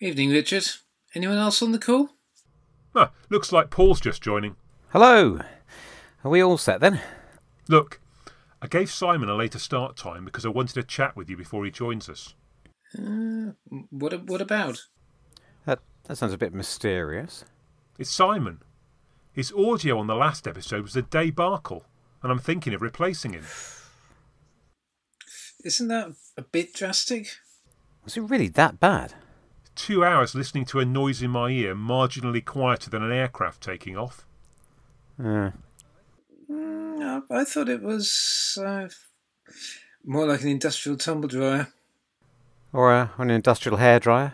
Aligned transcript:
Evening, 0.00 0.30
Richard. 0.30 0.66
Anyone 1.14 1.38
else 1.38 1.62
on 1.62 1.72
the 1.72 1.78
call? 1.78 2.10
Ah, 2.94 3.12
looks 3.30 3.50
like 3.50 3.70
Paul's 3.70 4.00
just 4.00 4.22
joining. 4.22 4.56
Hello. 4.90 5.40
Are 6.22 6.30
we 6.30 6.42
all 6.42 6.58
set 6.58 6.80
then? 6.80 7.00
Look, 7.68 8.00
I 8.60 8.66
gave 8.66 8.90
Simon 8.90 9.30
a 9.30 9.34
later 9.34 9.58
start 9.58 9.96
time 9.96 10.26
because 10.26 10.44
I 10.44 10.50
wanted 10.50 10.74
to 10.74 10.82
chat 10.82 11.16
with 11.16 11.30
you 11.30 11.36
before 11.36 11.64
he 11.64 11.70
joins 11.70 12.10
us. 12.10 12.34
Uh, 12.98 13.52
what, 13.88 14.24
what 14.24 14.42
about? 14.42 14.82
That, 15.64 15.78
that 16.04 16.16
sounds 16.16 16.34
a 16.34 16.38
bit 16.38 16.52
mysterious. 16.52 17.44
It's 17.98 18.10
Simon. 18.10 18.60
His 19.32 19.52
audio 19.52 19.98
on 19.98 20.08
the 20.08 20.14
last 20.14 20.46
episode 20.46 20.82
was 20.82 20.96
a 20.96 21.02
debacle, 21.02 21.84
and 22.22 22.30
I'm 22.30 22.38
thinking 22.38 22.74
of 22.74 22.82
replacing 22.82 23.32
him. 23.32 23.44
Isn't 25.64 25.88
that 25.88 26.12
a 26.36 26.42
bit 26.42 26.74
drastic? 26.74 27.28
Was 28.04 28.16
it 28.18 28.22
really 28.22 28.48
that 28.48 28.78
bad? 28.78 29.14
Two 29.76 30.04
hours 30.04 30.34
listening 30.34 30.64
to 30.66 30.80
a 30.80 30.84
noise 30.84 31.22
in 31.22 31.30
my 31.30 31.50
ear 31.50 31.74
marginally 31.74 32.44
quieter 32.44 32.90
than 32.90 33.02
an 33.02 33.12
aircraft 33.12 33.62
taking 33.62 33.96
off. 33.96 34.26
Uh, 35.22 35.50
Mm, 36.50 37.22
I 37.30 37.40
I 37.40 37.44
thought 37.44 37.68
it 37.68 37.82
was 37.82 38.56
uh, 38.64 38.86
more 40.04 40.26
like 40.28 40.42
an 40.42 40.48
industrial 40.48 40.96
tumble 40.96 41.28
dryer. 41.28 41.72
or 42.72 42.92
uh, 42.92 43.08
an 43.18 43.30
industrial 43.30 43.78
hairdryer. 43.78 44.32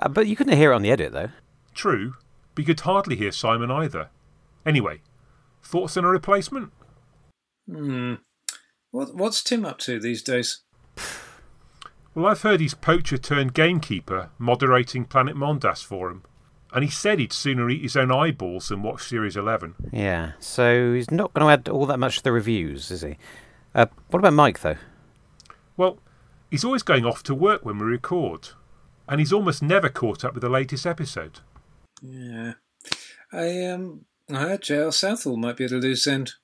Uh, 0.00 0.08
but 0.08 0.26
you 0.26 0.34
couldn't 0.34 0.56
hear 0.56 0.72
it 0.72 0.74
on 0.74 0.82
the 0.82 0.90
edit, 0.90 1.12
though. 1.12 1.30
True, 1.74 2.14
but 2.54 2.62
you 2.62 2.66
could 2.66 2.80
hardly 2.80 3.14
hear 3.14 3.30
Simon 3.30 3.70
either. 3.70 4.08
Anyway, 4.66 5.00
thoughts 5.62 5.96
on 5.96 6.04
a 6.04 6.08
replacement? 6.08 6.72
Hmm. 7.70 8.14
What, 8.90 9.14
what's 9.14 9.44
Tim 9.44 9.64
up 9.64 9.78
to 9.80 10.00
these 10.00 10.22
days? 10.24 10.62
Well, 12.14 12.26
I've 12.26 12.42
heard 12.42 12.60
he's 12.60 12.74
poacher 12.74 13.16
turned 13.16 13.54
gamekeeper, 13.54 14.30
moderating 14.38 15.06
Planet 15.06 15.34
Mondas 15.34 15.82
for 15.82 16.10
him. 16.10 16.24
And 16.72 16.84
he 16.84 16.90
said 16.90 17.18
he'd 17.18 17.32
sooner 17.32 17.68
eat 17.70 17.82
his 17.82 17.96
own 17.96 18.10
eyeballs 18.10 18.68
than 18.68 18.82
watch 18.82 19.02
Series 19.02 19.36
11. 19.36 19.74
Yeah, 19.92 20.32
so 20.38 20.94
he's 20.94 21.10
not 21.10 21.32
going 21.34 21.46
to 21.46 21.52
add 21.52 21.68
all 21.68 21.86
that 21.86 21.98
much 21.98 22.18
to 22.18 22.24
the 22.24 22.32
reviews, 22.32 22.90
is 22.90 23.02
he? 23.02 23.16
Uh, 23.74 23.86
what 24.08 24.18
about 24.18 24.32
Mike, 24.34 24.60
though? 24.60 24.76
Well, 25.76 25.98
he's 26.50 26.64
always 26.64 26.82
going 26.82 27.04
off 27.04 27.22
to 27.24 27.34
work 27.34 27.64
when 27.64 27.78
we 27.78 27.84
record. 27.84 28.50
And 29.08 29.20
he's 29.20 29.32
almost 29.32 29.62
never 29.62 29.88
caught 29.88 30.24
up 30.24 30.34
with 30.34 30.42
the 30.42 30.48
latest 30.48 30.86
episode. 30.86 31.40
Yeah. 32.00 32.54
I, 33.32 33.66
um, 33.66 34.04
I 34.30 34.38
heard 34.40 34.62
J.R. 34.62 34.92
Southall 34.92 35.36
might 35.36 35.56
be 35.56 35.64
at 35.64 35.72
a 35.72 35.76
loose 35.76 36.06
end. 36.06 36.34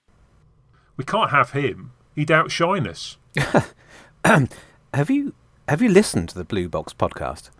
We 0.96 1.04
can't 1.04 1.30
have 1.30 1.52
him. 1.52 1.92
He'd 2.14 2.30
outshine 2.30 2.86
us. 2.86 3.16
Have 4.24 5.10
you 5.10 5.34
have 5.68 5.82
you 5.82 5.88
listened 5.88 6.28
to 6.30 6.38
the 6.38 6.44
Blue 6.44 6.68
Box 6.68 6.92
podcast? 6.92 7.50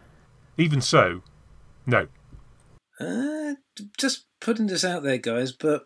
Even 0.56 0.80
so, 0.80 1.22
no. 1.86 2.08
Uh, 2.98 3.54
just 3.96 4.26
putting 4.40 4.66
this 4.66 4.84
out 4.84 5.02
there, 5.02 5.18
guys, 5.18 5.52
but 5.52 5.84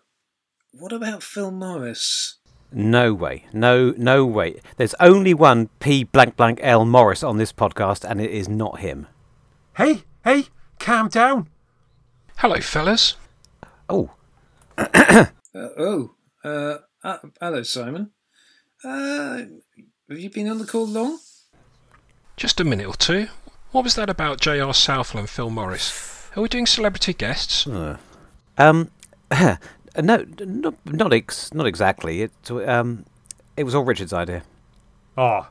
what 0.73 0.93
about 0.93 1.23
Phil 1.23 1.51
Morris? 1.51 2.39
No 2.73 3.13
way. 3.13 3.45
No, 3.53 3.93
no 3.99 4.25
way. 4.25 4.61
There's 4.79 4.95
only 4.99 5.35
one 5.35 5.69
P 5.79 6.05
blank 6.05 6.37
blank 6.37 6.59
L 6.63 6.87
Morris 6.87 7.23
on 7.23 7.37
this 7.37 7.53
podcast, 7.53 8.09
and 8.09 8.21
it 8.21 8.31
is 8.31 8.49
not 8.49 8.81
him. 8.81 9.07
Hey, 9.77 10.05
hey, 10.25 10.47
calm 10.79 11.09
down. 11.09 11.49
Hello, 12.39 12.61
fellas. 12.61 13.17
Oh, 13.89 14.11
Uh, 15.55 15.69
oh, 15.79 16.15
uh, 16.43 16.79
uh, 17.05 17.19
hello, 17.39 17.63
Simon. 17.63 18.11
Uh, 18.83 19.37
have 20.09 20.19
you 20.19 20.31
been 20.31 20.49
on 20.49 20.57
the 20.57 20.65
call 20.65 20.87
long? 20.87 21.19
Just 22.37 22.61
a 22.61 22.65
minute 22.65 22.87
or 22.87 22.95
two. 22.95 23.29
What 23.73 23.85
was 23.85 23.95
that 23.95 24.11
about 24.11 24.41
J.R. 24.41 24.75
Southall 24.75 25.21
and 25.21 25.31
Phil 25.31 25.51
Morris? 25.51 26.29
Are 26.37 26.43
we 26.43 26.49
doing 26.49 26.67
celebrity 26.67 27.13
guests? 27.13 27.67
uh, 27.67 27.99
um, 28.59 28.91
no, 29.99 30.27
not 30.41 30.75
not 30.87 31.13
ex- 31.13 31.53
not 31.55 31.67
exactly. 31.67 32.23
It 32.23 32.33
um, 32.51 33.05
it 33.57 33.65
was 33.65 33.75
all 33.75 33.85
Richard's 33.85 34.13
idea. 34.13 34.43
Ah, 35.17 35.51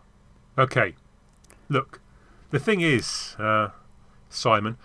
okay. 0.58 0.96
Look, 1.70 2.02
the 2.50 2.60
thing 2.60 2.82
is, 2.82 3.36
uh, 3.40 3.70
Simon, 4.30 4.78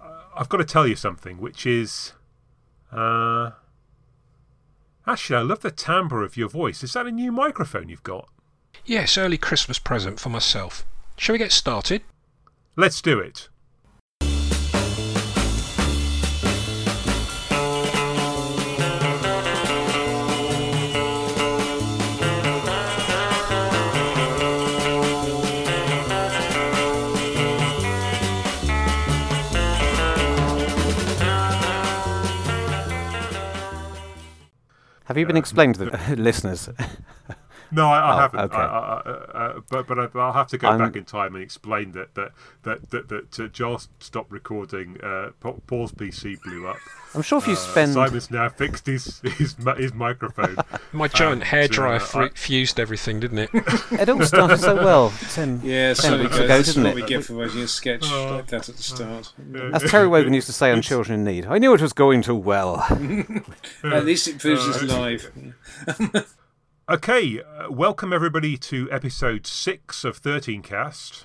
uh, 0.00 0.22
I've 0.36 0.48
got 0.48 0.58
to 0.58 0.64
tell 0.64 0.86
you 0.86 0.96
something, 0.96 1.38
which 1.40 1.66
is. 1.66 2.12
Uh, 2.92 3.52
actually, 5.06 5.36
I 5.36 5.42
love 5.42 5.60
the 5.60 5.70
timbre 5.70 6.22
of 6.24 6.36
your 6.36 6.48
voice. 6.48 6.82
Is 6.82 6.92
that 6.94 7.06
a 7.06 7.12
new 7.12 7.30
microphone 7.30 7.88
you've 7.88 8.02
got? 8.02 8.28
Yes, 8.84 9.16
early 9.18 9.38
Christmas 9.38 9.78
present 9.78 10.18
for 10.18 10.28
myself. 10.28 10.84
Shall 11.20 11.34
we 11.34 11.38
get 11.38 11.52
started? 11.52 12.00
Let's 12.76 13.02
do 13.02 13.20
it. 13.20 13.50
Have 35.04 35.18
you 35.18 35.26
been 35.26 35.36
uh, 35.36 35.38
explained 35.38 35.74
to 35.74 35.84
the 35.84 36.16
listeners? 36.16 36.70
No, 37.72 37.86
I, 37.88 37.98
I 37.98 38.14
Oh, 38.14 38.18
haven't. 38.18 38.40
okay. 38.40 38.56
I, 38.56 38.64
I, 38.64 39.00
I, 39.00 39.46
uh, 39.46 39.60
but 39.70 39.86
but 39.86 39.98
I, 39.98 40.08
I'll 40.18 40.32
have 40.32 40.48
to 40.48 40.58
go 40.58 40.68
I'm- 40.68 40.78
back 40.78 40.96
in 40.96 41.04
time 41.04 41.34
and 41.34 41.42
explain 41.44 41.92
that 41.92 42.14
that 42.14 42.32
that 42.64 42.90
that, 42.90 43.08
that 43.08 43.40
uh, 43.40 43.46
Giles 43.48 43.88
stopped 44.00 44.30
recording. 44.32 45.00
Uh, 45.02 45.30
Paul's 45.66 45.92
PC 45.92 46.40
blew 46.42 46.66
up. 46.66 46.76
I'm 47.14 47.22
sure 47.22 47.38
if 47.38 47.46
you 47.48 47.54
Uh, 47.54 47.56
spend 47.56 47.92
Simon's 47.94 48.30
now 48.30 48.48
fixed 48.48 48.86
his 48.86 49.20
his 49.24 49.56
his 49.76 49.92
microphone. 49.94 50.56
My 50.92 51.08
giant 51.08 51.42
hairdryer 51.44 51.98
so, 52.00 52.04
uh, 52.20 52.28
fru- 52.28 52.30
fused 52.30 52.78
everything, 52.78 53.18
didn't 53.20 53.38
it? 53.38 53.50
it 53.92 54.08
all 54.08 54.22
started 54.24 54.58
so 54.58 54.76
well. 54.76 55.12
Ten, 55.32 55.60
Yeah, 55.64 55.94
ten 55.94 55.96
sorry, 55.96 56.22
weeks 56.22 56.36
guys. 56.36 56.44
ago, 56.44 56.58
this 56.58 56.68
is 56.68 56.74
didn't 56.74 56.84
what 56.90 56.98
it? 56.98 57.02
we 57.02 57.08
get 57.08 57.24
for 57.24 57.34
writing 57.34 57.60
a 57.60 57.68
sketch 57.68 58.04
Oh. 58.06 58.36
like 58.36 58.46
that 58.48 58.68
at 58.68 58.76
the 58.76 58.82
start. 58.82 59.32
As 59.72 59.82
Terry 59.90 60.06
Wogan 60.08 60.34
used 60.34 60.46
to 60.46 60.52
say 60.52 60.70
on 60.70 60.82
Children 60.82 61.20
in 61.20 61.24
Need, 61.24 61.46
I 61.46 61.58
knew 61.58 61.74
it 61.74 61.80
was 61.80 61.92
going 61.92 62.22
too 62.22 62.34
well. 62.36 62.80
At 63.84 64.04
least 64.04 64.28
it 64.28 64.38
proves 64.38 64.66
it's 64.68 64.82
live. 64.82 65.30
Okay, 66.90 67.40
uh, 67.40 67.70
welcome 67.70 68.12
everybody 68.12 68.56
to 68.56 68.90
episode 68.90 69.46
six 69.46 70.02
of 70.02 70.16
Thirteen 70.16 70.60
Cast. 70.60 71.24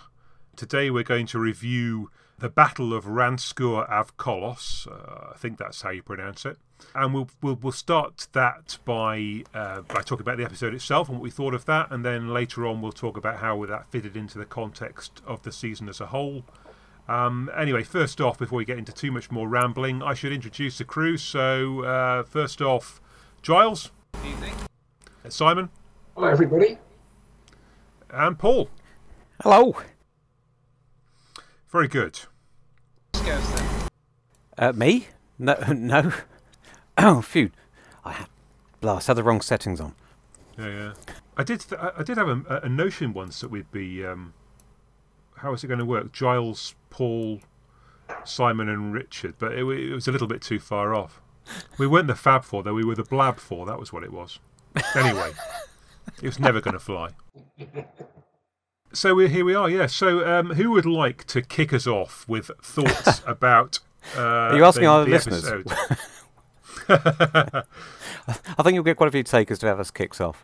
Today 0.56 0.92
we're 0.92 1.02
going 1.02 1.26
to 1.26 1.40
review 1.40 2.12
the 2.38 2.50
Battle 2.50 2.94
of 2.94 3.06
Ranskoor 3.06 3.90
Av 3.90 4.16
Kolos. 4.16 4.86
Uh, 4.86 5.32
I 5.34 5.38
think 5.40 5.58
that's 5.58 5.82
how 5.82 5.90
you 5.90 6.04
pronounce 6.04 6.46
it. 6.46 6.58
And 6.94 7.16
we'll 7.16 7.30
we'll, 7.42 7.56
we'll 7.56 7.72
start 7.72 8.28
that 8.34 8.78
by 8.86 9.44
uh, 9.56 9.82
by 9.82 10.04
talking 10.04 10.22
about 10.22 10.38
the 10.38 10.44
episode 10.44 10.76
itself 10.76 11.10
and 11.10 11.18
what 11.18 11.24
we 11.24 11.32
thought 11.32 11.56
of 11.56 11.66
that, 11.66 11.90
and 11.90 12.06
then 12.06 12.32
later 12.32 12.68
on 12.68 12.84
we'll 12.84 12.92
talk 12.92 13.18
about 13.18 13.38
how 13.38 13.66
that 13.66 13.90
fitted 13.90 14.16
into 14.16 14.38
the 14.38 14.46
context 14.46 15.24
of 15.26 15.42
the 15.42 15.52
season 15.52 15.90
as 15.90 16.00
a 16.00 16.06
whole. 16.06 16.44
Um, 17.08 17.50
anyway, 17.58 17.82
first 17.82 18.22
off, 18.22 18.38
before 18.38 18.58
we 18.58 18.66
get 18.66 18.78
into 18.78 18.94
too 18.94 19.12
much 19.12 19.32
more 19.32 19.48
rambling, 19.48 20.04
I 20.04 20.14
should 20.14 20.32
introduce 20.32 20.78
the 20.78 20.86
crew. 20.86 21.18
So, 21.18 21.84
uh, 21.84 22.22
first 22.22 22.62
off, 22.62 23.02
Giles, 23.42 23.90
Uh, 24.14 24.75
Simon, 25.30 25.70
Hello, 26.16 26.28
everybody. 26.28 26.78
and 28.10 28.38
Paul. 28.38 28.70
Hello. 29.42 29.76
Very 31.72 31.88
good. 31.88 32.20
Uh, 34.58 34.72
me? 34.74 35.08
No, 35.38 35.56
no. 35.76 36.12
Oh, 36.98 37.22
phew. 37.22 37.52
I 38.06 38.14
had 38.14 38.28
blast. 38.80 39.08
Had 39.08 39.18
the 39.18 39.24
wrong 39.24 39.42
settings 39.42 39.82
on. 39.82 39.94
Yeah, 40.58 40.68
yeah. 40.68 40.94
I 41.36 41.44
did. 41.44 41.60
Th- 41.62 41.82
I 41.82 41.92
I 41.98 42.04
did 42.04 42.18
have 42.18 42.30
a, 42.30 42.62
a 42.64 42.70
notion 42.70 43.12
once 43.14 43.42
that 43.42 43.50
we'd 43.50 43.70
be. 43.72 44.06
Um, 44.06 44.34
how 45.38 45.54
is 45.54 45.64
it 45.64 45.68
going 45.68 45.80
to 45.80 45.86
work? 45.86 46.14
Giles, 46.14 46.76
Paul, 46.90 47.42
Simon, 48.24 48.70
and 48.70 48.94
Richard, 48.94 49.36
but 49.38 49.52
it, 49.52 49.66
it 49.66 49.94
was 49.94 50.08
a 50.08 50.12
little 50.14 50.28
bit 50.28 50.42
too 50.42 50.60
far 50.60 50.96
off. 50.96 51.20
We 51.78 51.86
weren't 51.88 52.08
the 52.08 52.16
Fab 52.16 52.46
Four, 52.46 52.64
though. 52.64 52.74
We 52.74 52.86
were 52.86 52.96
the 52.96 53.04
Blab 53.04 53.38
Four. 53.38 53.66
That 53.66 53.80
was 53.80 53.92
what 53.92 54.04
it 54.04 54.14
was. 54.14 54.40
Anyway, 54.96 55.32
it 56.22 56.26
was 56.28 56.40
never 56.40 56.62
going 56.62 56.74
to 56.74 56.80
fly. 56.80 57.10
So 58.94 59.14
we're, 59.16 59.28
here 59.28 59.44
we 59.46 59.56
are. 59.56 59.70
Yeah. 59.70 59.88
So 59.88 60.26
um, 60.28 60.52
who 60.56 60.72
would 60.72 60.86
like 60.86 61.26
to 61.28 61.42
kick 61.42 61.74
us 61.74 61.86
off 61.88 62.26
with 62.28 62.50
thoughts 62.62 63.22
about? 63.28 63.80
Uh, 64.16 64.22
Are 64.22 64.56
you 64.58 64.64
asking 64.66 64.84
the- 64.84 64.90
our 64.90 65.06
the 65.06 65.12
listeners? 65.12 65.46
episode? 65.48 65.72
I 68.58 68.64
think 68.64 68.74
you'll 68.76 68.84
get 68.84 68.98
quite 68.98 69.08
a 69.08 69.12
few 69.12 69.24
takers 69.24 69.60
to 69.60 69.68
have 69.68 69.80
us 69.80 69.92
kicks 69.92 70.20
off. 70.22 70.44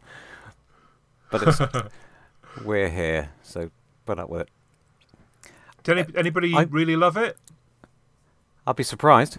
But 1.31 1.44
it's, 1.48 1.62
we're 2.66 2.89
here, 2.89 3.30
so 3.44 3.72
put 4.06 4.19
up 4.19 4.30
with 4.30 4.42
it. 4.42 4.50
Did 5.84 5.98
any, 6.00 6.18
anybody 6.18 6.54
I- 6.56 6.63
really 6.63 6.95
love 6.95 7.18
it? 7.18 7.38
I'll 8.68 8.74
be 8.74 8.84
surprised. 8.84 9.38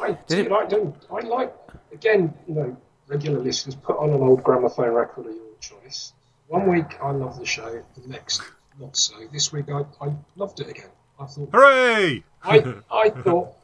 I 0.00 0.12
Did 0.26 0.28
do 0.28 0.40
it- 0.42 0.50
like 0.50 0.68
them. 0.70 0.94
I 1.12 1.20
like, 1.20 1.54
again, 1.92 2.34
you 2.48 2.54
know, 2.54 2.76
regular 3.08 3.40
listeners 3.40 3.74
put 3.74 3.96
on 3.98 4.10
an 4.10 4.20
old 4.20 4.42
gramophone 4.42 4.92
record 4.92 5.26
of 5.26 5.34
your 5.34 5.56
choice. 5.60 6.12
One 6.48 6.68
week 6.68 6.98
I 7.02 7.10
love 7.10 7.38
the 7.38 7.46
show, 7.46 7.82
the 7.96 8.08
next 8.08 8.42
not 8.78 8.96
so. 8.96 9.14
This 9.32 9.52
week 9.52 9.66
I, 9.70 9.84
I 10.00 10.14
loved 10.36 10.60
it 10.60 10.68
again. 10.68 10.90
I 11.18 11.26
thought 11.26 11.50
Hooray! 11.52 12.24
I, 12.42 12.74
I 12.90 13.10
thought 13.10 13.54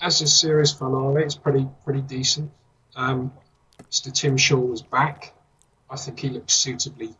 as 0.00 0.20
a 0.20 0.26
series 0.26 0.72
finale, 0.72 1.22
it's 1.22 1.34
pretty 1.34 1.66
pretty 1.84 2.02
decent. 2.02 2.50
Um, 2.96 3.32
Mr. 3.90 4.12
Tim 4.12 4.36
Shaw 4.36 4.58
was 4.58 4.82
back. 4.82 5.32
I 5.88 5.96
think 5.96 6.20
he 6.20 6.28
looked 6.28 6.50
suitably 6.50 7.14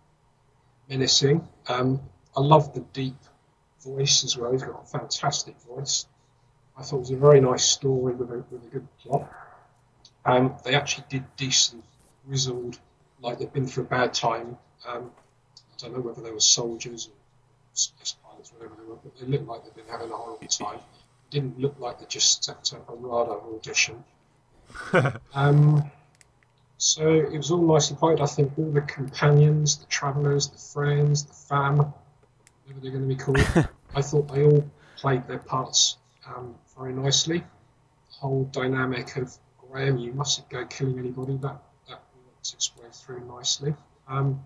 menacing. 0.88 1.46
Um, 1.68 2.00
I 2.36 2.40
love 2.40 2.74
the 2.74 2.80
deep 2.80 3.16
voice 3.82 4.24
as 4.24 4.36
well. 4.36 4.52
He's 4.52 4.62
got 4.62 4.82
a 4.82 4.86
fantastic 4.86 5.56
voice. 5.62 6.06
I 6.76 6.82
thought 6.82 6.96
it 6.96 7.00
was 7.00 7.10
a 7.10 7.16
very 7.16 7.40
nice 7.40 7.64
story 7.64 8.14
with 8.14 8.30
a, 8.30 8.44
with 8.50 8.64
a 8.64 8.68
good 8.68 8.88
plot. 8.98 9.28
Um, 10.24 10.54
they 10.64 10.74
actually 10.74 11.04
did 11.08 11.24
decent, 11.36 11.84
grizzled, 12.26 12.78
like 13.22 13.38
they've 13.38 13.52
been 13.52 13.66
through 13.66 13.84
a 13.84 13.86
bad 13.86 14.14
time. 14.14 14.58
Um, 14.86 15.10
I 15.56 15.76
don't 15.78 15.94
know 15.94 16.00
whether 16.00 16.22
they 16.22 16.30
were 16.30 16.40
soldiers 16.40 17.08
or 17.08 17.12
space 17.72 18.16
pilots, 18.22 18.52
or 18.52 18.58
whatever 18.58 18.80
they 18.80 18.88
were, 18.88 18.96
but 18.96 19.18
they 19.18 19.26
looked 19.26 19.48
like 19.48 19.64
they've 19.64 19.74
been 19.74 19.90
having 19.90 20.10
a 20.10 20.16
horrible 20.16 20.46
time. 20.46 20.76
It 20.76 21.30
didn't 21.30 21.58
look 21.58 21.78
like 21.78 22.00
they 22.00 22.06
just 22.06 22.42
stepped 22.42 22.72
up 22.74 22.88
a 22.88 22.94
radar 22.94 23.40
audition. 23.54 24.04
um, 25.34 25.90
so 26.78 27.08
it 27.08 27.36
was 27.36 27.50
all 27.50 27.66
nicely 27.66 27.96
played. 27.96 28.20
I 28.20 28.26
think 28.26 28.52
all 28.56 28.70
the 28.70 28.80
companions, 28.82 29.76
the 29.76 29.86
travellers, 29.86 30.48
the 30.48 30.58
friends, 30.58 31.24
the 31.24 31.34
fam, 31.34 31.76
whatever 31.76 32.80
they're 32.80 32.90
going 32.90 33.08
to 33.08 33.14
be 33.14 33.16
called, 33.16 33.68
I 33.94 34.02
thought 34.02 34.32
they 34.32 34.44
all 34.44 34.70
played 34.96 35.26
their 35.26 35.38
parts 35.38 35.98
um, 36.26 36.54
very 36.76 36.92
nicely. 36.92 37.38
The 37.38 38.14
whole 38.20 38.44
dynamic 38.44 39.16
of 39.16 39.36
Graham, 39.70 39.98
you 39.98 40.12
mustn't 40.12 40.48
go 40.48 40.64
killing 40.66 40.98
anybody, 40.98 41.36
that, 41.38 41.62
that 41.88 42.02
works 42.26 42.54
its 42.54 42.76
way 42.76 42.88
through 42.92 43.20
nicely. 43.26 43.74
Um, 44.08 44.42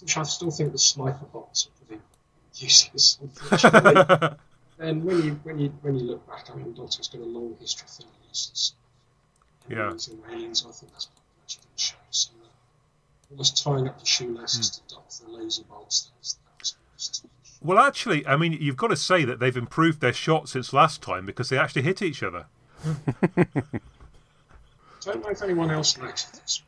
which 0.00 0.16
I 0.16 0.22
still 0.24 0.50
think 0.50 0.72
the 0.72 0.78
sniper 0.78 1.24
bots 1.32 1.66
are 1.66 1.86
pretty 1.86 2.02
useless, 2.54 3.18
unfortunately. 3.20 4.36
and 4.78 5.04
when 5.04 5.22
you 5.22 5.40
when 5.42 5.58
you 5.58 5.68
when 5.80 5.96
you 5.96 6.04
look 6.04 6.26
back, 6.26 6.50
I 6.52 6.56
mean, 6.56 6.74
Doctor's 6.74 7.08
got 7.08 7.22
a 7.22 7.24
long 7.24 7.56
history 7.58 7.86
of 7.88 8.06
aliens. 8.20 8.74
Yeah. 9.68 9.78
Aliens 9.78 10.08
and 10.08 10.22
aliens, 10.30 10.66
I 10.68 10.72
think 10.72 10.92
that's 10.92 11.06
pretty 11.06 11.30
much 11.42 11.60
been 11.60 11.76
shown. 11.76 11.98
So, 12.10 12.30
uh, 12.44 13.30
almost 13.30 13.64
tying 13.64 13.88
up 13.88 13.98
the 13.98 14.06
shoelaces 14.06 14.70
to 14.70 14.94
duck 14.94 15.08
the 15.08 15.30
laser 15.30 15.64
bolts. 15.64 16.02
That 16.02 16.18
was, 16.20 16.36
that 16.44 16.60
was 16.60 16.76
almost 16.84 17.26
Well, 17.62 17.78
actually, 17.78 18.26
I 18.26 18.36
mean, 18.36 18.52
you've 18.52 18.76
got 18.76 18.88
to 18.88 18.96
say 18.96 19.24
that 19.24 19.40
they've 19.40 19.56
improved 19.56 20.00
their 20.00 20.12
shot 20.12 20.48
since 20.48 20.72
last 20.72 21.02
time 21.02 21.24
because 21.26 21.48
they 21.48 21.58
actually 21.58 21.82
hit 21.82 22.02
each 22.02 22.22
other. 22.22 22.46
don't 25.12 25.22
know 25.24 25.30
if 25.30 25.42
anyone 25.42 25.70
else 25.70 25.96
noticed 25.96 26.32
this. 26.34 26.62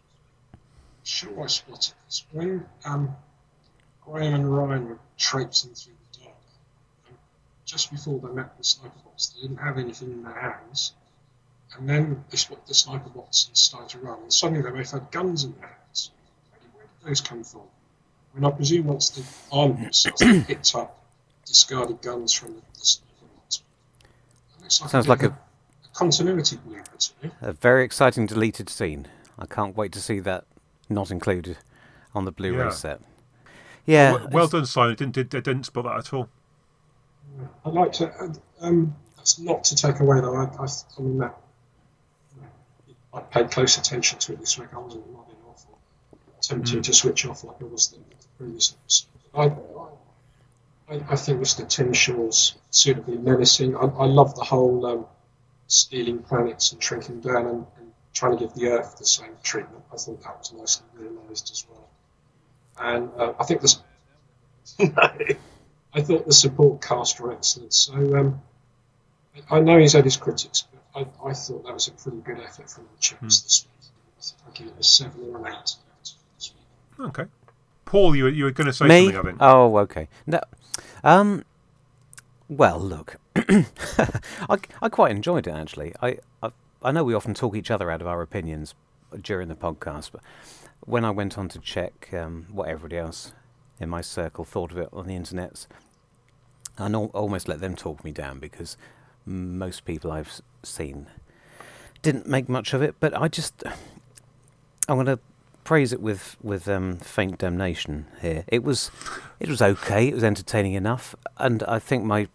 Sure, 1.05 1.43
I 1.44 1.46
spotted 1.46 1.94
this. 2.06 2.25
When 2.32 2.67
um, 2.85 3.17
Graham 4.05 4.35
and 4.35 4.56
Ryan 4.56 4.88
were 4.88 4.99
traipsing 5.17 5.75
through 5.75 5.94
the 6.12 6.19
dark, 6.25 6.37
um, 7.08 7.17
just 7.64 7.90
before 7.90 8.19
they 8.20 8.29
met 8.29 8.56
the 8.58 8.64
sniper 8.64 8.94
bots, 9.05 9.29
they 9.31 9.43
didn't 9.43 9.56
have 9.58 9.79
anything 9.79 10.11
in 10.12 10.23
their 10.23 10.38
hands. 10.38 10.93
And 11.76 11.88
then 11.88 12.25
they 12.31 12.37
spotted 12.37 12.67
the 12.67 12.75
sniper 12.75 13.11
bots 13.11 13.46
and 13.49 13.56
started 13.56 13.90
to 13.90 13.99
run. 13.99 14.23
And 14.23 14.32
suddenly 14.32 14.62
they 14.62 14.70
both 14.70 14.91
had 14.91 15.11
guns 15.11 15.44
in 15.44 15.55
their 15.58 15.69
hands. 15.69 16.11
Where 16.75 16.84
did 16.84 17.08
those 17.08 17.20
come 17.20 17.44
from? 17.44 17.62
I 18.34 18.41
mean, 18.41 18.44
I 18.44 18.50
presume 18.55 18.87
once 18.87 19.11
they 19.11 19.23
armed 19.52 19.79
themselves, 19.84 20.20
they 20.20 20.43
picked 20.43 20.75
up 20.75 20.99
discarded 21.44 22.00
guns 22.02 22.32
from 22.32 22.55
the, 22.55 22.61
the 22.79 22.81
sniper 22.84 23.12
bots. 23.37 23.62
Looks 24.61 24.75
Sounds 24.76 25.06
bit 25.06 25.08
like 25.11 25.23
a- 25.23 25.26
a 25.29 25.38
continuity 25.99 26.56
blueprint 26.56 27.12
to. 27.23 27.31
A 27.43 27.53
very 27.53 27.85
exciting 27.85 28.27
deleted 28.27 28.69
scene. 28.71 29.09
I 29.39 29.47
can't 29.47 29.77
wait 29.77 29.93
to 29.93 30.00
see 30.00 30.21
that 30.21 30.45
not 30.89 31.11
included 31.11 31.59
on 32.15 32.25
the 32.25 32.33
Blu-ray 32.33 32.65
Yeah. 32.67 32.71
set. 32.71 33.00
Yeah, 33.87 34.12
well, 34.12 34.29
well 34.31 34.49
done, 34.49 34.67
Simon. 34.67 34.97
Didn't, 34.97 35.15
did, 35.15 35.29
didn't 35.31 35.65
spot 35.65 35.85
that 35.85 35.97
at 35.99 36.12
all. 36.12 36.29
I'd 37.65 37.73
like 37.73 37.93
to. 37.95 38.09
uh, 38.11 38.33
Um, 38.61 38.95
that's 39.17 39.39
not 39.39 39.65
to 39.65 39.77
take 39.77 40.00
away 40.00 40.21
though. 40.21 40.35
I, 40.37 40.45
I, 40.45 40.67
I 40.99 41.00
mean 41.03 41.19
that. 41.19 41.35
I 43.15 43.21
paid 43.21 43.51
close 43.51 43.79
attention 43.79 44.19
to 44.21 44.33
it 44.35 44.41
this 44.41 44.59
week. 44.59 44.69
I 44.75 44.79
wasn't 44.79 45.11
nodding 45.11 45.37
off 45.49 45.65
or 45.71 45.79
tempted 46.43 46.85
to 46.85 46.93
switch 46.93 47.25
off 47.27 47.43
like 47.44 47.56
I 47.61 47.65
was 47.65 47.89
the, 47.89 47.97
the 47.97 48.27
previous 48.39 48.77
episode. 48.83 49.09
I, 49.35 50.94
I, 50.94 51.12
I 51.12 51.17
think 51.17 51.41
Mr. 51.41 51.67
Tim 51.69 51.93
Shaw's 51.94 52.55
suitably 52.71 53.17
menacing. 53.17 53.75
I, 53.77 53.81
I 53.81 54.05
love 54.05 54.35
the 54.35 54.44
whole 54.44 54.85
um, 54.87 55.06
stealing 55.69 56.19
planets 56.23 56.73
and 56.73 56.82
shrinking 56.82 57.20
down 57.20 57.47
and, 57.47 57.67
and 57.79 57.93
trying 58.12 58.37
to 58.37 58.38
give 58.44 58.55
the 58.55 58.67
Earth 58.69 58.97
the 58.99 59.06
same 59.06 59.31
treatment. 59.43 59.85
I 59.93 59.97
thought 59.97 60.23
that 60.25 60.38
was 60.38 60.53
nicely 60.53 60.87
realised 60.97 61.50
as 61.53 61.65
well. 61.70 61.88
And 62.81 63.11
uh, 63.17 63.35
I 63.38 63.44
think 63.44 63.61
this. 63.61 63.81
I 64.81 66.03
thought 66.03 66.26
the 66.26 66.32
support 66.32 66.82
cast 66.82 67.20
were 67.20 67.32
excellent. 67.32 67.73
So 67.73 67.93
um, 68.17 68.43
I 69.50 69.56
I 69.56 69.61
know 69.61 69.79
he's 69.79 69.93
had 69.94 70.05
his 70.05 70.17
critics, 70.17 70.65
but 70.94 71.06
I, 71.25 71.29
I 71.29 71.32
thought 71.32 71.65
that 71.65 71.73
was 71.75 71.88
a 71.88 71.93
pretty 71.93 72.19
good 72.19 72.41
effort 72.41 72.70
from 72.70 72.85
the 72.85 73.00
chaps 73.00 73.41
this 73.43 73.67
week. 73.67 73.91
I 74.19 74.23
think 74.23 74.41
I 74.47 74.59
give 74.59 74.67
it 74.69 74.81
a 74.81 74.82
seven 74.82 75.23
or 75.32 75.38
an 75.38 75.47
eight. 75.47 75.55
out 75.55 75.73
of 75.73 75.76
this 76.37 76.53
week. 76.99 77.09
Okay. 77.09 77.25
Paul, 77.85 78.15
you, 78.15 78.25
were- 78.25 78.31
you 78.31 78.44
were 78.44 78.50
going 78.50 78.67
to 78.67 78.73
say 78.73 78.87
me. 78.87 79.05
something, 79.12 79.19
I 79.19 79.23
think. 79.23 79.38
Oh, 79.41 79.79
okay. 79.79 80.09
No, 80.26 80.41
um, 81.03 81.44
well, 82.49 82.79
look, 82.79 83.17
I 84.49 84.58
I 84.82 84.88
quite 84.88 85.11
enjoyed 85.11 85.46
it 85.46 85.52
actually. 85.52 85.94
I, 86.02 86.19
I 86.43 86.50
I 86.82 86.93
know 86.93 87.05
we 87.05 87.14
often 87.14 87.35
talk 87.35 87.56
each 87.56 87.70
other 87.70 87.90
out 87.90 88.00
of 88.00 88.06
our 88.06 88.23
opinions 88.23 88.75
during 89.20 89.49
the 89.49 89.55
podcast, 89.55 90.11
but 90.12 90.23
when 90.81 91.05
I 91.05 91.11
went 91.11 91.38
on 91.38 91.49
to 91.50 91.58
check 91.58 92.08
um, 92.12 92.46
what 92.50 92.69
everybody 92.69 92.99
else 92.99 93.32
in 93.81 93.88
my 93.88 94.00
circle 94.00 94.44
thought 94.44 94.73
of 94.73 94.79
it 94.79 94.88
on 94.93 95.06
the 95.06 95.14
internet, 95.14 95.67
I 96.79 96.88
no- 96.88 97.11
almost 97.14 97.49
let 97.49 97.61
them 97.61 97.76
talk 97.76 98.05
me 98.05 98.12
down 98.12 98.38
because 98.38 98.76
most 99.25 99.84
people 99.84 100.11
I've 100.11 100.41
seen 100.62 101.06
didn't 102.02 102.26
make 102.26 102.49
much 102.49 102.73
of 102.75 102.82
it. 102.82 102.96
But 103.00 103.17
I 103.20 103.29
just 103.29 103.64
I'm 104.88 104.96
going 104.96 105.06
to 105.06 105.19
praise 105.64 105.93
it 105.93 106.00
with 106.00 106.37
with 106.43 106.69
um, 106.69 106.96
faint 106.99 107.38
damnation 107.38 108.06
here. 108.20 108.44
It 108.49 108.62
was 108.62 108.91
it 109.41 109.49
was 109.49 109.61
okay. 109.61 110.08
It 110.08 110.14
was 110.14 110.25
entertaining 110.25 110.75
enough, 110.75 111.14
and 111.38 111.62
I 111.64 111.79
think 111.79 112.05
my 112.05 112.29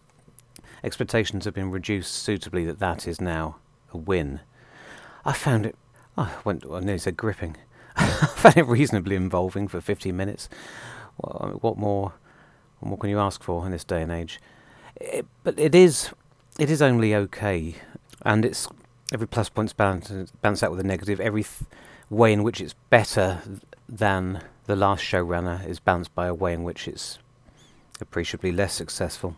expectations 0.83 1.45
have 1.45 1.53
been 1.53 1.71
reduced 1.71 2.13
suitably. 2.13 2.65
That 2.65 2.79
that 2.79 3.07
is 3.07 3.21
now 3.21 3.57
a 3.91 3.97
win. 3.97 4.41
I 5.25 5.33
found 5.33 5.65
it. 5.65 5.75
Oh, 6.17 6.33
I 6.37 6.41
went. 6.43 6.65
I 6.65 6.79
nearly 6.79 6.99
said 6.99 7.17
gripping. 7.17 7.55
I 7.95 8.05
found 8.35 8.57
it 8.57 8.67
reasonably 8.67 9.15
involving 9.15 9.67
for 9.67 9.79
15 9.79 10.15
minutes. 10.15 10.49
Well, 11.17 11.57
what 11.61 11.77
more? 11.77 12.13
What 12.79 12.89
more 12.89 12.97
can 12.97 13.09
you 13.09 13.19
ask 13.19 13.43
for 13.43 13.65
in 13.65 13.71
this 13.71 13.83
day 13.83 14.01
and 14.01 14.11
age? 14.11 14.39
It, 14.97 15.25
but 15.43 15.57
it 15.57 15.73
is, 15.73 16.09
it 16.59 16.69
is 16.69 16.81
only 16.81 17.15
okay, 17.15 17.75
and 18.23 18.43
it's 18.43 18.67
every 19.13 19.27
plus 19.27 19.49
point's 19.49 19.73
balanced 19.73 20.41
balance 20.41 20.63
out 20.63 20.71
with 20.71 20.79
a 20.79 20.83
negative. 20.83 21.19
Every 21.19 21.43
th- 21.43 21.69
way 22.09 22.33
in 22.33 22.43
which 22.43 22.59
it's 22.59 22.75
better 22.89 23.41
than 23.87 24.41
the 24.65 24.75
last 24.75 25.03
showrunner 25.03 25.65
is 25.67 25.79
balanced 25.79 26.13
by 26.15 26.27
a 26.27 26.33
way 26.33 26.53
in 26.53 26.63
which 26.63 26.87
it's 26.87 27.19
appreciably 27.99 28.51
less 28.51 28.73
successful. 28.73 29.35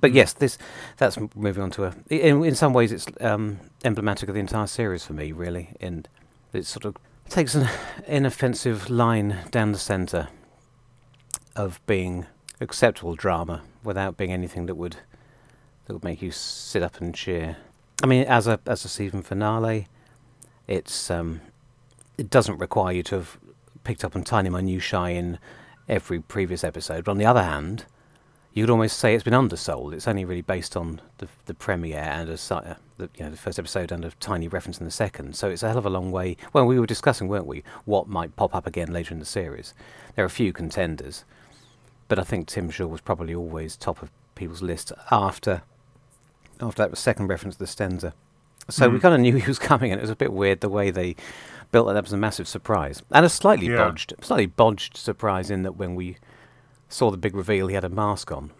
But 0.00 0.12
yes, 0.12 0.32
this 0.32 0.58
that's 0.96 1.18
moving 1.34 1.62
on 1.62 1.70
to 1.72 1.84
a. 1.84 1.94
In, 2.10 2.44
in 2.44 2.54
some 2.54 2.72
ways, 2.72 2.92
it's 2.92 3.06
um, 3.20 3.60
emblematic 3.84 4.28
of 4.28 4.34
the 4.34 4.40
entire 4.40 4.66
series 4.66 5.04
for 5.04 5.12
me, 5.12 5.32
really. 5.32 5.70
And 5.80 6.08
it 6.52 6.66
sort 6.66 6.84
of 6.84 6.96
takes 7.28 7.54
an 7.54 7.68
inoffensive 8.06 8.90
line 8.90 9.38
down 9.50 9.72
the 9.72 9.78
centre 9.78 10.28
of 11.56 11.80
being 11.86 12.26
acceptable 12.60 13.14
drama 13.14 13.62
without 13.82 14.16
being 14.16 14.32
anything 14.32 14.66
that 14.66 14.74
would 14.74 14.96
that 15.86 15.92
would 15.92 16.04
make 16.04 16.22
you 16.22 16.30
sit 16.30 16.82
up 16.82 17.00
and 17.00 17.14
cheer. 17.14 17.56
I 18.02 18.06
mean, 18.06 18.24
as 18.24 18.46
a 18.46 18.60
as 18.66 18.84
a 18.84 18.88
season 18.88 19.22
finale, 19.22 19.88
it's 20.66 21.10
um, 21.10 21.40
it 22.18 22.30
doesn't 22.30 22.58
require 22.58 22.92
you 22.92 23.02
to 23.04 23.16
have 23.16 23.38
picked 23.84 24.04
up 24.04 24.16
on 24.16 24.24
tiny 24.24 24.50
minutiae 24.50 25.10
in 25.10 25.38
every 25.88 26.20
previous 26.20 26.64
episode. 26.64 27.04
But 27.04 27.12
on 27.12 27.18
the 27.18 27.26
other 27.26 27.42
hand, 27.42 27.84
you 28.54 28.62
could 28.62 28.70
almost 28.70 28.98
say 28.98 29.14
it's 29.14 29.24
been 29.24 29.34
undersold. 29.34 29.92
It's 29.92 30.06
only 30.08 30.24
really 30.24 30.40
based 30.42 30.76
on 30.76 31.00
the 31.18 31.28
the 31.46 31.54
premiere 31.54 31.98
and 31.98 32.28
a 32.30 32.54
uh, 32.54 32.74
the 32.96 33.10
you 33.16 33.24
know 33.24 33.30
the 33.30 33.36
first 33.36 33.58
episode 33.58 33.90
and 33.92 34.04
a 34.04 34.10
tiny 34.20 34.48
reference 34.48 34.78
in 34.78 34.84
the 34.86 34.90
second. 34.92 35.34
So 35.36 35.50
it's 35.50 35.62
a 35.62 35.68
hell 35.68 35.78
of 35.78 35.86
a 35.86 35.90
long 35.90 36.10
way. 36.12 36.36
Well, 36.52 36.64
we 36.64 36.78
were 36.78 36.86
discussing, 36.86 37.26
weren't 37.28 37.46
we, 37.46 37.64
what 37.84 38.08
might 38.08 38.36
pop 38.36 38.54
up 38.54 38.66
again 38.66 38.92
later 38.92 39.12
in 39.12 39.18
the 39.18 39.26
series. 39.26 39.74
There 40.14 40.24
are 40.24 40.26
a 40.26 40.30
few 40.30 40.52
contenders, 40.52 41.24
but 42.08 42.18
I 42.18 42.22
think 42.22 42.46
Tim 42.46 42.70
Shaw 42.70 42.86
was 42.86 43.00
probably 43.00 43.34
always 43.34 43.76
top 43.76 44.00
of 44.02 44.10
people's 44.36 44.62
list 44.62 44.92
after 45.10 45.62
after 46.60 46.86
that 46.86 46.96
second 46.96 47.26
reference 47.26 47.56
to 47.56 47.58
the 47.58 47.64
Stenza. 47.66 48.12
So 48.70 48.88
we 48.88 48.98
Mhm. 48.98 49.02
kind 49.02 49.14
of 49.14 49.20
knew 49.20 49.36
he 49.38 49.46
was 49.48 49.58
coming, 49.58 49.90
and 49.90 49.98
it 49.98 50.02
was 50.02 50.10
a 50.10 50.16
bit 50.16 50.32
weird 50.32 50.60
the 50.60 50.68
way 50.68 50.90
they 50.92 51.16
built 51.72 51.88
that. 51.88 51.94
That 51.94 52.04
was 52.04 52.12
a 52.12 52.16
massive 52.16 52.46
surprise, 52.46 53.02
and 53.10 53.26
a 53.26 53.28
slightly 53.28 53.66
Yeah. 53.66 53.78
bodged, 53.78 54.14
slightly 54.24 54.46
bodged 54.46 54.96
surprise 54.96 55.50
in 55.50 55.64
that 55.64 55.72
when 55.72 55.96
we 55.96 56.16
saw 56.88 57.10
the 57.10 57.16
big 57.16 57.34
reveal, 57.34 57.66
he 57.68 57.74
had 57.74 57.84
a 57.84 57.88
mask 57.88 58.30
on. 58.32 58.50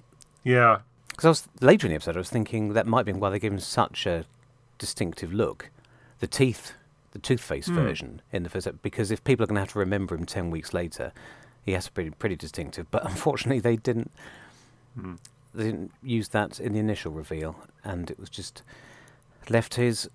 Yeah. 0.43 0.81
Because 1.09 1.25
I 1.25 1.29
was 1.29 1.49
later 1.61 1.87
in 1.87 1.91
the 1.91 1.97
episode, 1.97 2.17
I 2.17 2.21
was 2.21 2.31
thinking 2.31 2.73
that 2.73 2.87
might 2.87 3.07
be 3.07 3.13
why 3.13 3.31
they 3.31 3.39
gave 3.39 3.53
him 3.53 3.61
such 3.61 4.07
a 4.07 4.25
distinctive 4.79 5.33
look. 5.33 5.71
The 6.19 6.27
teeth, 6.27 6.73
the 7.13 7.19
tooth 7.19 7.41
face 7.41 7.67
Hmm. 7.67 7.75
version 7.77 8.23
in 8.33 8.43
the 8.43 8.49
first 8.51 8.67
episode. 8.67 8.83
Because 8.83 9.11
if 9.11 9.23
people 9.23 9.45
are 9.45 9.47
going 9.47 9.55
to 9.57 9.61
have 9.61 9.73
to 9.73 9.79
remember 9.79 10.15
him 10.17 10.27
ten 10.27 10.51
weeks 10.51 10.73
later, 10.75 11.13
he 11.63 11.73
has 11.73 11.87
to 11.87 11.93
be 11.93 12.11
pretty 12.11 12.37
distinctive. 12.37 12.91
But 12.91 13.05
unfortunately, 13.09 13.61
they 13.61 13.77
didn't. 13.77 14.11
Hmm. 14.99 15.15
they 15.55 15.65
didn't 15.65 15.93
use 16.03 16.29
that 16.31 16.59
in 16.59 16.73
the 16.73 16.81
initial 16.81 17.13
reveal, 17.13 17.57
and 17.85 18.11
it 18.11 18.19
was 18.19 18.29
just 18.31 18.63
left 19.49 19.75
his 19.75 20.11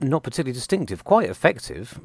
not 0.00 0.22
particularly 0.22 0.52
distinctive, 0.52 1.04
quite 1.04 1.30
effective, 1.30 2.00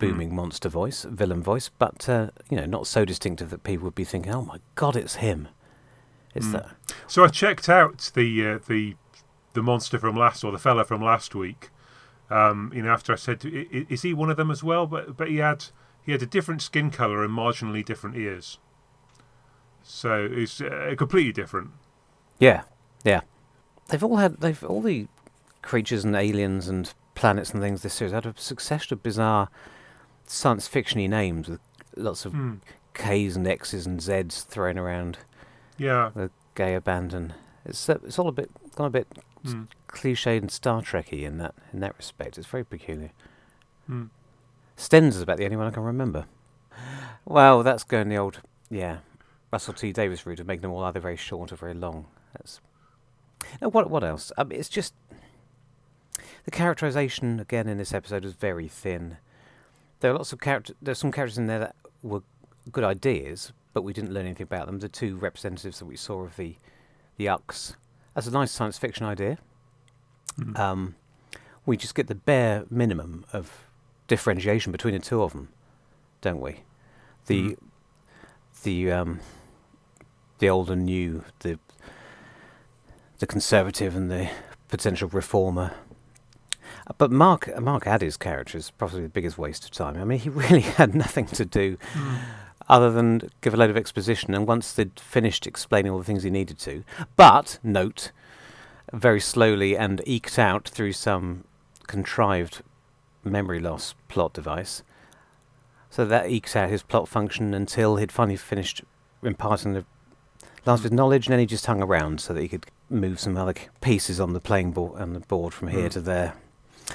booming 0.00 0.34
monster 0.34 0.68
voice, 0.68 1.04
villain 1.04 1.42
voice, 1.42 1.70
but 1.78 2.08
uh, 2.08 2.30
you 2.50 2.56
know, 2.56 2.66
not 2.66 2.86
so 2.86 3.04
distinctive 3.04 3.50
that 3.50 3.62
people 3.62 3.84
would 3.84 3.94
be 3.94 4.04
thinking, 4.04 4.34
"Oh 4.34 4.42
my 4.42 4.58
God, 4.74 4.96
it's 4.96 5.16
him." 5.16 5.48
It's 6.34 6.50
that. 6.52 6.66
So 7.06 7.24
I 7.24 7.28
checked 7.28 7.68
out 7.68 8.10
the 8.14 8.46
uh, 8.46 8.58
the 8.66 8.96
the 9.54 9.62
monster 9.62 9.98
from 9.98 10.16
last 10.16 10.42
or 10.44 10.52
the 10.52 10.58
fella 10.58 10.84
from 10.84 11.02
last 11.02 11.34
week. 11.34 11.70
Um, 12.30 12.72
you 12.74 12.82
know, 12.82 12.90
after 12.92 13.12
I 13.12 13.16
said, 13.16 13.42
"I- 13.44 13.66
i- 13.72 13.86
"Is 13.88 14.02
he 14.02 14.14
one 14.14 14.30
of 14.30 14.36
them 14.36 14.50
as 14.50 14.62
well?" 14.62 14.86
But 14.86 15.16
but 15.16 15.28
he 15.28 15.36
had 15.36 15.66
he 16.02 16.12
had 16.12 16.22
a 16.22 16.26
different 16.26 16.62
skin 16.62 16.90
color 16.90 17.22
and 17.24 17.32
marginally 17.32 17.84
different 17.84 18.16
ears. 18.16 18.58
So 19.82 20.28
it's 20.30 20.60
uh, 20.60 20.94
completely 20.96 21.32
different. 21.32 21.70
Yeah, 22.38 22.62
yeah. 23.04 23.20
They've 23.88 24.04
all 24.04 24.16
had 24.16 24.40
they've 24.40 24.62
all 24.64 24.82
the 24.82 25.08
creatures 25.62 26.04
and 26.04 26.14
aliens 26.14 26.68
and 26.68 26.92
planets 27.14 27.50
and 27.50 27.60
things 27.60 27.82
this 27.82 27.94
series 27.94 28.12
had 28.14 28.24
a 28.24 28.34
succession 28.36 28.94
of 28.94 29.02
bizarre 29.02 29.48
science 30.32 30.68
fictiony 30.68 31.08
names 31.08 31.48
with 31.48 31.60
lots 31.96 32.24
of 32.24 32.32
Hmm. 32.32 32.54
K's 32.94 33.36
and 33.36 33.46
X's 33.46 33.86
and 33.86 34.00
Z's 34.00 34.42
thrown 34.42 34.78
around. 34.78 35.18
Yeah. 35.76 36.10
The 36.14 36.30
gay 36.54 36.74
abandon. 36.74 37.32
It's 37.64 37.88
uh, 37.88 37.98
it's 38.04 38.18
all 38.18 38.28
a 38.28 38.32
bit 38.32 38.50
gone 38.76 38.86
a 38.86 38.90
bit 38.90 39.06
Hmm. 39.44 39.64
cliched 39.88 40.38
and 40.38 40.50
Star 40.50 40.82
Trekky 40.82 41.22
in 41.24 41.38
that 41.38 41.54
in 41.72 41.80
that 41.80 41.96
respect. 41.96 42.38
It's 42.38 42.46
very 42.46 42.64
peculiar. 42.64 43.10
Stenza 44.76 45.08
is 45.08 45.22
about 45.22 45.38
the 45.38 45.44
only 45.44 45.56
one 45.56 45.66
I 45.66 45.70
can 45.70 45.82
remember. 45.82 46.26
Well, 47.24 47.62
that's 47.62 47.84
going 47.84 48.08
the 48.08 48.16
old 48.16 48.40
yeah 48.70 48.98
Russell 49.52 49.74
T 49.74 49.92
Davies 49.92 50.24
route 50.26 50.40
of 50.40 50.46
making 50.46 50.62
them 50.62 50.70
all 50.70 50.84
either 50.84 51.00
very 51.00 51.16
short 51.16 51.52
or 51.52 51.56
very 51.56 51.74
long. 51.74 52.06
That's 52.34 52.60
now, 53.60 53.68
what 53.68 53.90
what 53.90 54.04
else? 54.04 54.30
I 54.38 54.44
mean, 54.44 54.60
it's 54.60 54.68
just 54.68 54.94
the 56.44 56.50
characterization 56.50 57.40
again 57.40 57.68
in 57.68 57.78
this 57.78 57.92
episode 57.94 58.24
is 58.24 58.34
very 58.34 58.68
thin. 58.68 59.16
There 60.00 60.10
are 60.10 60.14
lots 60.14 60.32
of 60.32 60.40
character. 60.40 60.74
There's 60.82 60.98
some 60.98 61.12
characters 61.12 61.38
in 61.38 61.46
there 61.46 61.58
that 61.60 61.76
were 62.02 62.22
good 62.72 62.84
ideas, 62.84 63.52
but 63.72 63.82
we 63.82 63.92
didn't 63.92 64.12
learn 64.12 64.26
anything 64.26 64.44
about 64.44 64.66
them. 64.66 64.78
The 64.80 64.88
two 64.88 65.16
representatives 65.16 65.78
that 65.78 65.86
we 65.86 65.96
saw 65.96 66.22
of 66.24 66.36
the 66.36 66.56
the 67.16 67.28
Ux. 67.28 67.76
That's 68.14 68.26
a 68.26 68.30
nice 68.30 68.50
science 68.50 68.78
fiction 68.78 69.04
idea. 69.04 69.38
Mhm. 70.38 70.58
Um, 70.58 70.94
we 71.66 71.76
just 71.76 71.94
get 71.94 72.06
the 72.06 72.14
bare 72.14 72.64
minimum 72.70 73.26
of 73.32 73.66
differentiation 74.08 74.72
between 74.72 74.94
the 74.94 75.00
two 75.00 75.22
of 75.22 75.32
them, 75.32 75.48
don't 76.22 76.40
we? 76.40 76.60
The 77.26 77.50
Mhm. 77.50 77.56
the 78.62 78.92
um, 78.92 79.20
the 80.38 80.48
old 80.48 80.70
and 80.70 80.86
new, 80.86 81.24
the 81.40 81.58
the 83.18 83.26
conservative 83.26 83.94
and 83.94 84.10
the 84.10 84.30
potential 84.68 85.08
reformer. 85.10 85.74
But 86.98 87.10
Mark 87.10 87.48
Mark 87.60 87.86
Addy's 87.86 88.16
character 88.16 88.58
is 88.58 88.70
probably 88.72 89.02
the 89.02 89.08
biggest 89.08 89.38
waste 89.38 89.64
of 89.64 89.70
time. 89.70 89.96
I 89.96 90.04
mean, 90.04 90.18
he 90.18 90.28
really 90.44 90.60
had 90.60 90.94
nothing 90.94 91.26
to 91.26 91.44
do 91.44 91.76
other 92.68 92.90
than 92.90 93.30
give 93.40 93.54
a 93.54 93.56
load 93.56 93.70
of 93.70 93.76
exposition. 93.76 94.34
And 94.34 94.46
once 94.46 94.72
they'd 94.72 94.98
finished 94.98 95.46
explaining 95.46 95.92
all 95.92 95.98
the 95.98 96.04
things 96.04 96.22
he 96.22 96.30
needed 96.30 96.58
to, 96.60 96.84
but 97.16 97.58
note, 97.62 98.12
very 98.92 99.20
slowly 99.20 99.76
and 99.76 100.00
eked 100.06 100.38
out 100.38 100.68
through 100.68 100.92
some 100.92 101.44
contrived 101.86 102.62
memory 103.24 103.60
loss 103.60 103.94
plot 104.08 104.32
device. 104.32 104.82
So 105.90 106.04
that 106.04 106.26
eked 106.30 106.54
out 106.54 106.70
his 106.70 106.82
plot 106.84 107.08
function 107.08 107.52
until 107.54 107.96
he'd 107.96 108.12
finally 108.12 108.36
finished 108.36 108.82
imparting 109.22 109.72
the 109.74 109.84
last 110.64 110.82
bit 110.84 110.92
of 110.92 110.96
knowledge, 110.96 111.26
and 111.26 111.32
then 111.32 111.40
he 111.40 111.46
just 111.46 111.66
hung 111.66 111.82
around 111.82 112.20
so 112.20 112.32
that 112.32 112.40
he 112.40 112.48
could 112.48 112.66
move 112.88 113.18
some 113.18 113.36
other 113.36 113.54
pieces 113.80 114.20
on 114.20 114.32
the 114.32 114.40
playing 114.40 114.70
board 114.72 115.00
on 115.00 115.12
the 115.14 115.20
board 115.20 115.52
from 115.52 115.68
here 115.68 115.88
Mm. 115.88 115.92
to 115.92 116.00
there. 116.00 116.34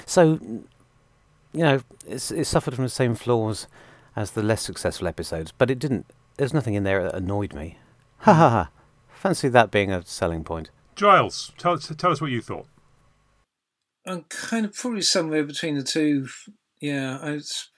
So, 0.04 0.38
you 1.52 1.62
know, 1.62 1.80
it's, 2.06 2.30
it 2.30 2.44
suffered 2.44 2.74
from 2.74 2.84
the 2.84 2.90
same 2.90 3.14
flaws 3.14 3.66
as 4.14 4.32
the 4.32 4.42
less 4.42 4.62
successful 4.62 5.06
episodes, 5.06 5.52
but 5.56 5.70
it 5.70 5.78
didn't. 5.78 6.06
There's 6.36 6.54
nothing 6.54 6.74
in 6.74 6.84
there 6.84 7.02
that 7.02 7.14
annoyed 7.14 7.54
me. 7.54 7.78
Ha 8.18 8.34
ha 8.34 8.50
ha! 8.50 8.70
Fancy 9.08 9.48
that 9.48 9.70
being 9.70 9.90
a 9.90 10.04
selling 10.04 10.44
point. 10.44 10.70
Giles, 10.94 11.52
tell 11.58 11.72
us 11.72 11.92
tell 11.96 12.12
us 12.12 12.20
what 12.20 12.30
you 12.30 12.42
thought. 12.42 12.66
I'm 14.06 14.22
kind 14.24 14.64
of 14.64 14.74
probably 14.74 15.02
somewhere 15.02 15.44
between 15.44 15.74
the 15.74 15.82
two. 15.82 16.28
Yeah, 16.80 17.18
I 17.20 17.32
was, 17.32 17.70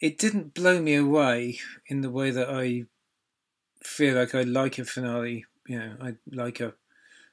it 0.00 0.18
didn't 0.18 0.54
blow 0.54 0.80
me 0.80 0.96
away 0.96 1.58
in 1.88 2.00
the 2.00 2.10
way 2.10 2.30
that 2.30 2.50
I 2.50 2.84
feel 3.82 4.16
like 4.16 4.34
I 4.34 4.42
like 4.42 4.78
a 4.78 4.84
finale. 4.84 5.44
You 5.66 5.78
know, 5.78 5.96
I 6.00 6.14
like 6.30 6.60
a 6.60 6.74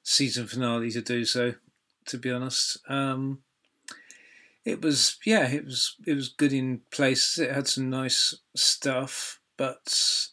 season 0.03 0.47
finale 0.47 0.91
to 0.91 1.01
do 1.01 1.25
so. 1.25 1.55
To 2.07 2.17
be 2.17 2.31
honest, 2.31 2.77
um, 2.89 3.39
it 4.65 4.81
was 4.81 5.17
yeah, 5.25 5.47
it 5.47 5.65
was 5.65 5.95
it 6.05 6.13
was 6.13 6.29
good 6.29 6.53
in 6.53 6.81
places. 6.91 7.39
It 7.39 7.51
had 7.51 7.67
some 7.67 7.89
nice 7.89 8.35
stuff, 8.55 9.39
but 9.57 10.27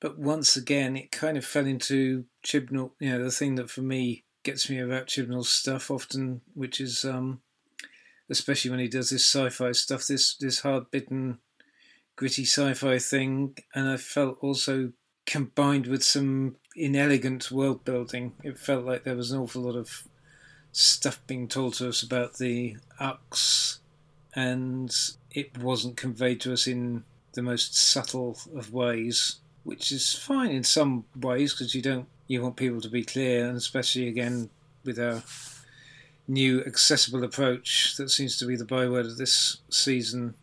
but 0.00 0.18
once 0.18 0.56
again, 0.56 0.96
it 0.96 1.12
kind 1.12 1.36
of 1.36 1.44
fell 1.44 1.66
into 1.66 2.24
Chibnall. 2.44 2.92
You 3.00 3.10
know, 3.10 3.24
the 3.24 3.30
thing 3.30 3.54
that 3.56 3.70
for 3.70 3.82
me 3.82 4.24
gets 4.42 4.68
me 4.68 4.78
about 4.78 5.06
Chibnall's 5.06 5.48
stuff 5.48 5.90
often, 5.90 6.42
which 6.54 6.80
is 6.80 7.04
um, 7.04 7.40
especially 8.28 8.70
when 8.70 8.80
he 8.80 8.88
does 8.88 9.10
this 9.10 9.24
sci-fi 9.24 9.72
stuff, 9.72 10.06
this 10.06 10.36
this 10.36 10.60
hard-bitten, 10.60 11.38
gritty 12.16 12.44
sci-fi 12.44 12.98
thing, 12.98 13.56
and 13.74 13.88
I 13.88 13.96
felt 13.96 14.38
also 14.42 14.92
combined 15.24 15.86
with 15.86 16.02
some 16.02 16.56
inelegant 16.76 17.50
world 17.50 17.84
building. 17.84 18.34
It 18.42 18.58
felt 18.58 18.84
like 18.84 19.04
there 19.04 19.16
was 19.16 19.30
an 19.30 19.40
awful 19.40 19.62
lot 19.62 19.76
of 19.76 20.08
stuff 20.72 21.20
being 21.26 21.46
told 21.48 21.74
to 21.74 21.88
us 21.88 22.02
about 22.02 22.38
the 22.38 22.76
Ux, 22.98 23.78
and 24.34 24.94
it 25.30 25.58
wasn't 25.58 25.96
conveyed 25.96 26.40
to 26.40 26.52
us 26.52 26.66
in 26.66 27.04
the 27.34 27.42
most 27.42 27.76
subtle 27.76 28.38
of 28.54 28.72
ways, 28.72 29.36
which 29.62 29.92
is 29.92 30.14
fine 30.14 30.50
in 30.50 30.64
some 30.64 31.04
ways 31.14 31.52
because 31.52 31.74
you 31.74 31.82
don't 31.82 32.08
you 32.26 32.42
want 32.42 32.56
people 32.56 32.80
to 32.80 32.88
be 32.88 33.04
clear, 33.04 33.46
and 33.46 33.56
especially 33.56 34.08
again 34.08 34.50
with 34.84 34.98
our 34.98 35.22
new 36.28 36.62
accessible 36.64 37.24
approach 37.24 37.96
that 37.96 38.10
seems 38.10 38.38
to 38.38 38.46
be 38.46 38.56
the 38.56 38.64
byword 38.64 39.06
of 39.06 39.18
this 39.18 39.58
season. 39.68 40.34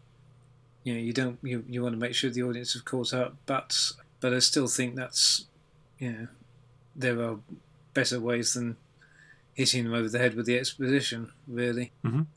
You 0.83 0.93
know, 0.93 0.99
you 0.99 1.13
don't 1.13 1.39
you, 1.41 1.63
you 1.67 1.81
want 1.81 1.93
to 1.93 1.99
make 1.99 2.15
sure 2.15 2.29
the 2.29 2.43
audience 2.43 2.73
have 2.73 2.85
caught 2.85 3.13
up, 3.13 3.35
but 3.45 3.91
but 4.19 4.33
I 4.33 4.39
still 4.39 4.67
think 4.67 4.95
that's 4.95 5.45
you 5.97 6.11
know 6.11 6.27
there 6.95 7.21
are 7.21 7.39
better 7.93 8.19
ways 8.19 8.53
than 8.53 8.77
hitting 9.59 9.83
them 9.83 9.93
over 9.93 10.07
the 10.07 10.17
head 10.19 10.35
with 10.35 10.45
the 10.45 10.57
exposition, 10.57 11.31
really. 11.45 11.91
Mhm. 12.05 12.27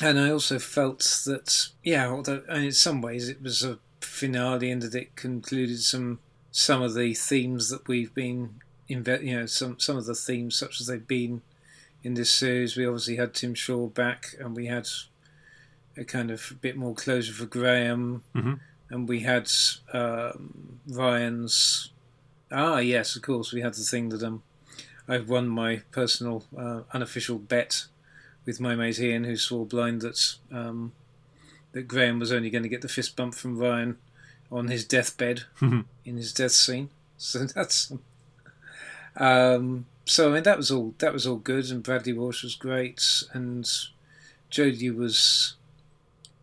And 0.00 0.18
I 0.20 0.30
also 0.30 0.58
felt 0.60 1.00
that 1.26 1.68
yeah, 1.82 2.08
although 2.08 2.42
in 2.48 2.70
some 2.72 3.02
ways 3.02 3.28
it 3.28 3.42
was 3.42 3.62
a 3.64 3.78
finale 4.00 4.70
and 4.70 4.80
that 4.82 4.94
it 4.94 5.16
concluded 5.16 5.80
some 5.80 6.20
some 6.52 6.80
of 6.80 6.94
the 6.94 7.12
themes 7.14 7.68
that 7.70 7.86
we've 7.88 8.14
been 8.14 8.60
inve- 8.88 9.24
you 9.24 9.34
know 9.36 9.46
some 9.46 9.78
some 9.78 9.96
of 9.96 10.06
the 10.06 10.14
themes 10.14 10.54
such 10.56 10.80
as 10.80 10.86
they've 10.86 11.06
been 11.20 11.42
in 12.02 12.14
this 12.14 12.30
series. 12.32 12.76
We 12.76 12.86
obviously 12.86 13.16
had 13.16 13.34
Tim 13.34 13.54
Shaw 13.54 13.88
back, 13.88 14.34
and 14.38 14.54
we 14.56 14.66
had 14.66 14.88
a 15.96 16.04
kind 16.04 16.30
of 16.30 16.54
bit 16.60 16.76
more 16.76 16.94
closure 16.94 17.32
for 17.34 17.46
Graham, 17.46 18.22
Mhm. 18.34 18.60
and 18.90 19.08
we 19.08 19.20
had 19.20 19.50
um, 19.92 20.78
Ryan's. 20.88 21.90
Ah, 22.52 22.78
yes, 22.78 23.16
of 23.16 23.22
course, 23.22 23.52
we 23.52 23.60
had 23.60 23.74
the 23.74 23.82
thing 23.82 24.08
that 24.10 24.22
um, 24.22 24.42
I've 25.10 25.28
won 25.28 25.48
my 25.48 25.82
personal 25.90 26.44
uh, 26.56 26.82
unofficial 26.92 27.38
bet 27.38 27.86
with 28.46 28.60
my 28.60 28.76
mate 28.76 29.00
Ian, 29.00 29.24
who 29.24 29.36
swore 29.36 29.66
blind 29.66 30.02
that 30.02 30.36
um, 30.52 30.92
that 31.72 31.88
Graham 31.88 32.20
was 32.20 32.32
only 32.32 32.48
going 32.48 32.62
to 32.62 32.68
get 32.68 32.80
the 32.82 32.88
fist 32.88 33.16
bump 33.16 33.34
from 33.34 33.58
Ryan 33.58 33.98
on 34.52 34.68
his 34.68 34.84
deathbed 34.84 35.44
in 35.60 35.86
his 36.04 36.32
death 36.32 36.52
scene. 36.52 36.90
So 37.22 37.40
that's 37.44 37.92
um, 39.16 39.84
so 40.06 40.30
I 40.30 40.34
mean 40.34 40.42
that 40.44 40.56
was 40.56 40.70
all 40.70 40.94
that 40.98 41.12
was 41.12 41.26
all 41.26 41.36
good, 41.36 41.70
and 41.70 41.82
Bradley 41.82 42.14
Walsh 42.14 42.42
was 42.42 42.54
great, 42.54 43.24
and 43.34 43.64
Jodie 44.50 44.94
was 44.94 45.56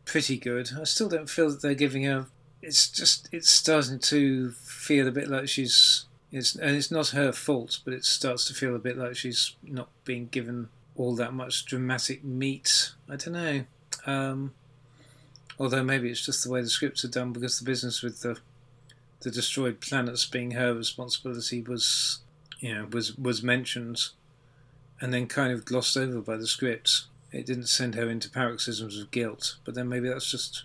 pretty 0.06 0.38
good. 0.38 0.70
I 0.80 0.84
still 0.84 1.10
don't 1.10 1.30
feel 1.30 1.50
that 1.50 1.62
they're 1.64 1.74
giving 1.74 2.04
her. 2.04 2.28
It's 2.62 2.90
just 2.90 3.28
it's 3.32 3.50
starting 3.50 4.00
to 4.00 4.52
feel 4.52 5.08
a 5.08 5.12
bit 5.12 5.30
like 5.30 5.48
she's. 5.50 6.06
It's 6.32 6.56
and 6.56 6.76
it's 6.76 6.92
not 6.92 7.10
her 7.10 7.32
fault, 7.32 7.80
but 7.86 7.94
it 7.94 8.04
starts 8.06 8.46
to 8.46 8.54
feel 8.54 8.76
a 8.76 8.80
bit 8.80 8.98
like 8.98 9.16
she's 9.16 9.56
not 9.64 9.90
being 10.04 10.28
given 10.28 10.70
all 10.96 11.16
that 11.16 11.34
much 11.34 11.66
dramatic 11.66 12.24
meat. 12.24 12.92
I 13.10 13.16
don't 13.16 13.34
know. 13.34 13.64
Um, 14.06 14.54
although 15.60 15.84
maybe 15.84 16.10
it's 16.10 16.26
just 16.26 16.44
the 16.44 16.50
way 16.52 16.62
the 16.62 16.70
scripts 16.70 17.06
are 17.06 17.10
done, 17.10 17.32
because 17.32 17.60
the 17.60 17.66
business 17.66 18.02
with 18.02 18.22
the 18.22 18.38
the 19.22 19.32
destroyed 19.32 19.80
planets 19.80 20.26
being 20.26 20.52
her 20.52 20.74
responsibility 20.74 21.62
was 21.62 22.20
you 22.60 22.74
know 22.74 22.88
was 22.92 23.18
was 23.18 23.42
mentioned 23.42 24.10
and 25.00 25.14
then 25.14 25.28
kind 25.28 25.52
of 25.54 25.66
glossed 25.66 25.96
over 25.98 26.22
by 26.22 26.36
the 26.38 26.48
scripts. 26.48 27.08
it 27.32 27.46
didn't 27.46 27.68
send 27.68 27.96
her 27.96 28.10
into 28.10 28.30
paroxysms 28.30 29.00
of 29.00 29.10
guilt 29.12 29.58
but 29.66 29.74
then 29.76 29.90
maybe 29.90 30.08
that's 30.08 30.30
just 30.30 30.64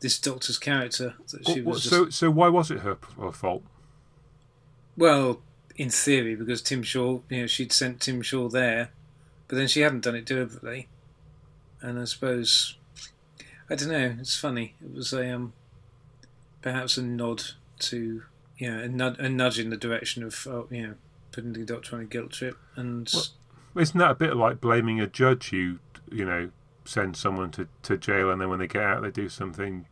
this 0.00 0.18
doctor's 0.18 0.58
character 0.58 1.14
that 1.30 1.46
she 1.46 1.60
what- 1.60 1.74
was 1.74 1.82
just, 1.82 1.94
so 1.94 2.08
so 2.10 2.30
why 2.30 2.48
was 2.48 2.70
it 2.70 2.78
her, 2.80 2.96
her 3.20 3.32
fault? 3.32 3.62
Well 5.00 5.40
in 5.76 5.90
theory, 5.90 6.36
because 6.36 6.62
Tim 6.62 6.82
Shaw, 6.82 7.20
you 7.28 7.40
know, 7.40 7.46
she'd 7.46 7.72
sent 7.72 8.02
Tim 8.02 8.22
Shaw 8.22 8.48
there, 8.48 8.90
but 9.48 9.56
then 9.56 9.66
she 9.66 9.80
hadn't 9.80 10.04
done 10.04 10.14
it 10.14 10.26
deliberately. 10.26 10.88
And 11.80 11.98
I 11.98 12.04
suppose, 12.04 12.76
I 13.68 13.74
don't 13.74 13.88
know. 13.88 14.14
It's 14.20 14.38
funny. 14.38 14.74
It 14.84 14.94
was 14.94 15.12
a 15.12 15.28
um, 15.34 15.54
perhaps 16.60 16.98
a 16.98 17.02
nod 17.02 17.42
to 17.78 18.22
you 18.58 18.70
know 18.70 18.84
a, 18.84 18.88
nud- 18.88 19.18
a 19.18 19.28
nudge 19.30 19.58
in 19.58 19.70
the 19.70 19.76
direction 19.78 20.22
of 20.22 20.46
uh, 20.46 20.64
you 20.70 20.86
know 20.86 20.94
putting 21.32 21.54
the 21.54 21.64
doctor 21.64 21.96
on 21.96 22.02
a 22.02 22.04
guilt 22.06 22.32
trip 22.32 22.58
and. 22.76 23.10
Well, 23.12 23.82
isn't 23.82 23.98
that 23.98 24.10
a 24.10 24.14
bit 24.14 24.36
like 24.36 24.60
blaming 24.60 25.00
a 25.00 25.06
judge? 25.06 25.52
You 25.52 25.78
you 26.12 26.26
know 26.26 26.50
send 26.84 27.16
someone 27.16 27.50
to, 27.52 27.68
to 27.82 27.96
jail 27.96 28.30
and 28.30 28.40
then 28.40 28.48
when 28.50 28.58
they 28.58 28.66
get 28.66 28.82
out 28.82 29.02
they 29.02 29.10
do 29.10 29.28
something. 29.28 29.86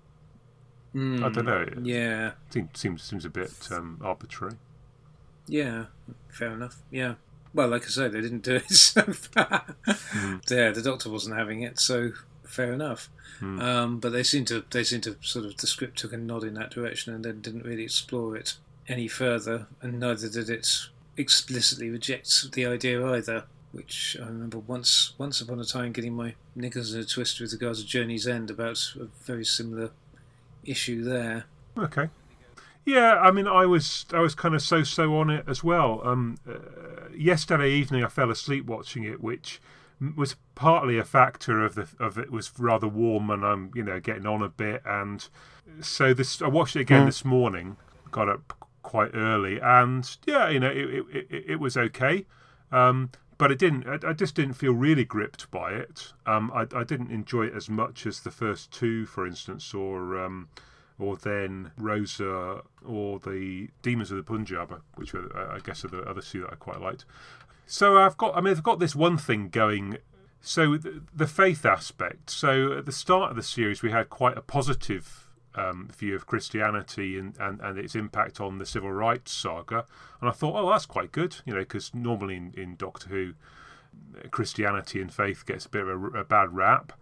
Mm, 0.94 1.22
I 1.22 1.28
don't 1.30 1.44
know. 1.44 1.66
Yeah. 1.82 2.32
Seems 2.50 2.68
seems 2.74 3.02
seems 3.02 3.24
a 3.24 3.30
bit 3.30 3.52
um, 3.70 3.98
arbitrary. 4.02 4.56
Yeah, 5.48 5.86
fair 6.28 6.52
enough. 6.52 6.76
Yeah. 6.90 7.14
Well, 7.54 7.68
like 7.68 7.84
I 7.84 7.88
say, 7.88 8.08
they 8.08 8.20
didn't 8.20 8.42
do 8.42 8.56
it. 8.56 8.70
So 8.70 9.02
mm. 9.02 10.50
yeah, 10.50 10.70
the 10.70 10.82
doctor 10.82 11.10
wasn't 11.10 11.36
having 11.36 11.62
it, 11.62 11.80
so 11.80 12.12
fair 12.44 12.72
enough. 12.72 13.08
Mm. 13.40 13.62
Um, 13.62 13.98
but 14.00 14.10
they 14.10 14.22
seem 14.22 14.44
to 14.46 14.64
they 14.70 14.84
seem 14.84 15.00
to 15.02 15.16
sort 15.20 15.44
of 15.44 15.56
the 15.56 15.66
script 15.66 15.98
took 15.98 16.12
a 16.12 16.16
nod 16.16 16.44
in 16.44 16.54
that 16.54 16.70
direction 16.70 17.14
and 17.14 17.24
then 17.24 17.40
didn't 17.40 17.64
really 17.64 17.84
explore 17.84 18.36
it 18.36 18.54
any 18.88 19.08
further, 19.08 19.66
and 19.80 20.00
neither 20.00 20.28
did 20.28 20.50
it 20.50 20.68
explicitly 21.16 21.90
reject 21.90 22.52
the 22.52 22.66
idea 22.66 23.04
either. 23.06 23.44
Which 23.70 24.16
I 24.20 24.26
remember 24.26 24.58
once 24.58 25.12
once 25.18 25.40
upon 25.40 25.60
a 25.60 25.64
time 25.64 25.92
getting 25.92 26.14
my 26.14 26.34
knickers 26.54 26.94
in 26.94 27.00
a 27.00 27.04
twist 27.04 27.40
with 27.40 27.52
regards 27.52 27.82
to 27.82 27.86
Journey's 27.86 28.26
End 28.26 28.50
about 28.50 28.94
a 28.98 29.04
very 29.24 29.44
similar 29.44 29.90
issue 30.64 31.04
there. 31.04 31.44
Okay. 31.76 32.08
Yeah, 32.88 33.20
I 33.20 33.32
mean, 33.32 33.46
I 33.46 33.66
was 33.66 34.06
I 34.14 34.20
was 34.20 34.34
kind 34.34 34.54
of 34.54 34.62
so 34.62 34.82
so 34.82 35.14
on 35.18 35.28
it 35.28 35.44
as 35.46 35.62
well. 35.62 36.00
Um, 36.04 36.38
uh, 36.48 37.10
yesterday 37.14 37.70
evening, 37.70 38.02
I 38.02 38.08
fell 38.08 38.30
asleep 38.30 38.64
watching 38.64 39.04
it, 39.04 39.22
which 39.22 39.60
was 40.16 40.36
partly 40.54 40.96
a 40.96 41.04
factor 41.04 41.62
of 41.62 41.74
the 41.74 41.86
of 42.00 42.16
it 42.16 42.32
was 42.32 42.50
rather 42.58 42.88
warm 42.88 43.28
and 43.28 43.44
I'm 43.44 43.72
you 43.74 43.82
know 43.82 44.00
getting 44.00 44.24
on 44.24 44.40
a 44.40 44.48
bit, 44.48 44.80
and 44.86 45.28
so 45.82 46.14
this 46.14 46.40
I 46.40 46.48
watched 46.48 46.76
it 46.76 46.80
again 46.80 47.02
mm. 47.02 47.06
this 47.06 47.26
morning. 47.26 47.76
Got 48.10 48.30
up 48.30 48.66
quite 48.82 49.10
early, 49.12 49.60
and 49.60 50.16
yeah, 50.24 50.48
you 50.48 50.58
know, 50.58 50.70
it 50.70 50.88
it, 50.88 51.26
it, 51.30 51.44
it 51.46 51.60
was 51.60 51.76
okay. 51.76 52.24
Um, 52.72 53.10
but 53.36 53.52
it 53.52 53.58
didn't. 53.58 53.86
I, 53.86 53.98
I, 54.08 54.12
just 54.14 54.34
didn't 54.34 54.54
feel 54.54 54.72
really 54.72 55.04
gripped 55.04 55.50
by 55.50 55.72
it. 55.72 56.14
Um, 56.24 56.50
I, 56.54 56.66
I, 56.74 56.84
didn't 56.84 57.10
enjoy 57.10 57.44
it 57.44 57.54
as 57.54 57.68
much 57.68 58.06
as 58.06 58.20
the 58.20 58.30
first 58.30 58.72
two, 58.72 59.04
for 59.04 59.26
instance, 59.26 59.74
or 59.74 60.18
um, 60.18 60.48
or 60.98 61.16
then 61.16 61.70
Rosa 61.76 62.62
or 62.84 63.18
the 63.20 63.68
Demons 63.82 64.10
of 64.10 64.16
the 64.16 64.22
Punjab, 64.22 64.82
which 64.96 65.14
I 65.14 65.58
guess 65.62 65.84
are 65.84 65.88
the 65.88 66.02
other 66.02 66.20
two 66.20 66.42
that 66.42 66.52
I 66.52 66.56
quite 66.56 66.80
liked. 66.80 67.04
So 67.66 67.98
I've 67.98 68.16
got, 68.16 68.36
I 68.36 68.40
mean, 68.40 68.54
I've 68.54 68.62
got 68.62 68.80
this 68.80 68.96
one 68.96 69.18
thing 69.18 69.48
going. 69.48 69.98
So 70.40 70.76
the, 70.76 71.02
the 71.14 71.26
faith 71.26 71.66
aspect. 71.66 72.30
So 72.30 72.78
at 72.78 72.86
the 72.86 72.92
start 72.92 73.30
of 73.30 73.36
the 73.36 73.42
series, 73.42 73.82
we 73.82 73.90
had 73.90 74.08
quite 74.08 74.38
a 74.38 74.42
positive 74.42 75.28
um, 75.54 75.88
view 75.96 76.14
of 76.14 76.26
Christianity 76.26 77.18
and, 77.18 77.36
and, 77.38 77.60
and 77.60 77.78
its 77.78 77.94
impact 77.94 78.40
on 78.40 78.58
the 78.58 78.66
civil 78.66 78.92
rights 78.92 79.32
saga. 79.32 79.84
And 80.20 80.28
I 80.28 80.32
thought, 80.32 80.54
oh, 80.56 80.70
that's 80.70 80.86
quite 80.86 81.12
good, 81.12 81.36
you 81.44 81.52
know, 81.52 81.60
because 81.60 81.94
normally 81.94 82.36
in, 82.36 82.54
in 82.56 82.76
Doctor 82.76 83.08
Who, 83.08 83.34
Christianity 84.30 85.00
and 85.00 85.12
faith 85.12 85.44
gets 85.44 85.66
a 85.66 85.68
bit 85.68 85.86
of 85.86 85.88
a, 85.88 86.20
a 86.20 86.24
bad 86.24 86.54
rap. 86.54 86.92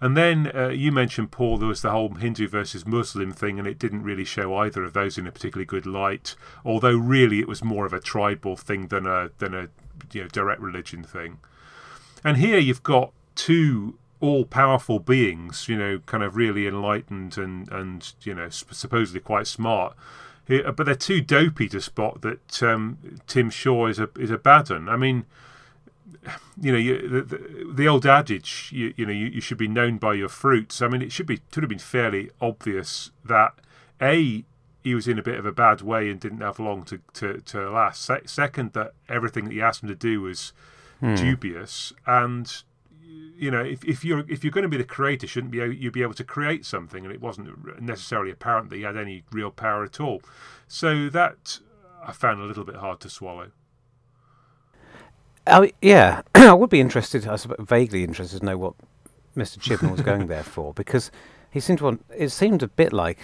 And 0.00 0.16
then 0.16 0.50
uh, 0.54 0.68
you 0.68 0.92
mentioned, 0.92 1.30
Paul, 1.30 1.58
there 1.58 1.68
was 1.68 1.82
the 1.82 1.90
whole 1.90 2.14
Hindu 2.14 2.48
versus 2.48 2.86
Muslim 2.86 3.32
thing, 3.32 3.58
and 3.58 3.66
it 3.66 3.78
didn't 3.78 4.02
really 4.02 4.24
show 4.24 4.54
either 4.56 4.84
of 4.84 4.92
those 4.92 5.16
in 5.16 5.26
a 5.26 5.32
particularly 5.32 5.66
good 5.66 5.86
light. 5.86 6.34
Although 6.64 6.96
really, 6.96 7.40
it 7.40 7.48
was 7.48 7.64
more 7.64 7.86
of 7.86 7.92
a 7.92 8.00
tribal 8.00 8.56
thing 8.56 8.88
than 8.88 9.06
a 9.06 9.30
than 9.38 9.54
a 9.54 9.68
you 10.12 10.22
know 10.22 10.28
direct 10.28 10.60
religion 10.60 11.02
thing. 11.04 11.38
And 12.24 12.38
here 12.38 12.58
you've 12.58 12.82
got 12.82 13.12
two 13.34 13.98
all-powerful 14.20 15.00
beings, 15.00 15.68
you 15.68 15.76
know, 15.76 15.98
kind 16.06 16.22
of 16.22 16.34
really 16.36 16.66
enlightened 16.66 17.36
and 17.36 17.70
and 17.70 18.12
you 18.22 18.34
know 18.34 18.48
supposedly 18.48 19.20
quite 19.20 19.46
smart. 19.46 19.94
But 20.46 20.84
they're 20.84 20.94
too 20.94 21.20
dopey 21.20 21.68
to 21.70 21.80
spot 21.80 22.20
that 22.22 22.62
um, 22.62 22.98
Tim 23.26 23.48
Shaw 23.50 23.86
is 23.86 23.98
a 23.98 24.08
is 24.18 24.30
a 24.30 24.38
bad 24.38 24.70
one. 24.70 24.88
I 24.88 24.96
mean, 24.96 25.24
you 26.60 26.72
know, 26.72 26.78
you, 26.78 27.08
the, 27.08 27.22
the, 27.22 27.72
the, 27.74 27.88
old 27.88 28.06
adage, 28.06 28.70
you, 28.72 28.94
you 28.96 29.06
know, 29.06 29.12
you, 29.12 29.26
you, 29.26 29.40
should 29.40 29.58
be 29.58 29.68
known 29.68 29.98
by 29.98 30.14
your 30.14 30.28
fruits. 30.28 30.80
I 30.80 30.88
mean, 30.88 31.02
it 31.02 31.12
should 31.12 31.26
be 31.26 31.40
should 31.52 31.62
have 31.62 31.70
been 31.70 31.78
fairly 31.78 32.30
obvious 32.40 33.10
that 33.24 33.54
a 34.00 34.44
he 34.82 34.94
was 34.94 35.08
in 35.08 35.18
a 35.18 35.22
bit 35.22 35.38
of 35.38 35.46
a 35.46 35.52
bad 35.52 35.80
way 35.80 36.10
and 36.10 36.20
didn't 36.20 36.40
have 36.40 36.58
long 36.58 36.84
to 36.84 37.00
to, 37.14 37.40
to 37.40 37.70
last. 37.70 38.02
Se- 38.02 38.26
second, 38.26 38.72
that 38.74 38.92
everything 39.08 39.44
that 39.44 39.52
he 39.52 39.62
asked 39.62 39.82
him 39.82 39.88
to 39.88 39.94
do 39.94 40.20
was 40.20 40.52
hmm. 41.00 41.14
dubious, 41.14 41.92
and 42.06 42.62
you 43.36 43.50
know, 43.50 43.62
if, 43.62 43.84
if 43.84 44.04
you're 44.04 44.24
if 44.28 44.44
you're 44.44 44.52
going 44.52 44.62
to 44.62 44.68
be 44.68 44.76
the 44.76 44.84
creator, 44.84 45.26
shouldn't 45.26 45.52
be 45.52 45.58
you 45.58 45.90
be 45.90 46.02
able 46.02 46.14
to 46.14 46.24
create 46.24 46.64
something, 46.64 47.04
and 47.04 47.12
it 47.12 47.20
wasn't 47.20 47.80
necessarily 47.80 48.30
apparent 48.30 48.70
that 48.70 48.76
he 48.76 48.82
had 48.82 48.96
any 48.96 49.24
real 49.32 49.50
power 49.50 49.84
at 49.84 50.00
all. 50.00 50.22
So 50.68 51.08
that 51.08 51.58
I 52.06 52.12
found 52.12 52.40
a 52.40 52.44
little 52.44 52.64
bit 52.64 52.76
hard 52.76 53.00
to 53.00 53.10
swallow. 53.10 53.50
Oh 55.46 55.68
yeah, 55.82 56.22
I 56.34 56.54
would 56.54 56.70
be 56.70 56.80
interested, 56.80 57.26
I 57.26 57.36
suppose, 57.36 57.66
vaguely 57.66 58.02
interested 58.04 58.40
to 58.40 58.46
know 58.46 58.56
what 58.56 58.74
Mr. 59.36 59.58
Chibnall 59.58 59.92
was 59.92 60.00
going 60.00 60.26
there 60.26 60.42
for, 60.42 60.72
because 60.72 61.10
he 61.50 61.60
seemed 61.60 61.78
to 61.78 61.84
want. 61.84 62.04
It 62.16 62.30
seemed 62.30 62.62
a 62.62 62.68
bit 62.68 62.92
like 62.92 63.18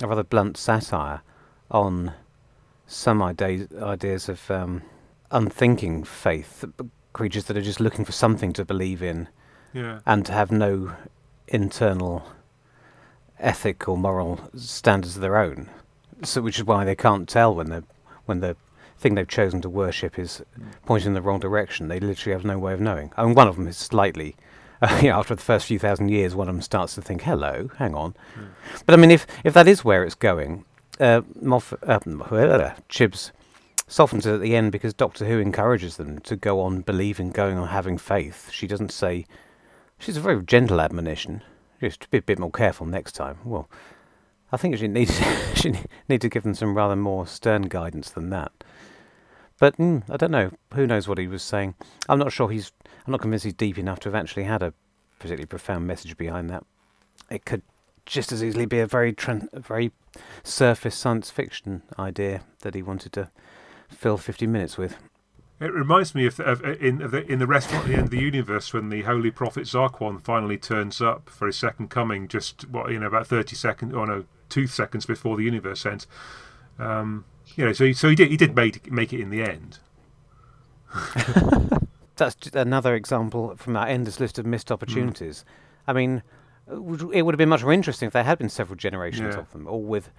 a 0.00 0.06
rather 0.06 0.22
blunt 0.22 0.56
satire 0.56 1.22
on 1.70 2.12
some 2.86 3.22
ideas 3.22 3.68
ideas 3.82 4.28
of 4.28 4.50
um, 4.50 4.82
unthinking 5.30 6.04
faith, 6.04 6.64
creatures 7.12 7.44
that 7.44 7.56
are 7.56 7.62
just 7.62 7.80
looking 7.80 8.04
for 8.04 8.12
something 8.12 8.52
to 8.52 8.64
believe 8.64 9.02
in, 9.02 9.28
yeah. 9.72 10.00
and 10.06 10.24
to 10.26 10.32
have 10.32 10.52
no 10.52 10.94
internal 11.48 12.24
ethic 13.40 13.88
or 13.88 13.96
moral 13.96 14.50
standards 14.56 15.16
of 15.16 15.22
their 15.22 15.36
own. 15.36 15.68
So, 16.22 16.40
which 16.40 16.58
is 16.58 16.64
why 16.64 16.84
they 16.84 16.96
can't 16.96 17.28
tell 17.28 17.54
when 17.54 17.68
they're 17.68 17.84
when 18.26 18.40
they're 18.40 18.56
thing 18.98 19.14
they've 19.14 19.28
chosen 19.28 19.60
to 19.62 19.68
worship 19.68 20.18
is 20.18 20.42
pointing 20.84 21.08
in 21.08 21.14
the 21.14 21.22
wrong 21.22 21.40
direction. 21.40 21.88
They 21.88 22.00
literally 22.00 22.34
have 22.34 22.44
no 22.44 22.58
way 22.58 22.72
of 22.72 22.80
knowing. 22.80 23.12
I 23.16 23.24
mean, 23.24 23.34
one 23.34 23.48
of 23.48 23.56
them 23.56 23.68
is 23.68 23.76
slightly. 23.76 24.36
Uh, 24.82 24.98
you 25.02 25.08
know, 25.08 25.18
after 25.18 25.34
the 25.34 25.42
first 25.42 25.66
few 25.66 25.78
thousand 25.78 26.08
years, 26.08 26.34
one 26.34 26.48
of 26.48 26.54
them 26.54 26.62
starts 26.62 26.94
to 26.96 27.02
think, 27.02 27.22
"Hello, 27.22 27.70
hang 27.78 27.94
on." 27.94 28.12
Mm. 28.36 28.48
But 28.86 28.94
I 28.94 28.96
mean, 28.96 29.10
if 29.10 29.26
if 29.44 29.54
that 29.54 29.68
is 29.68 29.84
where 29.84 30.04
it's 30.04 30.14
going, 30.14 30.64
uh, 31.00 31.22
Moff, 31.42 31.72
uh, 31.72 31.98
Chibs 32.88 33.30
softens 33.86 34.26
it 34.26 34.34
at 34.34 34.40
the 34.40 34.54
end 34.54 34.70
because 34.70 34.92
Doctor 34.92 35.24
Who 35.24 35.38
encourages 35.38 35.96
them 35.96 36.18
to 36.20 36.36
go 36.36 36.60
on 36.60 36.82
believing, 36.82 37.30
going 37.30 37.56
on 37.56 37.68
having 37.68 37.98
faith. 37.98 38.50
She 38.52 38.66
doesn't 38.66 38.92
say. 38.92 39.26
She's 40.00 40.16
a 40.16 40.20
very 40.20 40.40
gentle 40.44 40.80
admonition. 40.80 41.42
Just 41.80 42.08
be 42.10 42.18
a 42.18 42.22
bit 42.22 42.38
more 42.38 42.52
careful 42.52 42.86
next 42.86 43.12
time. 43.12 43.38
Well, 43.44 43.68
I 44.52 44.56
think 44.56 44.76
she 44.76 44.88
needs 44.88 45.20
she 45.54 45.74
need 46.08 46.20
to 46.20 46.28
give 46.28 46.42
them 46.42 46.54
some 46.54 46.76
rather 46.76 46.96
more 46.96 47.26
stern 47.26 47.62
guidance 47.62 48.10
than 48.10 48.30
that. 48.30 48.52
But 49.58 49.76
mm, 49.76 50.02
I 50.08 50.16
don't 50.16 50.30
know. 50.30 50.52
Who 50.74 50.86
knows 50.86 51.08
what 51.08 51.18
he 51.18 51.26
was 51.26 51.42
saying? 51.42 51.74
I'm 52.08 52.18
not 52.18 52.32
sure 52.32 52.50
he's. 52.50 52.72
I'm 53.06 53.12
not 53.12 53.20
convinced 53.20 53.44
he's 53.44 53.54
deep 53.54 53.78
enough 53.78 54.00
to 54.00 54.08
have 54.08 54.14
actually 54.14 54.44
had 54.44 54.62
a 54.62 54.72
particularly 55.18 55.46
profound 55.46 55.86
message 55.86 56.16
behind 56.16 56.50
that. 56.50 56.64
It 57.30 57.44
could 57.44 57.62
just 58.06 58.32
as 58.32 58.42
easily 58.42 58.66
be 58.66 58.80
a 58.80 58.86
very, 58.86 59.14
very 59.52 59.92
surface 60.42 60.94
science 60.94 61.30
fiction 61.30 61.82
idea 61.98 62.42
that 62.60 62.74
he 62.74 62.82
wanted 62.82 63.12
to 63.12 63.30
fill 63.88 64.16
50 64.16 64.46
minutes 64.46 64.78
with. 64.78 64.96
It 65.60 65.72
reminds 65.72 66.14
me 66.14 66.24
of, 66.24 66.38
of 66.38 66.62
in 66.64 67.02
of 67.02 67.10
the, 67.10 67.30
in 67.30 67.40
the 67.40 67.46
restaurant 67.46 67.84
at 67.84 67.88
the 67.88 67.94
end 67.96 68.04
of 68.04 68.10
the 68.10 68.20
universe 68.20 68.72
when 68.72 68.90
the 68.90 69.02
holy 69.02 69.30
prophet 69.30 69.64
Zarquon 69.64 70.20
finally 70.20 70.56
turns 70.56 71.02
up 71.02 71.28
for 71.28 71.46
his 71.46 71.56
second 71.56 71.90
coming, 71.90 72.28
just 72.28 72.68
what 72.68 72.92
you 72.92 72.98
know 73.00 73.08
about 73.08 73.26
30 73.26 73.56
seconds 73.56 73.92
or 73.92 74.06
no, 74.06 74.24
two 74.48 74.68
seconds 74.68 75.04
before 75.04 75.36
the 75.36 75.42
universe 75.42 75.84
ends. 75.84 76.06
Um, 76.78 77.24
you 77.56 77.64
know, 77.64 77.72
so 77.72 77.84
he, 77.84 77.92
so 77.92 78.08
he 78.08 78.14
did 78.14 78.30
he 78.30 78.36
did 78.36 78.54
make 78.54 78.90
make 78.90 79.12
it 79.12 79.20
in 79.20 79.30
the 79.30 79.42
end. 79.42 79.78
That's 82.16 82.48
another 82.52 82.94
example 82.94 83.54
from 83.56 83.74
that 83.74 83.88
endless 83.88 84.18
list 84.18 84.38
of 84.38 84.46
missed 84.46 84.72
opportunities. 84.72 85.44
Mm. 85.46 85.52
I 85.86 85.92
mean, 85.92 86.22
it 86.70 87.22
would 87.22 87.34
have 87.34 87.38
been 87.38 87.48
much 87.48 87.62
more 87.62 87.72
interesting 87.72 88.08
if 88.08 88.12
there 88.12 88.24
had 88.24 88.38
been 88.38 88.48
several 88.48 88.76
generations 88.76 89.34
yeah. 89.34 89.40
of 89.40 89.52
them, 89.52 89.66
or 89.66 89.80
with 89.80 90.10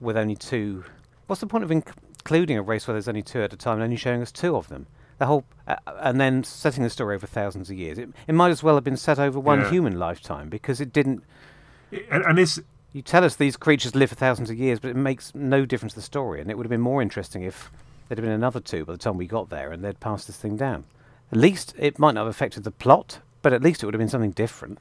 with 0.00 0.16
only 0.16 0.36
two. 0.36 0.84
What's 1.26 1.40
the 1.40 1.46
point 1.46 1.64
of 1.64 1.70
including 1.70 2.56
a 2.56 2.62
race 2.62 2.86
where 2.86 2.94
there's 2.94 3.08
only 3.08 3.22
two 3.22 3.42
at 3.42 3.52
a 3.52 3.56
time 3.56 3.74
and 3.74 3.82
only 3.82 3.96
showing 3.96 4.22
us 4.22 4.32
two 4.32 4.56
of 4.56 4.68
them? 4.68 4.86
The 5.18 5.26
whole, 5.26 5.44
uh, 5.66 5.76
and 6.00 6.20
then 6.20 6.44
setting 6.44 6.84
the 6.84 6.90
story 6.90 7.16
over 7.16 7.26
thousands 7.26 7.70
of 7.70 7.76
years. 7.76 7.98
It, 7.98 8.10
it 8.28 8.34
might 8.34 8.50
as 8.50 8.62
well 8.62 8.76
have 8.76 8.84
been 8.84 8.96
set 8.96 9.18
over 9.18 9.40
one 9.40 9.60
yeah. 9.60 9.70
human 9.70 9.98
lifetime 9.98 10.48
because 10.48 10.80
it 10.80 10.92
didn't. 10.92 11.24
And, 12.10 12.24
and 12.24 12.38
is 12.38 12.62
you 12.92 13.02
tell 13.02 13.24
us 13.24 13.36
these 13.36 13.56
creatures 13.56 13.94
live 13.94 14.08
for 14.10 14.14
thousands 14.16 14.50
of 14.50 14.58
years, 14.58 14.78
but 14.80 14.90
it 14.90 14.96
makes 14.96 15.34
no 15.34 15.64
difference 15.66 15.92
to 15.94 16.00
the 16.00 16.04
story. 16.04 16.40
And 16.40 16.50
it 16.50 16.56
would 16.56 16.64
have 16.66 16.70
been 16.70 16.80
more 16.80 17.02
interesting 17.02 17.42
if 17.42 17.70
there'd 18.08 18.18
have 18.18 18.24
been 18.24 18.32
another 18.32 18.60
two 18.60 18.84
by 18.84 18.92
the 18.92 18.98
time 18.98 19.16
we 19.16 19.26
got 19.26 19.50
there 19.50 19.70
and 19.72 19.84
they'd 19.84 20.00
passed 20.00 20.26
this 20.26 20.36
thing 20.38 20.56
down. 20.56 20.84
At 21.30 21.38
least 21.38 21.74
it 21.78 21.98
might 21.98 22.14
not 22.14 22.20
have 22.22 22.28
affected 22.28 22.64
the 22.64 22.70
plot, 22.70 23.18
but 23.42 23.52
at 23.52 23.62
least 23.62 23.82
it 23.82 23.86
would 23.86 23.94
have 23.94 23.98
been 24.00 24.08
something 24.08 24.30
different. 24.30 24.78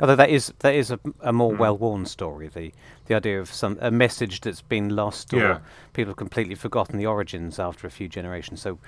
Although 0.00 0.14
that 0.14 0.30
is 0.30 0.52
that 0.60 0.74
is 0.74 0.92
a, 0.92 1.00
a 1.22 1.32
more 1.32 1.52
Mm. 1.52 1.58
well-worn 1.58 2.06
story. 2.06 2.46
The 2.46 2.72
the 3.06 3.16
idea 3.16 3.40
of 3.40 3.52
some 3.52 3.76
a 3.80 3.90
message 3.90 4.40
that's 4.42 4.62
been 4.62 4.90
lost 4.94 5.34
or 5.34 5.38
Yeah. 5.38 5.58
people 5.92 6.10
have 6.10 6.16
completely 6.16 6.54
forgotten 6.54 6.96
the 6.98 7.06
origins 7.06 7.58
after 7.58 7.88
a 7.88 7.90
few 7.90 8.08
generations. 8.08 8.60
So 8.62 8.78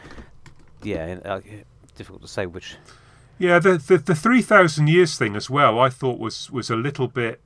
yeah, 0.85 1.19
uh, 1.25 1.41
difficult 1.97 2.23
to 2.23 2.29
say 2.29 2.47
which. 2.47 2.77
Yeah, 3.39 3.59
the 3.59 3.79
the, 3.79 3.99
the 3.99 4.15
three 4.15 4.41
thousand 4.43 4.89
years 4.89 5.19
thing 5.19 5.35
as 5.35 5.51
well. 5.51 5.81
I 5.81 5.89
thought 5.89 6.21
was 6.21 6.49
was 6.53 6.71
a 6.71 6.77
little 6.77 7.09
bit 7.09 7.41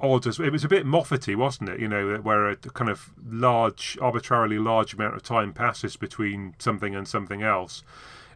odd. 0.00 0.26
As 0.26 0.38
it 0.38 0.50
was 0.50 0.64
a 0.64 0.68
bit 0.68 0.86
Moffatty, 0.86 1.34
wasn't 1.34 1.70
it? 1.70 1.80
You 1.80 1.88
know, 1.88 2.16
where 2.16 2.48
a 2.48 2.56
kind 2.56 2.90
of 2.90 3.10
large, 3.24 3.98
arbitrarily 4.00 4.58
large 4.58 4.94
amount 4.94 5.14
of 5.14 5.22
time 5.22 5.52
passes 5.52 5.96
between 5.96 6.54
something 6.58 6.94
and 6.94 7.06
something 7.06 7.42
else, 7.42 7.82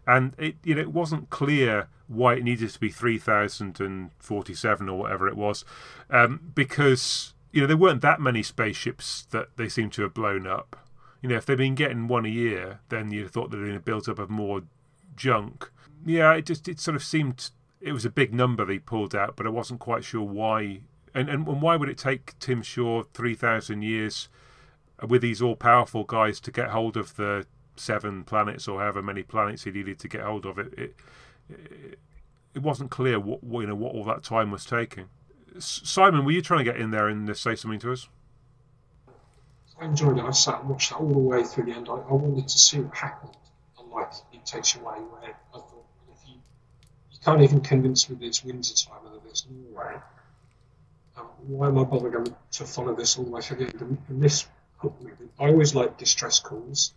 and 0.07 0.35
it 0.39 0.57
you 0.63 0.75
know 0.75 0.81
it 0.81 0.93
wasn't 0.93 1.31
clear 1.31 1.89
why 2.07 2.35
it 2.35 2.45
needed 2.45 2.71
to 2.71 2.81
be 2.81 2.91
three 2.91 3.19
thousand 3.19 3.81
and 3.81 4.11
forty 4.19 4.55
seven 4.55 4.89
or 4.89 4.99
whatever 4.99 5.29
it 5.29 5.37
was, 5.37 5.65
um, 6.11 6.53
because 6.55 7.35
you 7.53 7.61
know 7.61 7.67
there 7.67 7.77
weren't 7.77 8.03
that 8.03 8.21
many 8.21 8.43
spaceships 8.43 9.27
that 9.31 9.49
they 9.57 9.69
seem 9.69 9.91
to 9.91 10.03
have 10.03 10.15
blown 10.15 10.47
up. 10.47 10.77
You 11.23 11.31
know, 11.31 11.37
if 11.37 11.47
they'd 11.47 11.57
been 11.57 11.75
getting 11.75 12.07
one 12.07 12.27
a 12.27 12.29
year, 12.29 12.81
then 12.91 13.11
you'd 13.11 13.23
have 13.23 13.31
thought 13.31 13.51
they'd 13.51 13.57
been 13.57 13.79
built 13.79 14.11
up 14.11 14.19
of 14.19 14.29
more 14.29 14.63
junk. 15.17 15.71
Yeah, 16.05 16.35
it 16.35 16.45
just 16.45 16.69
it 16.69 16.79
sort 16.79 16.97
of 16.97 17.03
seemed 17.03 17.51
it 17.81 17.93
was 17.93 18.05
a 18.05 18.11
big 18.11 18.35
number 18.35 18.65
they 18.65 18.79
pulled 18.79 19.15
out, 19.15 19.37
but 19.37 19.47
I 19.47 19.51
wasn't 19.51 19.81
quite 19.81 20.05
sure 20.05 20.23
why. 20.23 20.81
And 21.15 21.29
and, 21.29 21.47
and 21.47 21.63
why 21.63 21.77
would 21.77 21.89
it 21.89 21.99
take 21.99 22.39
Tim 22.39 22.63
Shaw 22.63 23.05
three 23.15 23.35
thousand 23.35 23.83
years 23.83 24.29
with 25.07 25.23
these 25.23 25.41
all 25.41 25.57
powerful 25.57 26.05
guys 26.05 26.41
to 26.41 26.51
get 26.51 26.71
hold 26.71 26.97
of 26.97 27.17
the 27.17 27.47
seven 27.77 28.25
planets 28.25 28.69
or 28.69 28.81
however 28.81 29.03
many 29.03 29.23
planets 29.23 29.65
he 29.65 29.71
needed 29.71 29.99
to 30.01 30.09
get 30.09 30.23
hold 30.23 30.47
of 30.47 30.59
it? 30.59 30.75
It 30.77 30.97
it, 31.49 31.99
it 32.55 32.63
wasn't 32.63 32.91
clear 32.91 33.19
what 33.21 33.41
you 33.43 33.67
know 33.67 33.75
what 33.75 33.95
all 33.95 34.05
that 34.05 34.23
time 34.23 34.51
was 34.51 34.65
taking. 34.65 35.09
Simon, 35.59 36.25
were 36.25 36.33
you 36.33 36.43
trying 36.43 36.65
to 36.65 36.65
get 36.65 36.81
in 36.81 36.91
there 36.91 37.07
and 37.09 37.37
say 37.37 37.55
something 37.55 37.79
to 37.81 37.93
us? 37.93 38.09
I 39.81 39.87
enjoyed 39.87 40.19
it. 40.19 40.25
I 40.25 40.31
sat 40.31 40.61
and 40.61 40.71
watched 40.71 40.91
that 40.91 40.97
all 40.97 41.09
the 41.09 41.19
way 41.19 41.45
through 41.45 41.65
the 41.67 41.73
end. 41.73 41.89
I, 41.89 41.95
I 41.95 42.13
wanted 42.13 42.49
to 42.49 42.59
see 42.59 42.81
what 42.81 42.97
happened. 42.97 43.37
Unlike 43.79 44.13
It 44.33 44.47
Takes 44.47 44.75
You 44.75 44.81
Away, 44.83 44.99
where 44.99 45.31
I 45.31 45.59
thought, 45.59 45.85
if 46.13 46.29
you 46.29 46.35
you 47.11 47.19
can't 47.25 47.43
even 47.43 47.61
convince 47.61 48.09
me 48.09 48.17
that 48.17 48.25
it's 48.25 48.45
winter 48.45 48.75
time 48.75 49.07
and 49.07 49.15
that 49.15 49.29
it's 49.29 49.47
Norway, 49.49 49.95
um, 49.95 50.03
why 51.47 51.69
am 51.69 51.79
I 51.79 51.85
bothering 51.85 52.13
going 52.13 52.37
to 52.53 52.65
follow 52.65 52.95
this 52.95 53.19
all 53.19 53.25
the 53.25 53.31
way 53.31 53.41
through 53.41 53.59
the 53.59 53.65
end? 53.65 53.99
And, 54.09 54.23
this 54.23 54.47
hooked 54.79 55.03
me. 55.03 55.13
I 55.39 55.47
always 55.47 55.75
like 55.75 55.99
distress 55.99 56.41
calls. 56.41 56.95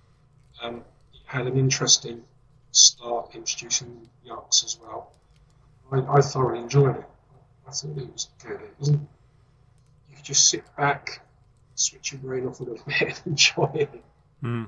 Um, 0.61 0.83
it 1.13 1.21
had 1.25 1.47
an 1.47 1.57
interesting 1.57 2.23
start 2.71 3.35
introducing 3.35 4.09
yachts 4.23 4.63
as 4.63 4.79
well. 4.81 5.13
I, 5.91 6.17
I 6.17 6.21
thoroughly 6.21 6.59
enjoyed 6.59 6.97
it. 6.97 7.05
I 7.67 7.71
thought 7.71 7.97
it 7.97 8.11
was 8.11 8.29
good. 8.43 8.61
It 8.61 8.75
wasn't. 8.79 9.07
You 10.09 10.15
could 10.15 10.25
just 10.25 10.49
sit 10.49 10.63
back, 10.75 11.21
switch 11.75 12.11
your 12.11 12.21
brain 12.21 12.47
off 12.47 12.59
a 12.59 12.63
little 12.63 12.83
bit, 12.87 13.01
and 13.01 13.21
enjoy 13.27 13.71
it. 13.73 14.03
Hmm. 14.41 14.65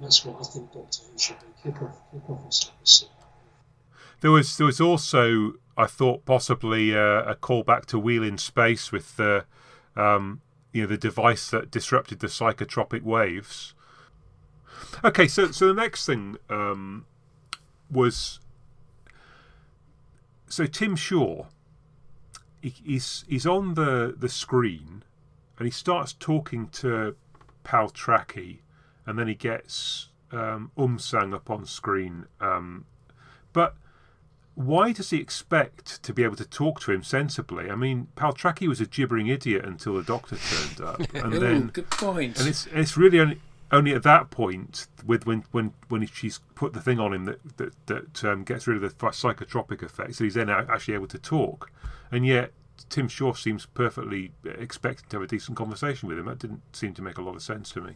That's 0.00 0.24
what 0.24 0.36
I 0.40 0.44
think 0.44 0.72
Doctor 0.72 1.02
Who 1.10 1.18
should 1.18 1.38
do. 1.38 1.46
Kick 1.62 1.82
off, 1.82 1.98
kick 2.12 2.28
off 2.28 2.42
and 2.42 2.52
stop 2.54 2.74
and 2.78 2.88
sit 2.88 3.08
back. 3.08 3.28
There 4.20 4.30
was 4.30 4.56
there 4.56 4.66
was 4.66 4.80
also 4.80 5.54
I 5.76 5.86
thought 5.86 6.24
possibly 6.24 6.94
uh, 6.94 7.22
a 7.22 7.34
callback 7.34 7.84
to 7.86 7.98
Wheel 7.98 8.22
in 8.22 8.38
Space 8.38 8.90
with 8.90 9.16
the 9.16 9.44
um, 9.94 10.40
you 10.72 10.82
know 10.82 10.88
the 10.88 10.96
device 10.96 11.50
that 11.50 11.70
disrupted 11.70 12.20
the 12.20 12.26
psychotropic 12.26 13.02
waves. 13.02 13.74
Okay, 15.04 15.26
so 15.26 15.50
so 15.50 15.68
the 15.68 15.74
next 15.74 16.06
thing 16.06 16.36
um, 16.48 17.06
was 17.90 18.40
so 20.48 20.66
Tim 20.66 20.96
Shaw. 20.96 21.46
He, 22.62 22.74
he's 22.84 23.24
he's 23.28 23.46
on 23.46 23.74
the 23.74 24.14
the 24.16 24.28
screen, 24.28 25.02
and 25.58 25.66
he 25.66 25.70
starts 25.70 26.12
talking 26.12 26.68
to 26.68 27.16
Paltraki, 27.64 28.60
and 29.04 29.18
then 29.18 29.28
he 29.28 29.34
gets 29.34 30.10
um, 30.32 30.70
Umsang 30.76 31.34
up 31.34 31.50
on 31.50 31.64
screen. 31.66 32.26
Um, 32.40 32.86
but 33.52 33.76
why 34.56 34.90
does 34.90 35.10
he 35.10 35.18
expect 35.18 36.02
to 36.02 36.14
be 36.14 36.24
able 36.24 36.34
to 36.36 36.44
talk 36.44 36.80
to 36.80 36.90
him 36.90 37.02
sensibly? 37.02 37.70
I 37.70 37.76
mean, 37.76 38.08
Paltraki 38.16 38.66
was 38.66 38.80
a 38.80 38.86
gibbering 38.86 39.28
idiot 39.28 39.66
until 39.66 39.94
the 39.94 40.02
Doctor 40.02 40.36
turned 40.36 40.80
up, 40.80 41.00
and 41.14 41.34
Ooh, 41.34 41.38
then 41.38 41.66
good 41.68 41.90
point. 41.90 42.40
and 42.40 42.48
it's 42.48 42.66
it's 42.72 42.96
really 42.96 43.20
only 43.20 43.40
only 43.70 43.92
at 43.92 44.02
that 44.04 44.30
point 44.30 44.86
with 45.04 45.26
when 45.26 45.44
when 45.52 45.74
when 45.88 46.06
she's 46.06 46.40
put 46.54 46.72
the 46.72 46.80
thing 46.80 46.98
on 46.98 47.12
him 47.12 47.26
that 47.26 47.58
that 47.58 47.86
that 47.86 48.24
um, 48.24 48.44
gets 48.44 48.66
rid 48.66 48.82
of 48.82 48.98
the 48.98 49.06
psychotropic 49.08 49.82
effects 49.82 50.18
that 50.18 50.24
he's 50.24 50.34
then 50.34 50.48
actually 50.48 50.94
able 50.94 51.08
to 51.08 51.18
talk, 51.18 51.70
and 52.10 52.26
yet 52.26 52.50
Tim 52.88 53.08
Shaw 53.08 53.34
seems 53.34 53.66
perfectly 53.66 54.32
expecting 54.44 55.06
to 55.10 55.16
have 55.16 55.24
a 55.24 55.26
decent 55.26 55.58
conversation 55.58 56.08
with 56.08 56.18
him. 56.18 56.26
That 56.26 56.38
didn't 56.38 56.62
seem 56.72 56.94
to 56.94 57.02
make 57.02 57.18
a 57.18 57.22
lot 57.22 57.36
of 57.36 57.42
sense 57.42 57.70
to 57.72 57.82
me. 57.82 57.92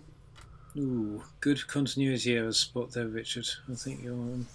Ooh, 0.77 1.23
good 1.41 1.67
continuity 1.67 2.37
error 2.37 2.53
spot 2.53 2.93
there, 2.93 3.09
Richard. 3.09 3.49
I 3.71 3.75
think 3.75 4.03
you're. 4.05 4.13
Um, 4.13 4.47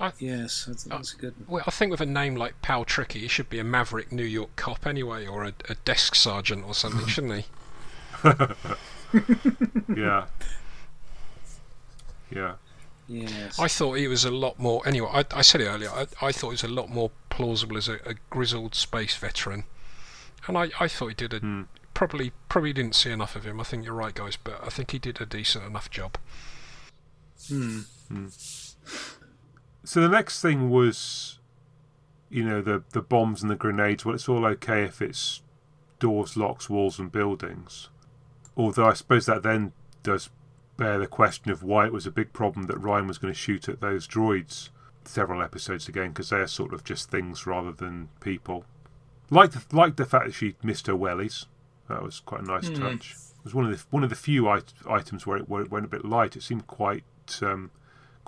I- 0.00 0.12
yes, 0.18 0.68
I 0.70 0.74
think 0.74 0.92
I- 0.92 0.96
that's 0.96 1.14
a 1.14 1.16
good. 1.16 1.34
Well, 1.48 1.64
I 1.66 1.70
think 1.70 1.90
with 1.90 2.00
a 2.00 2.06
name 2.06 2.36
like 2.36 2.60
Pal 2.62 2.84
Tricky, 2.84 3.20
he 3.20 3.28
should 3.28 3.48
be 3.50 3.58
a 3.58 3.64
maverick 3.64 4.12
New 4.12 4.24
York 4.24 4.54
cop 4.56 4.86
anyway, 4.86 5.26
or 5.26 5.44
a, 5.44 5.52
a 5.68 5.74
desk 5.84 6.14
sergeant 6.14 6.64
or 6.66 6.74
something, 6.74 7.06
shouldn't 7.14 7.44
he? 7.44 7.46
Yeah. 9.96 10.26
Yeah. 12.30 12.54
Yes. 13.08 13.58
I 13.58 13.68
thought 13.68 13.94
he 13.94 14.06
was 14.06 14.24
a 14.26 14.30
lot 14.30 14.58
more. 14.58 14.86
Anyway, 14.86 15.08
I, 15.10 15.24
I 15.34 15.40
said 15.42 15.62
it 15.62 15.66
earlier. 15.66 15.90
I, 15.90 16.06
I 16.20 16.30
thought 16.32 16.48
he 16.48 16.54
was 16.54 16.64
a 16.64 16.68
lot 16.68 16.90
more 16.90 17.10
plausible 17.30 17.78
as 17.78 17.88
a, 17.88 17.94
a 18.04 18.14
grizzled 18.28 18.74
space 18.74 19.16
veteran, 19.16 19.64
and 20.46 20.58
I, 20.58 20.70
I 20.78 20.88
thought 20.88 21.08
he 21.08 21.14
did 21.14 21.32
a 21.32 21.38
Hmm. 21.38 21.62
probably 21.94 22.32
probably 22.50 22.74
didn't 22.74 22.94
see 22.96 23.10
enough 23.10 23.34
of 23.34 23.44
him. 23.44 23.60
I 23.60 23.64
think 23.64 23.84
you're 23.86 23.94
right, 23.94 24.14
guys, 24.14 24.36
but 24.36 24.60
I 24.62 24.68
think 24.68 24.90
he 24.90 24.98
did 24.98 25.22
a 25.22 25.26
decent 25.26 25.64
enough 25.64 25.90
job. 25.90 26.18
Hmm. 27.48 27.80
So 29.88 30.02
the 30.02 30.08
next 30.10 30.42
thing 30.42 30.68
was, 30.68 31.38
you 32.28 32.44
know, 32.44 32.60
the 32.60 32.82
the 32.90 33.00
bombs 33.00 33.40
and 33.40 33.50
the 33.50 33.56
grenades. 33.56 34.04
Well, 34.04 34.14
it's 34.14 34.28
all 34.28 34.44
okay 34.44 34.82
if 34.82 35.00
it's 35.00 35.40
doors, 35.98 36.36
locks, 36.36 36.68
walls, 36.68 36.98
and 36.98 37.10
buildings. 37.10 37.88
Although 38.54 38.84
I 38.84 38.92
suppose 38.92 39.24
that 39.24 39.42
then 39.42 39.72
does 40.02 40.28
bear 40.76 40.98
the 40.98 41.06
question 41.06 41.50
of 41.50 41.62
why 41.62 41.86
it 41.86 41.92
was 41.94 42.06
a 42.06 42.10
big 42.10 42.34
problem 42.34 42.66
that 42.66 42.76
Ryan 42.76 43.06
was 43.06 43.16
going 43.16 43.32
to 43.32 43.38
shoot 43.38 43.66
at 43.66 43.80
those 43.80 44.06
droids 44.06 44.68
several 45.06 45.40
episodes 45.40 45.88
again 45.88 46.10
because 46.10 46.28
they're 46.28 46.46
sort 46.46 46.74
of 46.74 46.84
just 46.84 47.10
things 47.10 47.46
rather 47.46 47.72
than 47.72 48.10
people. 48.20 48.66
Like 49.30 49.52
the 49.52 49.64
like 49.74 49.96
the 49.96 50.04
fact 50.04 50.26
that 50.26 50.34
she 50.34 50.54
missed 50.62 50.86
her 50.88 50.92
wellies. 50.92 51.46
That 51.88 52.02
was 52.02 52.20
quite 52.20 52.42
a 52.42 52.44
nice 52.44 52.68
Hmm. 52.68 52.74
touch. 52.74 53.12
It 53.38 53.44
was 53.44 53.54
one 53.54 53.64
of 53.64 53.70
the 53.70 53.82
one 53.88 54.04
of 54.04 54.10
the 54.10 54.16
few 54.16 54.52
it, 54.52 54.74
items 54.86 55.26
where 55.26 55.38
it, 55.38 55.48
where 55.48 55.62
it 55.62 55.70
went 55.70 55.86
a 55.86 55.88
bit 55.88 56.04
light. 56.04 56.36
It 56.36 56.42
seemed 56.42 56.66
quite 56.66 57.04
um, 57.40 57.70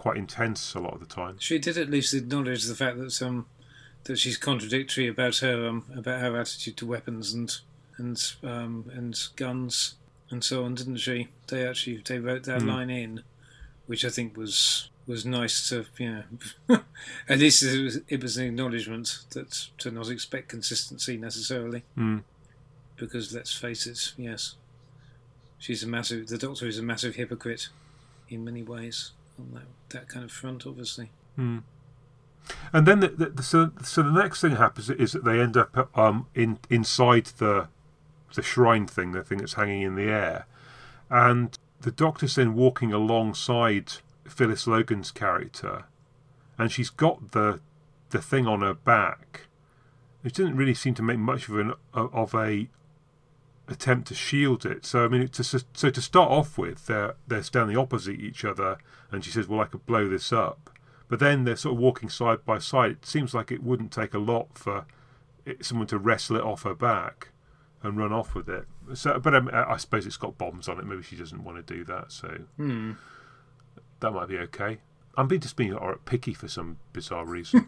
quite 0.00 0.16
intense 0.16 0.74
a 0.74 0.80
lot 0.80 0.94
of 0.94 1.00
the 1.00 1.14
time. 1.14 1.36
She 1.38 1.58
did 1.58 1.76
at 1.76 1.90
least 1.90 2.14
acknowledge 2.14 2.64
the 2.64 2.74
fact 2.74 2.96
that 2.98 3.20
um 3.22 3.46
that 4.04 4.16
she's 4.18 4.38
contradictory 4.38 5.06
about 5.08 5.36
her 5.38 5.68
um 5.68 5.84
about 5.94 6.20
her 6.22 6.40
attitude 6.40 6.78
to 6.78 6.86
weapons 6.86 7.34
and 7.34 7.54
and 7.98 8.18
um 8.42 8.90
and 8.94 9.14
guns 9.36 9.96
and 10.30 10.42
so 10.42 10.64
on, 10.64 10.74
didn't 10.74 10.96
she? 11.06 11.28
They 11.48 11.66
actually 11.68 12.02
they 12.06 12.18
wrote 12.18 12.44
that 12.44 12.62
Hmm. 12.62 12.68
line 12.68 12.90
in, 12.90 13.22
which 13.86 14.02
I 14.04 14.08
think 14.08 14.38
was 14.38 14.88
was 15.06 15.26
nice 15.26 15.68
to 15.68 15.84
you 15.98 16.24
know 16.68 16.80
at 17.28 17.38
least 17.38 17.62
it 17.62 17.82
was, 17.84 17.98
it 18.08 18.22
was 18.22 18.38
an 18.38 18.46
acknowledgement 18.46 19.18
that 19.34 19.50
to 19.78 19.90
not 19.90 20.08
expect 20.08 20.48
consistency 20.48 21.18
necessarily 21.18 21.82
Mm. 21.98 22.22
because 22.96 23.34
let's 23.34 23.52
face 23.52 23.86
it, 23.86 24.14
yes, 24.16 24.54
she's 25.58 25.82
a 25.82 25.86
massive. 25.88 26.28
The 26.28 26.38
Doctor 26.38 26.66
is 26.66 26.78
a 26.78 26.82
massive 26.82 27.16
hypocrite 27.16 27.68
in 28.30 28.44
many 28.44 28.62
ways 28.62 29.12
on 29.40 29.54
that 29.54 29.66
that 29.90 30.08
kind 30.08 30.24
of 30.24 30.30
front, 30.30 30.66
obviously. 30.66 31.10
Mm. 31.38 31.62
And 32.72 32.86
then 32.86 33.00
the, 33.00 33.08
the, 33.08 33.42
so, 33.42 33.70
so 33.82 34.02
the 34.02 34.10
next 34.10 34.40
thing 34.40 34.56
happens 34.56 34.88
is 34.90 35.12
that 35.12 35.24
they 35.24 35.40
end 35.40 35.56
up 35.56 35.90
um, 35.96 36.26
in 36.34 36.58
inside 36.68 37.26
the 37.38 37.68
the 38.34 38.42
shrine 38.42 38.86
thing, 38.86 39.12
the 39.12 39.24
thing 39.24 39.38
that's 39.38 39.54
hanging 39.54 39.82
in 39.82 39.96
the 39.96 40.04
air, 40.04 40.46
and 41.08 41.58
the 41.80 41.90
Doctor's 41.90 42.36
then 42.36 42.54
walking 42.54 42.92
alongside 42.92 43.92
Phyllis 44.26 44.66
Logan's 44.66 45.10
character, 45.10 45.84
and 46.58 46.70
she's 46.70 46.90
got 46.90 47.32
the 47.32 47.60
the 48.10 48.22
thing 48.22 48.46
on 48.46 48.60
her 48.60 48.74
back. 48.74 49.46
It 50.22 50.34
didn't 50.34 50.56
really 50.56 50.74
seem 50.74 50.94
to 50.94 51.02
make 51.02 51.18
much 51.18 51.48
of 51.48 51.58
an 51.58 51.74
of 51.92 52.34
a 52.34 52.68
attempt 53.70 54.08
to 54.08 54.14
shield 54.14 54.66
it. 54.66 54.84
So 54.84 55.04
I 55.04 55.08
mean, 55.08 55.22
it, 55.22 55.32
to, 55.34 55.44
so 55.44 55.90
to 55.90 56.02
start 56.02 56.30
off 56.30 56.58
with, 56.58 56.86
they're 56.86 57.14
they're 57.26 57.42
standing 57.42 57.76
opposite 57.78 58.20
each 58.20 58.44
other, 58.44 58.76
and 59.10 59.24
she 59.24 59.30
says, 59.30 59.48
"Well, 59.48 59.60
I 59.60 59.64
could 59.66 59.86
blow 59.86 60.08
this 60.08 60.32
up." 60.32 60.68
But 61.08 61.18
then 61.18 61.44
they're 61.44 61.56
sort 61.56 61.74
of 61.74 61.80
walking 61.80 62.08
side 62.08 62.44
by 62.44 62.58
side. 62.58 62.90
It 62.92 63.06
seems 63.06 63.34
like 63.34 63.50
it 63.50 63.62
wouldn't 63.62 63.90
take 63.92 64.14
a 64.14 64.18
lot 64.18 64.56
for 64.58 64.84
it, 65.44 65.64
someone 65.64 65.86
to 65.88 65.98
wrestle 65.98 66.36
it 66.36 66.42
off 66.42 66.62
her 66.62 66.74
back 66.74 67.30
and 67.82 67.96
run 67.96 68.12
off 68.12 68.34
with 68.34 68.48
it. 68.48 68.66
So, 68.94 69.18
but 69.18 69.34
um, 69.34 69.50
I 69.52 69.76
suppose 69.78 70.06
it's 70.06 70.16
got 70.16 70.36
bombs 70.38 70.68
on 70.68 70.78
it. 70.78 70.84
Maybe 70.86 71.02
she 71.02 71.16
doesn't 71.16 71.42
want 71.42 71.56
to 71.66 71.74
do 71.74 71.82
that. 71.84 72.12
So 72.12 72.28
Hmm. 72.56 72.92
that 74.00 74.12
might 74.12 74.28
be 74.28 74.38
okay. 74.38 74.78
I'm 75.16 75.26
being 75.26 75.40
just 75.40 75.56
being 75.56 75.72
or 75.74 75.96
picky 76.04 76.32
for 76.34 76.46
some 76.46 76.78
bizarre 76.92 77.24
reason. 77.24 77.66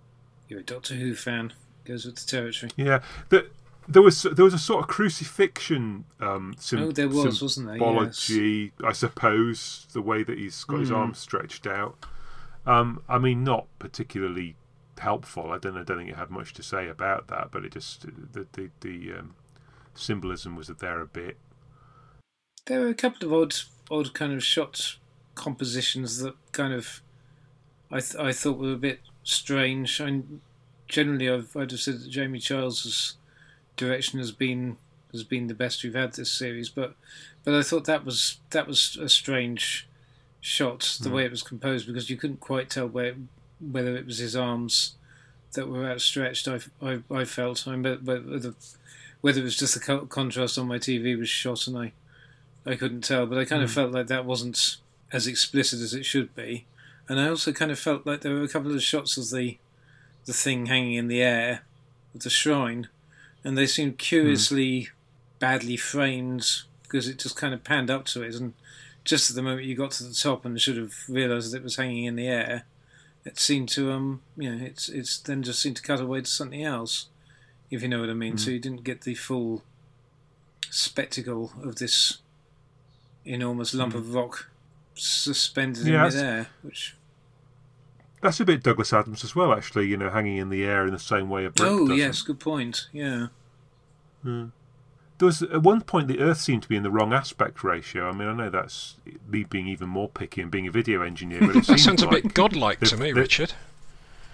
You're 0.48 0.60
a 0.60 0.62
Doctor 0.62 0.94
Who 0.94 1.14
fan. 1.14 1.52
goes 1.86 2.04
with 2.04 2.16
the 2.16 2.26
territory. 2.26 2.72
Yeah, 2.76 3.00
the, 3.30 3.46
there 3.88 4.02
was 4.02 4.22
there 4.22 4.44
was 4.44 4.54
a 4.54 4.58
sort 4.58 4.82
of 4.82 4.88
crucifixion 4.88 6.04
um, 6.20 6.54
sim- 6.58 6.78
Oh, 6.80 6.92
there 6.92 7.08
was, 7.08 7.40
wasn't 7.42 7.66
there? 7.66 7.76
symbology, 7.76 8.72
I 8.84 8.92
suppose, 8.92 9.86
the 9.92 10.02
way 10.02 10.22
that 10.22 10.38
he's 10.38 10.62
got 10.64 10.80
his 10.80 10.90
Mm. 10.90 10.96
arms 10.96 11.18
stretched 11.18 11.66
out. 11.66 12.04
Um, 12.66 13.02
I 13.08 13.18
mean, 13.18 13.44
not 13.44 13.66
particularly 13.78 14.56
helpful. 14.98 15.50
I 15.52 15.58
don't, 15.58 15.76
I 15.76 15.82
don't 15.82 15.98
think 15.98 16.10
it 16.10 16.16
had 16.16 16.30
much 16.30 16.54
to 16.54 16.62
say 16.62 16.88
about 16.88 17.28
that, 17.28 17.50
but 17.50 17.64
it 17.64 17.72
just 17.72 18.02
the 18.32 18.46
the, 18.52 18.70
the 18.80 19.12
um, 19.18 19.34
symbolism 19.94 20.56
was 20.56 20.68
there 20.68 21.00
a 21.00 21.06
bit. 21.06 21.36
There 22.66 22.80
were 22.80 22.88
a 22.88 22.94
couple 22.94 23.26
of 23.28 23.32
odd, 23.34 23.54
odd 23.90 24.14
kind 24.14 24.32
of 24.32 24.42
shot 24.42 24.96
compositions 25.34 26.18
that 26.20 26.34
kind 26.52 26.72
of 26.72 27.02
I 27.90 28.00
th- 28.00 28.16
I 28.16 28.32
thought 28.32 28.56
were 28.58 28.72
a 28.72 28.76
bit 28.76 29.00
strange. 29.24 30.00
I 30.00 30.22
generally 30.88 31.28
I've 31.28 31.54
I'd 31.54 31.70
have 31.72 31.80
said 31.80 32.00
that 32.00 32.08
Jamie 32.10 32.38
Childs' 32.40 33.16
direction 33.76 34.18
has 34.18 34.32
been 34.32 34.76
has 35.12 35.22
been 35.24 35.46
the 35.46 35.54
best 35.54 35.82
we've 35.84 35.94
had 35.94 36.12
this 36.14 36.30
series, 36.30 36.68
but 36.68 36.94
but 37.44 37.54
I 37.54 37.62
thought 37.62 37.84
that 37.84 38.04
was 38.04 38.38
that 38.50 38.66
was 38.66 38.96
a 39.00 39.08
strange 39.08 39.86
shot 40.40 40.98
the 41.00 41.08
Mm. 41.08 41.12
way 41.14 41.24
it 41.24 41.30
was 41.30 41.42
composed 41.42 41.86
because 41.86 42.10
you 42.10 42.16
couldn't 42.16 42.40
quite 42.40 42.68
tell 42.70 42.86
where 42.88 43.14
whether 43.60 43.96
it 43.96 44.04
was 44.06 44.18
his 44.18 44.36
arms 44.36 44.94
that 45.52 45.68
were 45.68 45.86
outstretched. 45.88 46.48
I 46.48 46.60
I, 46.82 47.02
I 47.10 47.24
felt 47.24 47.66
I 47.68 47.76
mean, 47.76 48.04
whether 48.04 48.54
whether 49.20 49.40
it 49.40 49.44
was 49.44 49.56
just 49.56 49.74
the 49.74 49.80
co- 49.80 50.06
contrast 50.06 50.58
on 50.58 50.66
my 50.68 50.78
TV 50.78 51.18
was 51.18 51.28
shot 51.28 51.66
and 51.66 51.78
I 51.78 51.92
I 52.66 52.76
couldn't 52.76 53.02
tell, 53.04 53.26
but 53.26 53.38
I 53.38 53.44
kind 53.44 53.62
of 53.62 53.70
Mm. 53.70 53.74
felt 53.74 53.92
like 53.92 54.06
that 54.08 54.24
wasn't 54.24 54.76
as 55.12 55.26
explicit 55.26 55.80
as 55.80 55.94
it 55.94 56.04
should 56.04 56.34
be. 56.34 56.66
And 57.08 57.20
I 57.20 57.28
also 57.28 57.52
kind 57.52 57.70
of 57.70 57.78
felt 57.78 58.06
like 58.06 58.22
there 58.22 58.32
were 58.34 58.42
a 58.42 58.48
couple 58.48 58.74
of 58.74 58.82
shots 58.82 59.16
of 59.16 59.30
the 59.30 59.58
the 60.24 60.32
thing 60.32 60.66
hanging 60.66 60.94
in 60.94 61.08
the 61.08 61.22
air 61.22 61.62
of 62.14 62.22
the 62.22 62.30
shrine, 62.30 62.88
and 63.44 63.56
they 63.58 63.66
seemed 63.66 63.98
curiously 63.98 64.88
badly 65.38 65.76
framed 65.76 66.62
because 66.82 67.06
it 67.08 67.18
just 67.18 67.36
kind 67.36 67.52
of 67.54 67.62
panned 67.64 67.90
up 67.90 68.04
to 68.06 68.22
it, 68.22 68.34
and 68.34 68.54
just 69.04 69.28
at 69.30 69.36
the 69.36 69.42
moment 69.42 69.66
you 69.66 69.74
got 69.76 69.90
to 69.92 70.04
the 70.04 70.14
top 70.14 70.44
and 70.44 70.58
should 70.60 70.76
have 70.78 70.94
realised 71.08 71.52
that 71.52 71.58
it 71.58 71.62
was 71.62 71.76
hanging 71.76 72.04
in 72.04 72.16
the 72.16 72.26
air, 72.26 72.64
it 73.24 73.38
seemed 73.38 73.68
to 73.70 73.92
um 73.92 74.22
you 74.36 74.50
know 74.54 74.64
it's 74.64 74.88
it's 74.88 75.18
then 75.18 75.42
just 75.42 75.60
seemed 75.60 75.76
to 75.76 75.82
cut 75.82 76.00
away 76.00 76.20
to 76.20 76.26
something 76.30 76.62
else, 76.64 77.06
if 77.70 77.82
you 77.82 77.88
know 77.88 78.00
what 78.00 78.10
I 78.10 78.14
mean. 78.14 78.38
So 78.38 78.50
you 78.50 78.58
didn't 78.58 78.84
get 78.84 79.02
the 79.02 79.14
full 79.14 79.62
spectacle 80.70 81.52
of 81.62 81.76
this 81.76 82.18
enormous 83.24 83.74
lump 83.74 83.94
of 83.94 84.14
rock 84.14 84.50
suspended 84.94 85.86
Yeah, 85.86 85.92
in 85.94 85.94
that's- 86.00 86.14
midair, 86.14 86.46
which 86.62 86.94
That's 88.24 88.40
a 88.40 88.44
bit 88.46 88.62
Douglas 88.62 88.90
Adams 88.94 89.22
as 89.22 89.36
well, 89.36 89.52
actually. 89.52 89.86
You 89.86 89.98
know, 89.98 90.08
hanging 90.08 90.38
in 90.38 90.48
the 90.48 90.64
air 90.64 90.86
in 90.86 90.94
the 90.94 90.98
same 90.98 91.28
way 91.28 91.44
a 91.44 91.50
brick 91.50 91.68
oh 91.70 91.88
does. 91.88 91.98
yes, 91.98 92.22
good 92.22 92.40
point. 92.40 92.88
Yeah, 92.90 93.26
hmm. 94.22 94.46
There 95.18 95.26
was 95.26 95.42
at 95.42 95.62
one 95.62 95.82
point 95.82 96.08
the 96.08 96.20
Earth 96.20 96.40
seemed 96.40 96.62
to 96.62 96.68
be 96.70 96.74
in 96.74 96.82
the 96.84 96.90
wrong 96.90 97.12
aspect 97.12 97.62
ratio. 97.62 98.08
I 98.08 98.12
mean, 98.12 98.26
I 98.26 98.32
know 98.32 98.48
that's 98.48 98.94
me 99.28 99.44
being 99.44 99.68
even 99.68 99.90
more 99.90 100.08
picky 100.08 100.40
and 100.40 100.50
being 100.50 100.66
a 100.66 100.70
video 100.70 101.02
engineer, 101.02 101.40
but 101.40 101.50
it 101.50 101.54
That 101.54 101.64
seems 101.66 101.84
sounds 101.84 102.02
a 102.02 102.08
bit 102.08 102.32
godlike 102.32 102.80
to 102.80 102.96
me, 102.96 103.12
the- 103.12 103.20
Richard. 103.20 103.52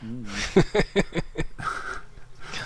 Hmm. 0.00 0.24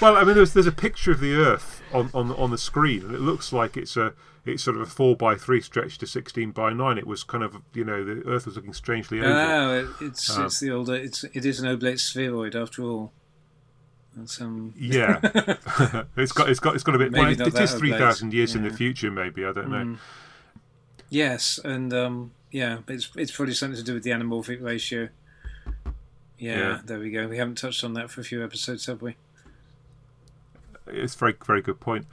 Well, 0.00 0.16
I 0.16 0.24
mean, 0.24 0.34
there's 0.36 0.52
there's 0.54 0.66
a 0.66 0.72
picture 0.72 1.10
of 1.12 1.20
the 1.20 1.34
Earth 1.34 1.82
on, 1.92 2.10
on 2.14 2.30
on 2.32 2.50
the 2.50 2.58
screen, 2.58 3.02
and 3.04 3.14
it 3.14 3.20
looks 3.20 3.52
like 3.52 3.76
it's 3.76 3.96
a 3.96 4.12
it's 4.44 4.62
sort 4.62 4.76
of 4.76 4.82
a 4.82 4.86
four 4.86 5.16
by 5.16 5.36
three 5.36 5.60
stretched 5.60 6.00
to 6.00 6.06
sixteen 6.06 6.50
by 6.50 6.72
nine. 6.72 6.98
It 6.98 7.06
was 7.06 7.22
kind 7.22 7.42
of 7.44 7.56
you 7.72 7.84
know 7.84 8.04
the 8.04 8.22
Earth 8.28 8.46
was 8.46 8.56
looking 8.56 8.74
strangely 8.74 9.20
oval. 9.20 9.32
oh, 9.32 9.94
it's 10.00 10.36
Um, 10.36 10.46
it's 10.46 10.60
the 10.60 10.70
older 10.70 10.94
it's 10.94 11.24
it 11.24 11.44
is 11.44 11.60
an 11.60 11.68
oblate 11.68 12.00
spheroid 12.00 12.54
after 12.54 12.82
all. 12.82 13.12
That's 14.16 14.40
um 14.40 14.74
yeah, 14.78 15.18
it's 16.16 16.32
got 16.32 16.48
it's 16.48 16.60
got 16.60 16.74
it's 16.74 16.84
got 16.84 16.94
a 16.94 16.98
bit. 16.98 17.12
Well, 17.12 17.28
it 17.28 17.40
is 17.58 17.74
three 17.74 17.92
thousand 17.92 18.32
years 18.32 18.54
in 18.54 18.62
the 18.62 18.70
future, 18.70 19.10
maybe. 19.10 19.44
I 19.44 19.52
don't 19.52 19.70
know. 19.70 19.84
Mm. 19.84 19.98
Yes, 21.10 21.58
and 21.64 21.92
um, 21.92 22.32
yeah, 22.50 22.78
it's 22.88 23.10
it's 23.16 23.32
probably 23.32 23.54
something 23.54 23.76
to 23.76 23.84
do 23.84 23.94
with 23.94 24.02
the 24.04 24.10
anamorphic 24.10 24.62
ratio. 24.62 25.08
Yeah, 26.38 26.58
Yeah. 26.58 26.80
there 26.84 26.98
we 26.98 27.10
go. 27.10 27.28
We 27.28 27.38
haven't 27.38 27.58
touched 27.58 27.84
on 27.84 27.94
that 27.94 28.10
for 28.10 28.20
a 28.20 28.24
few 28.24 28.42
episodes, 28.44 28.86
have 28.86 29.00
we? 29.02 29.16
It's 30.86 31.14
a 31.14 31.18
very 31.18 31.34
very 31.44 31.62
good 31.62 31.80
point. 31.80 32.06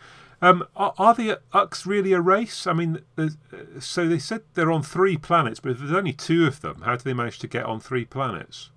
Um, 0.44 0.66
are, 0.76 0.94
are 0.98 1.14
the 1.14 1.40
Ux 1.54 1.86
really 1.86 2.14
a 2.14 2.22
race? 2.22 2.66
I 2.66 2.74
mean, 2.74 3.02
uh, 3.18 3.30
so 3.80 4.08
they 4.08 4.18
said 4.18 4.42
they're 4.56 4.72
on 4.72 4.82
three 4.82 5.16
planets, 5.16 5.60
but 5.60 5.74
if 5.74 5.80
there's 5.80 5.92
only 5.92 6.14
two 6.14 6.48
of 6.48 6.62
them, 6.62 6.82
how 6.82 6.96
do 6.96 7.04
they 7.04 7.14
manage 7.14 7.38
to 7.40 7.48
get 7.48 7.66
on 7.66 7.80
three 7.80 8.06
planets? 8.06 8.72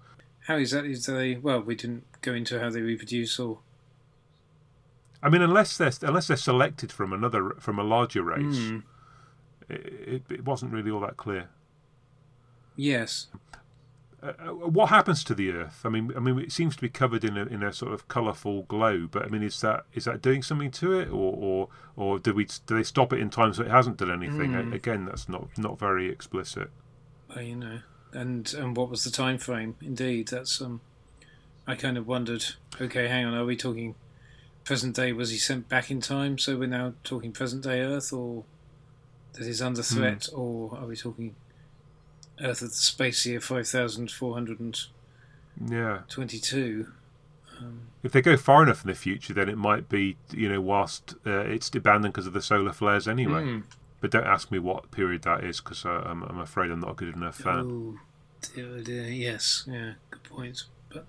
How 0.46 0.56
exactly 0.56 0.94
do 0.94 1.00
they? 1.16 1.36
Well, 1.36 1.62
we 1.62 1.74
didn't 1.74 2.04
go 2.20 2.34
into 2.34 2.60
how 2.60 2.68
they 2.70 2.82
reproduce 2.82 3.38
or. 3.38 3.60
I 5.22 5.30
mean, 5.30 5.40
unless 5.40 5.78
they're 5.78 5.92
unless 6.02 6.26
they're 6.26 6.36
selected 6.36 6.92
from 6.92 7.14
another 7.14 7.50
from 7.58 7.78
a 7.78 7.82
larger 7.82 8.22
race, 8.22 8.58
Hmm. 8.58 8.78
it, 9.70 9.86
it, 10.06 10.22
it 10.30 10.44
wasn't 10.44 10.72
really 10.72 10.90
all 10.90 11.00
that 11.00 11.16
clear. 11.16 11.48
Yes. 12.76 13.28
Uh, 14.24 14.32
uh, 14.40 14.52
what 14.52 14.88
happens 14.88 15.22
to 15.24 15.34
the 15.34 15.50
Earth? 15.50 15.82
I 15.84 15.90
mean, 15.90 16.10
I 16.16 16.20
mean, 16.20 16.38
it 16.38 16.50
seems 16.50 16.74
to 16.76 16.82
be 16.82 16.88
covered 16.88 17.24
in 17.24 17.36
a 17.36 17.44
in 17.44 17.62
a 17.62 17.72
sort 17.72 17.92
of 17.92 18.08
colourful 18.08 18.62
glow. 18.62 19.06
But 19.10 19.24
I 19.24 19.28
mean, 19.28 19.42
is 19.42 19.60
that 19.60 19.84
is 19.92 20.04
that 20.06 20.22
doing 20.22 20.42
something 20.42 20.70
to 20.72 20.98
it, 20.98 21.08
or 21.08 21.34
or 21.36 21.68
or 21.96 22.18
do 22.18 22.32
we 22.32 22.46
do 22.66 22.76
they 22.76 22.82
stop 22.82 23.12
it 23.12 23.20
in 23.20 23.28
time 23.28 23.52
so 23.52 23.62
it 23.62 23.70
hasn't 23.70 23.98
done 23.98 24.10
anything? 24.10 24.52
Mm. 24.52 24.72
A- 24.72 24.76
Again, 24.76 25.04
that's 25.04 25.28
not 25.28 25.48
not 25.58 25.78
very 25.78 26.08
explicit. 26.10 26.70
Well, 27.28 27.44
you 27.44 27.56
know, 27.56 27.80
and 28.12 28.52
and 28.54 28.76
what 28.76 28.88
was 28.88 29.04
the 29.04 29.10
time 29.10 29.38
frame? 29.38 29.76
Indeed, 29.82 30.28
that's 30.28 30.60
um. 30.60 30.80
I 31.66 31.74
kind 31.74 31.96
of 31.96 32.06
wondered. 32.06 32.44
Okay, 32.80 33.08
hang 33.08 33.24
on. 33.24 33.34
Are 33.34 33.44
we 33.44 33.56
talking 33.56 33.94
present 34.64 34.96
day? 34.96 35.12
Was 35.12 35.30
he 35.30 35.38
sent 35.38 35.68
back 35.68 35.90
in 35.90 36.00
time? 36.00 36.38
So 36.38 36.56
we're 36.56 36.66
now 36.68 36.94
talking 37.04 37.32
present 37.32 37.62
day 37.64 37.80
Earth, 37.80 38.12
or 38.12 38.44
that 39.32 39.46
is 39.46 39.60
under 39.60 39.82
threat, 39.82 40.28
or 40.34 40.76
are 40.78 40.86
we 40.86 40.96
talking 40.96 41.34
Earth 42.40 42.62
of 42.62 42.70
the 42.70 42.74
space 42.74 43.24
year 43.26 43.40
five 43.40 43.66
thousand 43.68 44.10
four 44.10 44.34
hundred 44.34 44.60
and 44.60 44.78
Yeah. 45.70 46.00
twenty-two? 46.08 46.88
If 48.02 48.12
they 48.12 48.20
go 48.20 48.36
far 48.36 48.62
enough 48.64 48.82
in 48.84 48.88
the 48.88 48.94
future, 48.96 49.32
then 49.32 49.48
it 49.48 49.56
might 49.56 49.88
be 49.88 50.16
you 50.32 50.48
know 50.48 50.60
whilst 50.60 51.14
uh, 51.26 51.40
it's 51.40 51.68
abandoned 51.74 52.12
because 52.12 52.26
of 52.26 52.32
the 52.32 52.42
solar 52.42 52.72
flares 52.72 53.06
anyway. 53.08 53.42
Hmm. 53.42 53.58
But 54.00 54.10
don't 54.10 54.26
ask 54.26 54.50
me 54.50 54.58
what 54.58 54.90
period 54.90 55.22
that 55.22 55.42
is 55.44 55.60
because 55.60 55.86
uh, 55.86 56.02
I'm, 56.04 56.22
I'm 56.24 56.38
afraid 56.40 56.70
I'm 56.70 56.80
not 56.80 56.90
a 56.90 56.94
good 56.94 57.14
enough 57.14 57.36
fan. 57.36 57.58
Oh, 57.60 57.98
dear, 58.54 58.68
oh 58.76 58.80
dear. 58.82 59.04
Yes, 59.04 59.64
yeah, 59.66 59.92
good 60.10 60.24
point. 60.24 60.64
But 60.90 61.06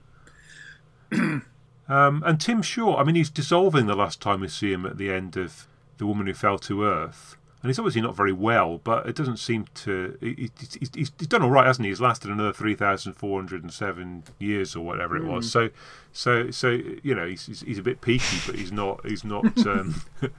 Um, 1.87 2.23
and 2.25 2.41
Tim 2.41 2.61
Shaw, 2.63 2.97
I 2.97 3.03
mean, 3.03 3.13
he's 3.15 3.29
dissolving 3.29 3.85
the 3.85 3.95
last 3.95 4.19
time 4.19 4.39
we 4.41 4.47
see 4.47 4.71
him 4.73 4.87
at 4.87 4.97
the 4.97 5.11
end 5.11 5.37
of 5.37 5.67
The 5.99 6.07
Woman 6.07 6.25
Who 6.25 6.33
Fell 6.33 6.57
to 6.59 6.83
Earth. 6.83 7.37
And 7.65 7.69
he's 7.71 7.79
obviously 7.79 8.01
not 8.01 8.15
very 8.15 8.31
well, 8.31 8.79
but 8.83 9.07
it 9.09 9.15
doesn't 9.15 9.37
seem 9.37 9.65
to. 9.73 10.15
He, 10.21 10.35
he- 10.35 10.51
he's, 10.79 10.89
he's, 10.93 11.09
done 11.09 11.41
all 11.41 11.49
right, 11.49 11.65
hasn't 11.65 11.83
he? 11.83 11.89
He's 11.89 11.99
lasted 11.99 12.29
another 12.29 12.53
3,407 12.53 14.23
years 14.37 14.75
or 14.75 14.85
whatever 14.85 15.17
it 15.17 15.23
was. 15.23 15.51
So, 15.51 15.69
so, 16.13 16.51
so 16.51 16.79
you 17.01 17.15
know, 17.15 17.25
he's, 17.27 17.47
he's, 17.47 17.61
he's 17.61 17.79
a 17.79 17.81
bit 17.81 18.01
peaky, 18.01 18.37
but 18.45 18.53
he's 18.53 18.71
not. 18.71 19.03
He's 19.03 19.23
not. 19.23 19.45
Um, 19.65 20.03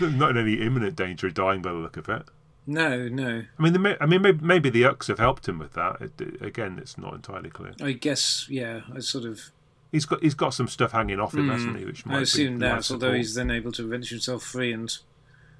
not 0.00 0.30
in 0.30 0.36
any 0.38 0.54
imminent 0.54 0.96
danger 0.96 1.26
of 1.26 1.34
dying 1.34 1.60
by 1.60 1.70
the 1.70 1.76
look 1.76 1.98
of 1.98 2.08
it. 2.08 2.22
no, 2.66 3.08
no. 3.08 3.42
I 3.58 3.62
mean, 3.62 3.74
the, 3.74 3.96
I 4.00 4.06
mean, 4.06 4.22
maybe, 4.22 4.38
maybe 4.42 4.70
the 4.70 4.86
Ux 4.86 5.06
have 5.08 5.18
helped 5.18 5.46
him 5.48 5.58
with 5.58 5.74
that. 5.74 6.00
It, 6.00 6.18
it- 6.18 6.40
again, 6.42 6.78
it's 6.80 6.96
not 6.96 7.12
entirely 7.12 7.50
clear. 7.50 7.72
I 7.82 7.92
guess 7.92 8.46
yeah. 8.48 8.80
I 8.94 9.00
sort 9.00 9.24
of 9.26 9.50
He's 9.92 10.06
got 10.06 10.22
he's 10.22 10.34
got 10.34 10.54
some 10.54 10.68
stuff 10.68 10.92
hanging 10.92 11.18
off 11.20 11.34
him, 11.34 11.48
hasn't 11.50 11.76
he? 11.78 11.84
Which 11.84 12.06
might 12.06 12.14
Hmm. 12.14 12.18
I 12.20 12.22
assume 12.22 12.58
that, 12.60 12.90
although 12.90 13.06
support. 13.08 13.16
he's 13.16 13.34
then 13.34 13.50
able 13.50 13.72
to 13.72 13.86
wrench 13.86 14.10
himself 14.10 14.42
free 14.42 14.72
and 14.72 14.96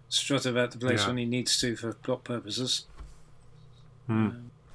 strut 0.09 0.47
about 0.47 0.71
the 0.73 0.79
place 0.79 1.03
Yeah. 1.03 1.09
when 1.09 1.17
he 1.19 1.25
needs 1.25 1.59
to 1.61 1.77
for 1.77 1.93
plot 1.93 2.25
purposes. 2.25 2.87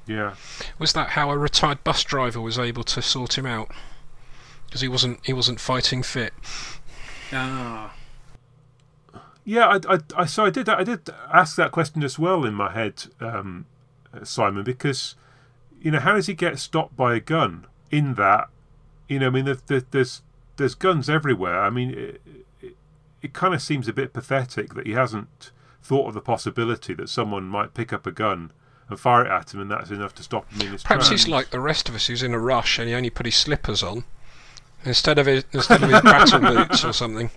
Yeah. 0.05 0.35
Was 0.77 0.93
that 0.93 1.09
how 1.09 1.31
a 1.31 1.37
retired 1.37 1.83
bus 1.83 2.03
driver 2.03 2.39
was 2.41 2.59
able 2.59 2.83
to 2.83 3.01
sort 3.01 3.37
him 3.37 3.45
out? 3.45 3.71
Because 4.65 4.81
he 4.81 4.87
wasn't 4.87 5.19
he 5.25 5.33
wasn't 5.33 5.59
fighting 5.59 6.03
fit. 6.03 6.33
Ah, 7.31 7.93
Yeah, 9.45 9.67
I, 9.67 9.95
I, 9.95 9.99
I, 10.15 10.25
so 10.25 10.45
I 10.45 10.49
did, 10.49 10.69
I 10.69 10.83
did 10.83 11.09
ask 11.33 11.55
that 11.57 11.71
question 11.71 12.03
as 12.03 12.17
well 12.19 12.45
in 12.45 12.53
my 12.53 12.71
head, 12.71 13.05
um, 13.19 13.65
Simon, 14.23 14.63
because 14.63 15.15
you 15.81 15.91
know, 15.91 15.99
how 15.99 16.13
does 16.13 16.27
he 16.27 16.33
get 16.33 16.59
stopped 16.59 16.95
by 16.95 17.15
a 17.15 17.19
gun? 17.19 17.65
In 17.91 18.13
that, 18.15 18.49
you 19.07 19.19
know, 19.19 19.27
I 19.27 19.29
mean, 19.31 19.45
there, 19.45 19.57
there, 19.67 19.83
there's 19.91 20.21
there's 20.57 20.75
guns 20.75 21.09
everywhere. 21.09 21.59
I 21.61 21.69
mean, 21.69 22.17
it, 23.23 23.27
it, 23.27 23.29
it 23.29 23.33
kind 23.33 23.53
of 23.53 23.62
seems 23.62 23.88
a 23.88 23.93
bit 23.93 24.13
pathetic 24.13 24.73
that 24.73 24.86
he 24.86 24.93
hasn't 24.93 25.51
thought 25.81 26.07
of 26.07 26.13
the 26.13 26.21
possibility 26.21 26.93
that 26.93 27.09
someone 27.09 27.43
might 27.43 27.73
pick 27.73 27.91
up 27.91 28.05
a 28.07 28.12
gun 28.12 28.51
and 28.89 28.99
fire 28.99 29.25
it 29.25 29.31
at 29.31 29.53
him, 29.53 29.62
and 29.62 29.71
that's 29.71 29.89
enough 29.89 30.13
to 30.15 30.23
stop 30.23 30.51
him 30.51 30.62
in 30.62 30.71
his 30.73 30.83
Perhaps 30.83 31.07
tracks. 31.07 31.23
he's 31.23 31.31
like 31.31 31.49
the 31.49 31.59
rest 31.59 31.89
of 31.89 31.95
us 31.95 32.07
who's 32.07 32.23
in 32.23 32.33
a 32.33 32.39
rush 32.39 32.79
and 32.79 32.88
he 32.88 32.95
only 32.95 33.09
put 33.09 33.25
his 33.25 33.36
slippers 33.36 33.83
on 33.83 34.03
instead 34.86 35.17
of 35.19 35.25
his, 35.25 35.45
instead 35.53 35.83
of 35.83 35.89
his 35.89 36.01
battle 36.03 36.39
boots 36.39 36.83
or 36.83 36.93
something. 36.93 37.29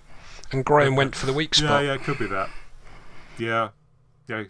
And 0.51 0.63
Graham 0.63 0.95
went 0.95 1.15
for 1.15 1.25
the 1.25 1.33
weak 1.33 1.57
yeah, 1.57 1.67
spot. 1.67 1.83
yeah, 1.83 1.93
it 1.93 2.03
could 2.03 2.19
be 2.19 2.27
that. 2.27 2.49
Yeah, 3.37 3.69
yeah, 4.27 4.45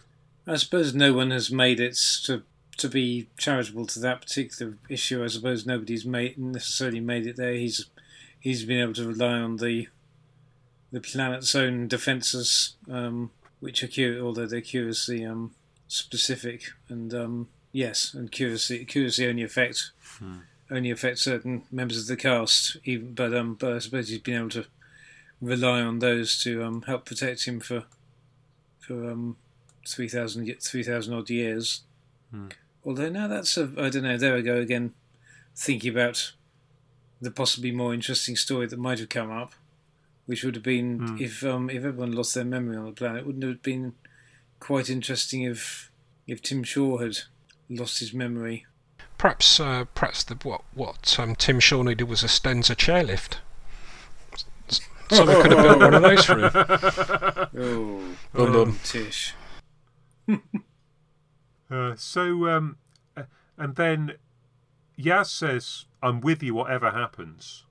I 0.46 0.56
suppose 0.56 0.94
no 0.94 1.12
one 1.12 1.30
has 1.30 1.50
made 1.50 1.80
it 1.80 1.96
to 2.24 2.42
to 2.78 2.88
be 2.88 3.28
charitable 3.36 3.86
to 3.86 3.98
that 4.00 4.20
particular 4.20 4.78
issue. 4.88 5.22
I 5.22 5.26
suppose 5.26 5.66
nobody's 5.66 6.06
made 6.06 6.38
necessarily 6.38 7.00
made 7.00 7.26
it 7.26 7.36
there. 7.36 7.52
He's 7.52 7.86
he's 8.40 8.64
been 8.64 8.80
able 8.80 8.94
to 8.94 9.06
rely 9.06 9.34
on 9.40 9.56
the 9.56 9.88
the 10.90 11.00
planet's 11.00 11.54
own 11.54 11.88
defences, 11.88 12.76
um, 12.90 13.30
which 13.60 13.82
are 13.82 13.88
curious, 13.88 14.22
although 14.22 14.46
they're 14.46 14.60
curiously 14.60 15.24
um, 15.24 15.54
specific 15.86 16.62
and 16.88 17.12
um, 17.14 17.48
yes, 17.72 18.14
and 18.14 18.30
curiously 18.32 18.84
curiously 18.84 19.26
only 19.26 19.42
affect 19.42 19.90
Hmm. 20.18 20.38
only 20.70 20.90
affect 20.90 21.18
certain 21.18 21.62
members 21.70 21.98
of 22.00 22.06
the 22.06 22.16
cast. 22.16 22.76
Even 22.84 23.14
but 23.14 23.32
um, 23.34 23.54
but 23.54 23.74
I 23.74 23.78
suppose 23.78 24.08
he's 24.08 24.18
been 24.18 24.36
able 24.38 24.50
to 24.50 24.66
rely 25.40 25.80
on 25.80 26.00
those 26.00 26.42
to 26.42 26.64
um, 26.64 26.82
help 26.82 27.04
protect 27.04 27.44
him 27.46 27.60
for 27.60 27.84
for 28.80 29.10
um, 29.10 29.36
3,000 29.86 30.56
3,000 30.60 31.14
odd 31.14 31.30
years. 31.30 31.82
Hmm. 32.30 32.48
Although 32.84 33.10
now 33.10 33.28
that's 33.28 33.56
a 33.56 33.70
I 33.78 33.90
don't 33.90 34.02
know. 34.02 34.16
There 34.16 34.34
we 34.34 34.42
go 34.42 34.56
again, 34.56 34.94
thinking 35.54 35.92
about 35.92 36.32
the 37.20 37.30
possibly 37.30 37.70
more 37.70 37.92
interesting 37.94 38.34
story 38.36 38.66
that 38.66 38.78
might 38.78 38.98
have 38.98 39.08
come 39.08 39.30
up, 39.30 39.52
which 40.28 40.44
would 40.44 40.54
have 40.54 40.62
been 40.64 40.98
Hmm. 40.98 41.16
if 41.18 41.42
um, 41.42 41.68
if 41.70 41.84
everyone 41.84 42.12
lost 42.12 42.34
their 42.34 42.44
memory 42.44 42.76
on 42.76 42.84
the 42.86 42.92
planet. 42.92 43.20
It 43.22 43.26
wouldn't 43.26 43.42
it 43.44 43.48
have 43.48 43.62
been 43.62 43.94
quite 44.60 44.88
interesting 44.90 45.42
if 45.42 45.90
if 46.26 46.42
Tim 46.42 46.62
Shaw 46.62 46.98
had 46.98 47.16
lost 47.70 47.98
his 48.00 48.12
memory? 48.12 48.66
Perhaps, 49.16 49.58
uh, 49.58 49.84
perhaps 49.94 50.22
the 50.24 50.34
what 50.42 50.62
what 50.74 51.18
um, 51.18 51.34
Tim 51.34 51.58
Shaw 51.60 51.82
needed 51.82 52.04
was 52.08 52.22
a 52.22 52.26
Stenza 52.28 52.76
chairlift. 52.76 53.38
S- 54.68 54.80
Someone 55.10 55.42
could 55.42 55.52
have 55.52 55.62
built 55.64 55.78
one 55.80 55.94
of 55.94 56.02
those 56.02 56.24
for 56.24 56.38
him. 56.38 56.50
Oh, 57.60 58.14
Bum, 58.34 58.52
bum. 58.52 58.78
Tish. 58.84 59.34
Uh, 61.70 61.94
so, 61.96 62.48
um, 62.48 62.76
uh, 63.16 63.24
and 63.58 63.76
then 63.76 64.14
Yaz 64.98 65.26
says, 65.26 65.84
I'm 66.02 66.20
with 66.20 66.42
you 66.42 66.54
whatever 66.54 66.90
happens, 66.92 67.64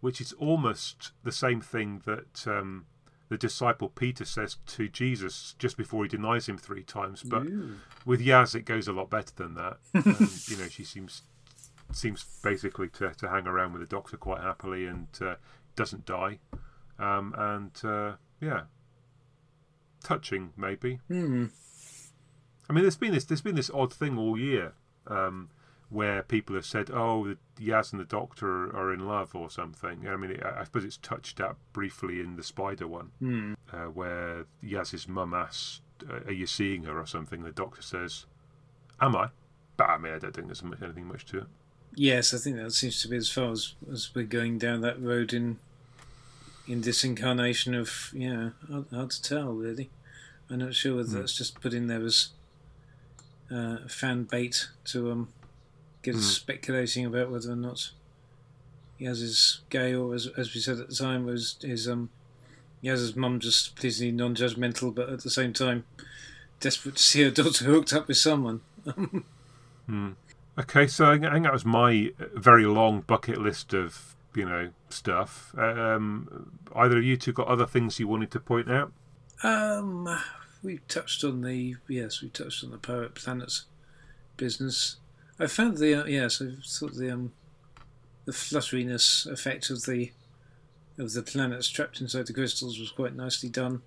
which 0.00 0.20
is 0.20 0.32
almost 0.34 1.12
the 1.24 1.32
same 1.32 1.60
thing 1.60 2.02
that 2.06 2.46
um, 2.46 2.86
the 3.28 3.36
disciple 3.36 3.88
Peter 3.88 4.24
says 4.24 4.56
to 4.66 4.88
Jesus 4.88 5.54
just 5.58 5.76
before 5.76 6.04
he 6.04 6.08
denies 6.08 6.48
him 6.48 6.56
three 6.56 6.82
times. 6.82 7.22
But 7.22 7.46
Ooh. 7.46 7.76
with 8.04 8.20
Yaz, 8.20 8.54
it 8.54 8.64
goes 8.64 8.88
a 8.88 8.92
lot 8.92 9.10
better 9.10 9.32
than 9.34 9.54
that. 9.54 9.78
um, 9.94 10.30
you 10.46 10.56
know, 10.56 10.68
she 10.68 10.84
seems 10.84 11.22
seems 11.92 12.24
basically 12.42 12.88
to, 12.88 13.14
to 13.14 13.28
hang 13.28 13.46
around 13.46 13.72
with 13.72 13.80
the 13.80 13.86
doctor 13.86 14.16
quite 14.16 14.42
happily 14.42 14.86
and 14.86 15.08
uh, 15.22 15.36
doesn't 15.74 16.04
die. 16.04 16.38
Um, 16.98 17.34
and 17.36 17.72
uh, 17.84 18.16
yeah, 18.40 18.62
touching 20.02 20.52
maybe. 20.56 21.00
Hmm. 21.08 21.46
I 22.68 22.72
mean, 22.72 22.82
there's 22.82 22.96
been 22.96 23.12
this 23.12 23.24
there's 23.24 23.42
been 23.42 23.56
this 23.56 23.70
odd 23.72 23.92
thing 23.92 24.18
all 24.18 24.38
year 24.38 24.74
um, 25.06 25.50
where 25.90 26.22
people 26.22 26.54
have 26.54 26.66
said, 26.66 26.90
"Oh, 26.92 27.26
the 27.28 27.36
Yaz 27.58 27.92
and 27.92 28.00
the 28.00 28.04
Doctor 28.04 28.74
are 28.76 28.92
in 28.92 29.00
love" 29.06 29.34
or 29.34 29.50
something. 29.50 30.06
I 30.08 30.16
mean, 30.16 30.38
I 30.42 30.60
I 30.60 30.64
suppose 30.64 30.84
it's 30.84 30.96
touched 30.98 31.40
up 31.40 31.56
briefly 31.72 32.20
in 32.20 32.36
the 32.36 32.42
Spider 32.42 32.86
one, 32.86 33.10
Hmm. 33.20 33.54
uh, 33.72 33.86
where 33.86 34.44
Yaz's 34.62 35.08
mum 35.08 35.32
asks, 35.34 35.80
"Are 36.26 36.32
you 36.32 36.46
seeing 36.46 36.84
her?" 36.84 36.98
or 37.00 37.06
something. 37.06 37.42
The 37.42 37.52
Doctor 37.52 37.82
says, 37.82 38.26
"Am 39.00 39.16
I?" 39.16 39.30
But 39.76 39.90
I 39.90 39.98
mean, 39.98 40.12
I 40.12 40.18
don't 40.18 40.34
think 40.34 40.48
there's 40.48 40.62
much, 40.62 40.82
anything 40.82 41.06
much 41.06 41.24
to 41.26 41.38
it. 41.38 41.46
Yes, 41.94 42.34
I 42.34 42.38
think 42.38 42.56
that 42.56 42.72
seems 42.72 43.00
to 43.02 43.08
be 43.08 43.16
as 43.16 43.30
far 43.30 43.50
as, 43.50 43.74
as 43.90 44.14
we're 44.14 44.24
going 44.26 44.58
down 44.58 44.82
that 44.82 45.00
road 45.00 45.32
in 45.32 45.58
in 46.66 46.82
this 46.82 47.02
incarnation 47.02 47.74
of 47.74 48.10
yeah, 48.12 48.50
hard, 48.70 48.86
hard 48.92 49.10
to 49.10 49.22
tell 49.22 49.52
really. 49.54 49.88
I'm 50.50 50.58
not 50.58 50.74
sure 50.74 50.96
whether 50.96 51.08
Hmm. 51.10 51.18
that's 51.20 51.32
just 51.36 51.60
put 51.60 51.72
in 51.72 51.86
there 51.86 52.04
as 52.04 52.28
uh, 53.50 53.78
fan 53.88 54.24
bait 54.24 54.68
to 54.84 55.10
um 55.10 55.28
Hmm. 56.14 56.20
speculating 56.20 57.06
about 57.06 57.30
whether 57.30 57.52
or 57.52 57.56
not 57.56 57.90
Yaz 59.00 59.22
is 59.22 59.60
gay 59.70 59.94
or 59.94 60.14
as 60.14 60.28
as 60.36 60.54
we 60.54 60.60
said 60.60 60.78
at 60.78 60.88
the 60.88 60.94
time 60.94 61.24
was 61.24 61.56
is 61.62 61.88
um 61.88 62.10
Yaz's 62.82 63.16
mum 63.16 63.40
just 63.40 63.74
pleasingly 63.74 64.12
non-judgmental, 64.12 64.94
but 64.94 65.08
at 65.08 65.22
the 65.22 65.30
same 65.30 65.52
time 65.52 65.84
desperate 66.60 66.96
to 66.96 67.02
see 67.02 67.24
her 67.24 67.30
daughter 67.42 67.64
hooked 67.64 67.92
up 67.92 68.08
with 68.08 68.16
someone. 68.16 68.60
Hmm. 69.86 70.12
Okay, 70.58 70.86
so 70.86 71.12
I 71.12 71.18
think 71.18 71.44
that 71.44 71.52
was 71.52 71.64
my 71.64 72.12
very 72.34 72.66
long 72.66 73.02
bucket 73.02 73.38
list 73.38 73.74
of 73.74 74.16
you 74.34 74.44
know 74.44 74.70
stuff. 74.90 75.54
Um, 75.56 76.52
either 76.74 76.98
of 76.98 77.04
you 77.04 77.16
two 77.16 77.32
got 77.32 77.48
other 77.48 77.66
things 77.66 77.98
you 77.98 78.08
wanted 78.08 78.30
to 78.32 78.40
point 78.40 78.70
out? 78.70 78.92
Um, 79.42 80.08
we 80.62 80.78
touched 80.88 81.24
on 81.24 81.42
the 81.42 81.76
yes, 81.88 82.22
we 82.22 82.28
touched 82.28 82.64
on 82.64 82.70
the 82.70 82.78
pirate 82.78 83.14
planets 83.14 83.64
business. 84.36 84.96
I 85.40 85.46
found 85.46 85.78
the 85.78 85.94
uh, 86.02 86.06
yes, 86.06 86.42
I 86.42 86.52
thought 86.66 86.94
the 86.94 87.10
um 87.10 87.32
the 88.24 88.32
flutteriness 88.32 89.26
effect 89.30 89.70
of 89.70 89.84
the 89.84 90.12
of 90.98 91.12
the 91.12 91.22
planets 91.22 91.68
trapped 91.68 92.00
inside 92.00 92.26
the 92.26 92.32
crystals 92.32 92.78
was 92.78 92.90
quite 92.90 93.14
nicely 93.14 93.48
done, 93.48 93.82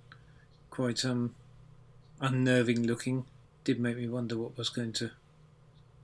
quite 0.70 1.04
um 1.06 1.36
unnerving 2.20 2.84
looking. 2.84 3.26
Did 3.64 3.80
make 3.80 3.98
me 3.98 4.08
wonder 4.08 4.38
what 4.38 4.58
was 4.58 4.70
going 4.70 4.94
to 4.94 5.12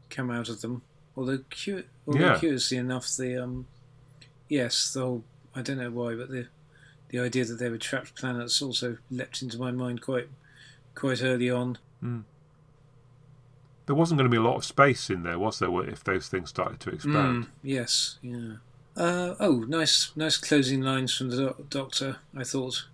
come 0.10 0.30
out 0.30 0.50
of 0.50 0.62
them. 0.62 0.84
Although, 1.16 1.40
cu- 1.50 1.84
although 2.06 2.20
Yeah. 2.20 2.38
curiously 2.40 2.78
enough, 2.78 3.16
the 3.16 3.42
um 3.44 3.68
yes, 4.50 4.94
the 4.94 5.00
whole 5.02 5.24
I 5.56 5.62
don't 5.62 5.78
know 5.78 5.92
why, 5.92 6.16
but 6.16 6.30
the 6.30 6.48
the 7.10 7.20
idea 7.20 7.46
that 7.46 7.56
they 7.56 7.70
were 7.70 7.78
trapped 7.78 8.16
planets 8.16 8.62
also 8.62 8.98
leapt 9.10 9.42
into 9.42 9.58
my 9.58 9.72
mind 9.72 10.02
quite 10.02 10.28
quite 10.94 11.24
early 11.24 11.50
on. 11.50 11.78
There 13.88 13.96
wasn't 13.96 14.20
going 14.20 14.30
to 14.30 14.34
be 14.34 14.38
a 14.38 14.48
lot 14.48 14.56
of 14.58 14.66
space 14.66 15.10
in 15.10 15.24
there, 15.24 15.40
was 15.40 15.60
there? 15.60 15.70
If 15.90 16.04
those 16.04 16.28
things 16.28 16.50
started 16.50 16.80
to 16.82 16.90
expand. 16.92 17.46
Mm, 17.46 17.48
yes, 17.64 18.18
yeah. 18.22 18.54
Uh, 18.96 19.36
oh, 19.40 19.66
nice, 19.68 20.12
nice 20.16 20.38
closing 20.38 20.82
lines 20.82 21.16
from 21.16 21.30
the 21.30 21.38
doc- 21.46 21.70
doctor. 21.70 22.18
I 22.36 22.44
thought 22.44 22.86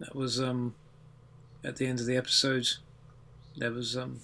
that 0.00 0.14
was 0.14 0.40
um, 0.40 0.74
at 1.64 1.76
the 1.76 1.86
end 1.86 2.00
of 2.00 2.06
the 2.06 2.16
episode. 2.16 2.68
There 3.56 3.70
was 3.70 3.96
um, 3.96 4.20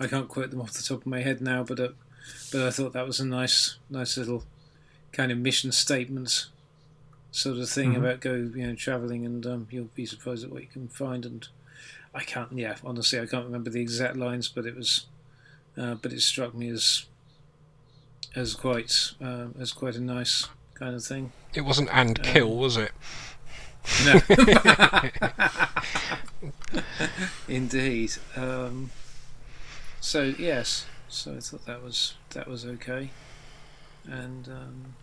I 0.00 0.06
can't 0.06 0.28
quote 0.28 0.50
them 0.50 0.60
off 0.60 0.72
the 0.72 0.82
top 0.82 1.00
of 1.02 1.06
my 1.06 1.20
head 1.20 1.40
now, 1.40 1.64
but 1.64 1.78
uh, 1.80 1.88
but 2.52 2.62
I 2.62 2.70
thought 2.70 2.92
that 2.94 3.06
was 3.06 3.20
a 3.20 3.26
nice, 3.26 3.76
nice 3.90 4.16
little 4.16 4.44
kind 5.12 5.32
of 5.32 5.38
mission 5.38 5.72
statement 5.72 6.46
sort 7.30 7.58
of 7.58 7.68
thing 7.68 7.92
Mhm. 7.92 7.98
about 7.98 8.20
go, 8.20 8.32
you 8.34 8.66
know, 8.66 8.74
traveling 8.74 9.26
and 9.26 9.44
um, 9.46 9.68
you'll 9.70 9.90
be 9.94 10.06
surprised 10.06 10.44
at 10.44 10.50
what 10.50 10.62
you 10.62 10.68
can 10.68 10.88
find. 10.88 11.26
And 11.26 11.46
I 12.14 12.22
can't, 12.24 12.52
yeah, 12.52 12.76
honestly, 12.84 13.18
I 13.20 13.26
can't 13.26 13.44
remember 13.44 13.68
the 13.70 13.80
exact 13.82 14.16
lines, 14.16 14.48
but 14.48 14.64
it 14.64 14.74
was, 14.76 15.06
uh, 15.78 15.94
but 15.94 16.12
it 16.12 16.20
struck 16.20 16.54
me 16.54 16.68
as 16.70 17.04
as 18.34 18.54
quite 18.54 19.12
um, 19.20 19.54
as 19.60 19.72
quite 19.72 19.96
a 19.96 20.00
nice 20.00 20.48
kind 20.74 20.94
of 20.94 21.04
thing. 21.04 21.32
It 21.54 21.62
wasn't 21.62 21.88
and 21.92 22.22
kill, 22.22 22.56
was 22.56 22.76
it? 22.76 22.92
No. 24.04 24.20
Indeed. 27.48 28.12
Um, 28.36 28.90
so 30.00 30.34
yes, 30.38 30.86
so 31.08 31.36
I 31.36 31.40
thought 31.40 31.64
that 31.66 31.82
was 31.82 32.14
that 32.30 32.48
was 32.48 32.64
okay, 32.66 33.10
and 34.06 34.48
um, 34.48 34.94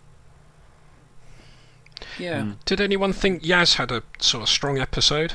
yeah, 2.19 2.41
Mm. 2.41 2.55
Did 2.65 2.81
anyone 2.81 3.13
think 3.13 3.43
Yaz 3.43 3.75
had 3.75 3.91
a 3.91 4.03
sort 4.19 4.43
of 4.43 4.49
strong 4.49 4.77
episode? 4.79 5.33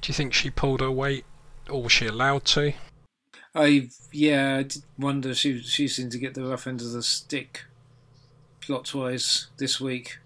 Do 0.00 0.08
you 0.08 0.14
think 0.14 0.32
she 0.32 0.50
pulled 0.50 0.80
her 0.80 0.90
weight, 0.90 1.24
or 1.68 1.82
was 1.82 1.92
she 1.92 2.06
allowed 2.06 2.44
to? 2.46 2.72
I 3.54 3.88
yeah 4.12 4.56
I 4.56 4.62
did 4.64 4.82
wonder 4.98 5.34
she 5.34 5.60
she 5.60 5.86
seemed 5.86 6.12
to 6.12 6.18
get 6.18 6.34
the 6.34 6.44
rough 6.44 6.66
end 6.66 6.80
of 6.80 6.90
the 6.92 7.02
stick, 7.02 7.64
plot 8.60 8.92
wise 8.94 9.48
this 9.58 9.80
week. 9.80 10.18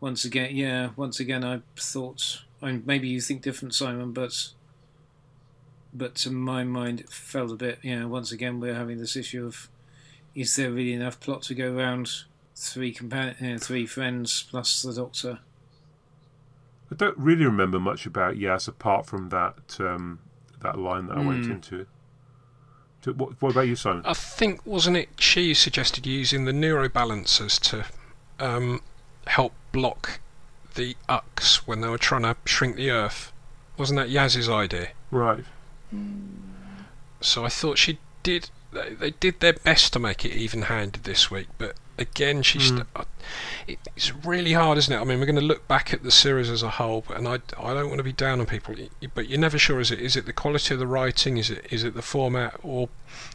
Once 0.00 0.24
again, 0.24 0.54
yeah. 0.54 0.90
Once 0.96 1.20
again, 1.20 1.44
I 1.44 1.60
thought. 1.76 2.42
I 2.62 2.66
mean, 2.66 2.82
maybe 2.86 3.08
you 3.08 3.20
think 3.20 3.42
different, 3.42 3.74
Simon, 3.74 4.12
but 4.12 4.50
but 5.92 6.14
to 6.16 6.30
my 6.30 6.64
mind, 6.64 7.00
it 7.00 7.10
felt 7.10 7.52
a 7.52 7.56
bit. 7.56 7.78
Yeah. 7.82 8.04
Once 8.06 8.32
again, 8.32 8.60
we're 8.60 8.74
having 8.74 8.98
this 8.98 9.16
issue 9.16 9.46
of 9.46 9.68
is 10.34 10.54
there 10.56 10.70
really 10.70 10.92
enough 10.92 11.20
plot 11.20 11.42
to 11.42 11.54
go 11.54 11.76
around? 11.76 12.10
Three 12.54 12.96
know, 13.02 13.58
three 13.58 13.84
friends 13.86 14.46
plus 14.48 14.80
the 14.80 14.94
Doctor. 14.94 15.40
I 16.90 16.94
don't 16.94 17.18
really 17.18 17.44
remember 17.44 17.78
much 17.78 18.06
about 18.06 18.36
Yaz 18.36 18.66
apart 18.68 19.04
from 19.04 19.28
that 19.28 19.76
um, 19.78 20.20
that 20.60 20.78
line 20.78 21.08
that 21.08 21.18
I 21.18 21.20
went 21.20 21.44
Hmm. 21.46 21.52
into. 21.52 21.86
What, 23.14 23.40
what 23.40 23.52
about 23.52 23.68
you, 23.68 23.76
Simon? 23.76 24.02
I 24.04 24.14
think 24.14 24.64
wasn't 24.66 24.96
it 24.96 25.08
she 25.18 25.54
suggested 25.54 26.06
using 26.06 26.44
the 26.44 26.52
neurobalancers 26.52 27.60
to 27.70 27.86
um, 28.44 28.82
help 29.26 29.52
block 29.72 30.20
the 30.74 30.96
Ux 31.08 31.66
when 31.66 31.80
they 31.80 31.88
were 31.88 31.98
trying 31.98 32.22
to 32.22 32.36
shrink 32.44 32.76
the 32.76 32.90
Earth? 32.90 33.32
Wasn't 33.76 33.96
that 33.98 34.08
Yaz's 34.08 34.48
idea? 34.48 34.88
Right. 35.10 35.44
So 37.20 37.44
I 37.44 37.48
thought 37.48 37.78
she 37.78 37.98
did. 38.22 38.50
They, 38.72 38.94
they 38.94 39.10
did 39.12 39.40
their 39.40 39.54
best 39.54 39.92
to 39.92 39.98
make 39.98 40.24
it 40.24 40.32
even-handed 40.32 41.04
this 41.04 41.30
week, 41.30 41.48
but 41.58 41.76
again, 41.98 42.42
she's. 42.42 42.72
Mm. 42.72 42.86
uh, 42.94 43.04
it, 43.66 43.78
it's 43.96 44.14
really 44.24 44.52
hard, 44.52 44.78
isn't 44.78 44.92
it? 44.92 44.98
I 44.98 45.04
mean, 45.04 45.18
we're 45.18 45.26
going 45.26 45.36
to 45.36 45.42
look 45.42 45.66
back 45.66 45.92
at 45.92 46.02
the 46.02 46.10
series 46.10 46.50
as 46.50 46.62
a 46.62 46.70
whole, 46.70 47.04
but, 47.06 47.16
and 47.16 47.26
I, 47.26 47.34
I 47.58 47.74
don't 47.74 47.88
want 47.88 47.98
to 47.98 48.04
be 48.04 48.12
down 48.12 48.40
on 48.40 48.46
people, 48.46 48.74
but 49.14 49.28
you're 49.28 49.40
never 49.40 49.58
sure. 49.58 49.80
Is 49.80 49.90
it 49.90 50.00
is 50.00 50.16
it 50.16 50.26
the 50.26 50.32
quality 50.32 50.74
of 50.74 50.80
the 50.80 50.86
writing? 50.86 51.36
Is 51.36 51.50
it 51.50 51.66
is 51.70 51.84
it 51.84 51.94
the 51.94 52.02
format, 52.02 52.58
or 52.62 52.88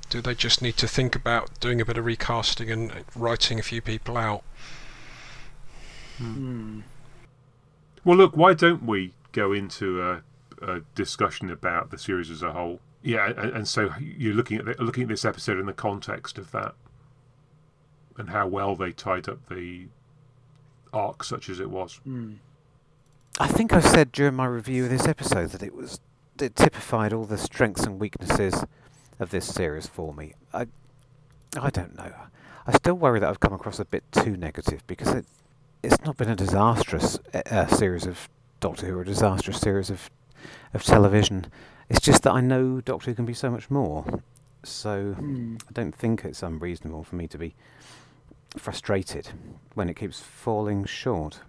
do 0.09 0.21
they 0.21 0.35
just 0.35 0.61
need 0.61 0.77
to 0.77 0.87
think 0.87 1.15
about 1.15 1.59
doing 1.59 1.81
a 1.81 1.85
bit 1.85 1.97
of 1.97 2.05
recasting 2.05 2.71
and 2.71 2.91
writing 3.15 3.59
a 3.59 3.63
few 3.63 3.81
people 3.81 4.17
out? 4.17 4.43
Hmm. 6.17 6.81
Well, 8.03 8.17
look, 8.17 8.35
why 8.35 8.53
don't 8.53 8.83
we 8.83 9.13
go 9.31 9.53
into 9.53 10.01
a, 10.01 10.21
a 10.61 10.81
discussion 10.95 11.49
about 11.51 11.91
the 11.91 11.97
series 11.97 12.29
as 12.29 12.41
a 12.41 12.53
whole? 12.53 12.79
Yeah, 13.03 13.29
and, 13.29 13.51
and 13.51 13.67
so 13.67 13.91
you're 13.99 14.33
looking 14.33 14.57
at 14.57 14.65
the, 14.65 14.75
looking 14.83 15.03
at 15.03 15.09
this 15.09 15.25
episode 15.25 15.59
in 15.59 15.65
the 15.65 15.73
context 15.73 16.37
of 16.37 16.51
that, 16.51 16.75
and 18.21 18.29
how 18.29 18.45
well 18.47 18.75
they 18.75 18.91
tied 18.91 19.27
up 19.27 19.39
the 19.49 19.87
arc, 20.93 21.23
such 21.23 21.49
as 21.49 21.59
it 21.59 21.71
was. 21.71 21.95
Hmm. 22.03 22.33
I 23.39 23.47
think 23.47 23.73
I 23.73 23.79
said 23.79 24.11
during 24.11 24.35
my 24.35 24.45
review 24.45 24.83
of 24.83 24.91
this 24.91 25.07
episode 25.07 25.49
that 25.49 25.63
it 25.63 25.73
was 25.73 25.99
it 26.39 26.55
typified 26.55 27.13
all 27.13 27.25
the 27.25 27.37
strengths 27.37 27.83
and 27.83 27.99
weaknesses 27.99 28.63
of 29.19 29.31
this 29.31 29.51
series 29.51 29.87
for 29.87 30.13
me. 30.13 30.33
I 30.53 30.67
I 31.59 31.71
don't 31.71 31.97
know. 31.97 32.13
I 32.67 32.71
still 32.73 32.93
worry 32.93 33.19
that 33.19 33.27
I've 33.29 33.39
come 33.39 33.53
across 33.53 33.79
a 33.79 33.85
bit 33.85 34.03
too 34.11 34.37
negative 34.37 34.85
because 34.85 35.09
it 35.09 35.25
it's 35.81 35.99
not 36.05 36.15
been 36.17 36.29
a 36.29 36.35
disastrous 36.35 37.17
uh, 37.33 37.65
series 37.65 38.05
of 38.05 38.29
Doctor 38.59 38.85
Who 38.85 38.97
or 38.97 39.01
a 39.01 39.05
disastrous 39.05 39.59
series 39.59 39.89
of 39.89 40.11
of 40.75 40.83
television. 40.83 41.47
It's 41.89 42.01
just 42.01 42.21
that 42.23 42.33
I 42.33 42.41
know 42.41 42.81
Doctor 42.81 43.09
Who 43.09 43.15
can 43.15 43.25
be 43.25 43.33
so 43.33 43.49
much 43.49 43.71
more. 43.71 44.05
So 44.63 45.13
Hmm. 45.13 45.55
I 45.67 45.71
don't 45.73 45.95
think 45.95 46.23
it's 46.23 46.43
unreasonable 46.43 47.03
for 47.03 47.15
me 47.15 47.27
to 47.29 47.37
be 47.39 47.55
frustrated 48.57 49.29
when 49.73 49.89
it 49.89 49.95
keeps 49.95 50.19
falling 50.19 50.85
short. 50.85 51.41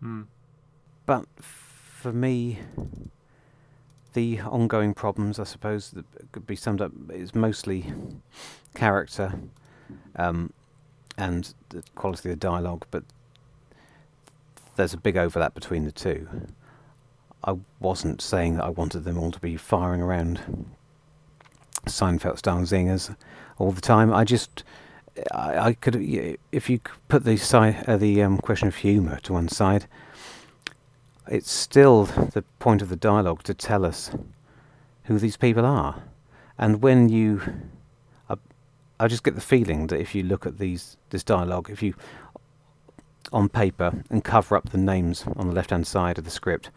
Hmm. 0.00 0.22
But 1.04 1.26
for 1.38 2.12
me, 2.12 2.60
the 4.12 4.40
ongoing 4.40 4.94
problems, 4.94 5.38
I 5.38 5.44
suppose, 5.44 5.90
that 5.90 6.04
could 6.32 6.46
be 6.46 6.56
summed 6.56 6.80
up 6.80 6.92
is 7.10 7.34
mostly 7.34 7.92
character 8.74 9.34
um, 10.16 10.52
and 11.18 11.52
the 11.68 11.82
quality 11.94 12.30
of 12.30 12.38
the 12.38 12.46
dialogue, 12.46 12.86
but 12.90 13.04
there's 14.76 14.94
a 14.94 14.98
big 14.98 15.16
overlap 15.16 15.54
between 15.54 15.84
the 15.84 15.92
two. 15.92 16.28
I 17.44 17.56
wasn't 17.78 18.20
saying 18.20 18.56
that 18.56 18.64
I 18.64 18.70
wanted 18.70 19.04
them 19.04 19.18
all 19.18 19.30
to 19.30 19.40
be 19.40 19.56
firing 19.56 20.00
around 20.00 20.66
Seinfeld 21.86 22.38
style 22.38 22.60
zingers 22.62 23.14
all 23.58 23.72
the 23.72 23.80
time. 23.80 24.12
I 24.12 24.24
just, 24.24 24.64
I, 25.32 25.58
I 25.58 25.72
could, 25.74 25.96
if 26.52 26.68
you 26.70 26.80
put 27.08 27.24
the 27.24 27.36
si- 27.36 27.76
uh, 27.86 27.96
the 27.96 28.22
um, 28.22 28.38
question 28.38 28.68
of 28.68 28.76
humour 28.76 29.18
to 29.20 29.32
one 29.32 29.48
side, 29.48 29.86
it's 31.28 31.50
still 31.50 32.04
the 32.04 32.44
point 32.58 32.82
of 32.82 32.88
the 32.88 32.96
dialogue 32.96 33.42
to 33.44 33.54
tell 33.54 33.84
us 33.84 34.10
who 35.04 35.18
these 35.18 35.36
people 35.36 35.64
are. 35.64 36.02
And 36.58 36.82
when 36.82 37.08
you, 37.08 37.42
I, 38.28 38.36
I 39.00 39.08
just 39.08 39.24
get 39.24 39.34
the 39.34 39.40
feeling 39.40 39.88
that 39.88 40.00
if 40.00 40.14
you 40.14 40.22
look 40.22 40.46
at 40.46 40.58
these 40.58 40.96
this 41.10 41.22
dialogue, 41.22 41.70
if 41.70 41.82
you 41.82 41.94
on 43.32 43.48
paper 43.48 44.04
and 44.08 44.22
cover 44.22 44.56
up 44.56 44.70
the 44.70 44.78
names 44.78 45.24
on 45.36 45.48
the 45.48 45.54
left 45.54 45.70
hand 45.70 45.86
side 45.86 46.18
of 46.18 46.24
the 46.24 46.30
script, 46.30 46.70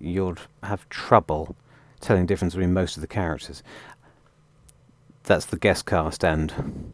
you'll 0.00 0.36
have 0.62 0.88
trouble 0.88 1.54
telling 2.00 2.22
the 2.22 2.28
difference 2.28 2.54
between 2.54 2.72
most 2.72 2.96
of 2.96 3.00
the 3.00 3.06
characters. 3.06 3.62
That's 5.24 5.46
the 5.46 5.58
guest 5.58 5.86
cast 5.86 6.24
and 6.24 6.92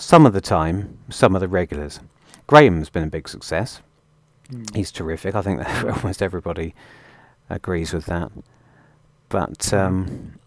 some 0.00 0.26
of 0.26 0.32
the 0.32 0.40
time, 0.40 0.98
some 1.10 1.34
of 1.34 1.40
the 1.40 1.48
regulars. 1.48 2.00
Graham's 2.46 2.88
been 2.88 3.04
a 3.04 3.08
big 3.08 3.28
success. 3.28 3.80
Hmm. 4.50 4.64
He's 4.74 4.90
terrific. 4.90 5.34
I 5.34 5.42
think 5.42 5.58
that 5.60 5.84
almost 5.96 6.22
everybody 6.22 6.74
agrees 7.48 7.92
with 7.92 8.06
that. 8.06 8.32
But 9.28 9.72
um, 9.72 10.38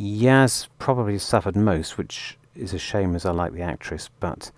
Yaz 0.00 0.68
probably 0.78 1.18
suffered 1.18 1.56
most, 1.56 1.98
which 1.98 2.38
is 2.54 2.72
a 2.72 2.78
shame 2.78 3.14
as 3.14 3.26
I 3.26 3.32
like 3.32 3.52
the 3.52 3.62
actress. 3.62 4.08
But 4.20 4.50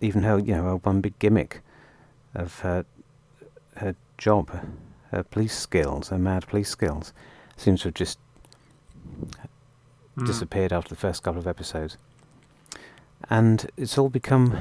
even 0.00 0.22
her, 0.22 0.38
you 0.38 0.54
know, 0.54 0.62
her 0.62 0.76
one 0.76 1.00
big 1.00 1.18
gimmick 1.18 1.60
of 2.34 2.60
her 2.60 2.84
her 3.76 3.96
job, 4.16 4.50
her 5.10 5.24
police 5.24 5.56
skills, 5.58 6.08
her 6.08 6.18
mad 6.18 6.46
police 6.46 6.68
skills, 6.68 7.12
seems 7.56 7.80
to 7.82 7.88
have 7.88 7.94
just 7.94 8.18
Hmm. 10.16 10.26
disappeared 10.26 10.72
after 10.72 10.90
the 10.90 11.00
first 11.00 11.24
couple 11.24 11.40
of 11.40 11.46
episodes. 11.48 11.96
And 13.30 13.70
it's 13.76 13.98
all 13.98 14.08
become. 14.08 14.58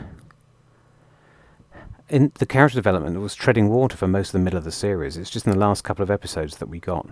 In 2.10 2.32
the 2.36 2.46
character 2.46 2.76
development 2.76 3.20
was 3.20 3.36
treading 3.36 3.70
water 3.70 3.98
for 3.98 4.08
most 4.08 4.30
of 4.30 4.34
the 4.34 4.40
middle 4.40 4.58
of 4.58 4.64
the 4.64 4.72
series. 4.72 5.18
It's 5.18 5.30
just 5.30 5.46
in 5.46 5.52
the 5.52 5.58
last 5.58 5.84
couple 5.84 6.04
of 6.04 6.12
episodes 6.12 6.58
that 6.58 6.70
we 6.70 6.80
got 6.80 7.08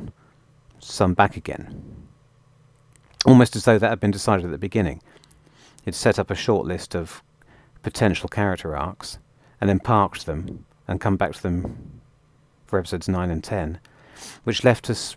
some 0.79 1.13
back 1.13 1.35
again. 1.35 2.07
Almost 3.25 3.55
as 3.55 3.65
though 3.65 3.79
that 3.79 3.89
had 3.89 3.99
been 3.99 4.11
decided 4.11 4.45
at 4.45 4.51
the 4.51 4.57
beginning. 4.57 5.01
It 5.85 5.95
set 5.95 6.19
up 6.19 6.29
a 6.29 6.35
short 6.35 6.67
list 6.67 6.95
of 6.95 7.23
potential 7.81 8.29
character 8.29 8.75
arcs 8.75 9.17
and 9.59 9.69
then 9.69 9.79
parked 9.79 10.25
them 10.25 10.65
and 10.87 11.01
come 11.01 11.17
back 11.17 11.33
to 11.33 11.41
them 11.41 12.01
for 12.67 12.79
episodes 12.79 13.07
9 13.07 13.29
and 13.29 13.43
10, 13.43 13.79
which 14.43 14.63
left 14.63 14.89
us 14.89 15.15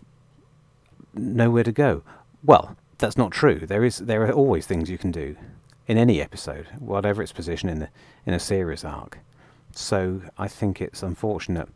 nowhere 1.13 1.63
to 1.63 1.71
go. 1.71 2.03
Well, 2.43 2.75
that's 2.97 3.17
not 3.17 3.31
true. 3.31 3.65
There 3.65 3.83
is 3.83 3.97
there 3.97 4.23
are 4.23 4.31
always 4.31 4.65
things 4.65 4.89
you 4.89 4.97
can 4.97 5.11
do 5.11 5.35
in 5.87 5.97
any 5.97 6.21
episode, 6.21 6.67
whatever 6.79 7.21
its 7.21 7.31
position 7.31 7.69
in 7.69 7.79
the 7.79 7.89
in 8.25 8.33
a 8.33 8.39
series 8.39 8.83
arc. 8.83 9.19
So 9.71 10.21
I 10.37 10.47
think 10.47 10.81
it's 10.81 11.03
unfortunate. 11.03 11.69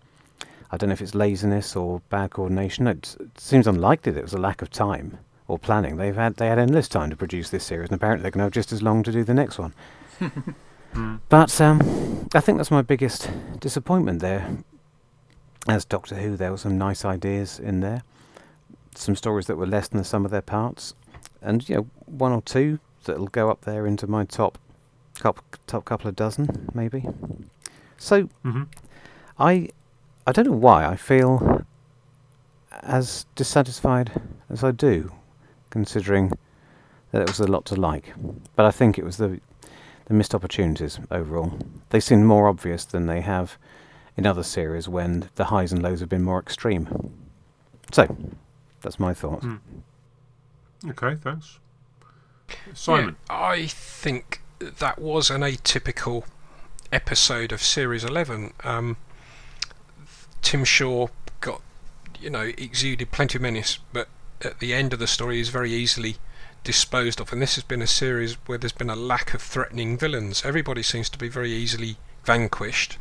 I 0.71 0.77
don't 0.77 0.89
know 0.89 0.93
if 0.93 1.01
it's 1.01 1.15
laziness 1.15 1.75
or 1.75 2.01
bad 2.09 2.31
coordination. 2.31 2.87
It, 2.87 3.15
it 3.19 3.39
seems 3.39 3.67
unlikely 3.67 4.11
that 4.13 4.19
it 4.19 4.23
was 4.23 4.33
a 4.33 4.39
lack 4.39 4.61
of 4.61 4.69
time 4.69 5.17
or 5.47 5.57
planning. 5.57 5.97
They've 5.97 6.15
had 6.15 6.35
they 6.35 6.47
had 6.47 6.59
endless 6.59 6.87
time 6.87 7.09
to 7.09 7.15
produce 7.15 7.49
this 7.49 7.65
series, 7.65 7.89
and 7.89 7.95
apparently 7.97 8.23
they're 8.23 8.31
going 8.31 8.39
to 8.39 8.45
have 8.45 8.53
just 8.53 8.71
as 8.71 8.81
long 8.81 9.03
to 9.03 9.11
do 9.11 9.23
the 9.23 9.33
next 9.33 9.59
one. 9.59 9.73
Hmm. 10.93 11.17
But 11.29 11.61
um, 11.61 12.27
I 12.33 12.39
think 12.39 12.57
that's 12.57 12.71
my 12.71 12.81
biggest 12.81 13.29
disappointment 13.59 14.21
there. 14.21 14.57
As 15.67 15.85
Doctor 15.85 16.15
Who, 16.15 16.35
there 16.35 16.49
were 16.49 16.57
some 16.57 16.79
nice 16.79 17.05
ideas 17.05 17.59
in 17.59 17.81
there, 17.81 18.01
some 18.95 19.15
stories 19.15 19.45
that 19.45 19.57
were 19.57 19.67
less 19.67 19.87
than 19.87 19.99
the 19.99 20.03
sum 20.03 20.25
of 20.25 20.31
their 20.31 20.41
parts, 20.41 20.95
and 21.41 21.67
you 21.69 21.75
know 21.75 21.87
one 22.07 22.31
or 22.31 22.41
two 22.41 22.79
that'll 23.05 23.27
go 23.27 23.49
up 23.49 23.61
there 23.61 23.85
into 23.85 24.07
my 24.07 24.25
top 24.25 24.57
top 25.15 25.43
top 25.67 25.85
couple 25.85 26.07
of 26.07 26.15
dozen 26.15 26.69
maybe. 26.73 27.05
So 27.97 28.23
hmm 28.43 28.63
I 29.37 29.69
I 30.27 30.31
don't 30.31 30.45
know 30.45 30.51
why 30.53 30.85
I 30.85 30.95
feel 30.95 31.65
as 32.83 33.25
dissatisfied 33.35 34.21
as 34.49 34.63
I 34.63 34.71
do, 34.71 35.11
considering 35.69 36.31
that 37.11 37.21
it 37.21 37.27
was 37.27 37.39
a 37.39 37.47
lot 37.47 37.65
to 37.65 37.75
like. 37.75 38.13
But 38.55 38.65
I 38.65 38.71
think 38.71 38.97
it 38.97 39.05
was 39.05 39.17
the 39.17 39.39
the 40.05 40.13
missed 40.13 40.33
opportunities 40.33 40.99
overall. 41.11 41.53
They 41.89 41.99
seem 41.99 42.25
more 42.25 42.47
obvious 42.47 42.83
than 42.85 43.05
they 43.05 43.21
have 43.21 43.57
in 44.17 44.25
other 44.25 44.43
series 44.43 44.89
when 44.89 45.29
the 45.35 45.45
highs 45.45 45.71
and 45.71 45.83
lows 45.83 45.99
have 45.99 46.09
been 46.09 46.23
more 46.23 46.39
extreme. 46.39 47.13
So 47.91 48.17
that's 48.81 48.99
my 48.99 49.13
thoughts. 49.13 49.45
Hmm. 49.45 49.57
Okay, 50.89 51.15
thanks. 51.21 51.59
Simon. 52.73 53.15
Yeah, 53.29 53.41
I 53.41 53.67
think 53.67 54.41
that 54.59 54.99
was 54.99 55.29
an 55.29 55.41
atypical 55.41 56.23
episode 56.91 57.51
of 57.51 57.61
Series 57.61 58.03
11. 58.03 58.53
Um, 58.63 58.97
Tim 60.41 60.63
Shaw 60.63 61.07
got, 61.41 61.61
you 62.19 62.29
know, 62.29 62.51
exuded 62.57 63.11
plenty 63.11 63.37
of 63.37 63.41
menace, 63.41 63.79
but 63.93 64.07
at 64.41 64.59
the 64.59 64.73
end 64.73 64.93
of 64.93 64.99
the 64.99 65.07
story 65.07 65.39
is 65.39 65.49
very 65.49 65.71
easily 65.71 66.17
disposed 66.63 67.19
of. 67.19 67.31
And 67.31 67.41
this 67.41 67.55
has 67.55 67.63
been 67.63 67.81
a 67.81 67.87
series 67.87 68.33
where 68.45 68.57
there's 68.57 68.71
been 68.71 68.89
a 68.89 68.95
lack 68.95 69.33
of 69.33 69.41
threatening 69.41 69.97
villains. 69.97 70.43
Everybody 70.45 70.83
seems 70.83 71.09
to 71.09 71.17
be 71.17 71.29
very 71.29 71.51
easily 71.51 71.97
vanquished. 72.23 72.97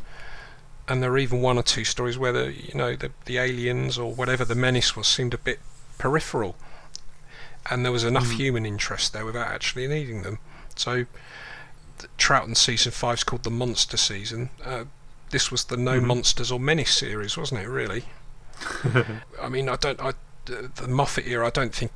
And 0.86 1.02
there 1.02 1.12
are 1.12 1.18
even 1.18 1.42
one 1.42 1.58
or 1.58 1.62
two 1.62 1.84
stories 1.84 2.18
where 2.18 2.32
the, 2.32 2.52
you 2.52 2.74
know, 2.74 2.96
the, 2.96 3.10
the 3.26 3.38
aliens 3.38 3.98
or 3.98 4.12
whatever 4.12 4.44
the 4.44 4.54
menace 4.54 4.96
was 4.96 5.06
seemed 5.06 5.34
a 5.34 5.38
bit 5.38 5.60
peripheral 5.98 6.56
and 7.70 7.84
there 7.84 7.92
was 7.92 8.04
enough 8.04 8.26
Mm. 8.28 8.36
human 8.36 8.66
interest 8.66 9.12
there 9.12 9.24
without 9.24 9.48
actually 9.48 9.86
needing 9.88 10.22
them. 10.22 10.38
So, 10.76 11.06
th- 11.98 12.10
Troughton 12.18 12.56
season 12.56 12.92
five 12.92 13.18
is 13.18 13.24
called 13.24 13.42
the 13.44 13.50
Monster 13.50 13.96
season. 13.96 14.50
Uh, 14.64 14.84
this 15.30 15.50
was 15.50 15.64
the 15.64 15.76
No 15.76 16.00
Mhm. 16.00 16.04
Monsters 16.06 16.50
or 16.50 16.58
Menace 16.60 16.94
series, 16.94 17.36
wasn't 17.36 17.60
it? 17.62 17.68
Really? 17.68 18.04
I 19.42 19.48
mean, 19.48 19.68
I 19.68 19.76
don't. 19.76 20.00
I, 20.00 20.14
the 20.46 20.70
the 20.74 20.88
Moffat 20.88 21.26
era, 21.26 21.46
I 21.46 21.50
don't 21.50 21.74
think 21.74 21.92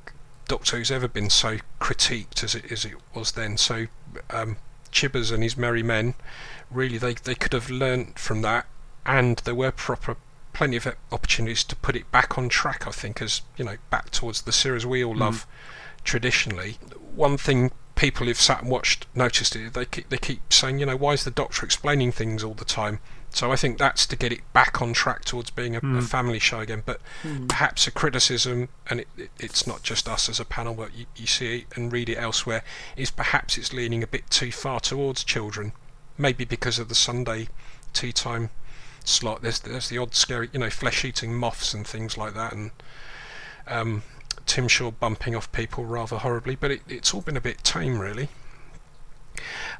Doctor 0.49 0.77
Who's 0.77 0.91
ever 0.91 1.09
been 1.09 1.31
so 1.31 1.59
critiqued 1.81 2.45
as 2.45 2.55
it 2.55 2.71
as 2.71 2.85
it 2.85 2.95
was 3.15 3.33
then. 3.33 3.57
So, 3.57 3.87
um, 4.31 4.57
Chibbers 4.93 5.33
and 5.33 5.43
his 5.43 5.57
merry 5.57 5.83
men, 5.83 6.15
really, 6.71 6.99
they 6.99 7.15
they 7.15 7.35
could 7.35 7.53
have 7.53 7.71
learnt 7.71 8.19
from 8.19 8.43
that, 8.43 8.67
and 9.07 9.39
there 9.39 9.55
were 9.55 9.71
proper 9.73 10.17
plenty 10.53 10.77
of 10.77 10.87
opportunities 11.11 11.65
to 11.65 11.77
put 11.77 11.97
it 11.97 12.11
back 12.13 12.37
on 12.39 12.49
track. 12.49 12.87
I 12.87 12.91
think, 12.91 13.23
as 13.23 13.43
you 13.57 13.65
know, 13.65 13.77
back 13.91 14.11
towards 14.11 14.43
the 14.43 14.53
series 14.53 14.85
we 14.87 15.05
all 15.05 15.15
Mm. 15.15 15.21
love 15.21 15.47
traditionally. 16.05 16.79
One 17.15 17.37
thing 17.37 17.73
people 17.95 18.27
who've 18.27 18.41
sat 18.41 18.63
and 18.63 18.71
watched 18.71 19.07
noticed 19.15 19.55
it. 19.55 19.75
They 19.75 19.85
keep 19.85 20.09
they 20.09 20.17
keep 20.17 20.53
saying, 20.53 20.79
you 20.79 20.87
know, 20.87 20.97
why 20.97 21.13
is 21.13 21.25
the 21.25 21.31
Doctor 21.31 21.65
explaining 21.65 22.11
things 22.13 22.43
all 22.43 22.55
the 22.55 22.65
time? 22.65 23.01
So 23.31 23.51
I 23.53 23.57
think 23.57 23.79
that's 23.79 24.07
to 24.07 24.17
get 24.17 24.33
it 24.33 24.41
back 24.53 24.83
on 24.83 24.93
track 24.93 25.25
towards 25.25 25.51
being 25.51 25.75
a, 25.75 25.79
a 25.79 25.81
Mm. 25.83 26.03
family 26.09 26.39
show 26.39 26.61
again. 26.61 26.83
But 26.85 27.01
Hmm. 27.23 27.47
perhaps 27.47 27.87
a 27.87 27.91
criticism, 27.91 28.69
and 28.89 29.01
it, 29.01 29.09
it, 29.17 29.31
it's 29.39 29.67
not 29.67 29.83
just 29.83 30.09
us 30.09 30.29
as 30.29 30.41
a 30.41 30.45
panel, 30.45 30.75
but 30.75 30.95
you, 30.95 31.07
you 31.17 31.27
see 31.27 31.59
it 31.61 31.67
and 31.77 31.93
read 31.93 32.09
it 32.09 32.17
elsewhere, 32.19 32.63
is 32.97 33.11
perhaps 33.11 33.57
it's 33.57 33.73
leaning 33.73 34.03
a 34.03 34.07
bit 34.07 34.29
too 34.31 34.53
far 34.53 34.81
towards 34.81 35.23
children. 35.25 35.73
Maybe 36.19 36.45
because 36.45 36.79
of 36.79 36.89
the 36.89 36.95
Sunday 36.95 37.49
tea 37.95 38.13
time 38.13 38.51
slot. 39.09 39.43
There's 39.43 39.61
there's 39.61 39.89
the 39.89 39.99
odd 39.99 40.15
scary, 40.15 40.49
you 40.53 40.59
know, 40.59 40.71
flesh-eating 40.71 41.35
moths 41.35 41.75
and 41.75 41.87
things 41.87 42.17
like 42.17 42.35
that, 42.35 42.53
and 42.53 42.71
um, 43.67 44.03
Tim 44.47 44.69
Shaw 44.69 44.91
bumping 44.91 45.35
off 45.35 45.51
people 45.53 45.85
rather 45.85 46.19
horribly. 46.19 46.57
But 46.57 46.71
it, 46.71 46.83
it's 46.89 47.15
all 47.15 47.21
been 47.21 47.37
a 47.37 47.41
bit 47.41 47.65
tame, 47.65 47.99
really. 47.99 48.29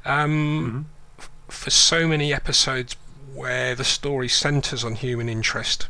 Um, 0.05 0.87
mm-hmm. 1.19 1.19
f- 1.19 1.29
for 1.47 1.69
so 1.69 2.07
many 2.07 2.33
episodes 2.33 2.95
where 3.33 3.75
the 3.75 3.83
story 3.83 4.27
centres 4.27 4.83
on 4.83 4.95
human 4.95 5.29
interest, 5.29 5.87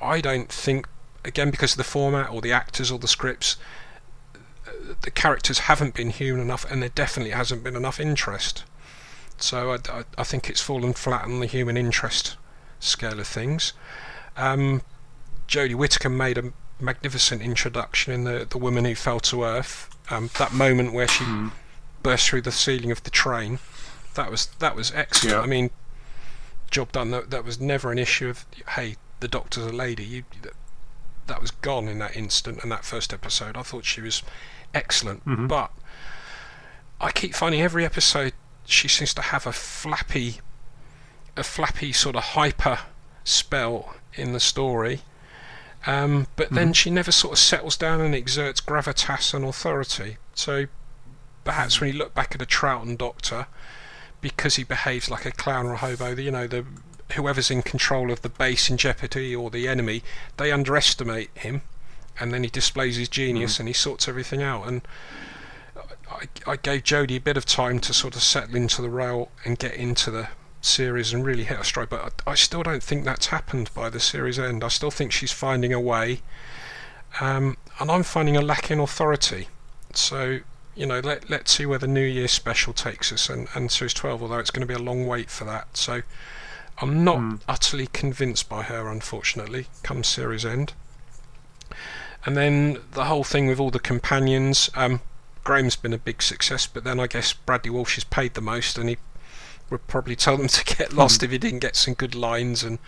I 0.00 0.20
don't 0.20 0.50
think, 0.50 0.86
again 1.24 1.50
because 1.50 1.72
of 1.72 1.78
the 1.78 1.84
format 1.84 2.30
or 2.30 2.40
the 2.40 2.52
actors 2.52 2.90
or 2.90 2.98
the 2.98 3.08
scripts, 3.08 3.56
uh, 4.66 4.94
the 5.02 5.10
characters 5.10 5.60
haven't 5.60 5.94
been 5.94 6.10
human 6.10 6.42
enough, 6.42 6.70
and 6.70 6.82
there 6.82 6.90
definitely 6.90 7.32
hasn't 7.32 7.64
been 7.64 7.76
enough 7.76 7.98
interest. 7.98 8.64
So 9.38 9.72
I, 9.72 9.78
I, 9.90 10.04
I 10.18 10.24
think 10.24 10.50
it's 10.50 10.60
fallen 10.60 10.92
flat 10.92 11.24
on 11.24 11.40
the 11.40 11.46
human 11.46 11.76
interest 11.76 12.36
scale 12.80 13.20
of 13.20 13.26
things. 13.26 13.72
Um, 14.36 14.82
Jodie 15.46 15.74
Whittaker 15.74 16.08
made 16.08 16.38
a 16.38 16.52
magnificent 16.80 17.42
introduction 17.42 18.12
in 18.12 18.24
the 18.24 18.46
the 18.48 18.58
woman 18.58 18.84
who 18.84 18.94
fell 18.94 19.20
to 19.20 19.44
earth. 19.44 19.88
Um, 20.10 20.30
that 20.38 20.52
moment 20.52 20.92
where 20.92 21.06
she 21.06 21.22
mm. 21.24 21.52
burst 22.02 22.28
through 22.28 22.42
the 22.42 22.52
ceiling 22.52 22.90
of 22.90 23.02
the 23.04 23.10
train, 23.10 23.60
that 24.14 24.30
was 24.30 24.46
that 24.58 24.74
was 24.74 24.92
excellent. 24.92 25.36
Yeah. 25.36 25.42
I 25.42 25.46
mean, 25.46 25.70
job 26.70 26.92
done. 26.92 27.10
That, 27.10 27.30
that 27.30 27.44
was 27.44 27.60
never 27.60 27.92
an 27.92 27.98
issue 27.98 28.28
of 28.28 28.46
hey, 28.70 28.96
the 29.20 29.28
doctor's 29.28 29.66
a 29.66 29.72
lady. 29.72 30.04
You, 30.04 30.24
that, 30.42 30.54
that 31.26 31.40
was 31.40 31.52
gone 31.52 31.86
in 31.86 31.98
that 32.00 32.16
instant 32.16 32.62
and 32.62 32.72
that 32.72 32.84
first 32.84 33.12
episode. 33.12 33.56
I 33.56 33.62
thought 33.62 33.84
she 33.84 34.00
was 34.00 34.22
excellent, 34.74 35.24
mm-hmm. 35.24 35.46
but 35.46 35.70
I 37.00 37.12
keep 37.12 37.34
finding 37.34 37.62
every 37.62 37.84
episode 37.84 38.32
she 38.64 38.88
seems 38.88 39.14
to 39.14 39.22
have 39.22 39.46
a 39.46 39.52
flappy 39.52 40.40
a 41.36 41.42
flappy 41.42 41.92
sort 41.92 42.16
of 42.16 42.22
hyper 42.22 42.80
spell 43.24 43.94
in 44.14 44.32
the 44.32 44.40
story. 44.40 45.00
Um, 45.86 46.26
but 46.36 46.46
mm-hmm. 46.46 46.54
then 46.56 46.72
she 46.72 46.90
never 46.90 47.12
sort 47.12 47.32
of 47.32 47.38
settles 47.38 47.76
down 47.76 48.00
and 48.00 48.14
exerts 48.14 48.60
gravitas 48.60 49.32
and 49.32 49.44
authority. 49.44 50.18
So 50.34 50.66
perhaps 51.44 51.80
when 51.80 51.92
you 51.92 51.98
look 51.98 52.14
back 52.14 52.34
at 52.34 52.42
a 52.42 52.46
Troughton 52.46 52.98
Doctor, 52.98 53.46
because 54.20 54.56
he 54.56 54.64
behaves 54.64 55.10
like 55.10 55.24
a 55.24 55.32
clown 55.32 55.66
or 55.66 55.74
a 55.74 55.78
hobo, 55.78 56.14
you 56.14 56.30
know, 56.30 56.46
the 56.46 56.66
whoever's 57.14 57.50
in 57.50 57.62
control 57.62 58.10
of 58.10 58.22
the 58.22 58.28
base 58.28 58.70
in 58.70 58.76
jeopardy 58.76 59.34
or 59.34 59.50
the 59.50 59.66
enemy, 59.66 60.02
they 60.36 60.52
underestimate 60.52 61.30
him, 61.34 61.62
and 62.18 62.32
then 62.32 62.44
he 62.44 62.50
displays 62.50 62.96
his 62.96 63.08
genius 63.08 63.56
mm. 63.56 63.60
and 63.60 63.68
he 63.68 63.72
sorts 63.72 64.06
everything 64.06 64.42
out. 64.42 64.68
And 64.68 64.82
I, 66.10 66.28
I 66.46 66.56
gave 66.56 66.82
Jodie 66.82 67.16
a 67.16 67.20
bit 67.20 67.36
of 67.36 67.46
time 67.46 67.80
to 67.80 67.94
sort 67.94 68.16
of 68.16 68.22
settle 68.22 68.56
into 68.56 68.82
the 68.82 68.90
role 68.90 69.30
and 69.44 69.58
get 69.58 69.74
into 69.74 70.10
the 70.10 70.28
series 70.60 71.12
and 71.12 71.24
really 71.24 71.44
hit 71.44 71.58
a 71.58 71.64
stride. 71.64 71.88
But 71.88 72.22
I, 72.26 72.32
I, 72.32 72.34
still 72.34 72.62
don't 72.62 72.82
think 72.82 73.04
that's 73.04 73.26
happened 73.26 73.70
by 73.74 73.88
the 73.88 74.00
series 74.00 74.38
end. 74.38 74.62
I 74.62 74.68
still 74.68 74.90
think 74.90 75.12
she's 75.12 75.32
finding 75.32 75.72
a 75.72 75.80
way, 75.80 76.20
um, 77.20 77.56
and 77.78 77.90
I'm 77.90 78.02
finding 78.02 78.36
a 78.36 78.42
lack 78.42 78.70
in 78.70 78.78
authority. 78.80 79.48
So 79.94 80.40
you 80.74 80.86
know, 80.86 81.00
let 81.00 81.28
let's 81.28 81.52
see 81.52 81.66
where 81.66 81.78
the 81.78 81.86
New 81.86 82.04
Year 82.04 82.28
special 82.28 82.72
takes 82.72 83.12
us, 83.12 83.28
and 83.28 83.48
and 83.54 83.70
series 83.70 83.94
12. 83.94 84.22
Although 84.22 84.38
it's 84.38 84.50
going 84.50 84.66
to 84.66 84.72
be 84.72 84.74
a 84.74 84.82
long 84.82 85.06
wait 85.06 85.30
for 85.30 85.44
that, 85.44 85.76
so 85.76 86.02
I'm 86.80 87.04
not 87.04 87.18
mm. 87.18 87.40
utterly 87.48 87.86
convinced 87.86 88.48
by 88.48 88.62
her, 88.62 88.88
unfortunately. 88.88 89.66
Come 89.82 90.04
series 90.04 90.44
end. 90.44 90.72
And 92.24 92.36
then 92.36 92.78
the 92.92 93.04
whole 93.04 93.24
thing 93.24 93.46
with 93.46 93.60
all 93.60 93.70
the 93.70 93.78
companions. 93.78 94.70
Um, 94.74 95.00
Graham's 95.42 95.76
been 95.76 95.94
a 95.94 95.98
big 95.98 96.22
success, 96.22 96.66
but 96.66 96.84
then 96.84 97.00
I 97.00 97.06
guess 97.06 97.32
Bradley 97.32 97.70
Walsh 97.70 97.94
has 97.94 98.04
paid 98.04 98.34
the 98.34 98.42
most, 98.42 98.76
and 98.76 98.90
he 98.90 98.98
would 99.70 99.86
probably 99.86 100.16
tell 100.16 100.36
them 100.36 100.48
to 100.48 100.76
get 100.76 100.92
lost 100.92 101.20
mm. 101.20 101.24
if 101.24 101.30
he 101.30 101.38
didn't 101.38 101.60
get 101.60 101.76
some 101.76 101.94
good 101.94 102.14
lines 102.14 102.62
and 102.62 102.78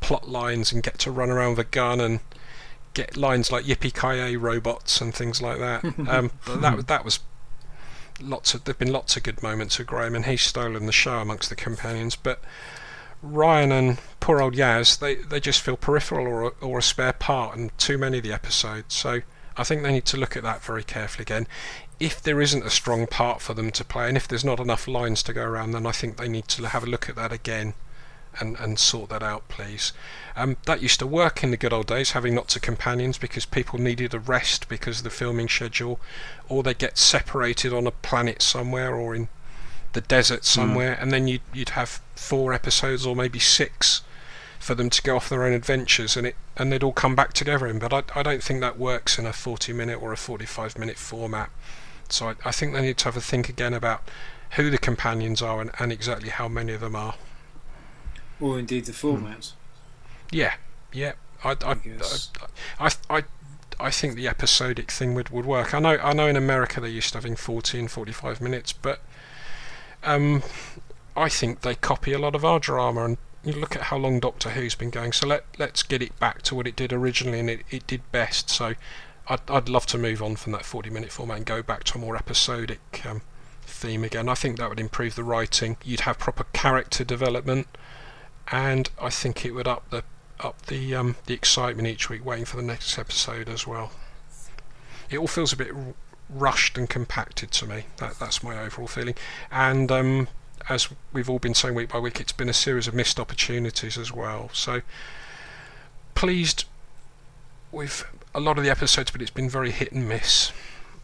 plot 0.00 0.28
lines 0.28 0.72
and 0.72 0.82
get 0.82 0.98
to 0.98 1.10
run 1.10 1.30
around 1.30 1.50
with 1.50 1.66
a 1.66 1.70
gun 1.70 2.00
and 2.00 2.20
get 2.94 3.16
lines 3.16 3.52
like 3.52 3.64
yippee 3.64 3.92
ki 3.92 4.36
robots 4.36 5.00
and 5.00 5.14
things 5.14 5.40
like 5.40 5.58
that. 5.58 5.84
um, 6.08 6.30
that 6.46 6.86
that 6.86 7.04
was 7.04 7.20
lots 8.20 8.54
of 8.54 8.64
there've 8.64 8.78
been 8.78 8.92
lots 8.92 9.16
of 9.16 9.22
good 9.22 9.42
moments 9.42 9.78
with 9.78 9.86
Graham 9.86 10.14
and 10.14 10.26
he's 10.26 10.42
stolen 10.42 10.86
the 10.86 10.92
show 10.92 11.18
amongst 11.18 11.48
the 11.48 11.56
companions, 11.56 12.16
but 12.16 12.42
Ryan 13.22 13.72
and 13.72 13.98
poor 14.18 14.40
old 14.40 14.54
Yaz 14.54 14.98
they 14.98 15.16
they 15.16 15.40
just 15.40 15.60
feel 15.60 15.76
peripheral 15.76 16.26
or 16.26 16.54
or 16.60 16.78
a 16.78 16.82
spare 16.82 17.12
part 17.12 17.56
in 17.56 17.70
too 17.78 17.98
many 17.98 18.18
of 18.18 18.24
the 18.24 18.32
episodes. 18.32 18.94
So 18.94 19.20
I 19.56 19.64
think 19.64 19.82
they 19.82 19.92
need 19.92 20.06
to 20.06 20.16
look 20.16 20.36
at 20.36 20.42
that 20.42 20.62
very 20.62 20.82
carefully 20.82 21.22
again 21.22 21.46
if 22.00 22.22
there 22.22 22.40
isn't 22.40 22.64
a 22.64 22.70
strong 22.70 23.06
part 23.06 23.42
for 23.42 23.52
them 23.52 23.70
to 23.72 23.84
play, 23.84 24.08
and 24.08 24.16
if 24.16 24.26
there's 24.26 24.44
not 24.44 24.58
enough 24.58 24.88
lines 24.88 25.22
to 25.22 25.34
go 25.34 25.44
around, 25.44 25.72
then 25.72 25.86
I 25.86 25.92
think 25.92 26.16
they 26.16 26.28
need 26.28 26.48
to 26.48 26.66
have 26.66 26.82
a 26.82 26.86
look 26.86 27.08
at 27.10 27.16
that 27.16 27.30
again 27.30 27.74
and, 28.38 28.58
and 28.58 28.78
sort 28.78 29.10
that 29.10 29.22
out, 29.22 29.48
please. 29.48 29.92
Um, 30.34 30.56
that 30.64 30.80
used 30.80 31.00
to 31.00 31.06
work 31.06 31.44
in 31.44 31.50
the 31.50 31.58
good 31.58 31.74
old 31.74 31.86
days, 31.86 32.12
having 32.12 32.34
lots 32.34 32.56
of 32.56 32.62
companions 32.62 33.18
because 33.18 33.44
people 33.44 33.78
needed 33.78 34.14
a 34.14 34.18
rest 34.18 34.68
because 34.68 34.98
of 34.98 35.04
the 35.04 35.10
filming 35.10 35.48
schedule, 35.48 36.00
or 36.48 36.62
they 36.62 36.72
get 36.72 36.96
separated 36.96 37.72
on 37.72 37.86
a 37.86 37.90
planet 37.90 38.40
somewhere 38.40 38.94
or 38.94 39.14
in 39.14 39.28
the 39.92 40.00
desert 40.00 40.40
hmm. 40.40 40.44
somewhere, 40.44 40.94
mm. 40.94 41.02
and 41.02 41.12
then 41.12 41.28
you'd, 41.28 41.42
you'd 41.52 41.70
have 41.70 42.00
four 42.14 42.54
episodes 42.54 43.04
or 43.04 43.14
maybe 43.14 43.38
six 43.38 44.02
for 44.58 44.74
them 44.74 44.90
to 44.90 45.02
go 45.02 45.16
off 45.16 45.28
their 45.28 45.42
own 45.42 45.54
adventures 45.54 46.16
and 46.18 46.26
it 46.26 46.36
and 46.54 46.70
they'd 46.70 46.82
all 46.82 46.92
come 46.92 47.16
back 47.16 47.32
together 47.32 47.66
in 47.66 47.78
but 47.78 47.94
I, 47.94 48.02
I 48.14 48.22
don't 48.22 48.42
think 48.42 48.60
that 48.60 48.78
works 48.78 49.18
in 49.18 49.24
a 49.24 49.32
40 49.32 49.72
minute 49.72 50.00
or 50.02 50.12
a 50.12 50.18
45 50.18 50.78
minute 50.78 50.98
format 50.98 51.48
so 52.12 52.28
I, 52.28 52.34
I, 52.44 52.50
think 52.52 52.72
they 52.72 52.82
need 52.82 52.98
to 52.98 53.04
have 53.04 53.16
a 53.16 53.20
think 53.20 53.48
again 53.48 53.74
about 53.74 54.02
who 54.52 54.70
the 54.70 54.78
companions 54.78 55.42
are 55.42 55.60
and, 55.60 55.70
and 55.78 55.92
exactly 55.92 56.28
how 56.28 56.48
many 56.48 56.72
of 56.72 56.80
them 56.80 56.96
are. 56.96 57.14
Or 58.40 58.58
indeed 58.58 58.86
the 58.86 58.92
formats. 58.92 59.52
Yeah, 60.30 60.54
yeah. 60.92 61.12
I, 61.44 61.56
I, 61.64 61.76
I, 62.78 62.90
I, 63.08 63.24
I, 63.78 63.90
think 63.90 64.14
the 64.14 64.28
episodic 64.28 64.90
thing 64.90 65.14
would, 65.14 65.30
would 65.30 65.46
work. 65.46 65.74
I 65.74 65.78
know 65.78 65.98
I 66.02 66.12
know 66.12 66.26
in 66.26 66.36
America 66.36 66.80
they're 66.80 66.90
used 66.90 67.12
to 67.12 67.18
having 67.18 67.36
40 67.36 67.78
and 67.78 67.90
45 67.90 68.40
minutes, 68.40 68.72
but 68.72 69.00
um, 70.02 70.42
I 71.16 71.28
think 71.28 71.62
they 71.62 71.74
copy 71.74 72.12
a 72.12 72.18
lot 72.18 72.34
of 72.34 72.44
our 72.44 72.58
drama 72.58 73.04
and 73.04 73.18
you 73.44 73.52
look 73.52 73.74
at 73.74 73.82
how 73.82 73.96
long 73.96 74.20
Doctor 74.20 74.50
Who's 74.50 74.74
been 74.74 74.90
going. 74.90 75.12
So 75.12 75.26
let 75.26 75.44
let's 75.58 75.82
get 75.82 76.02
it 76.02 76.18
back 76.18 76.42
to 76.42 76.54
what 76.54 76.66
it 76.66 76.76
did 76.76 76.92
originally, 76.92 77.40
and 77.40 77.50
it, 77.50 77.60
it 77.70 77.86
did 77.86 78.02
best. 78.12 78.50
So 78.50 78.74
I'd, 79.30 79.48
I'd 79.48 79.68
love 79.68 79.86
to 79.86 79.98
move 79.98 80.20
on 80.22 80.34
from 80.34 80.52
that 80.52 80.64
40 80.64 80.90
minute 80.90 81.12
format 81.12 81.36
and 81.36 81.46
go 81.46 81.62
back 81.62 81.84
to 81.84 81.98
a 81.98 82.00
more 82.00 82.16
episodic 82.16 83.06
um, 83.06 83.22
theme 83.62 84.02
again. 84.02 84.28
I 84.28 84.34
think 84.34 84.58
that 84.58 84.68
would 84.68 84.80
improve 84.80 85.14
the 85.14 85.22
writing. 85.22 85.76
You'd 85.84 86.00
have 86.00 86.18
proper 86.18 86.44
character 86.52 87.04
development, 87.04 87.68
and 88.48 88.90
I 89.00 89.08
think 89.08 89.44
it 89.46 89.52
would 89.52 89.68
up 89.68 89.88
the 89.90 90.02
up 90.40 90.66
the 90.66 90.96
um, 90.96 91.16
the 91.26 91.34
excitement 91.34 91.86
each 91.86 92.10
week, 92.10 92.24
waiting 92.24 92.44
for 92.44 92.56
the 92.56 92.62
next 92.62 92.98
episode 92.98 93.48
as 93.48 93.66
well. 93.68 93.92
It 95.08 95.18
all 95.18 95.28
feels 95.28 95.52
a 95.52 95.56
bit 95.56 95.72
r- 95.72 95.94
rushed 96.28 96.76
and 96.76 96.90
compacted 96.90 97.52
to 97.52 97.66
me. 97.66 97.84
That 97.98 98.18
that's 98.18 98.42
my 98.42 98.58
overall 98.58 98.88
feeling, 98.88 99.14
and 99.52 99.92
um, 99.92 100.28
as 100.68 100.88
we've 101.12 101.30
all 101.30 101.38
been 101.38 101.54
saying 101.54 101.76
week 101.76 101.90
by 101.90 102.00
week, 102.00 102.20
it's 102.20 102.32
been 102.32 102.48
a 102.48 102.54
series 102.54 102.88
of 102.88 102.94
missed 102.94 103.20
opportunities 103.20 103.96
as 103.96 104.12
well. 104.12 104.50
So 104.52 104.82
pleased 106.16 106.64
with 107.70 108.04
a 108.34 108.40
lot 108.40 108.58
of 108.58 108.64
the 108.64 108.70
episodes, 108.70 109.10
but 109.10 109.22
it's 109.22 109.30
been 109.30 109.48
very 109.48 109.70
hit 109.70 109.92
and 109.92 110.08
miss. 110.08 110.52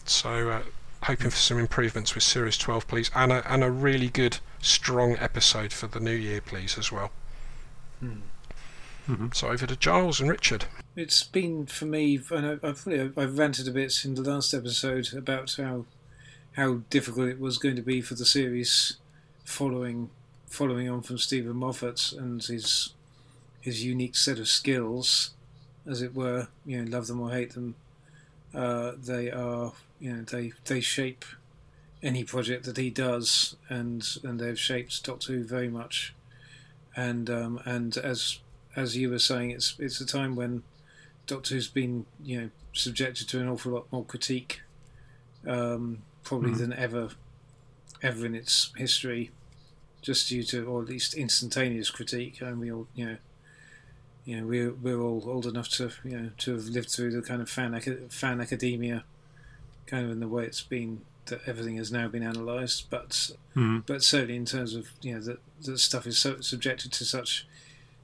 So 0.04 0.50
uh, 0.50 0.62
hoping 1.04 1.30
for 1.30 1.36
some 1.36 1.58
improvements 1.58 2.14
with 2.14 2.24
Series 2.24 2.56
12, 2.58 2.86
please, 2.86 3.10
and 3.14 3.32
a, 3.32 3.52
and 3.52 3.64
a 3.64 3.70
really 3.70 4.08
good, 4.08 4.38
strong 4.60 5.16
episode 5.18 5.72
for 5.72 5.86
the 5.86 6.00
new 6.00 6.14
year, 6.14 6.40
please, 6.40 6.78
as 6.78 6.92
well. 6.92 7.10
Hmm. 8.00 8.20
Mm-hmm. 9.08 9.28
So 9.34 9.48
over 9.48 9.66
to 9.66 9.76
Giles 9.76 10.20
and 10.20 10.28
Richard. 10.28 10.64
It's 10.96 11.22
been 11.22 11.66
for 11.66 11.84
me, 11.86 12.20
and 12.30 12.58
I've 12.62 12.86
really, 12.86 13.12
I've 13.16 13.38
ranted 13.38 13.68
a 13.68 13.70
bit 13.70 14.04
in 14.04 14.14
the 14.14 14.22
last 14.22 14.52
episode 14.52 15.14
about 15.14 15.54
how 15.56 15.84
how 16.56 16.80
difficult 16.88 17.28
it 17.28 17.38
was 17.38 17.58
going 17.58 17.76
to 17.76 17.82
be 17.82 18.00
for 18.00 18.14
the 18.14 18.24
series 18.24 18.96
following 19.44 20.10
following 20.48 20.88
on 20.88 21.02
from 21.02 21.18
Steven 21.18 21.54
Moffat 21.54 22.12
and 22.12 22.42
his 22.42 22.94
his 23.60 23.84
unique 23.84 24.16
set 24.16 24.38
of 24.38 24.48
skills 24.48 25.30
as 25.88 26.02
it 26.02 26.14
were. 26.14 26.48
You 26.64 26.82
know, 26.82 26.96
love 26.96 27.06
them 27.06 27.20
or 27.20 27.30
hate 27.30 27.54
them, 27.54 27.74
uh, 28.54 28.92
they 28.96 29.30
are 29.30 29.72
you 30.00 30.12
know 30.12 30.22
they 30.22 30.52
they 30.64 30.80
shape 30.80 31.24
any 32.02 32.24
project 32.24 32.64
that 32.64 32.76
he 32.76 32.90
does, 32.90 33.56
and 33.68 34.06
and 34.24 34.40
they've 34.40 34.58
shaped 34.58 35.04
Doctor 35.04 35.34
Who 35.34 35.44
very 35.44 35.68
much. 35.68 36.14
And 36.96 37.28
um, 37.28 37.60
and 37.64 37.96
as 37.98 38.38
as 38.74 38.96
you 38.96 39.10
were 39.10 39.18
saying, 39.18 39.50
it's 39.50 39.76
it's 39.78 40.00
a 40.00 40.06
time 40.06 40.36
when 40.36 40.62
Doctor 41.26 41.54
Who's 41.54 41.68
been 41.68 42.06
you 42.22 42.40
know 42.40 42.50
subjected 42.72 43.28
to 43.28 43.40
an 43.40 43.48
awful 43.48 43.72
lot 43.72 43.92
more 43.92 44.04
critique, 44.04 44.62
um, 45.46 46.02
probably 46.22 46.52
mm. 46.52 46.58
than 46.58 46.72
ever 46.72 47.10
ever 48.02 48.24
in 48.24 48.34
its 48.34 48.72
history, 48.76 49.32
just 50.00 50.28
due 50.28 50.44
to 50.44 50.64
or 50.66 50.82
at 50.82 50.88
least 50.88 51.14
instantaneous 51.14 51.90
critique. 51.90 52.40
And 52.40 52.58
we 52.60 52.72
all 52.72 52.86
you 52.94 53.06
know 53.06 53.16
you 54.26 54.38
know, 54.40 54.46
we're 54.46 54.72
we're 54.74 55.00
all 55.00 55.22
old 55.26 55.46
enough 55.46 55.68
to 55.78 55.90
you 56.04 56.18
know 56.20 56.30
to 56.38 56.52
have 56.52 56.64
lived 56.66 56.90
through 56.90 57.12
the 57.12 57.22
kind 57.22 57.40
of 57.40 57.48
fan 57.48 57.80
fan 58.10 58.40
academia, 58.40 59.04
kind 59.86 60.04
of 60.04 60.10
in 60.10 60.20
the 60.20 60.28
way 60.28 60.44
it's 60.44 60.62
been 60.62 61.00
that 61.26 61.40
everything 61.46 61.76
has 61.76 61.90
now 61.90 62.06
been 62.08 62.22
analysed, 62.22 62.90
but 62.90 63.30
Mm. 63.56 63.84
but 63.86 64.02
certainly 64.02 64.36
in 64.36 64.44
terms 64.44 64.74
of 64.74 64.88
you 65.00 65.14
know 65.14 65.20
that 65.20 65.38
that 65.62 65.78
stuff 65.78 66.06
is 66.06 66.18
so 66.18 66.40
subjected 66.40 66.92
to 66.92 67.04
such 67.06 67.46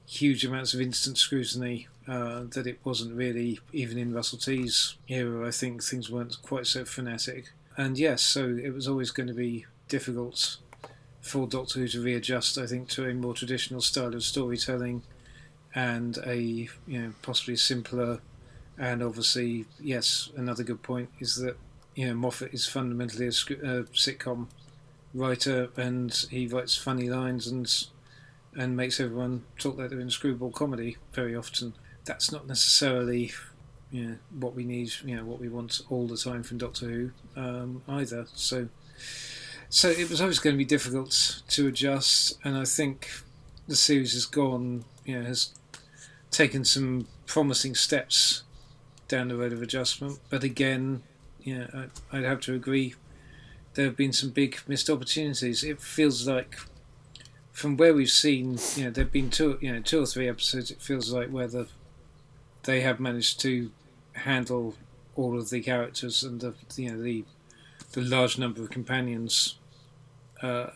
huge 0.07 0.43
amounts 0.45 0.73
of 0.73 0.81
instant 0.81 1.17
scrutiny 1.17 1.87
uh, 2.07 2.43
that 2.49 2.65
it 2.67 2.79
wasn't 2.83 3.13
really 3.15 3.59
even 3.71 3.97
in 3.97 4.13
Russell 4.13 4.39
T's 4.39 4.95
era. 5.07 5.47
I 5.47 5.51
think 5.51 5.83
things 5.83 6.09
weren't 6.09 6.41
quite 6.41 6.67
so 6.67 6.83
frenetic, 6.85 7.51
and 7.77 7.97
yes, 7.99 8.21
so 8.23 8.47
it 8.61 8.73
was 8.73 8.87
always 8.87 9.11
going 9.11 9.27
to 9.27 9.33
be 9.33 9.65
difficult 9.89 10.57
for 11.21 11.47
Doctor 11.47 11.79
Who 11.79 11.87
to 11.89 12.01
readjust. 12.01 12.57
I 12.57 12.65
think 12.65 12.89
to 12.89 13.07
a 13.07 13.13
more 13.13 13.33
traditional 13.33 13.81
style 13.81 14.13
of 14.15 14.23
storytelling 14.23 15.03
and 15.75 16.17
a 16.25 16.37
you 16.37 16.69
know 16.87 17.13
possibly 17.21 17.55
simpler 17.55 18.19
and 18.77 19.01
obviously 19.01 19.65
yes 19.79 20.29
another 20.35 20.63
good 20.63 20.81
point 20.81 21.09
is 21.19 21.35
that 21.37 21.57
you 21.95 22.07
know 22.07 22.13
Moffat 22.13 22.53
is 22.53 22.67
fundamentally 22.67 23.27
a 23.27 23.31
sitcom 23.31 24.47
writer 25.13 25.69
and 25.77 26.25
he 26.31 26.47
writes 26.47 26.75
funny 26.75 27.09
lines 27.09 27.47
and 27.47 27.85
and 28.55 28.77
makes 28.77 28.99
everyone 28.99 29.43
talk 29.57 29.77
like 29.77 29.89
they're 29.89 29.99
in 29.99 30.09
screwball 30.09 30.51
comedy 30.51 30.97
very 31.13 31.35
often. 31.35 31.73
That's 32.05 32.31
not 32.31 32.47
necessarily 32.47 33.31
you 33.91 34.05
know 34.05 34.15
what 34.39 34.55
we 34.55 34.63
need 34.63 34.91
you 35.05 35.15
know 35.15 35.25
what 35.25 35.39
we 35.39 35.49
want 35.49 35.81
all 35.89 36.07
the 36.07 36.17
time 36.17 36.43
from 36.43 36.57
Doctor 36.57 36.87
Who 36.87 37.11
um, 37.35 37.83
either. 37.87 38.27
So 38.33 38.69
so 39.69 39.89
it 39.89 40.09
was 40.09 40.21
always 40.21 40.39
going 40.39 40.53
to 40.53 40.57
be 40.57 40.65
difficult 40.65 41.41
to 41.49 41.67
adjust 41.67 42.37
and 42.43 42.57
I 42.57 42.65
think 42.65 43.09
the 43.67 43.75
series 43.75 44.13
has 44.13 44.25
gone 44.25 44.85
you 45.05 45.19
know 45.19 45.25
has 45.25 45.53
taken 46.33 46.65
some 46.65 47.07
promising 47.25 47.75
steps 47.75 48.43
down 49.07 49.27
the 49.27 49.35
road 49.35 49.53
of 49.53 49.61
adjustment 49.61 50.19
but 50.29 50.43
again 50.43 51.03
you 51.41 51.59
know 51.59 51.89
I'd 52.11 52.23
have 52.23 52.41
to 52.41 52.53
agree 52.53 52.95
there 53.73 53.85
have 53.85 53.97
been 53.97 54.13
some 54.13 54.29
big 54.29 54.59
missed 54.67 54.89
opportunities 54.89 55.63
it 55.63 55.81
feels 55.81 56.27
like 56.27 56.57
from 57.51 57.77
where 57.77 57.93
we've 57.93 58.09
seen 58.09 58.57
you 58.75 58.85
know 58.85 58.89
there've 58.91 59.11
been 59.11 59.29
two 59.29 59.57
you 59.61 59.71
know 59.71 59.81
two 59.81 60.01
or 60.01 60.05
three 60.05 60.27
episodes 60.27 60.71
it 60.71 60.81
feels 60.81 61.11
like 61.11 61.29
where 61.29 61.47
the 61.47 61.67
they 62.63 62.81
have 62.81 62.99
managed 62.99 63.39
to 63.41 63.71
handle 64.13 64.75
all 65.15 65.37
of 65.37 65.49
the 65.49 65.61
characters 65.61 66.23
and 66.23 66.41
the 66.41 66.53
you 66.75 66.91
know 66.91 67.01
the 67.01 67.23
the 67.93 68.01
large 68.01 68.37
number 68.37 68.61
of 68.61 68.69
companions 68.69 69.57
uh, 70.41 70.67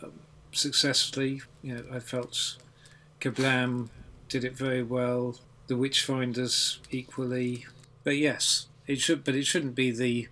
successfully. 0.52 1.42
You 1.62 1.76
know, 1.76 1.84
I 1.92 2.00
felt 2.00 2.58
Kerblam 3.20 3.90
did 4.30 4.44
it 4.44 4.56
very 4.56 4.84
well. 4.84 5.38
The 5.68 5.76
Witchfinders 5.76 6.80
equally, 6.92 7.66
but 8.04 8.18
yes, 8.18 8.68
it 8.86 9.00
should. 9.00 9.24
But 9.24 9.36
it 9.36 9.46
shouldn't 9.46 9.76
be 9.76 9.92
the 9.92 10.30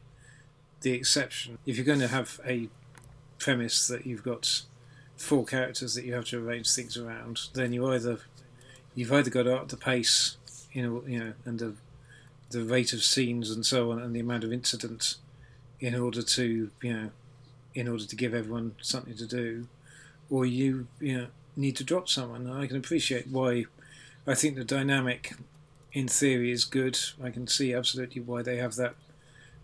the 0.82 0.94
exception. 0.94 1.58
If 1.66 1.78
you're 1.78 1.86
going 1.86 2.00
to 2.00 2.08
have 2.08 2.40
a 2.46 2.70
premise 3.40 3.88
that 3.88 4.06
you've 4.06 4.24
got 4.24 4.62
four 5.18 5.46
characters 5.46 5.96
that 5.96 6.06
you 6.06 6.14
have 6.14 6.26
to 6.26 6.46
arrange 6.46 6.72
things 6.72 6.98
around, 6.98 7.42
then 7.54 7.74
you 7.74 7.88
either 7.92 8.20
you've 8.94 9.12
either 9.12 9.30
got 9.30 9.44
to 9.44 9.56
up 9.56 9.68
the 9.70 9.78
pace, 9.78 10.38
you 10.72 10.82
know, 10.82 11.04
you 11.08 11.20
know, 11.20 11.34
and 11.46 11.60
the 11.60 11.74
the 12.52 12.64
rate 12.64 12.94
of 12.94 13.04
scenes 13.04 13.52
and 13.52 13.66
so 13.66 13.92
on, 13.92 14.00
and 14.00 14.16
the 14.16 14.20
amount 14.20 14.44
of 14.44 14.54
incident, 14.54 15.16
in 15.80 15.96
order 15.96 16.22
to 16.22 16.72
you 16.82 16.94
know, 16.94 17.10
in 17.74 17.88
order 17.88 18.06
to 18.06 18.16
give 18.16 18.34
everyone 18.34 18.76
something 18.82 19.16
to 19.16 19.26
do, 19.28 19.68
or 20.30 20.46
you 20.46 20.88
you 21.00 21.18
know 21.18 21.28
need 21.56 21.76
to 21.78 21.84
drop 21.84 22.08
someone. 22.10 22.50
I 22.50 22.68
can 22.68 22.78
appreciate 22.78 23.28
why. 23.28 23.66
I 24.28 24.34
think 24.34 24.56
the 24.56 24.64
dynamic, 24.64 25.34
in 25.94 26.08
theory, 26.08 26.52
is 26.52 26.66
good. 26.66 27.00
I 27.24 27.30
can 27.30 27.48
see 27.48 27.74
absolutely 27.74 28.22
why 28.22 28.42
they 28.42 28.58
have 28.58 28.76
that 28.76 28.96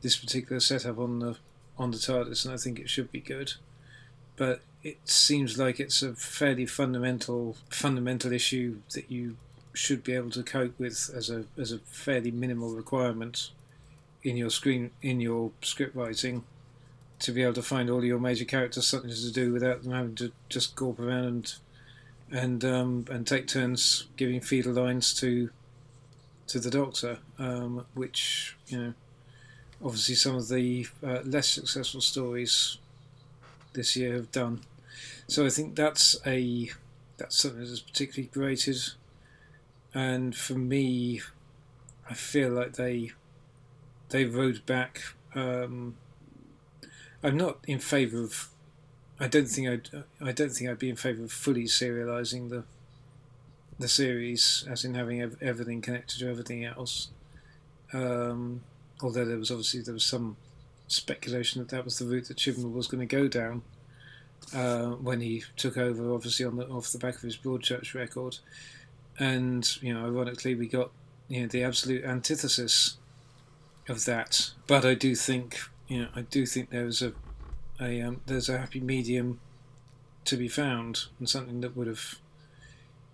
this 0.01 0.15
particular 0.15 0.59
setup 0.59 0.97
on 0.99 1.19
the 1.19 1.37
on 1.77 1.91
the 1.91 1.97
TARDIS, 1.97 2.45
and 2.45 2.53
I 2.53 2.57
think 2.57 2.79
it 2.79 2.89
should 2.89 3.11
be 3.11 3.19
good. 3.19 3.53
But 4.35 4.61
it 4.83 4.97
seems 5.05 5.57
like 5.57 5.79
it's 5.79 6.01
a 6.01 6.13
fairly 6.13 6.65
fundamental 6.65 7.57
fundamental 7.69 8.31
issue 8.31 8.81
that 8.93 9.11
you 9.11 9.37
should 9.73 10.03
be 10.03 10.13
able 10.13 10.31
to 10.31 10.43
cope 10.43 10.77
with 10.79 11.09
as 11.15 11.29
a 11.29 11.45
as 11.57 11.71
a 11.71 11.79
fairly 11.79 12.31
minimal 12.31 12.69
requirement 12.75 13.51
in 14.23 14.37
your 14.37 14.49
screen 14.49 14.91
in 15.01 15.19
your 15.19 15.51
script 15.61 15.95
writing 15.95 16.43
to 17.19 17.31
be 17.31 17.43
able 17.43 17.53
to 17.53 17.61
find 17.61 17.89
all 17.89 18.03
your 18.03 18.19
major 18.19 18.45
characters 18.45 18.87
something 18.87 19.09
to 19.09 19.31
do 19.31 19.53
without 19.53 19.83
them 19.83 19.93
having 19.93 20.15
to 20.15 20.31
just 20.49 20.75
gawp 20.75 20.99
around 20.99 21.25
and 21.25 21.55
and 22.31 22.63
um, 22.63 23.05
and 23.09 23.27
take 23.27 23.47
turns 23.47 24.07
giving 24.15 24.41
feeder 24.41 24.71
lines 24.71 25.13
to 25.15 25.49
to 26.47 26.59
the 26.59 26.69
Doctor, 26.69 27.19
um, 27.37 27.85
which 27.93 28.57
you 28.67 28.77
know 28.77 28.93
obviously 29.83 30.15
some 30.15 30.35
of 30.35 30.47
the 30.47 30.87
uh, 31.03 31.19
less 31.23 31.47
successful 31.47 32.01
stories 32.01 32.77
this 33.73 33.95
year 33.95 34.13
have 34.13 34.31
done. 34.31 34.61
So 35.27 35.45
I 35.45 35.49
think 35.49 35.75
that's 35.75 36.15
a 36.25 36.69
that's 37.17 37.37
something 37.37 37.59
that's 37.61 37.79
particularly 37.79 38.29
grated, 38.33 38.77
and 39.93 40.35
for 40.35 40.53
me, 40.53 41.21
I 42.09 42.13
feel 42.13 42.49
like 42.49 42.73
they 42.73 43.11
they 44.09 44.25
rode 44.25 44.65
back. 44.65 45.01
Um, 45.33 45.95
I'm 47.23 47.37
not 47.37 47.59
in 47.67 47.79
favour 47.79 48.23
of. 48.23 48.47
I 49.21 49.27
don't 49.27 49.47
think 49.47 49.69
I'd. 49.69 50.03
I 50.19 50.31
don't 50.31 50.49
think 50.49 50.69
I'd 50.69 50.79
be 50.79 50.89
in 50.89 50.95
favour 50.95 51.23
of 51.23 51.31
fully 51.31 51.65
serialising 51.65 52.49
the 52.49 52.63
the 53.77 53.87
series, 53.87 54.65
as 54.67 54.83
in 54.83 54.95
having 54.95 55.21
ev- 55.21 55.37
everything 55.41 55.79
connected 55.81 56.19
to 56.19 56.29
everything 56.29 56.65
else. 56.65 57.09
Um, 57.93 58.61
although 59.01 59.25
there 59.25 59.37
was 59.37 59.51
obviously 59.51 59.81
there 59.81 59.93
was 59.93 60.03
some 60.03 60.37
speculation 60.87 61.61
that 61.61 61.69
that 61.69 61.85
was 61.85 61.99
the 61.99 62.05
route 62.05 62.27
that 62.29 62.37
Chibnall 62.37 62.73
was 62.73 62.87
going 62.87 63.07
to 63.07 63.15
go 63.15 63.27
down 63.27 63.61
uh, 64.55 64.89
when 64.89 65.21
he 65.21 65.43
took 65.55 65.77
over, 65.77 66.13
obviously 66.13 66.43
on 66.43 66.55
the 66.57 66.67
off 66.67 66.91
the 66.91 66.97
back 66.97 67.15
of 67.15 67.21
his 67.21 67.37
Broadchurch 67.37 67.93
record, 67.93 68.39
and 69.19 69.77
you 69.83 69.93
know, 69.93 70.03
ironically, 70.03 70.55
we 70.55 70.67
got 70.67 70.89
you 71.27 71.41
know 71.41 71.47
the 71.47 71.63
absolute 71.63 72.03
antithesis 72.03 72.97
of 73.87 74.05
that. 74.05 74.49
But 74.65 74.83
I 74.83 74.95
do 74.95 75.13
think 75.13 75.59
you 75.87 76.01
know 76.01 76.07
I 76.15 76.21
do 76.21 76.47
think 76.47 76.71
there 76.71 76.85
was 76.85 77.03
a 77.03 77.13
a 77.81 78.01
um, 78.01 78.21
there's 78.25 78.49
a 78.49 78.57
happy 78.57 78.79
medium 78.79 79.39
to 80.25 80.37
be 80.37 80.47
found 80.47 81.05
and 81.19 81.27
something 81.27 81.61
that 81.61 81.75
would 81.75 81.87
have 81.87 82.19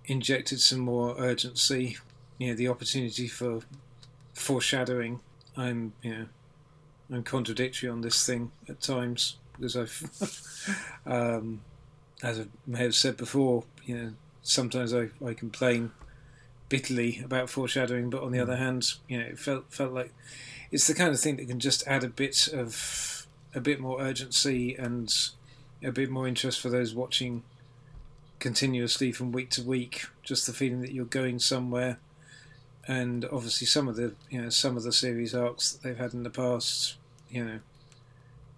injected 0.06 0.60
some 0.60 0.80
more 0.80 1.16
urgency. 1.18 1.98
You 2.38 2.50
know, 2.50 2.56
the 2.56 2.68
opportunity 2.68 3.28
for 3.28 3.62
foreshadowing. 4.34 5.22
I'm 5.56 5.94
you 6.02 6.16
know 6.16 6.26
I'm 7.12 7.24
contradictory 7.24 7.90
on 7.90 8.02
this 8.02 8.26
thing 8.26 8.52
at 8.68 8.82
times 8.82 9.38
because 9.54 9.76
I've 9.76 10.92
um, 11.06 11.62
as 12.22 12.40
I 12.40 12.46
may 12.66 12.80
have 12.84 12.96
said 12.96 13.18
before, 13.18 13.64
you 13.86 13.98
know, 13.98 14.14
sometimes 14.42 14.94
I, 14.94 15.10
I 15.26 15.34
complain 15.34 15.92
bitterly 16.70 17.22
about 17.24 17.50
foreshadowing, 17.50 18.10
but 18.10 18.24
on 18.24 18.32
the 18.32 18.40
other 18.40 18.58
hand, 18.58 18.94
you 19.08 19.20
know, 19.20 19.26
it 19.26 19.40
felt 19.40 19.72
felt 19.72 19.94
like 19.94 20.14
it's 20.72 20.88
the 20.88 20.94
kind 20.94 21.12
of 21.14 21.20
thing 21.20 21.38
that 21.38 21.48
can 21.48 21.60
just 21.60 21.88
add 21.88 22.04
a 22.04 22.10
bit 22.10 22.50
of 22.50 23.17
a 23.54 23.62
bit 23.62 23.80
more 23.80 24.02
urgency 24.02 24.76
and 24.76 25.14
a 25.84 25.92
bit 25.92 26.10
more 26.10 26.28
interest 26.28 26.60
for 26.60 26.70
those 26.70 26.94
watching 26.94 27.44
continuously 28.40 29.12
from 29.12 29.32
week 29.32 29.50
to 29.52 29.64
week. 29.64 30.06
Just 30.24 30.46
the 30.46 30.54
feeling 30.54 30.82
that 30.82 30.92
you're 30.92 31.06
going 31.06 31.40
somewhere, 31.40 32.00
and 32.88 33.26
obviously 33.26 33.68
some 33.68 33.88
of 33.88 33.96
the 33.96 34.14
you 34.30 34.42
know 34.42 34.50
some 34.50 34.78
of 34.78 34.84
the 34.84 34.92
series 34.92 35.34
arcs 35.34 35.72
that 35.72 35.84
they've 35.84 35.98
had 35.98 36.14
in 36.14 36.24
the 36.24 36.30
past, 36.30 36.96
you 37.30 37.44
know, 37.44 37.60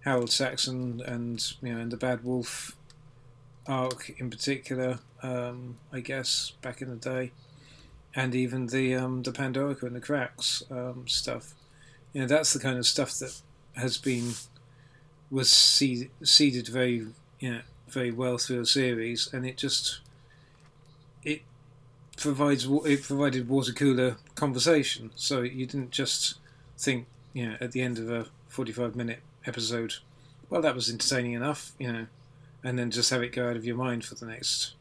Harold 0.01 0.31
Saxon 0.31 1.01
and 1.05 1.53
you 1.61 1.73
know 1.73 1.81
and 1.81 1.91
the 1.91 1.97
Bad 1.97 2.23
Wolf 2.23 2.75
arc 3.67 4.09
in 4.19 4.29
particular, 4.29 4.99
um, 5.21 5.77
I 5.93 5.99
guess 5.99 6.53
back 6.61 6.81
in 6.81 6.89
the 6.89 6.95
day, 6.95 7.31
and 8.15 8.33
even 8.33 8.67
the 8.67 8.95
um, 8.95 9.23
the 9.23 9.31
Pandorica 9.31 9.83
and 9.83 9.95
the 9.95 10.01
Cracks 10.01 10.63
um, 10.71 11.07
stuff. 11.07 11.53
You 12.13 12.21
know, 12.21 12.27
that's 12.27 12.53
the 12.53 12.59
kind 12.59 12.79
of 12.79 12.87
stuff 12.87 13.19
that 13.19 13.39
has 13.75 13.99
been 13.99 14.31
was 15.31 15.49
seed, 15.49 16.09
seeded 16.23 16.67
very 16.67 17.07
you 17.39 17.51
know 17.53 17.61
very 17.87 18.11
well 18.11 18.37
through 18.37 18.59
the 18.59 18.65
series, 18.65 19.31
and 19.33 19.45
it 19.45 19.57
just 19.57 19.99
it 21.23 21.41
provides 22.17 22.65
it 22.85 23.03
provided 23.03 23.47
water 23.49 23.73
cooler 23.73 24.17
conversation. 24.35 25.11
So 25.15 25.41
you 25.41 25.65
didn't 25.65 25.91
just 25.91 26.35
think 26.77 27.05
you 27.33 27.49
know 27.49 27.57
at 27.61 27.71
the 27.71 27.81
end 27.81 27.97
of 27.99 28.09
a 28.09 28.27
forty 28.47 28.71
five 28.71 28.95
minute 28.95 29.19
episode, 29.45 29.95
well 30.49 30.61
that 30.61 30.75
was 30.75 30.89
entertaining 30.89 31.33
enough, 31.33 31.71
you 31.79 31.91
know, 31.91 32.07
and 32.63 32.77
then 32.77 32.91
just 32.91 33.09
have 33.09 33.21
it 33.23 33.31
go 33.31 33.49
out 33.49 33.55
of 33.55 33.65
your 33.65 33.77
mind 33.77 34.05
for 34.05 34.15
the 34.15 34.25
next 34.25 34.73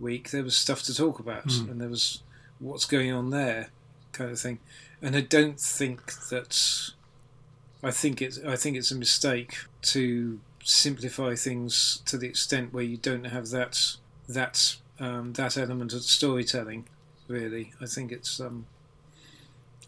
week. 0.00 0.30
There 0.30 0.44
was 0.44 0.56
stuff 0.56 0.82
to 0.84 0.94
talk 0.94 1.18
about, 1.18 1.46
Mm. 1.46 1.70
and 1.72 1.80
there 1.80 1.88
was 1.88 2.22
what's 2.60 2.84
going 2.86 3.12
on 3.12 3.30
there, 3.30 3.70
kind 4.12 4.30
of 4.30 4.38
thing. 4.40 4.58
And 5.00 5.14
I 5.16 5.20
don't 5.20 5.60
think 5.60 6.12
that. 6.30 6.90
I 7.82 7.90
think 7.90 8.20
it's 8.20 8.38
I 8.44 8.56
think 8.56 8.76
it's 8.76 8.90
a 8.90 8.96
mistake 8.96 9.56
to 9.82 10.40
simplify 10.64 11.34
things 11.34 12.02
to 12.06 12.18
the 12.18 12.26
extent 12.26 12.72
where 12.72 12.84
you 12.84 12.96
don't 12.96 13.24
have 13.24 13.50
that 13.50 13.96
that 14.28 14.76
um, 14.98 15.32
that 15.34 15.56
element 15.56 15.92
of 15.92 16.02
storytelling. 16.02 16.86
Really, 17.28 17.72
I 17.80 17.86
think 17.86 18.10
it's 18.10 18.40
um, 18.40 18.66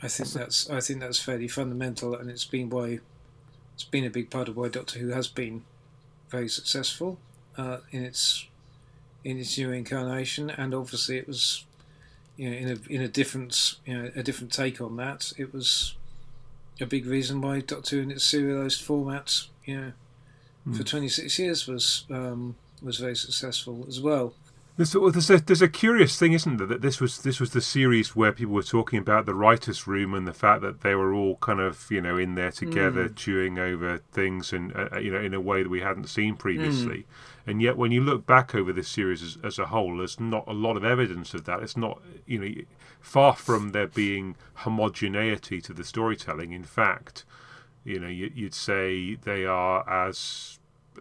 I 0.02 0.08
think 0.08 0.30
that's 0.30 0.70
I 0.70 0.80
think 0.80 1.00
that's 1.00 1.18
fairly 1.18 1.48
fundamental, 1.48 2.14
and 2.14 2.30
it's 2.30 2.44
been 2.44 2.70
why 2.70 3.00
it's 3.74 3.84
been 3.84 4.04
a 4.04 4.10
big 4.10 4.30
part 4.30 4.48
of 4.48 4.56
why 4.56 4.68
Doctor 4.68 4.98
Who 4.98 5.08
has 5.08 5.26
been 5.26 5.64
very 6.28 6.48
successful 6.48 7.18
uh, 7.58 7.78
in 7.90 8.04
its 8.04 8.46
in 9.24 9.38
its 9.38 9.58
new 9.58 9.72
incarnation, 9.72 10.48
and 10.50 10.74
obviously 10.74 11.18
it 11.18 11.26
was 11.26 11.64
you 12.36 12.50
know 12.50 12.56
in 12.56 12.68
a 12.68 12.92
in 12.92 13.02
a 13.02 13.08
different 13.08 13.74
you 13.84 14.00
know 14.00 14.10
a 14.14 14.22
different 14.22 14.52
take 14.52 14.80
on 14.80 14.96
that. 14.96 15.32
It 15.36 15.52
was 15.52 15.96
a 16.80 16.86
big 16.86 17.06
reason 17.06 17.40
why 17.40 17.60
Doctor 17.60 17.96
Who 17.96 18.02
in 18.02 18.10
its 18.10 18.24
serialized 18.24 18.86
formats, 18.86 19.48
you 19.64 19.80
know, 19.80 19.92
mm. 20.66 20.76
for 20.76 20.82
26 20.82 21.38
years 21.38 21.66
was 21.66 22.04
um, 22.10 22.56
was 22.82 22.98
very 22.98 23.16
successful 23.16 23.84
as 23.88 24.00
well. 24.00 24.34
There's, 24.76 24.92
there's, 24.92 25.28
a, 25.28 25.38
there's 25.38 25.60
a 25.60 25.68
curious 25.68 26.18
thing, 26.18 26.32
isn't 26.32 26.56
there, 26.56 26.66
that 26.66 26.80
this 26.80 27.00
was 27.00 27.18
this 27.18 27.38
was 27.38 27.50
the 27.50 27.60
series 27.60 28.16
where 28.16 28.32
people 28.32 28.54
were 28.54 28.62
talking 28.62 28.98
about 28.98 29.26
the 29.26 29.34
writers' 29.34 29.86
room 29.86 30.14
and 30.14 30.26
the 30.26 30.32
fact 30.32 30.62
that 30.62 30.80
they 30.80 30.94
were 30.94 31.12
all 31.12 31.36
kind 31.36 31.60
of 31.60 31.86
you 31.90 32.00
know 32.00 32.16
in 32.16 32.34
there 32.34 32.50
together, 32.50 33.10
mm. 33.10 33.16
chewing 33.16 33.58
over 33.58 33.98
things 34.12 34.54
and 34.54 34.74
uh, 34.74 34.88
uh, 34.92 34.98
you 34.98 35.12
know 35.12 35.20
in 35.20 35.34
a 35.34 35.40
way 35.40 35.62
that 35.62 35.68
we 35.68 35.82
hadn't 35.82 36.08
seen 36.08 36.34
previously. 36.34 37.00
Mm. 37.00 37.04
And 37.46 37.62
yet, 37.62 37.76
when 37.76 37.92
you 37.92 38.00
look 38.00 38.26
back 38.26 38.54
over 38.54 38.72
this 38.72 38.88
series 38.88 39.22
as, 39.22 39.36
as, 39.42 39.58
a 39.58 39.66
whole, 39.66 39.98
there's 39.98 40.18
not 40.18 40.44
a 40.46 40.52
lot 40.52 40.76
of 40.78 40.84
evidence 40.84 41.34
of 41.34 41.44
that. 41.44 41.62
It's 41.62 41.76
not 41.76 42.00
you 42.26 42.38
know 42.38 42.62
far 43.00 43.34
from 43.34 43.70
there 43.72 43.86
being 43.86 44.36
homogeneity 44.54 45.60
to 45.60 45.72
the 45.72 45.84
storytelling. 45.84 46.52
In 46.52 46.64
fact, 46.64 47.24
you 47.84 47.98
know 47.98 48.08
you, 48.08 48.30
would 48.44 48.54
say 48.54 49.14
they 49.14 49.44
are 49.44 49.88
as 49.88 50.58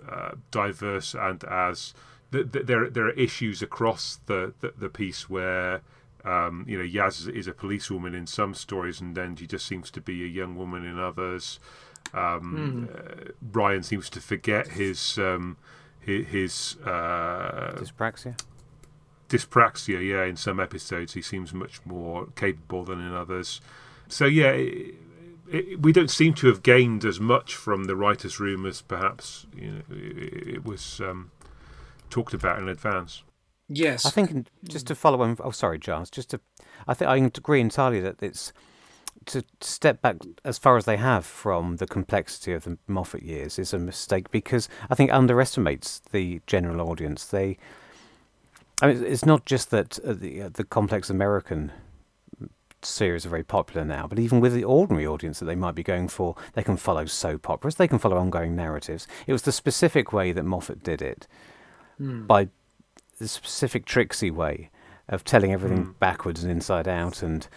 uh, 0.10 0.32
diverse 0.52 1.14
and 1.14 1.44
as 1.44 1.94
the, 2.32 2.44
the, 2.44 2.64
there 2.64 2.90
there 2.90 3.06
are 3.06 3.12
issues 3.12 3.62
across 3.62 4.20
the 4.26 4.54
the, 4.62 4.74
the 4.78 4.90
piece 4.90 5.30
where 5.30 5.82
um, 6.26 6.66
you 6.68 6.78
know 6.78 6.84
Yaz 6.84 7.22
is, 7.22 7.28
is, 7.28 7.48
a 7.48 7.54
policewoman 7.54 8.14
in 8.14 8.28
some 8.28 8.54
stories, 8.54 9.00
and 9.00 9.16
then 9.16 9.36
she 9.36 9.48
just 9.48 9.66
seems 9.66 9.90
to 9.92 10.02
be 10.02 10.24
a 10.24 10.28
young 10.28 10.56
woman 10.56 10.86
in 10.86 11.00
others. 11.00 11.60
Um, 12.14 12.88
mm. 12.90 13.28
uh, 13.30 13.32
Ryan 13.52 13.84
seems 13.84 14.10
to 14.12 14.22
forget 14.22 14.70
his 14.70 15.18
um, 15.18 15.58
his, 16.00 16.28
his 16.28 16.78
uh, 16.86 17.76
dyspraxia. 17.78 18.40
Dyspraxia, 19.30 20.06
yeah. 20.06 20.26
In 20.26 20.36
some 20.36 20.60
episodes, 20.60 21.14
he 21.14 21.22
seems 21.22 21.54
much 21.54 21.80
more 21.86 22.28
capable 22.36 22.84
than 22.84 23.00
in 23.00 23.14
others. 23.14 23.62
So 24.08 24.26
yeah. 24.26 24.52
It, 24.52 24.96
it, 25.52 25.82
we 25.82 25.92
don't 25.92 26.12
seem 26.12 26.36
to 26.36 26.48
have 26.48 26.62
gained 26.62 27.04
as 27.04 27.20
much 27.20 27.56
from 27.56 27.86
the 27.86 27.96
writers' 27.96 28.40
room 28.40 28.68
as 28.68 28.82
perhaps 28.84 29.48
you 29.56 29.72
know, 29.72 29.82
it, 29.90 30.48
it 30.48 30.66
was 30.66 31.02
um, 31.04 31.32
talked 32.10 32.36
about 32.36 32.60
in 32.60 32.70
advance. 32.70 33.24
Yes, 33.68 34.06
I 34.06 34.10
think 34.10 34.48
just 34.68 34.88
to 34.88 34.96
follow 34.96 35.22
on. 35.22 35.38
Oh, 35.40 35.52
sorry, 35.52 35.78
Giles. 35.78 36.10
Just 36.10 36.32
to, 36.32 36.42
I 36.88 36.96
think 36.96 37.10
I 37.10 37.18
agree 37.18 37.62
entirely 37.62 38.00
that 38.00 38.22
it's 38.22 38.52
to 39.28 39.44
step 39.62 40.02
back 40.02 40.18
as 40.44 40.58
far 40.58 40.76
as 40.76 40.86
they 40.86 40.98
have 40.98 41.24
from 41.24 41.76
the 41.76 41.86
complexity 41.86 42.52
of 42.52 42.64
the 42.64 42.78
Moffat 42.88 43.22
years 43.22 43.60
is 43.60 43.74
a 43.74 43.78
mistake 43.78 44.32
because 44.32 44.68
I 44.90 44.96
think 44.96 45.12
underestimates 45.12 46.02
the 46.12 46.42
general 46.48 46.90
audience. 46.90 47.26
They, 47.26 47.58
I 48.82 48.88
mean, 48.88 49.04
it's 49.04 49.26
not 49.26 49.46
just 49.46 49.72
that 49.72 50.00
uh, 50.00 50.14
the 50.14 50.44
uh, 50.44 50.50
the 50.50 50.64
complex 50.64 51.10
American 51.10 51.72
series 52.82 53.26
are 53.26 53.30
very 53.30 53.44
popular 53.44 53.86
now, 53.86 54.08
but 54.08 54.20
even 54.20 54.40
with 54.40 54.54
the 54.54 54.64
ordinary 54.64 55.06
audience 55.06 55.40
that 55.40 55.46
they 55.46 55.56
might 55.56 55.76
be 55.76 55.84
going 55.84 56.08
for, 56.08 56.36
they 56.54 56.64
can 56.64 56.78
follow 56.78 57.06
soap 57.06 57.50
operas, 57.50 57.76
they 57.76 57.88
can 57.88 58.00
follow 58.00 58.18
ongoing 58.18 58.56
narratives. 58.56 59.08
It 59.28 59.34
was 59.34 59.42
the 59.42 59.52
specific 59.52 60.14
way 60.14 60.32
that 60.32 60.44
Moffat 60.44 60.84
did 60.84 61.02
it 61.02 61.28
mm. 62.00 62.26
by 62.26 62.48
the 63.18 63.28
specific 63.28 63.86
tricksy 63.86 64.32
way 64.32 64.70
of 65.10 65.24
telling 65.24 65.52
everything 65.52 65.86
mm. 65.86 66.00
backwards 66.00 66.44
and 66.44 66.52
inside 66.52 66.88
out 66.88 67.22
and 67.22 67.48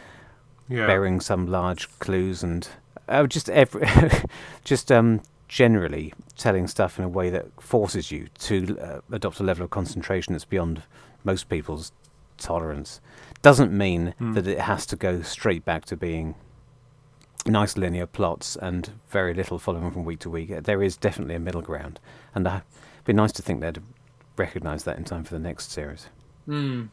yeah. 0.69 0.87
bearing 0.87 1.21
some 1.21 1.47
large 1.47 1.89
clues 1.99 2.43
and 2.43 2.69
uh, 3.09 3.27
just 3.27 3.49
every 3.51 3.87
just 4.65 4.91
um, 4.91 5.21
generally 5.49 6.13
telling 6.37 6.67
stuff 6.67 6.99
in 6.99 7.05
a 7.05 7.09
way 7.09 7.31
that 7.31 7.47
forces 7.61 8.11
you 8.11 8.27
to 8.39 8.79
uh, 8.81 9.01
adopt 9.13 9.39
a 9.39 9.43
level 9.43 9.65
of 9.65 9.71
concentration 9.71 10.33
that's 10.33 10.45
beyond 10.45 10.83
most 11.25 11.49
people's 11.49 11.93
tolerance 12.39 13.01
doesn't 13.43 13.73
mean 13.73 14.15
mm. 14.21 14.35
that 14.35 14.47
it 14.47 14.61
has 14.61 14.87
to 14.87 14.97
go 14.97 15.23
straight 15.23 15.65
back 15.65 15.85
to 15.87 15.97
being 15.97 16.35
nice 17.47 17.77
linear 17.77 18.07
plots 18.07 18.57
and 18.57 18.91
very 19.09 19.35
little 19.35 19.59
following 19.59 19.91
from 19.91 20.05
week 20.05 20.21
to 20.21 20.31
week. 20.31 20.51
There 20.63 20.83
is 20.83 20.97
definitely 20.97 21.35
a 21.35 21.41
middle 21.41 21.63
ground, 21.63 21.99
and 22.35 22.47
uh, 22.47 22.61
it'd 22.95 23.05
be 23.05 23.13
nice 23.13 23.33
to 23.33 23.43
think 23.43 23.61
they'd 23.61 23.83
recognise 24.37 24.85
that 24.85 24.97
in 24.97 25.05
time 25.05 25.25
for 25.25 25.35
the 25.35 25.41
next 25.41 25.71
series. 25.71 26.09
Mm. 26.49 26.89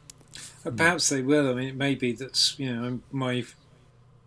Perhaps 0.75 1.09
they 1.09 1.21
will. 1.21 1.49
I 1.49 1.53
mean, 1.53 1.67
it 1.67 1.75
may 1.75 1.95
be 1.95 2.11
that 2.13 2.53
you 2.57 2.73
know 2.73 2.99
my 3.11 3.45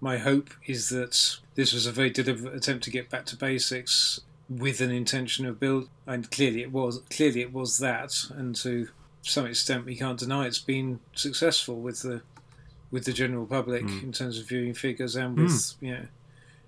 my 0.01 0.19
hope 0.19 0.51
is 0.67 0.89
that 0.89 1.37
this 1.55 1.73
was 1.73 1.87
a 1.87 1.93
very 1.93 2.11
deliberate 2.11 2.55
attempt 2.55 2.85
to 2.85 2.91
get 2.91 3.11
back 3.11 3.25
to 3.27 3.37
basics 3.37 4.21
with 4.49 4.81
an 4.81 4.91
intention 4.91 5.47
of 5.47 5.61
build, 5.61 5.89
and 6.07 6.31
clearly 6.31 6.63
it 6.63 6.73
was. 6.73 7.01
Clearly 7.11 7.41
it 7.41 7.53
was 7.53 7.79
that, 7.79 8.25
and 8.31 8.55
to 8.57 8.89
some 9.23 9.47
extent 9.47 9.87
we 9.87 9.97
can't 9.97 10.19
deny 10.19 10.47
it's 10.47 10.59
been 10.59 11.01
successful 11.15 11.77
with 11.77 12.03
the 12.03 12.23
with 12.91 13.05
the 13.05 13.13
general 13.13 13.47
public 13.47 13.85
mm. 13.85 14.03
in 14.03 14.13
terms 14.13 14.39
of 14.39 14.47
viewing 14.47 14.75
figures 14.75 15.17
and 15.17 15.39
with 15.39 15.53
mm. 15.53 15.75
you 15.81 15.93
know, 15.95 16.07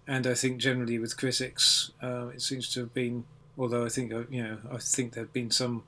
and 0.06 0.26
I 0.26 0.34
think 0.34 0.58
generally 0.58 0.98
with 0.98 1.16
critics, 1.16 1.90
uh, 2.02 2.28
it 2.28 2.42
seems 2.42 2.72
to 2.74 2.80
have 2.80 2.94
been. 2.94 3.24
Although 3.56 3.84
I 3.84 3.88
think 3.88 4.12
uh, 4.12 4.24
you 4.30 4.42
know, 4.42 4.58
I 4.72 4.78
think 4.78 5.12
there've 5.12 5.32
been 5.32 5.50
some 5.50 5.84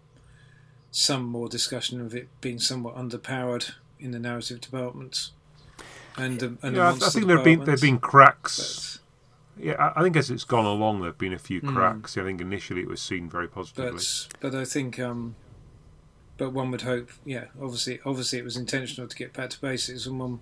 some 0.90 1.24
more 1.24 1.48
discussion 1.48 2.00
of 2.00 2.14
it 2.14 2.28
being 2.40 2.58
somewhat 2.58 2.96
underpowered 2.96 3.72
in 3.98 4.12
the 4.12 4.18
narrative 4.18 4.60
department. 4.60 5.30
And, 6.16 6.42
um, 6.42 6.58
and 6.62 6.76
yeah, 6.76 6.90
I 6.90 7.08
think 7.10 7.26
there've 7.26 7.44
been 7.44 7.64
there've 7.64 7.80
been 7.80 7.98
cracks. 7.98 9.00
But, 9.56 9.64
yeah, 9.64 9.92
I 9.94 10.02
think 10.02 10.16
as 10.16 10.30
it's 10.30 10.44
gone 10.44 10.64
along, 10.64 11.00
there've 11.00 11.18
been 11.18 11.32
a 11.32 11.38
few 11.38 11.60
hmm. 11.60 11.74
cracks. 11.74 12.14
Mm. 12.14 12.22
I 12.22 12.24
think 12.24 12.40
initially 12.40 12.82
it 12.82 12.88
was 12.88 13.00
seen 13.00 13.28
very 13.28 13.48
positively, 13.48 13.92
but 13.92 14.28
but 14.40 14.54
I 14.54 14.64
think 14.64 14.98
um, 14.98 15.34
but 16.39 16.53
one 16.53 16.70
would 16.70 16.82
hope, 16.82 17.11
yeah, 17.24 17.47
obviously 17.61 18.01
obviously 18.05 18.39
it 18.39 18.45
was 18.45 18.57
intentional 18.57 19.09
to 19.09 19.16
get 19.16 19.32
back 19.32 19.51
to 19.51 19.61
basics, 19.61 20.07
and 20.07 20.18
one 20.18 20.41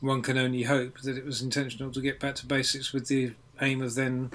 one 0.00 0.22
can 0.22 0.36
only 0.36 0.64
hope 0.64 1.00
that 1.00 1.16
it 1.16 1.24
was 1.24 1.40
intentional 1.40 1.90
to 1.92 2.00
get 2.00 2.20
back 2.20 2.34
to 2.36 2.46
basics 2.46 2.92
with 2.92 3.08
the 3.08 3.32
aim 3.60 3.80
of 3.82 3.94
then 3.94 4.30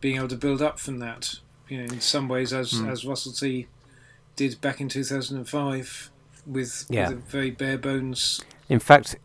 being 0.00 0.16
able 0.16 0.28
to 0.28 0.36
build 0.36 0.60
up 0.60 0.78
from 0.78 0.98
that. 0.98 1.38
You 1.68 1.78
know, 1.78 1.84
in 1.84 2.00
some 2.00 2.28
ways, 2.28 2.52
as 2.52 2.72
mm. 2.72 2.90
as 2.90 3.04
Russell 3.04 3.32
T 3.32 3.66
did 4.36 4.60
back 4.60 4.80
in 4.80 4.88
2005 4.88 6.10
with, 6.46 6.86
yeah. 6.88 7.08
with 7.08 7.24
very 7.24 7.50
bare 7.50 7.78
bones. 7.78 8.40
In 8.68 8.78
fact, 8.78 9.16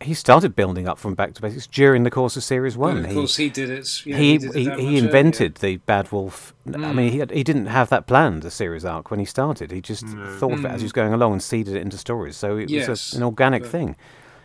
he 0.00 0.14
started 0.14 0.54
building 0.54 0.86
up 0.86 0.98
from 0.98 1.14
back 1.14 1.34
to 1.34 1.42
basics 1.42 1.66
during 1.66 2.04
the 2.04 2.10
course 2.10 2.36
of 2.36 2.44
series 2.44 2.76
one. 2.76 2.96
Well, 2.96 3.04
of 3.06 3.14
course, 3.14 3.36
he 3.36 3.48
did 3.48 3.70
it. 3.70 4.06
Yeah, 4.06 4.16
he 4.16 4.32
he, 4.32 4.38
did 4.38 4.56
it 4.56 4.78
he, 4.78 4.86
he 4.86 4.98
invented 4.98 5.56
the 5.56 5.78
Bad 5.78 6.12
Wolf. 6.12 6.54
Mm. 6.66 6.84
I 6.84 6.92
mean, 6.92 7.12
he 7.12 7.18
had, 7.18 7.30
he 7.30 7.42
didn't 7.42 7.66
have 7.66 7.88
that 7.90 8.06
planned 8.06 8.42
the 8.42 8.50
series 8.50 8.84
arc 8.84 9.10
when 9.10 9.18
he 9.18 9.26
started. 9.26 9.72
He 9.72 9.80
just 9.80 10.04
no. 10.04 10.36
thought 10.36 10.52
mm. 10.52 10.58
of 10.58 10.64
it 10.64 10.68
as 10.68 10.80
he 10.80 10.84
was 10.84 10.92
going 10.92 11.12
along 11.12 11.32
and 11.32 11.42
seeded 11.42 11.74
it 11.74 11.82
into 11.82 11.98
stories. 11.98 12.36
So 12.36 12.56
it 12.56 12.70
yes, 12.70 12.88
was 12.88 13.14
a, 13.14 13.16
an 13.16 13.22
organic 13.24 13.62
but... 13.62 13.72
thing. 13.72 13.96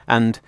And 0.07 0.39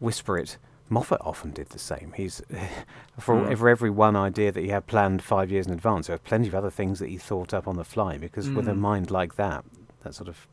Whisper 0.00 0.38
It 0.38 0.58
Moffat 0.88 1.20
often 1.22 1.52
did 1.52 1.68
the 1.68 1.78
same. 1.78 2.12
He's 2.16 2.42
for, 3.18 3.36
mm. 3.36 3.56
for 3.56 3.68
every 3.68 3.90
one 3.90 4.16
idea 4.16 4.50
that 4.50 4.60
he 4.60 4.70
had 4.70 4.86
planned 4.86 5.22
five 5.22 5.50
years 5.52 5.66
in 5.66 5.72
advance, 5.72 6.08
there 6.08 6.16
are 6.16 6.18
plenty 6.18 6.48
of 6.48 6.54
other 6.54 6.70
things 6.70 6.98
that 6.98 7.08
he 7.08 7.16
thought 7.16 7.54
up 7.54 7.68
on 7.68 7.76
the 7.76 7.84
fly. 7.84 8.18
Because 8.18 8.48
mm. 8.48 8.56
with 8.56 8.68
a 8.68 8.74
hmm. 8.74 8.80
mind 8.80 9.10
like 9.10 9.36
that, 9.36 9.64
that 10.02 10.14
sort 10.14 10.28
of 10.28 10.48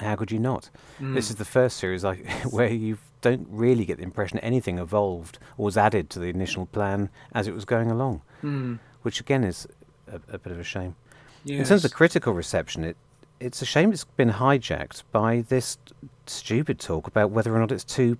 how 0.00 0.16
could 0.16 0.30
you 0.30 0.38
not? 0.38 0.70
Mm. 1.00 1.14
This 1.14 1.30
is 1.30 1.36
the 1.36 1.44
first 1.44 1.76
series 1.76 2.04
I, 2.04 2.16
where 2.50 2.68
you 2.68 2.98
don't 3.20 3.46
really 3.50 3.84
get 3.84 3.96
the 3.96 4.02
impression 4.02 4.38
anything 4.40 4.78
evolved 4.78 5.38
or 5.56 5.64
was 5.64 5.76
added 5.76 6.10
to 6.10 6.18
the 6.18 6.26
initial 6.26 6.66
plan 6.66 7.08
as 7.32 7.48
it 7.48 7.54
was 7.54 7.64
going 7.64 7.90
along, 7.90 8.20
hmm. 8.42 8.74
which 9.00 9.18
again 9.18 9.42
is 9.44 9.66
a, 10.06 10.16
a, 10.34 10.38
bit 10.38 10.52
of 10.52 10.58
a 10.58 10.64
shame. 10.64 10.94
Yes. 11.42 11.60
In 11.60 11.64
terms 11.64 11.84
of 11.86 11.94
critical 11.94 12.34
reception, 12.34 12.84
it 12.84 12.96
it's 13.40 13.62
a 13.62 13.64
shame 13.64 13.92
it's 13.92 14.04
been 14.04 14.30
hijacked 14.30 15.02
by 15.10 15.44
this 15.48 15.78
stupid 16.26 16.78
talk 16.78 17.06
about 17.06 17.30
whether 17.30 17.54
or 17.54 17.58
not 17.58 17.72
it's 17.72 17.84
too 17.84 18.18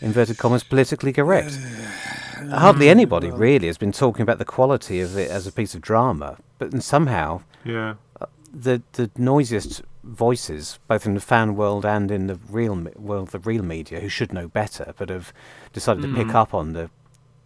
inverted 0.00 0.38
commas, 0.38 0.64
politically 0.64 1.12
correct. 1.12 1.58
Hardly 2.50 2.88
anybody 2.88 3.30
really 3.30 3.66
has 3.66 3.78
been 3.78 3.92
talking 3.92 4.22
about 4.22 4.38
the 4.38 4.44
quality 4.44 5.00
of 5.00 5.16
it 5.16 5.30
as 5.30 5.46
a 5.46 5.52
piece 5.52 5.74
of 5.74 5.80
drama, 5.80 6.36
but 6.58 6.82
somehow, 6.82 7.42
yeah, 7.64 7.94
uh, 8.20 8.26
the 8.52 8.82
the 8.92 9.10
noisiest 9.16 9.82
voices, 10.04 10.78
both 10.86 11.06
in 11.06 11.14
the 11.14 11.20
fan 11.20 11.56
world 11.56 11.84
and 11.84 12.10
in 12.10 12.26
the 12.26 12.38
real 12.48 12.76
me- 12.76 12.92
world, 12.96 13.28
the 13.28 13.38
real 13.38 13.62
media, 13.62 14.00
who 14.00 14.08
should 14.08 14.32
know 14.32 14.48
better, 14.48 14.94
but 14.96 15.08
have 15.08 15.32
decided 15.72 16.04
mm. 16.04 16.10
to 16.12 16.24
pick 16.24 16.32
mm. 16.32 16.34
up 16.34 16.54
on 16.54 16.72
the 16.72 16.90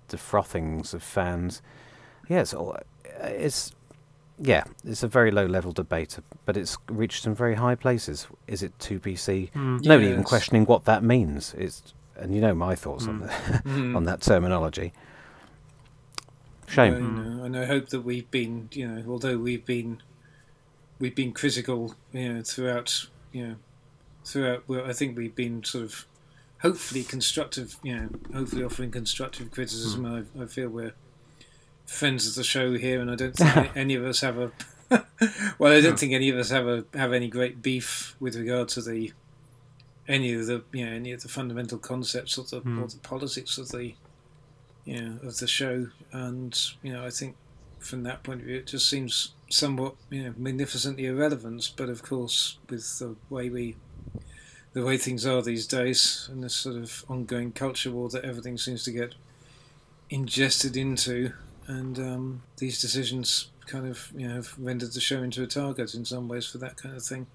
the 0.08 0.16
frothings 0.16 0.94
of 0.94 1.02
fans. 1.02 1.62
Yes, 2.28 2.54
yeah, 2.56 3.26
it's 3.26 3.72
yeah, 4.38 4.64
it's 4.84 5.02
a 5.02 5.08
very 5.08 5.30
low 5.30 5.46
level 5.46 5.72
debate, 5.72 6.18
but 6.44 6.56
it's 6.56 6.76
reached 6.88 7.22
some 7.22 7.34
very 7.34 7.54
high 7.54 7.74
places. 7.74 8.26
Is 8.46 8.62
it 8.62 8.78
too 8.78 9.00
PC? 9.00 9.50
Mm. 9.52 9.84
Nobody 9.84 10.06
yes. 10.06 10.12
even 10.12 10.24
questioning 10.24 10.64
what 10.64 10.84
that 10.84 11.02
means. 11.02 11.54
It's 11.54 11.94
and 12.16 12.34
you 12.34 12.40
know 12.40 12.54
my 12.54 12.74
thoughts 12.74 13.04
mm. 13.04 13.08
on, 13.08 13.20
the, 13.20 13.26
mm. 13.66 13.96
on 13.96 14.04
that 14.04 14.20
terminology. 14.20 14.92
Shame. 16.68 17.38
know, 17.38 17.44
and 17.44 17.56
I 17.56 17.64
hope 17.64 17.88
that 17.88 18.02
we've 18.02 18.30
been, 18.30 18.68
you 18.72 18.86
know, 18.86 19.02
although 19.08 19.38
we've 19.38 19.64
been, 19.64 20.02
we've 20.98 21.14
been 21.14 21.32
critical, 21.32 21.94
you 22.12 22.32
know, 22.34 22.42
throughout, 22.42 23.06
you 23.32 23.46
know, 23.46 23.54
throughout. 24.24 24.64
Well, 24.68 24.84
I 24.86 24.92
think 24.92 25.16
we've 25.16 25.34
been 25.34 25.64
sort 25.64 25.84
of, 25.84 26.06
hopefully 26.60 27.04
constructive, 27.04 27.76
you 27.82 27.96
know, 27.96 28.08
hopefully 28.34 28.64
offering 28.64 28.90
constructive 28.90 29.50
criticism. 29.50 30.04
Mm. 30.04 30.26
I, 30.38 30.42
I 30.42 30.46
feel 30.46 30.68
we're 30.68 30.94
friends 31.86 32.26
of 32.28 32.34
the 32.34 32.44
show 32.44 32.76
here, 32.76 33.00
and 33.00 33.10
I 33.10 33.14
don't 33.14 33.34
think 33.34 33.70
any 33.76 33.94
of 33.94 34.04
us 34.04 34.20
have 34.20 34.38
a. 34.38 34.52
well, 35.58 35.72
I 35.72 35.80
don't 35.80 35.98
think 35.98 36.12
any 36.12 36.30
of 36.30 36.38
us 36.38 36.50
have 36.50 36.66
a 36.66 36.84
have 36.94 37.12
any 37.12 37.28
great 37.28 37.62
beef 37.62 38.16
with 38.20 38.36
regard 38.36 38.68
to 38.70 38.82
the 38.82 39.12
any 40.06 40.32
of 40.32 40.46
the 40.46 40.62
you 40.72 40.86
know 40.86 40.92
any 40.92 41.12
of 41.12 41.22
the 41.22 41.28
fundamental 41.28 41.78
concepts 41.78 42.38
of 42.38 42.50
the 42.50 42.60
Hmm. 42.60 42.82
or 42.82 42.86
the 42.88 42.98
politics 42.98 43.58
of 43.58 43.68
the 43.68 43.94
you 44.84 45.00
know 45.00 45.18
of 45.22 45.36
the 45.38 45.46
show, 45.46 45.88
and 46.12 46.58
you 46.82 46.92
know 46.92 47.04
I 47.04 47.10
think 47.10 47.36
from 47.78 48.02
that 48.04 48.22
point 48.22 48.40
of 48.40 48.46
view 48.46 48.56
it 48.56 48.66
just 48.66 48.88
seems 48.88 49.34
somewhat 49.48 49.94
you 50.10 50.24
know 50.24 50.34
magnificently 50.36 51.06
irrelevant. 51.06 51.72
But 51.76 51.88
of 51.88 52.02
course, 52.02 52.58
with 52.68 52.98
the 52.98 53.16
way 53.30 53.50
we 53.50 53.76
the 54.72 54.84
way 54.84 54.96
things 54.96 55.26
are 55.26 55.42
these 55.42 55.66
days, 55.66 56.28
and 56.30 56.42
this 56.42 56.54
sort 56.54 56.76
of 56.76 57.04
ongoing 57.08 57.52
culture 57.52 57.90
war 57.90 58.08
that 58.10 58.24
everything 58.24 58.58
seems 58.58 58.84
to 58.84 58.92
get 58.92 59.14
ingested 60.10 60.76
into, 60.76 61.32
and 61.66 61.98
um, 61.98 62.42
these 62.58 62.80
decisions 62.80 63.50
kind 63.66 63.86
of 63.86 64.10
you 64.14 64.26
know 64.26 64.34
have 64.34 64.54
rendered 64.58 64.92
the 64.92 65.00
show 65.00 65.22
into 65.22 65.42
a 65.42 65.46
target 65.46 65.94
in 65.94 66.04
some 66.04 66.28
ways 66.28 66.46
for 66.46 66.58
that 66.58 66.76
kind 66.76 66.96
of 66.96 67.02
thing, 67.02 67.26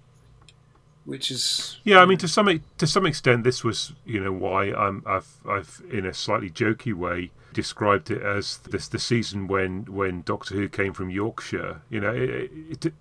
which 1.06 1.32
is 1.32 1.78
Yeah, 1.84 2.00
I 2.00 2.06
mean, 2.06 2.18
to 2.20 2.28
some 2.28 2.62
to 2.78 2.88
some 2.88 3.06
extent, 3.06 3.44
this 3.44 3.64
was 3.64 3.94
you 4.06 4.24
know 4.24 4.32
why 4.32 4.72
I'm, 4.72 5.04
I've 5.06 5.30
I've 5.48 5.82
in 5.92 6.06
a 6.06 6.14
slightly 6.14 6.50
jokey 6.50 6.94
way 6.94 7.32
described 7.54 8.12
it 8.12 8.22
as 8.22 8.58
this 8.58 8.88
the 8.88 9.00
season 9.00 9.48
when 9.48 9.86
when 9.86 10.22
Doctor 10.24 10.56
Who 10.56 10.68
came 10.68 10.94
from 10.94 11.10
Yorkshire. 11.10 11.82
You 11.90 12.02
know, 12.02 12.14
it, 12.14 12.52
it, 12.86 12.94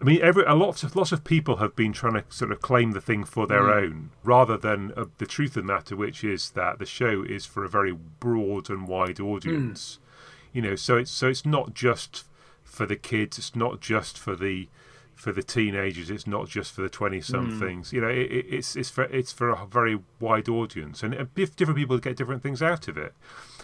I 0.00 0.04
mean, 0.04 0.20
every 0.20 0.44
a 0.44 0.54
lot 0.54 0.82
of 0.82 0.96
lots 0.96 1.12
of 1.12 1.22
people 1.22 1.56
have 1.56 1.76
been 1.76 1.92
trying 1.92 2.14
to 2.14 2.24
sort 2.28 2.50
of 2.50 2.60
claim 2.60 2.90
the 2.90 3.00
thing 3.00 3.24
for 3.24 3.46
their 3.46 3.62
mm. 3.62 3.82
own, 3.82 4.10
rather 4.24 4.56
than 4.56 4.92
uh, 4.96 5.04
the 5.18 5.26
truth 5.26 5.56
of 5.56 5.62
the 5.62 5.72
matter, 5.72 5.94
which 5.94 6.24
is 6.24 6.50
that 6.50 6.80
the 6.80 6.86
show 6.86 7.22
is 7.22 7.46
for 7.46 7.64
a 7.64 7.68
very 7.68 7.92
broad 7.92 8.68
and 8.68 8.88
wide 8.88 9.20
audience. 9.20 9.98
Mm. 10.00 10.54
You 10.54 10.62
know, 10.62 10.76
so 10.76 10.96
it's 10.96 11.10
so 11.10 11.28
it's 11.28 11.46
not 11.46 11.72
just 11.72 12.24
for 12.64 12.84
the 12.84 12.96
kids. 12.96 13.38
It's 13.38 13.54
not 13.54 13.80
just 13.80 14.18
for 14.18 14.34
the 14.34 14.68
for 15.14 15.30
the 15.30 15.42
teenagers. 15.42 16.10
It's 16.10 16.26
not 16.26 16.48
just 16.48 16.72
for 16.72 16.82
the 16.82 16.88
twenty 16.88 17.20
somethings. 17.20 17.90
Mm. 17.90 17.92
You 17.92 18.00
know, 18.00 18.08
it, 18.08 18.46
it's 18.50 18.74
it's 18.74 18.90
for 18.90 19.04
it's 19.04 19.30
for 19.30 19.50
a 19.50 19.66
very 19.66 20.00
wide 20.18 20.48
audience, 20.48 21.04
and 21.04 21.14
different 21.34 21.76
people 21.76 21.96
get 21.98 22.16
different 22.16 22.42
things 22.42 22.60
out 22.60 22.88
of 22.88 22.98
it. 22.98 23.14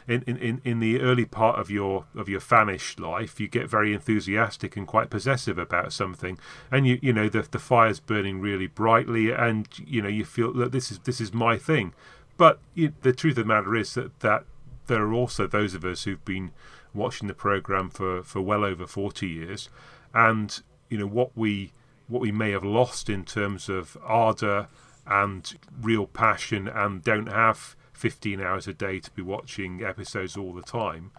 In, 0.09 0.23
in, 0.23 0.63
in, 0.65 0.81
the 0.81 1.03
early 1.03 1.27
part 1.27 1.59
of 1.59 1.71
your 1.71 2.07
of 2.17 2.31
your 2.31 2.41
fanish 2.41 2.99
life, 2.99 3.39
you 3.39 3.47
get 3.47 3.69
very 3.69 3.93
enthusiastic 3.93 4.75
and 4.75 4.87
quite 4.87 5.11
possessive 5.11 5.59
about 5.59 5.93
something, 5.93 6.39
and 6.71 6.87
you 6.87 6.99
you 7.03 7.13
know 7.13 7.29
the 7.29 7.43
the 7.43 7.59
fire's 7.59 8.01
burning 8.01 8.41
really 8.41 8.67
brightly, 8.67 9.31
and 9.31 9.69
you 9.87 10.01
know 10.01 10.09
you 10.09 10.25
feel 10.25 10.55
that 10.55 10.73
this 10.73 10.91
is 10.91 11.01
this 11.01 11.21
is 11.21 11.35
my 11.35 11.59
thing. 11.59 11.93
But 12.39 12.59
you, 12.75 12.95
the 13.03 13.13
truth 13.13 13.37
of 13.37 13.45
the 13.45 13.55
matter 13.55 13.77
is 13.77 13.93
that 13.95 14.21
that 14.21 14.45
there 14.87 15.03
are 15.03 15.13
also 15.13 15.47
those 15.47 15.75
of 15.75 15.85
us 15.85 16.05
who've 16.05 16.25
been 16.25 16.53
watching 16.95 17.29
the 17.29 17.35
program 17.35 17.91
for, 17.91 18.23
for 18.23 18.41
well 18.41 18.65
over 18.65 18.87
40 18.87 19.27
years 19.29 19.69
and 20.15 20.63
you 20.89 20.99
know 20.99 21.07
what 21.07 21.31
we 21.37 21.73
what 22.09 22.21
we 22.21 22.33
may 22.33 22.51
have 22.51 22.65
lost 22.65 23.11
in 23.11 23.25
terms 23.25 23.69
of 23.69 23.97
ardor 24.03 24.67
and 25.07 25.59
real 25.81 26.07
passion 26.07 26.67
and 26.67 27.05
don't 27.05 27.29
have 27.29 27.77
15 27.99 28.41
hours 28.41 28.69
a 28.69 28.73
day 28.73 29.01
to 29.01 29.11
be 29.11 29.23
watching 29.23 29.83
episodes 29.83 30.37
all 30.37 30.55
the 30.55 30.63
time. 30.63 31.11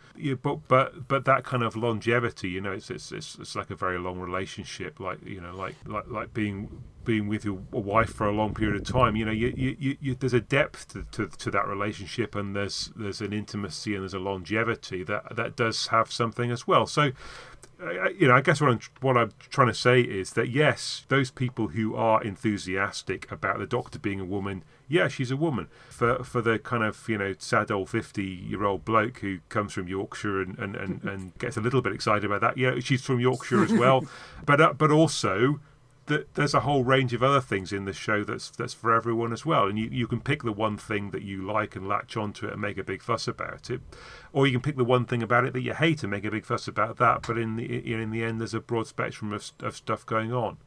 But 0.42 0.68
but 0.70 1.08
but 1.10 1.26
that 1.26 1.44
kind 1.44 1.62
of 1.62 1.76
longevity 1.76 2.50
you 2.50 2.62
know 2.62 2.72
it's, 2.72 2.90
it's 2.90 3.12
it's 3.12 3.38
it's 3.38 3.56
like 3.56 3.70
a 3.70 3.76
very 3.76 4.00
long 4.00 4.20
relationship 4.20 5.00
like 5.00 5.24
you 5.26 5.42
know 5.42 5.54
like 5.54 5.76
like 5.86 6.08
like 6.08 6.34
being 6.34 6.82
being 7.04 7.28
with 7.28 7.44
your 7.44 7.60
wife 7.72 8.12
for 8.12 8.28
a 8.28 8.32
long 8.32 8.54
period 8.54 8.78
of 8.82 8.88
time. 8.88 9.18
You 9.18 9.26
know 9.26 9.32
you, 9.32 9.54
you, 9.58 9.76
you, 9.78 9.98
you 10.00 10.16
there's 10.16 10.34
a 10.34 10.40
depth 10.40 10.94
to, 10.94 11.04
to, 11.12 11.28
to 11.38 11.52
that 11.52 11.68
relationship 11.68 12.34
and 12.34 12.56
there's 12.56 12.94
there's 12.96 13.20
an 13.20 13.34
intimacy 13.34 13.94
and 13.94 14.04
there's 14.04 14.14
a 14.14 14.20
longevity 14.20 15.04
that 15.04 15.36
that 15.36 15.58
does 15.58 15.88
have 15.88 16.14
something 16.14 16.50
as 16.50 16.66
well. 16.66 16.86
So 16.86 17.12
you 18.20 18.28
know, 18.28 18.36
I 18.36 18.42
guess 18.42 18.60
what 18.60 18.72
I'm 18.72 18.80
what 19.00 19.18
I'm 19.18 19.32
trying 19.50 19.68
to 19.68 19.74
say 19.74 20.02
is 20.02 20.34
that 20.34 20.50
yes, 20.50 21.06
those 21.08 21.32
people 21.32 21.70
who 21.70 21.96
are 21.96 22.22
enthusiastic 22.22 23.32
about 23.32 23.60
the 23.60 23.66
Doctor 23.66 23.98
being 24.00 24.20
a 24.20 24.26
woman, 24.26 24.64
yeah, 24.88 25.08
she's 25.08 25.32
a 25.32 25.38
woman. 25.38 25.68
For 25.90 26.24
for 26.24 26.42
the 26.42 26.60
kind 26.60 26.84
of 26.84 27.08
you 27.08 27.18
know 27.18 27.36
sad 27.38 27.72
old 27.72 27.90
fifty 27.90 28.26
year 28.26 28.66
old 28.66 28.84
bloke 28.84 29.20
who 29.20 29.40
comes 29.48 29.74
from 29.74 29.88
Yorkshire 29.88 30.42
and, 30.42 30.58
and, 30.60 30.76
and, 30.76 31.04
and 31.04 31.38
gets 31.38 31.56
a 31.56 31.62
little 31.62 31.82
bit 31.82 31.94
excited 31.94 32.26
about 32.26 32.42
that, 32.42 32.58
yeah, 32.58 32.80
she's 32.80 33.02
from 33.02 33.20
Yorkshire 33.20 33.64
as 33.64 33.72
well. 33.72 34.06
but 34.46 34.60
uh, 34.60 34.74
but 34.74 34.92
also 34.92 35.62
there's 36.34 36.54
a 36.54 36.62
whole 36.62 36.84
range 36.84 37.14
of 37.14 37.24
other 37.24 37.42
things 37.42 37.72
in 37.72 37.86
the 37.86 37.94
show 37.94 38.24
that's 38.24 38.50
that's 38.50 38.74
for 38.74 38.94
everyone 38.94 39.32
as 39.32 39.46
well, 39.46 39.68
and 39.68 39.78
you, 39.78 39.90
you 39.92 40.08
can 40.08 40.22
pick 40.22 40.44
the 40.44 40.52
one 40.52 40.78
thing 40.78 41.12
that 41.12 41.22
you 41.22 41.42
like 41.42 41.76
and 41.76 41.88
latch 41.88 42.18
onto 42.18 42.48
it 42.48 42.54
and 42.54 42.62
make 42.62 42.78
a 42.78 42.84
big 42.84 43.02
fuss 43.02 43.28
about 43.28 43.70
it, 43.70 43.82
or 44.34 44.46
you 44.46 44.54
can 44.54 44.62
pick 44.62 44.78
the 44.78 44.84
one 44.84 45.06
thing 45.06 45.24
about 45.24 45.46
it 45.46 45.54
that 45.54 45.62
you 45.62 45.74
hate 45.74 46.04
and 46.04 46.12
make 46.12 46.26
a 46.26 46.32
big 46.32 46.46
fuss 46.46 46.68
about 46.68 46.98
that. 46.98 47.26
But 47.26 47.38
in 47.38 47.56
the 47.56 47.94
in 47.94 48.12
the 48.12 48.24
end, 48.24 48.40
there's 48.40 48.54
a 48.54 48.60
broad 48.60 48.88
spectrum 48.88 49.34
of, 49.34 49.52
of 49.60 49.76
stuff 49.76 50.06
going 50.06 50.34
on. 50.34 50.58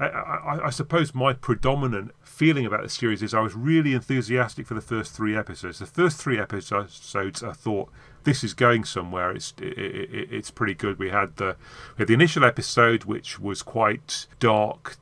I, 0.00 0.06
I, 0.06 0.66
I 0.66 0.70
suppose 0.70 1.14
my 1.14 1.32
predominant 1.32 2.12
feeling 2.22 2.66
about 2.66 2.82
the 2.82 2.88
series 2.88 3.22
is 3.22 3.34
I 3.34 3.40
was 3.40 3.54
really 3.54 3.92
enthusiastic 3.92 4.66
for 4.66 4.74
the 4.74 4.80
first 4.80 5.12
three 5.12 5.36
episodes. 5.36 5.78
The 5.78 5.86
first 5.86 6.20
three 6.20 6.38
episodes, 6.38 7.14
I 7.14 7.52
thought 7.52 7.90
this 8.24 8.44
is 8.44 8.54
going 8.54 8.84
somewhere. 8.84 9.30
It's 9.32 9.54
it, 9.60 9.78
it, 9.78 10.28
it's 10.30 10.50
pretty 10.50 10.74
good. 10.74 10.98
We 10.98 11.10
had 11.10 11.36
the 11.36 11.56
we 11.96 12.02
had 12.02 12.08
the 12.08 12.14
initial 12.14 12.44
episode, 12.44 13.04
which 13.04 13.38
was 13.38 13.62
quite 13.62 14.26
dark, 14.38 14.96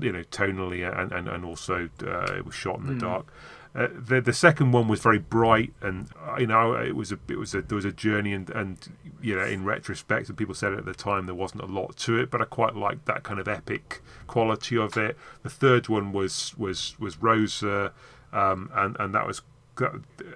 you 0.00 0.12
know, 0.12 0.22
tonally, 0.30 0.86
and 0.86 1.12
and, 1.12 1.28
and 1.28 1.44
also 1.44 1.88
uh, 2.02 2.34
it 2.34 2.44
was 2.44 2.54
shot 2.54 2.78
in 2.78 2.86
the 2.86 2.94
dark. 2.94 3.32
Uh, 3.74 3.86
the 3.92 4.20
the 4.20 4.32
second 4.32 4.72
one 4.72 4.88
was 4.88 5.00
very 5.00 5.18
bright, 5.18 5.72
and 5.82 6.08
uh, 6.26 6.36
you 6.38 6.46
know 6.46 6.74
it 6.74 6.96
was 6.96 7.12
a 7.12 7.18
it 7.28 7.38
was 7.38 7.54
a 7.54 7.62
there 7.62 7.76
was 7.76 7.84
a 7.84 7.92
journey, 7.92 8.32
and 8.32 8.48
and 8.50 8.92
you 9.20 9.36
know 9.36 9.44
in 9.44 9.64
retrospect, 9.64 10.28
and 10.28 10.38
people 10.38 10.54
said 10.54 10.72
at 10.72 10.84
the 10.84 10.94
time 10.94 11.26
there 11.26 11.34
wasn't 11.34 11.62
a 11.62 11.66
lot 11.66 11.96
to 11.96 12.18
it, 12.18 12.30
but 12.30 12.40
I 12.40 12.44
quite 12.46 12.74
liked 12.74 13.04
that 13.06 13.22
kind 13.22 13.38
of 13.38 13.46
epic 13.46 14.00
quality 14.26 14.76
of 14.76 14.96
it. 14.96 15.16
The 15.42 15.50
third 15.50 15.88
one 15.88 16.12
was 16.12 16.54
was 16.56 16.96
was 16.98 17.22
Rosa, 17.22 17.92
um, 18.32 18.70
and 18.74 18.96
and 18.98 19.14
that 19.14 19.26
was 19.26 19.42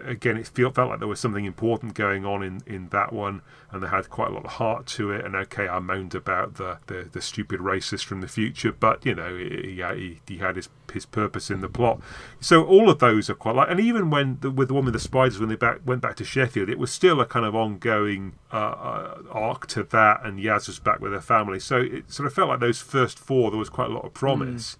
again, 0.05 0.36
it 0.36 0.47
felt 0.49 0.74
felt 0.74 0.90
like 0.90 0.99
there 0.99 1.09
was 1.09 1.20
something 1.20 1.45
important 1.45 1.95
going 1.95 2.24
on 2.24 2.43
in, 2.43 2.62
in 2.66 2.88
that 2.88 3.12
one, 3.12 3.43
and 3.70 3.82
they 3.82 3.88
had 3.88 4.11
quite 4.11 4.30
a 4.30 4.34
lot 4.34 4.45
of 4.45 4.53
heart 4.53 4.86
to 4.86 5.11
it. 5.11 5.24
And 5.24 5.34
okay, 5.34 5.68
I 5.68 5.78
moaned 5.78 6.14
about 6.14 6.55
the, 6.55 6.78
the, 6.86 7.09
the 7.11 7.20
stupid 7.20 7.61
racist 7.61 8.05
from 8.05 8.20
the 8.20 8.28
future, 8.28 8.72
but 8.72 9.05
you 9.05 9.14
know, 9.14 9.36
he, 9.36 9.82
he, 9.82 10.20
he 10.26 10.38
had 10.38 10.57
his 10.57 10.68
his 10.93 11.07
purpose 11.07 11.51
in 11.51 11.61
the 11.61 11.68
plot. 11.68 12.01
So 12.40 12.64
all 12.64 12.90
of 12.90 12.99
those 12.99 13.30
are 13.30 13.34
quite 13.34 13.55
like, 13.55 13.70
and 13.70 13.80
even 13.80 14.11
when 14.11 14.38
the, 14.40 14.51
with 14.51 14.68
the 14.68 14.74
one 14.74 14.84
with 14.84 14.95
the 14.95 15.01
spiders, 15.01 15.38
when 15.38 15.49
they 15.49 15.57
back 15.57 15.80
went 15.84 16.03
back 16.03 16.16
to 16.16 16.24
Sheffield, 16.24 16.68
it 16.68 16.78
was 16.78 16.90
still 16.90 17.20
a 17.20 17.26
kind 17.26 17.47
of 17.47 17.55
ongoing 17.55 18.34
uh, 18.53 18.57
uh, 18.57 19.22
arc 19.30 19.66
to 19.68 19.82
that, 19.84 20.24
and 20.24 20.38
Yaz 20.38 20.66
was 20.66 20.78
back 20.78 21.01
with 21.01 21.12
her 21.12 21.20
family. 21.20 21.61
So 21.61 21.78
it 21.78 22.12
sort 22.12 22.26
of 22.26 22.34
felt 22.34 22.49
like 22.49 22.61
those 22.61 22.80
first 22.80 23.18
four, 23.18 23.51
there 23.51 23.59
was 23.59 23.70
quite 23.70 23.90
a 23.90 23.95
lot 23.95 24.05
of 24.05 24.14
promise. 24.14 24.74
Mm. 24.74 24.78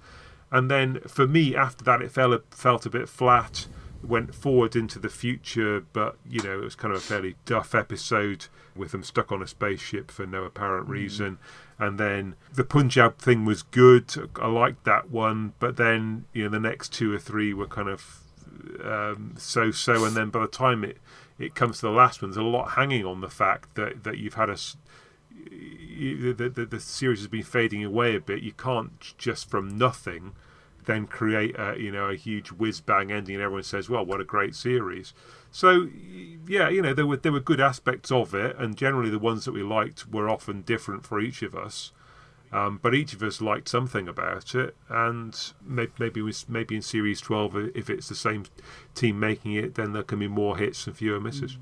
And 0.55 0.71
then 0.71 1.01
for 1.07 1.27
me, 1.27 1.57
after 1.57 1.83
that, 1.85 2.03
it 2.03 2.11
felt 2.11 2.43
felt 2.55 2.85
a 2.85 2.91
bit 2.91 3.09
flat 3.09 3.67
went 4.03 4.35
forward 4.35 4.75
into 4.75 4.99
the 4.99 5.09
future, 5.09 5.85
but 5.93 6.17
you 6.29 6.43
know 6.43 6.59
it 6.59 6.65
was 6.65 6.75
kind 6.75 6.93
of 6.93 6.99
a 6.99 7.03
fairly 7.03 7.37
duff 7.45 7.75
episode 7.75 8.47
with 8.75 8.93
them 8.93 9.03
stuck 9.03 9.31
on 9.31 9.43
a 9.43 9.47
spaceship 9.47 10.11
for 10.11 10.27
no 10.27 10.45
apparent 10.45 10.89
reason. 10.89 11.39
Mm. 11.79 11.87
And 11.87 11.99
then 11.99 12.35
the 12.53 12.65
Punjab 12.65 13.19
thing 13.19 13.45
was 13.45 13.63
good. 13.63 14.13
I 14.41 14.49
liked 14.49 14.85
that 14.85 15.11
one, 15.11 15.53
but 15.59 15.77
then 15.77 16.27
you 16.33 16.45
know 16.45 16.51
the 16.51 16.61
next 16.61 16.93
two 16.93 17.13
or 17.13 17.19
three 17.19 17.53
were 17.53 17.67
kind 17.67 17.89
of 17.89 18.23
um, 18.85 19.35
so-so. 19.37 20.05
And 20.05 20.17
then 20.17 20.31
by 20.31 20.41
the 20.41 20.49
time 20.49 20.85
it 20.85 20.99
it 21.39 21.55
comes 21.55 21.77
to 21.81 21.87
the 21.87 21.93
last 21.93 22.23
one, 22.23 22.31
there's 22.31 22.37
a 22.37 22.43
lot 22.43 22.73
hanging 22.73 23.05
on 23.05 23.21
the 23.21 23.31
fact 23.31 23.75
that 23.75 24.05
that 24.05 24.19
you've 24.19 24.35
had 24.35 24.51
a 24.51 24.57
you, 25.51 26.33
the, 26.33 26.49
the 26.49 26.67
the 26.67 26.81
series 26.81 27.21
has 27.21 27.29
been 27.29 27.43
fading 27.43 27.85
away 27.85 28.17
a 28.17 28.21
bit. 28.21 28.43
You 28.43 28.53
can't 28.53 29.15
just 29.19 29.51
from 29.51 29.77
nothing 29.77 30.33
then 30.85 31.07
create 31.07 31.55
a 31.59 31.77
you 31.79 31.91
know 31.91 32.07
a 32.07 32.17
huge 32.17 32.51
whiz 32.53 32.81
bang 32.81 33.11
ending 33.11 33.35
and 33.35 33.45
everyone 33.45 33.63
says 33.63 33.89
well 33.89 34.05
what 34.05 34.21
a 34.21 34.25
great 34.25 34.55
series 34.55 35.15
so 35.51 35.89
yeah 36.49 36.69
you 36.69 36.83
know 36.83 36.95
there 36.95 37.07
were 37.07 37.17
there 37.17 37.33
were 37.33 37.41
good 37.41 37.61
aspects 37.61 38.11
of 38.11 38.35
it 38.35 38.57
and 38.59 38.77
generally 38.77 39.11
the 39.11 39.19
ones 39.19 39.45
that 39.45 39.53
we 39.53 39.63
liked 39.63 40.09
were 40.09 40.29
often 40.29 40.63
different 40.63 41.05
for 41.05 41.21
each 41.21 41.43
of 41.43 41.55
us 41.55 41.93
um, 42.53 42.79
but 42.83 42.95
each 42.95 43.15
of 43.15 43.23
us 43.23 43.41
liked 43.41 43.67
something 43.69 44.07
about 44.07 44.55
it 44.55 44.77
and 44.91 45.53
maybe 45.65 45.93
maybe, 45.99 46.33
maybe 46.49 46.77
in 46.77 46.83
series 46.83 47.21
12 47.21 47.57
if 47.75 47.89
it's 47.89 48.09
the 48.09 48.15
same 48.15 48.45
team 48.95 49.19
making 49.19 49.55
it 49.55 49.75
then 49.75 49.93
there 49.93 50.03
can 50.03 50.19
be 50.19 50.29
more 50.29 50.59
hits 50.59 50.87
and 50.87 50.97
fewer 50.97 51.21
misses 51.21 51.57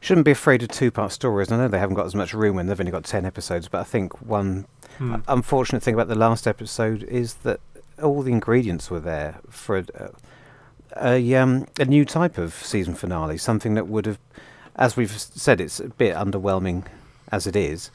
shouldn't 0.00 0.24
be 0.24 0.30
afraid 0.30 0.62
of 0.62 0.70
two-part 0.70 1.12
stories. 1.12 1.52
I 1.52 1.58
know 1.58 1.68
they 1.68 1.78
haven't 1.78 1.96
got 1.96 2.06
as 2.06 2.14
much 2.14 2.32
room 2.32 2.56
when 2.56 2.66
they've 2.66 2.80
only 2.80 2.90
got 2.90 3.04
ten 3.04 3.26
episodes, 3.26 3.68
but 3.68 3.80
I 3.80 3.84
think 3.84 4.20
one 4.22 4.66
hmm. 4.96 5.16
unfortunate 5.28 5.82
thing 5.82 5.94
about 5.94 6.08
the 6.08 6.14
last 6.14 6.46
episode 6.46 7.02
is 7.04 7.34
that 7.34 7.60
all 8.02 8.22
the 8.22 8.32
ingredients 8.32 8.90
were 8.90 9.00
there 9.00 9.38
for 9.48 9.78
a, 9.78 10.10
a, 10.96 11.34
um, 11.34 11.66
a 11.78 11.84
new 11.84 12.04
type 12.04 12.38
of 12.38 12.54
season 12.54 12.94
finale, 12.94 13.38
something 13.38 13.74
that 13.74 13.88
would 13.88 14.06
have, 14.06 14.18
as 14.76 14.96
we've 14.96 15.10
said, 15.18 15.60
it's 15.60 15.80
a 15.80 15.88
bit 15.88 16.14
underwhelming 16.16 16.84
as 17.30 17.46
it 17.46 17.56
is, 17.56 17.90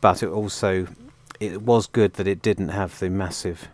but 0.00 0.22
it 0.22 0.28
also 0.28 0.86
it 1.40 1.62
was 1.62 1.86
good 1.86 2.14
that 2.14 2.26
it 2.28 2.40
didn't 2.42 2.68
have 2.68 2.98
the 3.00 3.10
massive. 3.10 3.68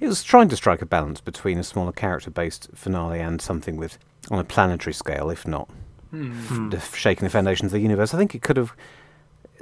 It 0.00 0.06
was 0.06 0.22
trying 0.22 0.48
to 0.50 0.56
strike 0.56 0.82
a 0.82 0.86
balance 0.86 1.20
between 1.20 1.58
a 1.58 1.64
smaller 1.64 1.92
character-based 1.92 2.68
finale 2.74 3.18
and 3.20 3.40
something 3.40 3.76
with 3.76 3.98
on 4.30 4.38
a 4.38 4.44
planetary 4.44 4.94
scale, 4.94 5.30
if 5.30 5.46
not 5.46 5.68
Hmm. 6.10 6.70
f- 6.74 6.94
shaking 6.94 7.24
the 7.24 7.30
foundations 7.30 7.68
of 7.72 7.72
the 7.72 7.80
universe. 7.80 8.12
I 8.12 8.18
think 8.18 8.34
it 8.34 8.42
could 8.42 8.58
have 8.58 8.74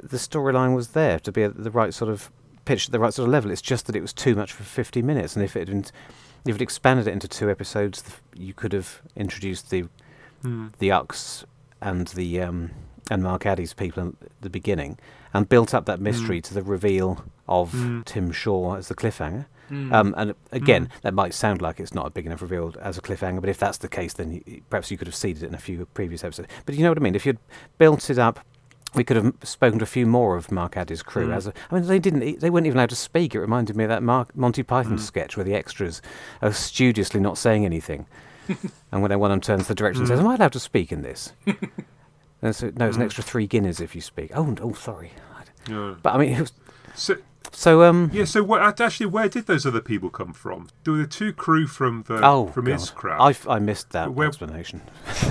the 0.03 0.17
storyline 0.17 0.75
was 0.75 0.89
there 0.89 1.17
to 1.19 1.31
be 1.31 1.43
at 1.43 1.63
the 1.63 1.71
right 1.71 1.93
sort 1.93 2.11
of 2.11 2.29
pitch, 2.65 2.87
at 2.87 2.91
the 2.91 2.99
right 2.99 3.13
sort 3.13 3.27
of 3.27 3.31
level. 3.33 3.51
It's 3.51 3.61
just 3.61 3.85
that 3.87 3.95
it 3.95 4.01
was 4.01 4.13
too 4.13 4.35
much 4.35 4.51
for 4.53 4.63
50 4.63 5.01
minutes, 5.01 5.35
and 5.35 5.43
if 5.43 5.55
it 5.55 5.67
had 5.67 5.91
if 6.45 6.55
it 6.55 6.61
expanded 6.61 7.07
it 7.07 7.11
into 7.11 7.27
two 7.27 7.49
episodes, 7.51 8.03
you 8.35 8.53
could 8.53 8.73
have 8.73 9.01
introduced 9.15 9.69
the 9.69 9.85
Mm. 10.43 10.71
the 10.79 10.91
Ux 10.91 11.45
and 11.81 12.07
the 12.07 12.41
um, 12.41 12.71
and 13.11 13.21
Mark 13.21 13.45
Addy's 13.45 13.73
people 13.73 14.07
at 14.07 14.13
the 14.41 14.49
beginning, 14.49 14.97
and 15.35 15.47
built 15.47 15.73
up 15.73 15.85
that 15.85 15.99
mystery 16.01 16.41
to 16.41 16.53
the 16.53 16.63
reveal 16.63 17.23
of 17.47 17.71
Mm. 17.73 18.05
Tim 18.05 18.31
Shaw 18.31 18.75
as 18.75 18.87
the 18.87 18.95
cliffhanger. 18.95 19.45
Mm. 19.69 19.93
Um, 19.93 20.13
and 20.17 20.33
again, 20.51 20.89
that 21.01 21.13
might 21.13 21.33
sound 21.33 21.61
like 21.61 21.79
it's 21.79 21.93
not 21.93 22.05
a 22.07 22.09
big 22.09 22.25
enough 22.25 22.41
reveal 22.41 22.73
as 22.81 22.97
a 22.97 23.01
cliffhanger, 23.01 23.39
but 23.39 23.49
if 23.49 23.57
that's 23.57 23.77
the 23.77 23.87
case, 23.87 24.13
then 24.13 24.41
perhaps 24.69 24.89
you 24.91 24.97
could 24.97 25.07
have 25.07 25.15
seeded 25.15 25.43
it 25.43 25.47
in 25.47 25.53
a 25.53 25.57
few 25.59 25.85
previous 25.93 26.23
episodes. 26.23 26.49
But 26.65 26.75
you 26.75 26.83
know 26.83 26.89
what 26.89 26.97
I 26.97 27.01
mean? 27.01 27.15
If 27.15 27.25
you'd 27.25 27.37
built 27.77 28.09
it 28.09 28.17
up, 28.17 28.39
we 28.93 29.03
could 29.03 29.17
have 29.17 29.33
spoken 29.43 29.79
to 29.79 29.83
a 29.83 29.87
few 29.87 30.05
more 30.05 30.35
of 30.35 30.51
Mark 30.51 30.75
Addy's 30.75 31.01
crew. 31.01 31.27
Mm. 31.29 31.35
As 31.35 31.47
a, 31.47 31.53
I 31.69 31.75
mean, 31.75 31.87
they 31.87 31.99
didn't. 31.99 32.39
They 32.39 32.49
weren't 32.49 32.65
even 32.65 32.77
allowed 32.77 32.89
to 32.89 32.95
speak. 32.95 33.33
It 33.33 33.39
reminded 33.39 33.75
me 33.75 33.85
of 33.85 33.89
that 33.89 34.03
Mark, 34.03 34.35
Monty 34.35 34.63
Python 34.63 34.97
Mm. 34.97 34.99
sketch 34.99 35.37
where 35.37 35.43
the 35.43 35.55
extras 35.55 36.01
are 36.41 36.51
studiously 36.51 37.19
not 37.19 37.37
saying 37.37 37.65
anything, 37.65 38.05
and 38.91 39.01
when 39.01 39.17
one 39.19 39.31
of 39.31 39.35
them 39.35 39.41
turns 39.41 39.63
to 39.63 39.67
the 39.69 39.75
director 39.75 39.99
and 39.99 40.07
says, 40.07 40.19
Mm. 40.19 40.23
"Am 40.23 40.27
I 40.29 40.35
allowed 40.35 40.53
to 40.53 40.59
speak 40.59 40.91
in 40.91 41.01
this?" 41.03 41.31
and 42.41 42.55
so, 42.55 42.71
no, 42.75 42.87
it's 42.87 42.97
an 42.97 43.03
Mm. 43.03 43.05
extra 43.05 43.23
three 43.23 43.47
guineas 43.47 43.79
if 43.79 43.95
you 43.95 44.01
speak. 44.01 44.31
Oh, 44.35 44.55
oh, 44.61 44.73
sorry. 44.73 45.11
Yeah. 45.69 45.95
But 46.01 46.15
I 46.15 46.17
mean, 46.17 46.33
it 46.33 46.41
was, 46.41 46.53
So, 46.95 47.15
so 47.51 47.83
um, 47.83 48.09
yeah. 48.13 48.25
So, 48.25 48.43
what, 48.43 48.81
actually, 48.81 49.05
where 49.05 49.29
did 49.29 49.45
those 49.45 49.65
other 49.65 49.79
people 49.81 50.09
come 50.09 50.33
from? 50.33 50.69
There 50.83 50.93
were 50.93 50.99
the 51.01 51.07
two 51.07 51.31
crew 51.33 51.67
from 51.67 52.03
the 52.07 52.19
oh, 52.25 52.47
from 52.47 52.65
God. 52.65 52.73
his 52.73 52.89
crowd. 52.89 53.35
I, 53.47 53.53
I 53.55 53.59
missed 53.59 53.91
that 53.91 54.13
Where- 54.13 54.27
explanation. 54.27 54.81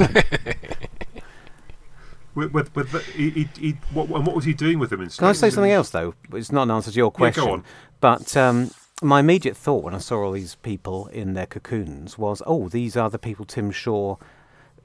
With, 2.34 2.52
with, 2.52 2.74
with 2.76 2.92
the, 2.92 2.98
he, 3.00 3.30
he, 3.30 3.48
he, 3.58 3.70
what, 3.92 4.08
and 4.08 4.24
what 4.26 4.36
was 4.36 4.44
he 4.44 4.54
doing 4.54 4.78
with 4.78 4.90
them 4.90 5.00
instead? 5.00 5.20
Can 5.20 5.28
I 5.28 5.32
say 5.32 5.50
something 5.50 5.72
else 5.72 5.90
though? 5.90 6.14
It's 6.32 6.52
not 6.52 6.62
an 6.64 6.70
answer 6.70 6.90
to 6.92 6.96
your 6.96 7.10
question. 7.10 7.42
Yeah, 7.42 7.50
question. 7.50 7.64
go 8.00 8.08
on. 8.08 8.18
But 8.22 8.36
um, 8.36 8.70
my 9.02 9.20
immediate 9.20 9.56
thought 9.56 9.82
when 9.82 9.94
I 9.94 9.98
saw 9.98 10.22
all 10.24 10.32
these 10.32 10.54
people 10.56 11.08
in 11.08 11.34
their 11.34 11.46
cocoons 11.46 12.16
was, 12.18 12.40
"Oh, 12.46 12.68
these 12.68 12.96
are 12.96 13.10
the 13.10 13.18
people 13.18 13.44
Tim 13.44 13.70
Shaw 13.72 14.16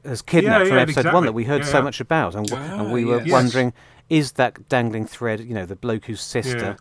has 0.04 0.22
kidnapped 0.22 0.66
Yeah, 0.66 0.70
from 0.70 0.78
yeah, 0.78 0.82
episode 0.84 1.14
one 1.14 1.24
that 1.26 1.34
we 1.34 1.44
heard 1.44 1.62
Yeah, 1.62 1.68
so 1.68 1.78
yeah. 1.80 1.84
much 1.84 2.00
about," 2.02 2.34
and, 2.36 2.48
w- 2.48 2.72
and 2.72 2.82
Ah, 2.82 2.92
we 2.92 3.06
were 3.06 3.22
yes. 3.22 3.32
wondering, 3.32 3.74
is 4.10 4.34
that 4.34 4.68
dangling 4.68 5.06
thread, 5.06 5.40
you 5.40 5.54
know, 5.54 5.66
the 5.66 5.76
bloke 5.76 6.06
whose 6.06 6.22
sister 6.22 6.58
Yeah. 6.58 6.76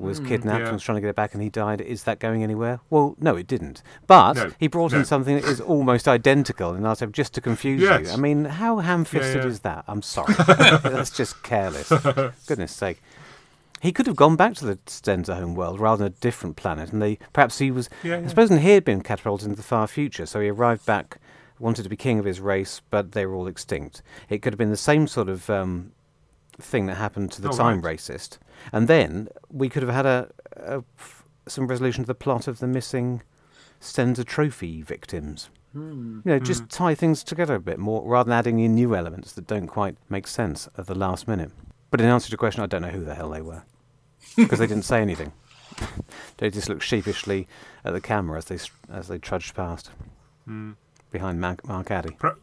Was 0.00 0.20
Mm, 0.20 0.28
kidnapped 0.28 0.60
yeah. 0.60 0.66
and 0.66 0.72
was 0.74 0.82
trying 0.82 0.96
to 0.96 1.00
get 1.00 1.10
it 1.10 1.16
back 1.16 1.34
and 1.34 1.42
he 1.42 1.48
died, 1.48 1.80
is 1.80 2.04
that 2.04 2.18
going 2.18 2.42
anywhere? 2.42 2.80
Well, 2.90 3.16
no, 3.18 3.36
it 3.36 3.46
didn't. 3.46 3.82
But 4.06 4.32
No, 4.34 4.50
he 4.58 4.66
brought 4.66 4.92
no. 4.92 4.98
in 4.98 5.04
something 5.04 5.36
that 5.36 5.44
is 5.44 5.60
almost 5.72 6.08
identical 6.08 6.74
in 6.74 6.82
last 6.82 7.02
episode 7.02 7.14
just 7.14 7.34
to 7.34 7.40
confuse 7.40 7.80
you. 7.82 7.90
I 7.90 8.16
mean, 8.16 8.44
how 8.46 8.78
ham-fisted 8.78 9.42
yeah. 9.42 9.48
is 9.48 9.60
that? 9.60 9.84
I'm 9.86 10.02
sorry, 10.02 10.34
that's 10.38 11.10
just 11.10 11.42
careless. 11.42 11.88
Goodness 12.46 12.72
sake. 12.72 13.02
He 13.82 13.92
could 13.92 14.06
have 14.06 14.16
gone 14.16 14.36
back 14.36 14.54
to 14.56 14.66
the 14.66 14.76
Stenza 14.86 15.34
home 15.36 15.54
world 15.54 15.80
rather 15.80 16.04
than 16.04 16.12
a 16.12 16.16
different 16.20 16.56
planet, 16.56 16.92
and 16.92 17.00
they 17.00 17.18
perhaps 17.32 17.58
he 17.58 17.70
was. 17.70 17.88
Yeah, 18.02 18.16
I 18.16 18.20
yeah. 18.20 18.28
suppose 18.28 18.50
he 18.50 18.56
had 18.70 18.84
been 18.84 19.00
catapulted 19.02 19.46
into 19.46 19.56
the 19.56 19.62
far 19.62 19.86
future, 19.86 20.26
so 20.26 20.38
he 20.40 20.48
arrived 20.50 20.84
back, 20.84 21.18
wanted 21.58 21.84
to 21.84 21.88
be 21.88 21.96
king 21.96 22.18
of 22.18 22.26
his 22.26 22.40
race, 22.40 22.82
but 22.90 23.12
they 23.12 23.24
were 23.24 23.34
all 23.34 23.46
extinct. 23.46 24.02
It 24.28 24.42
could 24.42 24.52
have 24.52 24.58
been 24.58 24.68
the 24.70 24.76
same 24.76 25.06
sort 25.06 25.30
of 25.30 25.48
um, 25.48 25.92
thing 26.62 26.86
that 26.86 26.96
happened 26.96 27.32
to 27.32 27.42
the 27.42 27.48
Oh, 27.50 27.56
time 27.56 27.80
right. 27.80 27.96
racist, 27.98 28.38
and 28.72 28.88
then 28.88 29.28
we 29.50 29.68
could 29.68 29.82
have 29.82 29.92
had 29.94 30.06
a, 30.06 30.28
a 30.56 30.82
f- 30.98 31.24
some 31.46 31.66
resolution 31.66 32.04
to 32.04 32.06
the 32.08 32.14
plot 32.14 32.46
of 32.48 32.58
the 32.58 32.66
missing 32.66 33.22
Stenza 33.80 34.24
trophy 34.24 34.82
victims. 34.82 35.50
Mm. 35.74 36.24
You 36.26 36.32
know, 36.32 36.38
just 36.38 36.68
tie 36.68 36.94
things 36.94 37.22
together 37.24 37.54
a 37.54 37.60
bit 37.60 37.78
more 37.78 38.02
rather 38.06 38.28
than 38.28 38.38
adding 38.38 38.58
in 38.60 38.74
new 38.74 38.94
elements 38.96 39.32
that 39.32 39.46
don't 39.46 39.68
quite 39.68 39.96
make 40.08 40.26
sense 40.26 40.68
at 40.76 40.86
the 40.86 40.94
last 40.94 41.28
minute. 41.28 41.50
But 41.90 42.00
in 42.00 42.06
answer 42.08 42.26
to 42.26 42.32
your 42.32 42.38
question, 42.38 42.62
I 42.62 42.66
don't 42.66 42.82
know 42.82 42.88
who 42.88 43.04
the 43.04 43.14
hell 43.14 43.30
they 43.30 43.40
were 43.40 43.62
because 44.36 44.58
they 44.58 44.66
didn't 44.66 44.84
say 44.84 45.00
anything. 45.00 45.32
they 46.38 46.50
just 46.50 46.68
looked 46.68 46.82
sheepishly 46.82 47.46
at 47.84 47.92
the 47.92 48.00
camera 48.00 48.38
as 48.38 48.46
they 48.46 48.58
as 48.92 49.08
they 49.08 49.18
trudged 49.18 49.54
past 49.54 49.90
Mm. 50.48 50.74
behind 51.12 51.40
Mark, 51.40 51.64
Mark 51.66 51.90
Addy. 51.90 52.10
Per- 52.18 52.36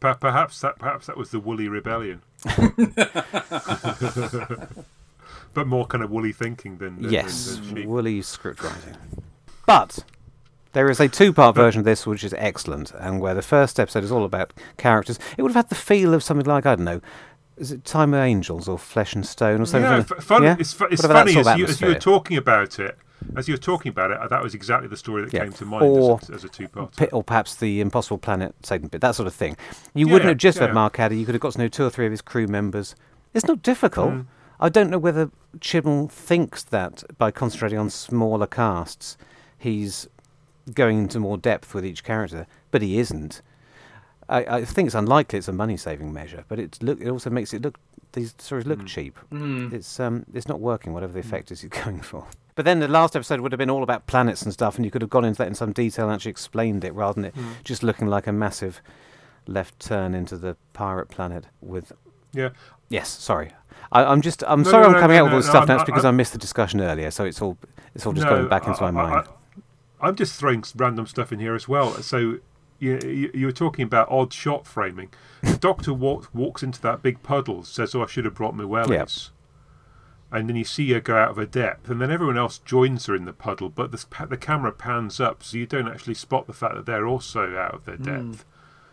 per- 0.00 0.14
perhaps 0.16 0.60
that 0.60 0.78
perhaps 0.78 1.06
that 1.06 1.16
was 1.16 1.30
the 1.30 1.40
woolly 1.40 1.68
rebellion. 1.68 2.20
but 5.54 5.66
more 5.66 5.86
kind 5.86 6.04
of 6.04 6.10
woolly 6.10 6.32
thinking 6.32 6.78
than, 6.78 7.00
than 7.00 7.10
yes, 7.10 7.56
than, 7.56 7.74
than 7.74 7.88
woolly 7.88 8.22
script 8.22 8.62
writing. 8.62 8.96
But 9.66 10.04
there 10.72 10.90
is 10.90 11.00
a 11.00 11.08
two-part 11.08 11.56
version 11.56 11.78
of 11.78 11.84
this 11.84 12.06
which 12.06 12.24
is 12.24 12.34
excellent, 12.36 12.92
and 12.92 13.20
where 13.20 13.34
the 13.34 13.42
first 13.42 13.80
episode 13.80 14.04
is 14.04 14.12
all 14.12 14.24
about 14.24 14.52
characters. 14.76 15.18
It 15.38 15.42
would 15.42 15.52
have 15.52 15.66
had 15.66 15.70
the 15.70 15.74
feel 15.74 16.12
of 16.12 16.22
something 16.22 16.46
like 16.46 16.66
I 16.66 16.76
don't 16.76 16.84
know. 16.84 17.00
Is 17.56 17.70
it 17.70 17.84
Time 17.84 18.14
of 18.14 18.20
Angels 18.20 18.68
or 18.68 18.78
Flesh 18.78 19.14
and 19.14 19.24
Stone 19.24 19.60
or 19.60 19.66
something? 19.66 19.90
Yeah, 19.90 20.02
fun, 20.02 20.42
yeah? 20.42 20.56
it's, 20.58 20.74
it's 20.90 21.06
funny 21.06 21.36
as 21.36 21.46
you, 21.56 21.66
as 21.66 21.80
you 21.80 21.86
were 21.86 21.94
talking 21.94 22.36
about 22.36 22.80
it. 22.80 22.98
As 23.36 23.48
you 23.48 23.54
were 23.54 23.58
talking 23.58 23.90
about 23.90 24.10
it, 24.10 24.18
that 24.30 24.42
was 24.42 24.54
exactly 24.54 24.88
the 24.88 24.96
story 24.96 25.22
that 25.24 25.32
Yeah. 25.32 25.44
came 25.44 25.52
to 25.54 25.64
mind 25.64 25.84
Or 25.84 26.18
as, 26.22 26.30
a, 26.30 26.34
as 26.34 26.44
a 26.44 26.48
two-part. 26.48 26.96
Or 27.12 27.22
perhaps 27.24 27.54
the 27.56 27.80
Impossible 27.80 28.18
Planet 28.18 28.54
segment 28.62 28.92
bit, 28.92 29.00
that 29.00 29.14
sort 29.14 29.26
of 29.26 29.34
thing. 29.34 29.56
You 29.94 30.06
Yeah, 30.06 30.12
wouldn't 30.12 30.28
have 30.28 30.38
just 30.38 30.58
yeah. 30.58 30.66
had 30.66 30.74
Mark 30.74 30.98
Addy, 31.00 31.16
you 31.18 31.24
could 31.26 31.34
have 31.34 31.42
got 31.42 31.52
to 31.52 31.58
know 31.58 31.68
two 31.68 31.84
or 31.84 31.90
three 31.90 32.06
of 32.06 32.10
his 32.12 32.22
crew 32.22 32.46
members. 32.46 32.94
It's 33.32 33.46
not 33.46 33.62
difficult. 33.62 34.10
Mm. 34.12 34.26
I 34.60 34.68
don't 34.68 34.88
know 34.90 34.98
whether 34.98 35.30
Chibnall 35.58 36.10
thinks 36.10 36.62
that 36.64 37.02
by 37.18 37.30
concentrating 37.30 37.78
on 37.78 37.90
smaller 37.90 38.46
casts, 38.46 39.16
he's 39.58 40.08
going 40.72 40.98
into 40.98 41.18
more 41.20 41.36
depth 41.36 41.74
with 41.74 41.84
each 41.84 42.04
character, 42.04 42.46
but 42.70 42.80
he 42.82 42.98
isn't. 42.98 43.42
I, 44.28 44.38
I 44.58 44.64
think 44.64 44.86
it's 44.86 44.94
unlikely 44.94 45.38
it's 45.40 45.48
a 45.48 45.52
money 45.52 45.76
saving 45.76 46.12
measure, 46.12 46.44
but 46.48 46.58
it's 46.58 46.82
look, 46.82 47.00
it 47.00 47.08
also 47.10 47.28
makes 47.30 47.52
it 47.52 47.60
look 47.62 47.78
these 48.12 48.34
stories 48.38 48.64
look 48.64 48.78
Mm. 48.78 48.86
cheap. 48.86 49.18
Mm. 49.32 49.72
It's 49.72 49.98
um 50.00 50.24
it's 50.32 50.48
not 50.48 50.60
working, 50.60 50.92
whatever 50.94 51.12
the 51.12 51.18
effect 51.18 51.50
is 51.50 51.62
you're 51.62 51.70
going 51.84 52.00
for. 52.00 52.24
But 52.56 52.64
then 52.64 52.78
the 52.80 52.88
last 52.88 53.16
episode 53.16 53.40
would 53.40 53.50
have 53.52 53.58
been 53.58 53.70
all 53.70 53.82
about 53.82 54.06
planets 54.06 54.42
and 54.42 54.52
stuff, 54.52 54.76
and 54.76 54.84
you 54.84 54.90
could 54.90 55.02
have 55.02 55.10
gone 55.10 55.24
into 55.24 55.38
that 55.38 55.48
in 55.48 55.54
some 55.54 55.72
detail 55.72 56.04
and 56.06 56.14
actually 56.14 56.30
explained 56.30 56.84
it 56.84 56.94
rather 56.94 57.14
than 57.14 57.24
it 57.24 57.34
Mm. 57.34 57.62
just 57.64 57.82
looking 57.82 58.06
like 58.06 58.26
a 58.28 58.32
massive 58.32 58.80
left 59.46 59.78
turn 59.80 60.14
into 60.14 60.36
the 60.36 60.56
pirate 60.72 61.08
planet 61.08 61.46
with. 61.60 61.92
Yeah. 62.32 62.50
Yes, 62.88 63.08
sorry. 63.08 63.50
I, 63.90 64.04
I'm 64.04 64.20
just. 64.22 64.44
I'm 64.46 64.62
No, 64.62 64.70
sorry. 64.70 64.88
no, 64.88 64.94
I'm 64.94 65.00
coming 65.00 65.16
no, 65.16 65.22
out 65.22 65.24
with 65.24 65.32
all 65.34 65.38
this 65.40 65.48
stuff 65.48 65.66
now. 65.68 65.74
It's 65.76 65.84
because 65.84 66.04
I- 66.04 66.08
I 66.08 66.12
missed 66.12 66.32
the 66.32 66.38
discussion 66.38 66.80
earlier, 66.80 67.10
so 67.10 67.24
it's 67.24 67.42
all 67.42 67.56
it's 67.94 68.06
all 68.06 68.12
just 68.12 68.26
going 68.28 68.48
back 68.48 68.66
into 68.66 68.82
I- 68.84 68.90
my 68.90 69.02
I- 69.02 69.10
mind. 69.10 69.28
I, 70.00 70.08
am 70.08 70.14
just 70.16 70.38
throwing 70.38 70.62
random 70.76 71.06
stuff 71.06 71.32
in 71.32 71.38
here 71.40 71.54
as 71.54 71.66
well. 71.66 71.92
So 72.02 72.38
you, 72.78 72.98
you, 73.04 73.30
you 73.34 73.46
were 73.46 73.52
talking 73.52 73.84
about 73.84 74.10
odd 74.10 74.32
shot 74.32 74.66
framing. 74.66 75.10
The 75.42 75.56
doctor 75.60 75.92
walks 75.94 76.32
walks 76.34 76.62
into 76.62 76.80
that 76.82 77.02
big 77.02 77.22
puddle, 77.22 77.64
says, 77.64 77.94
"Oh, 77.94 78.02
I 78.02 78.06
should 78.06 78.24
have 78.26 78.34
brought 78.34 78.54
my 78.54 78.64
wellies." 78.64 79.30
And 80.34 80.48
then 80.48 80.56
you 80.56 80.64
see 80.64 80.90
her 80.92 81.00
go 81.00 81.16
out 81.16 81.30
of 81.30 81.36
her 81.36 81.46
depth, 81.46 81.88
and 81.88 82.00
then 82.00 82.10
everyone 82.10 82.36
else 82.36 82.58
joins 82.58 83.06
her 83.06 83.14
in 83.14 83.24
the 83.24 83.32
puddle, 83.32 83.68
but 83.68 83.92
the, 83.92 84.04
the 84.28 84.36
camera 84.36 84.72
pans 84.72 85.20
up, 85.20 85.44
so 85.44 85.56
you 85.56 85.64
don't 85.64 85.86
actually 85.88 86.14
spot 86.14 86.48
the 86.48 86.52
fact 86.52 86.74
that 86.74 86.86
they're 86.86 87.06
also 87.06 87.56
out 87.56 87.72
of 87.72 87.84
their 87.84 87.96
depth. 87.96 88.44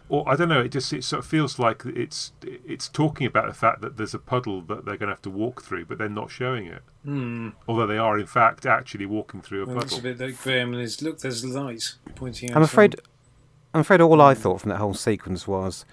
Or 0.07 0.27
I 0.29 0.35
don't 0.35 0.49
know, 0.49 0.59
it 0.61 0.69
just 0.73 0.91
it 0.93 1.03
sort 1.05 1.19
of 1.23 1.25
feels 1.25 1.57
like 1.57 1.83
it's 1.85 2.33
it's 2.43 2.89
talking 2.89 3.25
about 3.25 3.47
the 3.47 3.53
fact 3.53 3.79
that 3.81 3.95
there's 3.97 4.13
a 4.13 4.19
puddle 4.19 4.61
that 4.63 4.83
they're 4.85 4.97
going 4.97 5.07
to 5.07 5.13
have 5.15 5.21
to 5.21 5.29
walk 5.29 5.63
through, 5.63 5.85
but 5.85 5.97
they're 5.97 6.09
not 6.09 6.29
showing 6.29 6.67
it. 6.67 6.83
Mm. 7.07 7.53
Although 7.67 7.87
they 7.87 7.97
are 7.97 8.19
in 8.19 8.27
fact 8.27 8.65
actually 8.65 9.05
walking 9.05 9.41
through 9.41 9.63
a 9.63 9.65
Well, 9.67 9.79
it's 9.79 9.93
a 9.93 10.01
puddle. 10.01 10.13
bit 10.17 10.27
like 10.27 10.41
Graham 10.43 10.73
and 10.73 10.81
his 10.81 11.01
look. 11.01 11.19
There's 11.19 11.45
light 11.45 11.95
pointing 12.15 12.51
out. 12.51 12.57
I'm 12.57 12.63
afraid. 12.63 12.97
I'm 13.73 13.79
afraid 13.81 14.01
all 14.01 14.15
Hmm. 14.15 14.21
I 14.21 14.33
thought 14.33 14.59
from 14.61 14.69
that 14.69 14.79
whole 14.79 14.93
sequence 14.93 15.47
was 15.47 15.85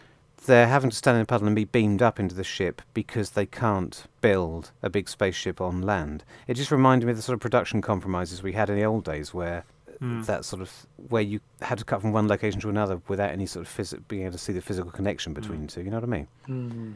they're 0.47 0.69
having 0.69 0.91
to 0.91 0.97
stand 0.97 1.17
in 1.17 1.23
a 1.23 1.27
puddle 1.27 1.47
and 1.47 1.57
be 1.57 1.65
beamed 1.65 2.01
up 2.03 2.19
into 2.21 2.35
the 2.35 2.45
ship 2.45 2.81
because 2.95 3.31
they 3.31 3.47
can't 3.47 4.05
build 4.21 4.71
a 4.83 4.89
big 4.91 5.09
spaceship 5.09 5.61
on 5.61 5.83
land. 5.83 6.25
It 6.47 6.55
just 6.55 6.71
reminded 6.71 7.07
me 7.07 7.11
of 7.13 7.17
the 7.17 7.23
sort 7.23 7.35
of 7.35 7.41
production 7.41 7.81
compromises 7.83 8.43
we 8.43 8.53
had 8.53 8.71
in 8.71 8.77
the 8.77 8.85
old 8.85 9.05
days, 9.05 9.35
where 9.35 9.65
Hmm. 10.01 10.23
that 10.23 10.45
sort 10.45 10.63
of 10.63 10.87
where 11.09 11.23
you 11.23 11.41
had 11.61 11.79
to 11.79 11.85
cut 11.85 12.01
from 12.01 12.13
one 12.13 12.29
location 12.29 12.61
to 12.61 12.69
another 12.69 13.01
without 13.09 13.31
any 13.31 13.47
sort 13.47 13.67
of 13.67 13.73
phys- 13.77 14.01
being 14.07 14.23
able 14.23 14.33
to 14.33 14.39
see 14.39 14.53
the 14.53 14.61
physical 14.61 14.93
connection 14.93 15.33
between 15.35 15.59
Hmm. 15.59 15.67
the 15.67 15.73
two. 15.73 15.83
You 15.83 15.91
know 15.91 15.97
what 15.97 16.05
I 16.05 16.07
mean? 16.07 16.29
Mm. 16.47 16.95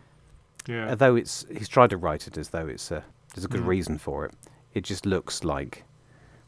Yeah. 0.69 0.91
Although 0.91 1.17
it's 1.17 1.45
he's 1.51 1.69
tried 1.69 1.91
to 1.91 1.97
write 1.97 2.29
it 2.29 2.39
as 2.39 2.51
though 2.51 2.69
it's 2.69 2.93
a 2.93 3.03
there's 3.35 3.45
a 3.45 3.49
good 3.49 3.63
Mm. 3.63 3.67
reason 3.67 3.99
for 3.99 4.25
it. 4.27 4.35
It 4.73 4.85
just 4.85 5.05
looks 5.05 5.43
like 5.43 5.83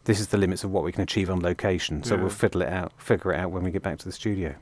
this 0.04 0.20
is 0.20 0.28
the 0.28 0.36
limits 0.38 0.62
of 0.62 0.70
what 0.70 0.84
we 0.84 0.92
can 0.92 1.02
achieve 1.02 1.28
on 1.28 1.40
location. 1.40 2.04
So 2.04 2.14
Yeah. 2.14 2.20
we'll 2.20 2.30
fiddle 2.30 2.62
it 2.62 2.68
out, 2.68 2.92
figure 2.98 3.32
it 3.32 3.40
out 3.40 3.50
when 3.50 3.64
we 3.64 3.70
get 3.72 3.82
back 3.82 3.98
to 3.98 4.04
the 4.04 4.12
studio. 4.12 4.54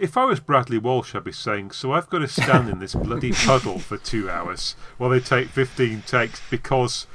If 0.00 0.16
I 0.16 0.24
was 0.24 0.40
Bradley 0.40 0.78
Walsh, 0.78 1.14
I'd 1.14 1.24
be 1.24 1.32
saying, 1.32 1.70
so 1.72 1.92
I've 1.92 2.08
got 2.10 2.18
to 2.18 2.28
stand 2.28 2.68
in 2.68 2.78
this 2.78 2.94
bloody 2.94 3.32
puddle 3.32 3.78
for 3.78 3.96
two 3.96 4.28
hours 4.30 4.74
while 4.98 5.10
they 5.10 5.20
take 5.20 5.48
15 5.48 6.02
takes 6.06 6.40
because 6.50 7.06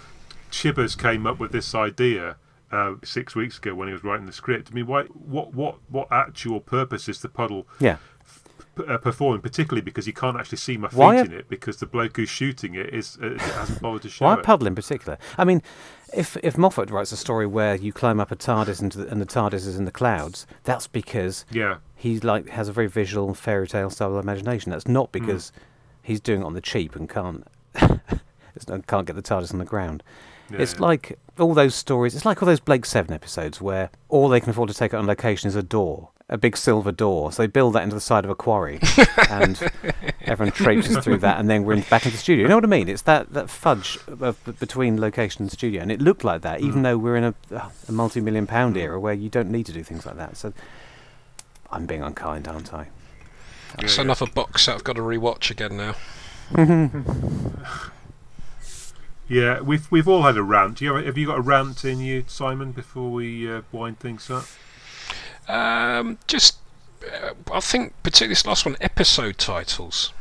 Chibbers 0.52 0.98
came 0.98 1.26
up 1.28 1.40
with 1.40 1.52
this 1.52 1.74
idea 1.76 2.38
uh, 2.72 2.96
six 3.04 3.36
weeks 3.36 3.58
ago 3.58 3.76
when 3.76 3.88
he 3.88 3.94
was 3.94 4.04
writing 4.04 4.26
the 4.26 4.32
script. 4.34 4.70
I 4.72 4.76
mean, 4.76 4.88
why, 4.88 5.04
what, 5.04 5.54
what, 5.54 5.78
what 5.90 6.08
actual 6.12 6.60
purpose 6.60 7.08
is 7.10 7.22
the 7.22 7.30
puddle 7.30 7.68
Yeah. 7.80 7.98
p- 8.76 8.86
uh, 8.88 8.98
performing, 8.98 9.42
particularly 9.42 9.82
because 9.82 10.08
you 10.08 10.14
can't 10.14 10.38
actually 10.40 10.58
see 10.58 10.78
my 10.78 10.88
feet 10.88 10.98
Why 10.98 11.18
in 11.20 11.34
it 11.34 11.50
because 11.50 11.78
the 11.78 11.86
bloke 11.86 12.16
who's 12.18 12.30
shooting 12.30 12.76
it 12.76 12.94
is 12.94 13.18
uh, 13.22 13.38
hasn't 13.38 13.82
bothered 13.82 14.04
to 14.04 14.10
show 14.10 14.26
Why 14.26 14.34
it. 14.34 14.38
Why 14.38 14.42
puddle 14.44 14.68
in 14.68 14.76
particular? 14.76 15.18
I 15.38 15.44
mean, 15.44 15.62
if 16.14 16.36
if 16.44 16.58
Moffat 16.58 16.90
writes 16.90 17.12
a 17.12 17.18
story 17.18 17.46
where 17.48 17.76
you 17.76 17.94
climb 17.94 18.20
up 18.20 18.32
a 18.32 18.36
TARDIS 18.36 18.82
into 18.82 18.98
the, 19.00 19.08
and 19.10 19.22
the 19.22 19.26
TARDIS 19.26 19.68
is 19.68 19.78
in 19.78 19.86
the 19.86 19.92
clouds, 19.92 20.48
that's 20.64 20.88
because 20.88 21.46
yeah, 21.52 21.78
he 22.02 22.20
like 22.20 22.50
has 22.50 22.68
a 22.68 22.72
very 22.74 22.88
visual 22.88 23.34
fairy 23.34 23.68
tale 23.68 23.90
style 23.90 24.18
imagination. 24.20 24.72
That's 24.72 24.86
Hmm. 24.86 24.94
not 24.94 25.12
because 25.12 25.52
he's 26.02 26.20
doing 26.20 26.42
it 26.42 26.46
on 26.46 26.54
the 26.54 26.62
cheap 26.62 26.96
and 26.96 27.08
can't 27.10 27.46
can't 28.88 29.06
get 29.08 29.16
the 29.16 29.22
TARDIS 29.22 29.54
on 29.54 29.60
the 29.60 29.66
ground. 29.66 30.04
It's 30.52 30.74
Yeah. 30.74 30.80
like 30.82 31.18
all 31.40 31.54
those 31.54 31.76
stories. 31.76 32.16
It's 32.16 32.26
like 32.26 32.42
all 32.42 32.46
those 32.48 32.60
Blake 32.60 32.86
Seven 32.86 33.14
episodes 33.14 33.62
where 33.62 33.90
all 34.10 34.28
they 34.30 34.40
can 34.40 34.50
afford 34.50 34.70
to 34.70 34.76
take 34.76 34.94
on 34.94 35.06
location 35.08 35.48
is 35.48 35.56
a 35.56 35.64
door, 35.64 36.10
a 36.28 36.38
big 36.38 36.58
silver 36.58 36.92
door. 36.92 37.32
So 37.32 37.44
they 37.44 37.48
build 37.48 37.74
that 37.76 37.84
into 37.84 37.96
the 37.96 38.02
side 38.02 38.26
of 38.26 38.32
a 38.32 38.36
quarry, 38.36 38.80
and 39.30 39.58
everyone 40.26 40.52
traipses 40.52 40.98
through 40.98 41.20
that, 41.20 41.40
and 41.40 41.50
then 41.50 41.64
we're 41.64 41.74
in, 41.76 41.82
back 41.90 42.04
into 42.06 42.18
the 42.18 42.22
studio. 42.22 42.44
You 42.44 42.50
know 42.50 42.56
what 42.58 42.66
I 42.66 42.68
mean? 42.68 42.90
It's 42.90 43.04
that, 43.04 43.32
that 43.34 43.50
fudge 43.50 43.98
of, 44.08 44.38
between 44.60 45.00
location 45.00 45.44
and 45.44 45.52
studio, 45.52 45.82
and 45.82 45.90
it 45.92 46.02
looked 46.02 46.24
like 46.26 46.42
that, 46.42 46.60
even 46.62 46.82
though 46.82 46.98
we're 46.98 47.16
in 47.16 47.24
a, 47.24 47.34
a 47.88 47.92
multi-million 47.92 48.46
pound 48.48 48.76
era 48.76 49.00
where 49.00 49.14
you 49.14 49.30
don't 49.30 49.50
need 49.52 49.66
to 49.68 49.72
do 49.74 49.84
things 49.84 50.06
like 50.06 50.18
that. 50.18 50.36
So 50.36 50.52
I'm 51.72 51.86
being 51.86 52.02
unkind, 52.04 52.48
aren't 52.48 52.74
I? 52.74 52.88
That's 53.78 53.96
Yeah, 53.98 54.04
another 54.04 54.26
box 54.28 54.64
set 54.64 54.76
I've 54.76 54.84
got 54.84 54.98
to 54.98 55.02
rewatch 55.02 55.50
again 55.52 55.78
now. 55.78 55.96
Yeah, 59.28 59.62
we've 59.62 59.90
we've 59.90 60.10
all 60.10 60.24
had 60.24 60.36
a 60.36 60.44
rant. 60.44 60.82
You 60.82 60.94
have, 60.96 61.06
have 61.06 61.18
you 61.18 61.28
got 61.28 61.38
a 61.38 61.42
rant 61.42 61.86
in 61.86 62.02
you, 62.02 62.26
Simon? 62.28 62.74
Before 62.74 63.10
we 63.12 63.50
uh, 63.50 63.62
wind 63.72 64.00
things 64.00 64.30
up. 64.30 64.44
Um, 65.48 66.18
just, 66.28 66.58
uh, 67.02 67.32
I 67.52 67.62
think 67.62 67.94
particularly 68.04 68.32
this 68.34 68.46
last 68.46 68.66
one, 68.66 68.76
episode 68.82 69.38
titles. 69.38 70.12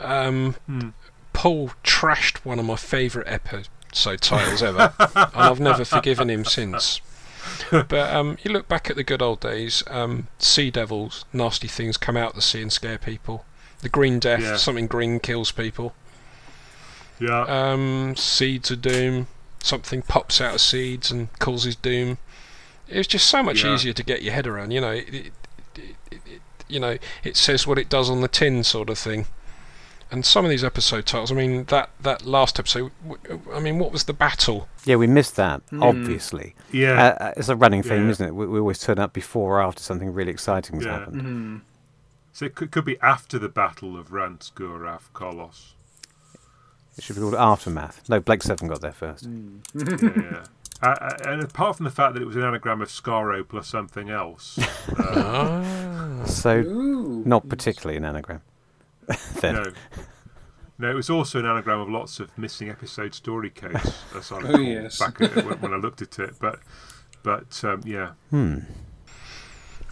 Um, 0.00 0.54
Hmm. 0.66 0.88
Paul 1.34 1.72
trashed 1.84 2.38
one 2.38 2.58
of 2.58 2.64
my 2.64 2.76
favourite 2.76 3.28
episode 3.28 4.22
titles 4.22 4.62
ever, 4.62 4.92
and 4.98 5.28
I've 5.34 5.60
never 5.60 5.84
forgiven 5.84 6.30
him 6.30 6.44
since. 6.46 7.00
But 7.70 7.92
um, 8.14 8.38
you 8.42 8.50
look 8.52 8.68
back 8.68 8.88
at 8.90 8.96
the 8.96 9.04
good 9.04 9.22
old 9.22 9.40
days. 9.40 9.82
Um, 9.88 10.28
sea 10.38 10.70
devils, 10.70 11.24
nasty 11.32 11.68
things 11.68 11.96
come 11.96 12.16
out 12.16 12.34
the 12.34 12.42
sea 12.42 12.62
and 12.62 12.72
scare 12.72 12.98
people. 12.98 13.44
The 13.80 13.88
green 13.88 14.18
death, 14.18 14.40
Yeah. 14.40 14.56
something 14.56 14.86
green 14.86 15.20
kills 15.20 15.52
people. 15.52 15.94
Yeah, 17.20 17.42
Um, 17.48 18.14
seeds 18.16 18.70
of 18.70 18.80
doom, 18.82 19.26
something 19.62 20.02
pops 20.02 20.40
out 20.40 20.54
of 20.54 20.60
seeds 20.60 21.10
and 21.10 21.36
causes 21.38 21.76
doom. 21.76 22.18
It 22.88 22.96
was 22.96 23.06
just 23.06 23.26
so 23.26 23.42
much 23.42 23.64
Yeah. 23.64 23.74
easier 23.74 23.92
to 23.92 24.02
get 24.02 24.22
your 24.22 24.32
head 24.34 24.46
around. 24.46 24.70
You 24.70 24.80
know, 24.80 24.90
it, 24.92 25.08
it, 25.12 25.32
it, 26.10 26.40
you 26.68 26.80
know, 26.80 26.96
it 27.24 27.36
says 27.36 27.66
what 27.66 27.78
it 27.78 27.88
does 27.88 28.08
on 28.08 28.20
the 28.20 28.28
tin, 28.28 28.62
sort 28.64 28.88
of 28.88 28.98
thing. 28.98 29.26
And 30.10 30.24
some 30.24 30.44
of 30.44 30.50
these 30.50 30.64
episode 30.64 31.04
titles, 31.04 31.30
I 31.30 31.34
mean, 31.34 31.64
that 31.64 31.90
that 32.00 32.24
last 32.24 32.58
episode, 32.58 32.90
I 33.52 33.60
mean, 33.60 33.78
what 33.78 33.92
was 33.92 34.04
the 34.04 34.14
battle? 34.14 34.66
Yeah, 34.86 34.96
we 34.96 35.06
missed 35.06 35.36
that, 35.36 35.60
obviously. 35.82 36.54
yeah, 36.72 36.92
Uh, 37.20 37.24
uh, 37.24 37.32
it's 37.36 37.50
a 37.50 37.56
running 37.56 37.82
theme, 37.82 38.04
Yeah. 38.06 38.10
isn't 38.12 38.26
it? 38.28 38.34
We, 38.34 38.46
we 38.46 38.58
always 38.58 38.78
turn 38.78 38.98
up 38.98 39.12
before 39.12 39.58
or 39.58 39.62
after 39.62 39.82
something 39.82 40.14
really 40.14 40.30
exciting 40.32 40.76
has 40.76 40.86
Yeah. 40.86 40.98
happened. 41.00 41.20
Hmm. 41.22 41.56
so 42.32 42.46
it 42.46 42.54
could, 42.54 42.70
could 42.70 42.84
be 42.86 42.98
after 43.00 43.38
the 43.38 43.48
Battle 43.50 43.98
of 43.98 44.08
Ranskoor 44.10 44.86
Av 44.88 45.12
Kolos. 45.12 45.72
It 46.96 47.04
should 47.04 47.16
be 47.16 47.20
called 47.22 47.34
Aftermath. 47.34 48.08
No, 48.08 48.18
Blake 48.18 48.42
Seven 48.42 48.66
got 48.68 48.80
there 48.80 48.92
first. 48.92 49.24
yeah, 49.74 49.88
yeah. 50.02 50.44
Uh, 50.82 50.86
uh, 50.86 51.16
and 51.26 51.42
apart 51.42 51.76
from 51.76 51.84
the 51.84 51.90
fact 51.90 52.14
that 52.14 52.22
it 52.22 52.26
was 52.26 52.36
an 52.36 52.44
anagram 52.44 52.80
of 52.80 52.88
Skaro 52.88 53.46
plus 53.46 53.66
something 53.68 54.08
else, 54.10 54.58
uh, 54.98 55.02
Ah, 56.22 56.24
So, 56.24 56.58
Ooh. 56.60 57.22
not 57.26 57.48
particularly 57.48 57.96
an 57.98 58.04
anagram. 58.04 58.40
then. 59.40 59.54
no, 59.54 59.64
no, 60.78 60.90
it 60.90 60.94
was 60.94 61.10
also 61.10 61.38
an 61.40 61.46
anagram 61.46 61.80
of 61.80 61.88
lots 61.88 62.20
of 62.20 62.36
missing 62.38 62.68
episode 62.70 63.14
story 63.14 63.50
codes, 63.50 64.02
as 64.16 64.30
I 64.32 64.36
Oh, 64.38 64.40
recall 64.40 64.60
yes. 64.62 64.98
back 64.98 65.20
at, 65.20 65.34
when, 65.44 65.60
when 65.60 65.72
I 65.74 65.76
looked 65.76 66.02
at 66.02 66.18
it. 66.18 66.34
But, 66.40 66.60
but 67.22 67.62
um, 67.64 67.82
yeah, 67.84 68.12
Hmm. 68.30 68.58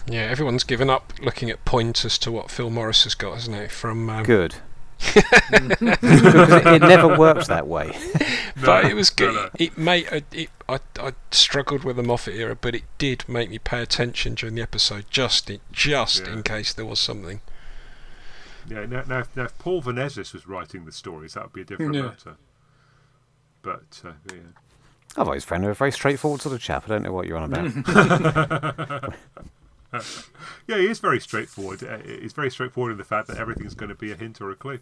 yeah, 0.07 0.21
everyone's 0.23 0.64
given 0.64 0.89
up 0.91 1.12
looking 1.21 1.51
at 1.51 1.64
pointers 1.64 2.19
to 2.19 2.31
what 2.33 2.51
Phil 2.51 2.71
Morris 2.71 3.05
has 3.05 3.14
got, 3.14 3.35
hasn't 3.35 3.57
it? 3.57 3.71
From 3.73 4.09
um, 4.09 4.23
Good. 4.25 4.57
because 5.14 6.53
it, 6.53 6.67
it 6.67 6.83
never 6.83 7.19
works 7.19 7.49
that 7.49 7.67
way. 7.67 7.93
but 8.62 8.83
No, 8.83 8.89
it 8.89 8.95
was 8.95 9.11
no, 9.19 9.27
good. 9.27 9.35
no. 9.35 9.49
It 9.59 9.77
made 9.77 10.07
it, 10.11 10.25
it, 10.33 10.51
I 10.69 10.79
I 10.99 11.12
struggled 11.31 11.85
with 11.85 11.97
the 11.97 12.03
Moffat 12.03 12.35
era, 12.35 12.57
but 12.59 12.75
it 12.75 12.85
did 12.97 13.29
make 13.29 13.51
me 13.51 13.59
pay 13.59 13.83
attention 13.83 14.35
during 14.37 14.55
the 14.55 14.62
episode, 14.62 15.05
just 15.11 15.51
in, 15.51 15.61
just 15.71 16.25
Yeah. 16.27 16.33
in 16.33 16.43
case 16.45 16.73
there 16.73 16.87
was 16.87 16.99
something. 16.99 17.41
Yeah, 18.69 18.87
now, 18.87 19.03
now, 19.07 19.19
if, 19.21 19.37
now 19.37 19.45
if 19.45 19.57
Paul 19.59 19.83
Vanezis 19.83 20.33
was 20.33 20.47
writing 20.47 20.85
the 20.85 20.93
stories, 20.93 21.35
that 21.35 21.45
would 21.45 21.53
be 21.53 21.61
a 21.62 21.64
different 21.64 21.95
Yeah. 21.95 22.03
matter. 22.03 22.37
But 23.62 24.03
uh, 24.05 24.12
yeah, 24.33 24.41
I've 25.17 25.27
always 25.27 25.45
found 25.45 25.64
him 25.64 25.71
a 25.71 25.75
very 25.75 25.93
straightforward 25.93 26.41
sort 26.41 26.55
of 26.55 26.61
chap. 26.61 26.85
I 26.87 26.89
don't 26.89 27.03
know 27.03 27.12
what 27.12 27.27
you're 27.27 27.39
on 27.39 27.53
about. 27.53 29.14
yeah, 30.67 30.77
he 30.79 30.87
is 30.87 30.99
very 30.99 31.21
straightforward. 31.21 31.83
Uh, 31.83 31.99
He's 31.99 32.33
very 32.33 32.51
straightforward 32.51 32.93
in 32.93 32.99
the 32.99 33.05
fact 33.05 33.29
that 33.29 33.39
everything's 33.39 33.75
going 33.75 33.89
to 33.89 33.95
be 33.95 34.12
a 34.12 34.17
hint 34.17 34.41
or 34.41 34.51
a 34.51 34.55
clue. 34.57 34.81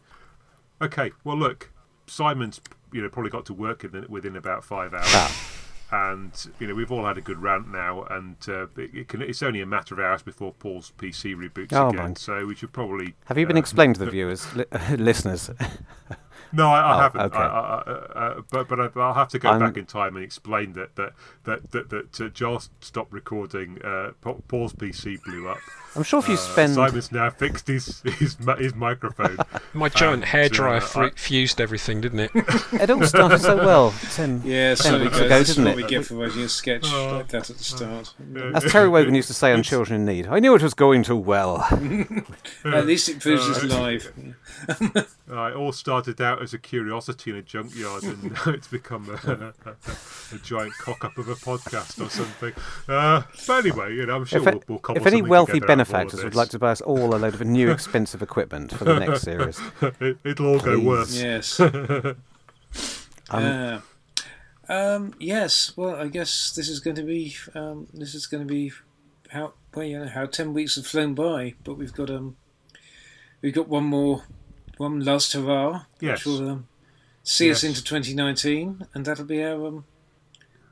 Okay, 0.82 1.12
well, 1.22 1.36
look, 1.36 1.70
Simon's 2.06 2.60
you 2.92 3.00
know 3.02 3.08
probably 3.08 3.30
got 3.30 3.46
to 3.46 3.54
work 3.54 3.84
in 3.84 3.92
the, 3.92 4.06
within 4.08 4.36
about 4.36 4.64
five 4.64 4.92
hours. 4.92 5.04
Ah. 5.08 5.50
And 5.90 6.32
you 6.58 6.66
know 6.66 6.74
we've 6.74 6.90
all 6.90 7.04
had 7.04 7.18
a 7.18 7.20
good 7.20 7.38
rant 7.40 7.68
now, 7.70 8.02
and 8.04 8.36
uh, 8.48 8.64
it, 8.76 8.90
it 8.94 9.08
can, 9.08 9.22
it's 9.22 9.42
only 9.42 9.60
a 9.60 9.66
matter 9.66 9.94
of 9.94 10.00
hours 10.00 10.22
before 10.22 10.52
Paul's 10.52 10.92
PC 10.98 11.36
reboots 11.36 11.72
Oh, 11.72 11.88
again. 11.88 11.98
mind. 12.02 12.18
So 12.18 12.46
we 12.46 12.54
should 12.54 12.72
probably. 12.72 13.14
Have 13.26 13.38
you 13.38 13.46
been 13.46 13.56
uh, 13.56 13.60
explained 13.60 13.96
to 13.96 14.04
the 14.04 14.10
viewers, 14.10 14.54
li- 14.56 14.64
listeners? 14.96 15.50
No, 16.54 16.68
I, 16.70 16.80
I 16.80 16.94
Oh, 16.96 17.00
haven't. 17.00 17.20
okay. 17.22 17.38
I, 17.38 17.42
I, 17.42 17.82
I, 18.14 18.26
uh, 18.26 18.40
but 18.50 18.68
but 18.68 18.80
I, 18.80 19.00
I'll 19.00 19.14
have 19.14 19.28
to 19.30 19.38
go 19.38 19.48
I'm- 19.50 19.58
back 19.60 19.76
in 19.76 19.86
time 19.86 20.16
and 20.16 20.24
explain 20.24 20.72
that 20.74 20.94
that 20.96 21.12
that 21.44 21.70
that, 21.72 21.90
that 21.90 22.20
uh, 22.20 22.28
Giles 22.28 22.70
stopped 22.80 23.12
recording. 23.12 23.80
Uh, 23.82 24.12
Pa- 24.20 24.34
Paul's 24.48 24.72
PC 24.72 25.22
blew 25.24 25.48
up. 25.48 25.58
I'm 25.96 26.02
sure 26.02 26.18
if 26.18 26.28
you 26.28 26.34
Uh, 26.34 26.38
spend. 26.38 26.74
Simon's 26.74 27.12
now 27.12 27.30
fixed 27.30 27.66
his 27.68 28.00
his, 28.18 28.36
his 28.58 28.74
microphone. 28.74 29.36
My 29.74 29.88
giant 29.88 30.24
And, 30.24 30.24
hairdryer 30.24 30.76
uh, 30.78 30.80
fru- 30.80 31.06
I- 31.06 31.10
fused 31.16 31.60
everything, 31.60 32.00
didn't 32.00 32.20
it? 32.20 32.30
It 32.84 32.90
all 32.90 33.02
started 33.06 33.40
so 33.40 33.56
well. 33.56 33.94
Ten, 34.12 34.42
Yeah, 34.44 34.74
ten 34.74 34.92
so 34.92 35.00
weeks 35.00 35.18
uh, 35.20 35.24
ago, 35.24 35.38
this 35.38 35.48
didn't 35.48 35.64
what 35.66 35.76
we 35.76 35.84
it? 35.84 35.88
get 35.88 36.04
for 36.06 36.14
writing 36.16 36.42
a 36.42 36.48
sketch 36.48 36.84
Oh. 36.86 37.16
like 37.16 37.28
that 37.28 37.48
at 37.50 37.56
the 37.58 37.64
start. 37.64 38.14
As 38.54 38.64
Terry 38.70 38.88
Wogan 38.88 39.14
used 39.14 39.28
to 39.28 39.34
say 39.34 39.52
on 39.52 39.62
Children 39.62 40.00
in 40.00 40.06
Need, 40.06 40.26
I 40.26 40.38
knew 40.40 40.54
it 40.54 40.62
was 40.62 40.74
going 40.74 41.02
too 41.04 41.16
well. 41.16 41.60
At 42.64 42.86
least 42.86 43.08
it 43.08 43.20
proves 43.20 43.48
it's 43.48 43.64
Uh, 43.72 43.78
live. 43.80 44.12
Uh, 45.30 45.46
it 45.50 45.56
all 45.56 45.72
started 45.72 46.20
out 46.20 46.42
as 46.44 46.54
a 46.54 46.58
curiosity 46.58 47.30
in 47.30 47.36
a 47.36 47.42
junkyard, 47.42 48.04
and 48.04 48.30
now 48.46 48.52
it's 48.52 48.68
become 48.68 49.08
a, 49.10 49.52
a, 49.66 49.72
a 50.34 50.38
giant 50.38 50.72
cock 50.74 51.04
up 51.04 51.18
of 51.18 51.28
a 51.28 51.34
podcast 51.34 52.00
or 52.04 52.08
something. 52.08 52.52
Uh, 52.88 53.22
but 53.46 53.66
anyway, 53.66 53.94
you 53.94 54.06
know, 54.06 54.14
I'm 54.16 54.24
sure 54.24 54.38
If, 54.38 54.44
we'll, 54.44 54.62
we'll 54.68 54.78
cobble 54.78 55.00
if 55.00 55.06
any 55.06 55.22
wealthy 55.22 55.54
together 55.54 55.72
out 55.72 55.80
of 55.80 55.94
all 55.94 56.00
of 56.00 56.08
benefactors 56.08 56.24
would 56.24 56.34
like 56.36 56.50
to 56.50 56.58
buy 56.60 56.70
us 56.70 56.80
all 56.80 57.14
a 57.14 57.16
load 57.16 57.34
of 57.34 57.40
new 57.44 57.70
expensive 57.70 58.22
equipment 58.22 58.72
for 58.72 58.84
the 58.84 59.00
next 59.00 59.22
series, 59.22 59.60
it, 60.00 60.18
it'll 60.22 60.46
all 60.46 60.60
go 60.60 60.76
Please. 60.78 60.86
worse. 60.86 61.20
Yes. 61.20 61.60
Um, 63.30 63.42
Uh, 63.42 63.80
um, 64.68 65.14
yes. 65.18 65.72
Well, 65.76 65.96
I 65.96 66.08
guess 66.08 66.52
this 66.54 66.68
is 66.68 66.80
going 66.80 66.96
to 66.96 67.02
be 67.02 67.34
um, 67.54 67.86
this 67.94 68.14
is 68.14 68.26
going 68.26 68.46
to 68.46 68.52
be 68.52 68.72
how 69.30 69.54
well 69.74 69.86
you 69.86 69.98
know 69.98 70.08
how 70.08 70.26
ten 70.26 70.52
weeks 70.52 70.76
have 70.76 70.86
flown 70.86 71.14
by, 71.14 71.54
but 71.64 71.74
we've 71.74 71.92
got 71.92 72.10
um 72.10 72.36
we've 73.40 73.54
got 73.54 73.68
one 73.68 73.84
more 73.84 74.24
one 74.78 75.00
last 75.00 75.32
hurrah, 75.32 75.84
Yes. 76.00 76.18
which 76.18 76.26
will 76.26 76.48
um, 76.48 76.68
see 77.22 77.50
us 77.50 77.64
into 77.64 77.82
2019, 77.82 78.86
and 78.94 79.04
that'll 79.04 79.24
be 79.24 79.42
our 79.42 79.66
um 79.66 79.84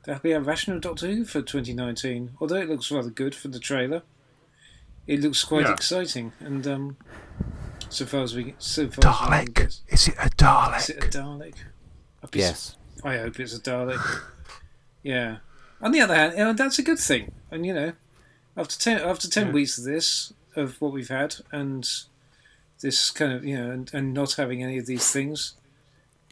that'll 0.05 0.21
be 0.21 0.33
our 0.33 0.41
rational 0.41 0.79
Doctor 0.79 1.07
Who 1.07 1.25
for 1.25 1.41
2019. 1.41 2.31
Although 2.39 2.57
it 2.57 2.69
looks 2.69 2.91
rather 2.91 3.09
good 3.09 3.33
for 3.35 3.47
the 3.47 3.59
trailer, 3.59 4.03
it 5.07 5.21
looks 5.21 5.43
quite 5.43 5.65
Yeah. 5.65 5.73
exciting, 5.73 6.33
and 6.39 6.65
um 6.67 6.97
so 7.89 8.05
far 8.05 8.21
as 8.23 8.35
we 8.35 8.55
so 8.57 8.89
far 8.89 9.33
as 9.33 9.47
we 9.47 9.53
can 9.53 9.67
Is 9.87 10.07
it 10.07 10.15
a 10.17 10.29
Dalek? 10.29 10.77
is 10.79 10.89
it 10.89 11.03
a 11.03 11.07
Dalek? 11.07 11.55
I'd 12.23 12.35
yes. 12.35 12.75
I 13.03 13.17
hope 13.17 13.39
it's 13.39 13.55
a 13.55 13.59
Dalek. 13.59 14.21
yeah. 15.03 15.37
On 15.81 15.91
the 15.91 15.99
other 15.99 16.15
hand, 16.15 16.33
you 16.37 16.43
know, 16.45 16.53
that's 16.53 16.79
a 16.79 16.83
good 16.83 16.99
thing. 16.99 17.33
And 17.51 17.65
you 17.65 17.73
know, 17.73 17.93
after 18.55 18.77
ten 18.79 18.99
after 19.01 19.29
ten 19.29 19.47
Yeah. 19.47 19.53
weeks 19.53 19.77
of 19.77 19.83
this, 19.83 20.31
of 20.55 20.79
what 20.81 20.93
we've 20.93 21.09
had, 21.09 21.35
and 21.51 21.87
this 22.83 23.09
kind 23.09 23.31
of 23.33 23.43
you 23.43 23.57
know, 23.57 23.71
and, 23.71 23.89
and 23.93 24.13
not 24.13 24.33
having 24.33 24.61
any 24.61 24.77
of 24.77 24.85
these 24.85 25.09
things, 25.11 25.55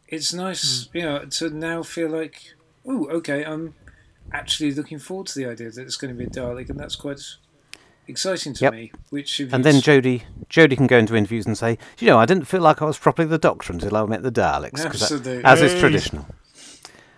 it's 0.07 0.31
nice, 0.33 0.87
Hmm. 0.91 0.97
you 0.97 1.03
know, 1.05 1.25
to 1.25 1.49
now 1.49 1.81
feel 1.81 2.09
like, 2.09 2.53
oh, 2.85 3.07
okay, 3.09 3.43
I'm 3.43 3.73
actually 4.31 4.71
looking 4.73 4.99
forward 4.99 5.27
to 5.27 5.35
the 5.39 5.45
idea 5.47 5.71
that 5.71 5.81
it's 5.81 5.97
going 5.97 6.13
to 6.13 6.17
be 6.17 6.25
a 6.25 6.29
Dalek, 6.29 6.69
and 6.69 6.79
that's 6.79 6.95
quite 6.95 7.19
exciting 8.07 8.53
to 8.55 8.65
Yep. 8.65 8.73
me. 8.73 8.91
Which 9.09 9.39
And 9.39 9.51
you- 9.51 9.57
then 9.71 9.75
Jodie 9.81 10.23
Jodie 10.49 10.77
can 10.77 10.87
go 10.87 10.97
into 10.97 11.15
interviews 11.15 11.45
and 11.45 11.57
say, 11.57 11.77
"You 11.99 12.07
know, 12.07 12.19
I 12.19 12.25
didn't 12.25 12.45
feel 12.45 12.61
like 12.61 12.81
I 12.81 12.85
was 12.85 12.97
properly 12.97 13.27
the 13.27 13.37
Doctor 13.37 13.73
until 13.73 13.95
I 13.95 14.05
met 14.05 14.21
the 14.23 14.31
Daleks." 14.31 14.83
'cause 14.83 15.09
that- 15.09 15.41
as 15.45 15.61
is 15.61 15.79
traditional. 15.79 16.25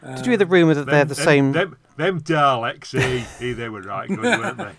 um, 0.04 0.16
Did 0.16 0.26
you 0.26 0.32
hear 0.32 0.38
the 0.38 0.46
rumour 0.46 0.74
that 0.76 0.86
they're 0.86 1.06
the 1.06 1.16
them, 1.16 1.26
same? 1.26 1.52
Them, 1.54 1.78
them 1.98 2.22
Daleks, 2.22 2.94
eh, 2.94 3.24
they 3.54 3.70
were 3.70 3.82
right 3.82 4.08
good, 4.08 4.20
weren't 4.20 4.58
they? 4.58 4.76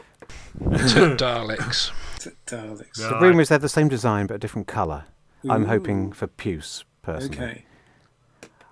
to 2.24 2.30
Daleks. 2.46 2.98
Daleks? 2.98 2.98
No. 3.00 3.08
The 3.10 3.26
rumour 3.26 3.40
is 3.42 3.48
they're 3.48 3.58
the 3.58 3.68
same 3.68 3.88
design 3.88 4.26
but 4.26 4.34
a 4.34 4.38
different 4.38 4.66
colour. 4.66 5.04
I'm 5.48 5.66
hoping 5.66 6.12
for 6.12 6.26
Puce 6.26 6.84
personally. 7.02 7.36
Okay. 7.36 7.64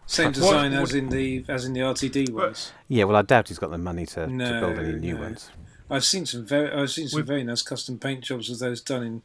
Same 0.07 0.33
design 0.33 0.73
what- 0.73 0.83
as 0.83 0.95
in 0.95 1.09
the 1.09 1.45
as 1.49 1.65
in 1.65 1.73
the 1.73 1.81
RTD 1.81 2.31
ones. 2.33 2.73
Yeah, 2.89 3.05
well, 3.05 3.17
I 3.17 3.23
doubt 3.23 3.49
he's 3.49 3.59
got 3.59 3.71
the 3.71 3.79
money 3.79 4.05
to, 4.07 4.27
to 4.27 4.61
build 4.61 4.79
any 4.79 4.93
new 4.99 5.15
no. 5.15 5.21
ones. 5.23 5.51
I've 5.91 6.05
seen 6.05 6.27
some 6.27 6.45
very 6.45 6.73
I've 6.73 6.91
seen 6.91 7.09
some 7.09 7.19
With- 7.19 7.27
very 7.27 7.45
nice 7.45 7.63
custom 7.63 7.99
paint 7.99 8.25
jobs 8.25 8.51
of 8.51 8.59
those 8.59 8.81
done 8.81 9.03
in 9.03 9.23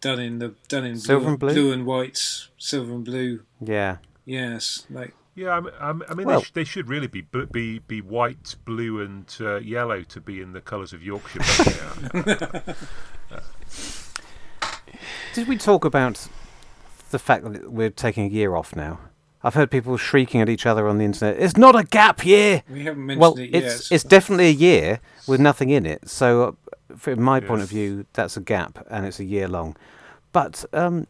done 0.00 0.20
in 0.20 0.38
the 0.38 0.54
done 0.68 0.84
in 0.84 0.98
Silver 0.98 1.20
blue, 1.24 1.30
and 1.30 1.38
blue? 1.40 1.52
blue 1.54 1.72
and 1.72 1.86
white, 1.86 2.18
silver 2.58 2.92
and 2.92 3.04
blue. 3.04 3.42
Yeah, 3.60 3.98
Yes, 4.26 4.86
like 4.90 5.14
Yeah, 5.36 5.50
I 5.80 5.92
mean, 5.92 6.02
I 6.08 6.14
mean- 6.14 6.26
Well- 6.26 6.40
they, 6.40 6.44
sh- 6.44 6.50
they 6.52 6.64
should 6.64 6.88
really 6.88 7.06
be 7.08 7.22
be 7.52 7.80
be 7.80 8.00
white, 8.00 8.54
blue, 8.64 9.00
and 9.00 9.26
uh, 9.40 9.56
yellow 9.56 10.02
to 10.02 10.20
be 10.20 10.40
in 10.40 10.52
the 10.52 10.60
colours 10.60 10.92
of 10.92 11.02
Yorkshire. 11.02 11.40
but 11.40 11.64
they 11.64 12.74
are. 12.74 12.74
Did 15.34 15.48
we 15.48 15.56
talk 15.56 15.84
about 15.84 16.28
the 17.10 17.18
fact 17.18 17.44
that 17.52 17.70
we're 17.72 17.90
taking 17.90 18.24
a 18.26 18.28
year 18.28 18.54
off 18.54 18.76
now? 18.76 19.00
I've 19.42 19.54
heard 19.54 19.70
people 19.70 19.96
shrieking 19.96 20.40
at 20.40 20.48
each 20.48 20.64
other 20.64 20.88
on 20.88 20.98
the 20.98 21.04
internet. 21.04 21.38
It's 21.38 21.56
not 21.56 21.76
a 21.78 21.84
gap 21.84 22.24
year. 22.24 22.62
we 22.70 22.84
haven't 22.84 23.04
mentioned 23.04 23.20
Well, 23.20 23.38
it 23.38 23.50
it's 23.54 23.90
yet. 23.90 23.94
it's 23.96 24.04
definitely 24.04 24.46
a 24.46 24.50
year 24.52 25.00
with 25.26 25.40
nothing 25.40 25.68
in 25.70 25.84
it. 25.84 26.08
So, 26.08 26.56
uh, 26.90 26.96
from 26.96 27.20
my 27.22 27.40
point 27.40 27.60
of 27.62 27.68
view, 27.68 28.06
that's 28.14 28.36
a 28.36 28.40
gap, 28.40 28.86
and 28.88 29.04
it's 29.04 29.18
a 29.20 29.24
year 29.24 29.48
long. 29.48 29.76
But 30.32 30.64
um, 30.72 31.06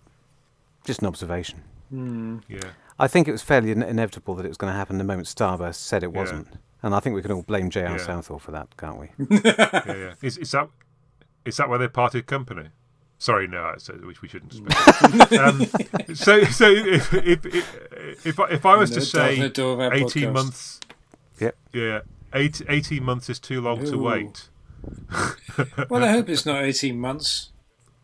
just 0.85 1.01
an 1.01 1.07
observation. 1.07 1.63
Hmm. 1.91 2.39
yeah, 2.49 2.61
I 2.99 3.09
think 3.09 3.27
it 3.29 3.33
was 3.33 3.43
fairly 3.43 3.71
in- 3.71 3.83
inevitable 3.83 4.35
that 4.37 4.45
it 4.45 4.49
was 4.49 4.57
going 4.57 4.73
to 4.73 4.77
happen 4.77 4.99
the 4.99 5.05
moment 5.05 5.27
Starburst 5.29 5.77
said 5.77 6.03
it 6.03 6.13
wasn't. 6.13 6.49
And 6.83 6.95
I 6.95 7.01
think 7.01 7.17
we 7.17 7.23
can 7.23 7.33
all 7.33 7.43
blame 7.43 7.71
J.R. 7.71 7.93
Yeah. 7.93 7.97
Southall 7.97 8.39
for 8.39 8.51
that, 8.53 8.77
can't 8.77 8.99
we? 9.01 9.09
yeah, 9.45 9.83
yeah. 9.87 10.13
Is, 10.23 10.37
is 10.39 10.51
that 10.53 10.69
is 11.45 11.57
that 11.57 11.69
why 11.69 11.79
they 11.79 11.89
parted 11.89 12.27
company? 12.27 12.69
Sorry, 13.19 13.47
no, 13.47 13.63
I 13.63 13.77
said 13.79 14.05
which 14.05 14.21
we 14.23 14.29
shouldn't. 14.29 14.53
Speak. 14.53 15.33
um, 15.41 15.65
so, 16.15 16.45
so 16.45 16.69
if 16.71 17.15
if 17.15 17.47
if, 17.47 18.27
if, 18.27 18.41
I, 18.41 18.49
if 18.51 18.67
I 18.67 18.77
was 18.77 18.91
The 18.91 18.97
to 19.01 19.07
say 19.07 19.41
the 19.41 19.49
door 19.49 19.73
of 19.75 19.81
our 19.81 19.95
eighteen 19.95 20.29
podcast. 20.31 20.33
months, 20.35 20.81
Yep. 21.41 21.57
yeah, 21.73 22.01
eight, 22.35 22.61
18 22.69 23.03
months 23.03 23.31
is 23.31 23.39
too 23.41 23.61
long 23.61 23.85
to 23.87 23.97
wait. 23.97 24.49
Well, 25.89 26.05
I 26.05 26.09
hope 26.13 26.29
it's 26.29 26.45
not 26.45 26.63
18 26.63 26.99
months. 26.99 27.51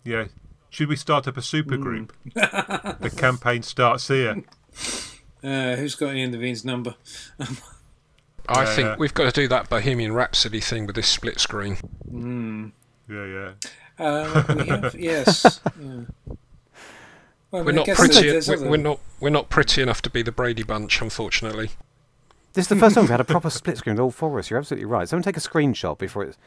Yeah, 0.04 0.26
should 0.70 0.88
we 0.88 0.96
start 0.96 1.28
up 1.28 1.36
a 1.36 1.42
super 1.42 1.76
Hmm. 1.76 1.82
group? 1.82 2.16
the 2.34 3.12
campaign 3.14 3.62
starts 3.62 4.08
here. 4.08 4.42
Uh, 5.42 5.76
who's 5.76 5.94
got 5.94 6.14
Ian 6.14 6.32
Levine's 6.32 6.64
number? 6.64 6.94
I 8.48 8.62
Yeah, 8.64 8.74
think 8.74 8.86
yeah. 8.88 8.97
we've 8.98 9.14
got 9.14 9.32
to 9.32 9.40
do 9.40 9.48
that 9.48 9.68
Bohemian 9.70 10.12
Rhapsody 10.12 10.60
thing 10.60 10.86
with 10.86 10.97
this 10.97 11.09
split 11.09 11.38
screen. 11.40 11.76
Mm. 12.12 12.72
Yeah, 13.09 13.24
yeah. 13.26 13.52
Uh, 13.98 14.55
we 14.56 14.64
have, 14.68 14.94
yes. 14.98 15.60
Yeah. 15.80 16.01
Well, 17.52 17.64
we're 17.64 17.72
not 17.72 17.84
pretty. 17.88 18.30
We're, 18.30 18.38
other- 18.38 18.70
we're 18.70 18.76
not. 18.76 19.01
We're 19.18 19.28
not 19.30 19.48
pretty 19.48 19.82
enough 19.82 20.01
to 20.02 20.10
be 20.10 20.22
the 20.22 20.30
Brady 20.30 20.62
Bunch, 20.62 21.01
unfortunately. 21.02 21.70
This 22.52 22.66
is 22.66 22.68
the 22.68 22.76
first 22.76 22.94
time 22.94 23.02
we've 23.02 23.10
had 23.10 23.18
a 23.20 23.24
proper 23.24 23.51
split 23.51 23.76
screen 23.76 23.97
with 23.97 24.01
all 24.01 24.12
four 24.12 24.30
of 24.30 24.36
us. 24.44 24.51
You're 24.51 24.60
absolutely 24.60 24.84
right. 24.86 25.09
Someone 25.09 25.24
take 25.24 25.36
a 25.36 25.40
screenshot 25.40 25.98
before 25.98 26.22
it's. 26.22 26.38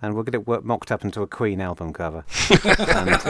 And 0.00 0.14
we'll 0.14 0.22
get 0.22 0.36
it 0.36 0.46
work, 0.46 0.64
mocked 0.64 0.92
up 0.92 1.04
into 1.04 1.20
a 1.22 1.26
Queen 1.26 1.60
album 1.60 1.92
cover. 1.92 2.24
And- 2.64 3.20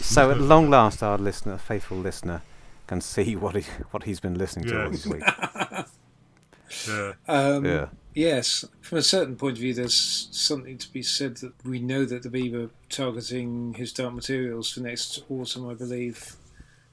so 0.00 0.32
at 0.32 0.40
long 0.40 0.68
last, 0.68 1.00
our 1.04 1.16
listener, 1.16 1.58
faithful 1.58 1.96
listener, 1.98 2.42
can 2.86 3.00
see 3.00 3.36
what 3.36 3.54
he 3.56 3.62
what 3.90 4.04
he's 4.04 4.20
been 4.20 4.34
listening 4.38 4.66
to 4.66 4.84
all 4.84 4.90
Yes. 4.92 5.02
this 5.02 5.12
week. 5.12 5.22
yeah. 6.88 7.12
Um, 7.28 7.64
Yeah. 7.64 7.88
Yes, 8.14 8.64
from 8.80 8.96
a 8.98 9.02
certain 9.02 9.36
point 9.36 9.56
of 9.56 9.60
view, 9.60 9.74
there's 9.74 10.28
something 10.30 10.78
to 10.78 10.90
be 10.90 11.02
said 11.02 11.36
that 11.38 11.52
we 11.66 11.78
know 11.80 12.06
that 12.06 12.22
the 12.22 12.30
Beaver 12.30 12.70
targeting 12.88 13.74
his 13.74 13.92
Dark 13.92 14.14
Materials 14.14 14.70
for 14.72 14.80
next 14.80 15.22
autumn, 15.28 15.68
I 15.68 15.74
believe. 15.74 16.36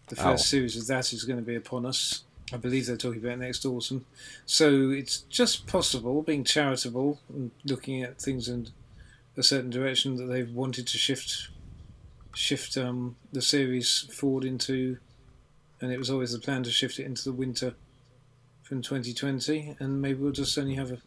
The 0.09 0.19
Oh. 0.19 0.23
first 0.31 0.49
series 0.49 0.75
of 0.75 0.85
that 0.87 1.13
is 1.13 1.23
going 1.23 1.39
to 1.39 1.45
be 1.45 1.55
upon 1.55 1.85
us. 1.85 2.23
I 2.51 2.57
believe 2.57 2.87
they're 2.87 2.97
talking 2.97 3.23
about 3.23 3.39
next 3.39 3.65
autumn. 3.65 4.05
So 4.45 4.89
it's 4.89 5.19
just 5.29 5.65
possible, 5.65 6.21
being 6.23 6.43
charitable 6.43 7.21
and 7.29 7.51
looking 7.63 8.03
at 8.03 8.21
things 8.21 8.49
in 8.49 8.67
a 9.37 9.43
certain 9.43 9.69
direction, 9.69 10.17
that 10.17 10.25
they've 10.25 10.51
wanted 10.53 10.87
to 10.87 10.97
shift 10.97 11.47
shift 12.35 12.75
um, 12.77 13.15
the 13.31 13.41
series 13.41 14.09
forward 14.11 14.43
into, 14.43 14.97
and 15.83 15.91
it 15.91 15.99
was 15.99 16.09
always 16.09 16.31
the 16.31 16.39
plan 16.39 16.63
to 16.63 16.71
shift 16.71 16.97
it 16.97 17.05
into 17.05 17.25
the 17.25 17.33
winter 17.33 17.75
from 18.61 18.81
2020, 18.81 19.75
and 19.79 20.01
maybe 20.01 20.17
we'll 20.17 20.31
just 20.31 20.57
only 20.57 20.75
have 20.75 20.91
a 20.91 20.97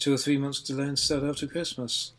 two 0.00 0.12
or 0.12 0.16
three 0.16 0.36
months 0.36 0.60
delay 0.60 0.86
and 0.86 0.98
start 0.98 1.22
after 1.22 1.46
Christmas. 1.46 2.12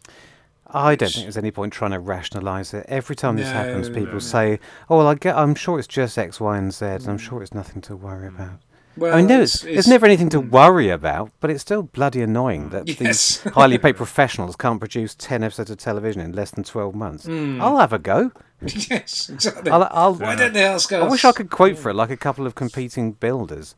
I 0.65 0.95
don't 0.95 1.11
think 1.11 1.25
there's 1.25 1.35
any 1.35 1.51
point 1.51 1.73
trying 1.73 1.91
to 1.91 1.99
rationalise 1.99 2.73
it. 2.73 2.85
Every 2.87 3.17
time 3.17 3.35
this 3.35 3.51
happens, 3.51 3.89
No, 3.89 3.95
people 3.95 4.13
no. 4.13 4.19
say, 4.19 4.59
"Oh, 4.89 4.97
well, 4.97 5.07
I 5.07 5.15
get. 5.15 5.35
I'm 5.35 5.55
sure 5.55 5.77
it's 5.77 5.87
just 5.89 6.17
X, 6.17 6.39
Y, 6.39 6.57
and 6.57 6.73
Z, 6.73 6.85
and 6.85 7.07
I'm 7.07 7.17
mm. 7.17 7.19
sure 7.19 7.43
it's 7.43 7.53
nothing 7.53 7.81
to 7.81 7.97
worry 7.97 8.29
mm. 8.29 8.35
about." 8.35 8.61
Well, 8.99 9.13
I 9.13 9.17
mean, 9.17 9.27
no, 9.27 9.35
it's- 9.35 9.55
it's, 9.55 9.63
it's- 9.63 9.79
it's 9.79 9.87
never 9.87 10.05
anything 10.05 10.29
to 10.29 10.39
worry 10.39 10.89
about, 10.89 11.31
but 11.39 11.49
it's 11.49 11.61
still 11.61 11.83
bloody 11.83 12.21
annoying 12.21 12.69
that 12.69 12.87
Yes. 12.87 12.97
these 12.97 13.41
highly 13.53 13.77
paid 13.77 13.95
professionals 13.97 14.55
can't 14.55 14.79
produce 14.79 15.15
ten 15.15 15.43
episodes 15.43 15.71
of 15.71 15.77
television 15.77 16.21
in 16.21 16.33
less 16.33 16.51
than 16.51 16.63
twelve 16.63 16.93
months. 16.95 17.25
Mm. 17.25 17.61
I'll 17.61 17.77
have 17.77 17.93
a 17.93 17.99
go. 17.99 18.31
yes, 18.61 19.29
exactly. 19.29 19.71
I'll, 19.71 19.87
I'll, 19.91 20.13
Why 20.15 20.35
don't 20.35 20.53
they 20.53 20.65
ask 20.65 20.91
us? 20.91 21.01
I 21.01 21.07
wish 21.09 21.23
I 21.23 21.31
could 21.31 21.49
quote 21.49 21.77
for 21.77 21.89
it 21.89 21.93
like 21.93 22.09
a 22.09 22.17
couple 22.17 22.45
of 22.45 22.55
competing 22.55 23.13
builders. 23.13 23.73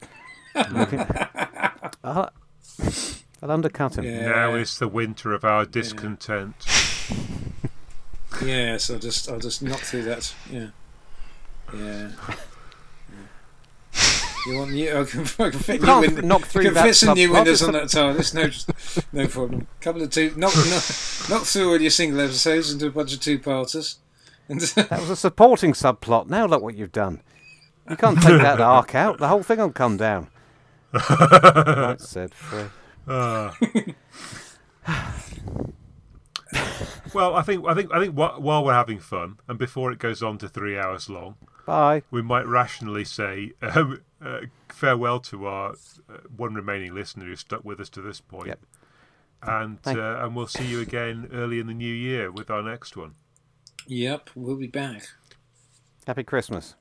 I'll, 0.56 2.32
I'll 3.44 3.52
undercut 3.52 3.98
him. 3.98 4.06
Yeah. 4.06 4.26
Now 4.30 4.56
is 4.56 4.80
the 4.80 4.88
winter 4.88 5.34
of 5.34 5.44
our 5.46 5.66
discontent. 5.66 6.56
Yes, 8.44 8.90
I'll 8.90 8.98
just 9.00 9.30
I'll 9.30 9.40
just 9.40 9.62
knock 9.62 9.80
through 9.82 10.04
that. 10.04 10.34
Yeah, 10.50 10.68
yeah. 11.76 12.10
Yeah. 14.48 14.52
You 14.54 14.58
want 14.60 14.72
new? 14.72 14.90
I 15.00 15.04
can, 15.04 15.22
I 15.22 15.50
can 15.50 15.60
fit 15.60 15.74
You 15.76 15.80
new 15.82 15.86
can't 15.86 16.16
win- 16.16 16.28
knock 16.28 16.42
through 16.46 16.64
can 16.64 16.74
that 16.74 16.86
fit 16.86 16.96
some 16.96 17.14
new 17.16 17.32
windows 17.34 17.62
on 17.68 17.74
that 17.74 17.90
tile. 17.90 18.14
There's 18.14 18.34
no 18.34 18.50
no 19.14 19.28
problem. 19.28 19.68
Couple 19.82 20.02
of 20.02 20.10
two 20.10 20.34
knock 20.36 20.54
knock, 20.56 20.84
knock 21.30 21.44
through 21.44 21.70
all 21.70 21.82
your 21.82 21.92
single 21.92 22.20
episodes 22.22 22.72
into 22.72 22.88
a 22.88 22.92
bunch 22.92 23.14
of 23.14 23.20
two 23.20 23.40
parters. 23.40 24.00
And 24.48 24.60
That 24.90 25.00
was 25.00 25.10
a 25.10 25.16
supporting 25.16 25.74
subplot. 25.74 26.28
Now 26.28 26.46
look 26.46 26.62
what 26.62 26.76
you've 26.76 26.92
done. 26.92 27.22
You 27.90 27.96
can't 27.96 28.22
take 28.22 28.42
that 28.42 28.60
arc 28.62 28.96
out. 28.96 29.18
The 29.18 29.28
whole 29.28 29.44
thing 29.44 29.60
will 29.60 29.72
come 29.72 29.98
down. 29.98 30.28
right 30.94 32.00
said 32.02 32.34
Fred. 32.34 32.70
Ah. 33.08 33.58
well, 37.14 37.36
I 37.36 37.42
think 37.42 37.66
I 37.68 37.74
think 37.74 37.92
I 37.94 38.00
think 38.00 38.16
while 38.16 38.64
we're 38.66 38.74
having 38.74 39.00
fun, 39.00 39.38
and 39.48 39.58
before 39.58 39.92
it 39.92 40.00
goes 40.00 40.22
on 40.22 40.38
to 40.40 40.50
three 40.50 40.78
hours 40.78 41.10
long, 41.10 41.36
Bye. 41.66 42.04
we 42.12 42.22
might 42.22 42.46
rationally 42.46 43.06
say 43.06 43.54
um, 43.62 44.02
uh, 44.24 44.42
farewell 44.70 45.20
to 45.20 45.46
our 45.46 45.72
uh, 45.72 46.18
one 46.36 46.54
remaining 46.54 46.94
listener 46.94 47.26
who 47.26 47.36
stuck 47.36 47.64
with 47.64 47.80
us 47.80 47.90
to 47.90 48.02
this 48.02 48.22
point. 48.22 48.48
Yep. 48.48 48.60
And 49.44 49.80
uh, 49.86 50.24
and 50.24 50.36
we'll 50.36 50.48
see 50.48 50.68
you 50.68 50.82
again 50.82 51.30
early 51.34 51.60
in 51.60 51.68
the 51.68 51.74
new 51.74 51.94
year 51.94 52.32
with 52.32 52.52
our 52.52 52.62
next 52.62 52.96
one. 52.96 53.16
yep, 53.88 54.30
we'll 54.36 54.56
be 54.56 54.68
back. 54.68 55.08
Happy 56.06 56.24
Christmas. 56.24 56.76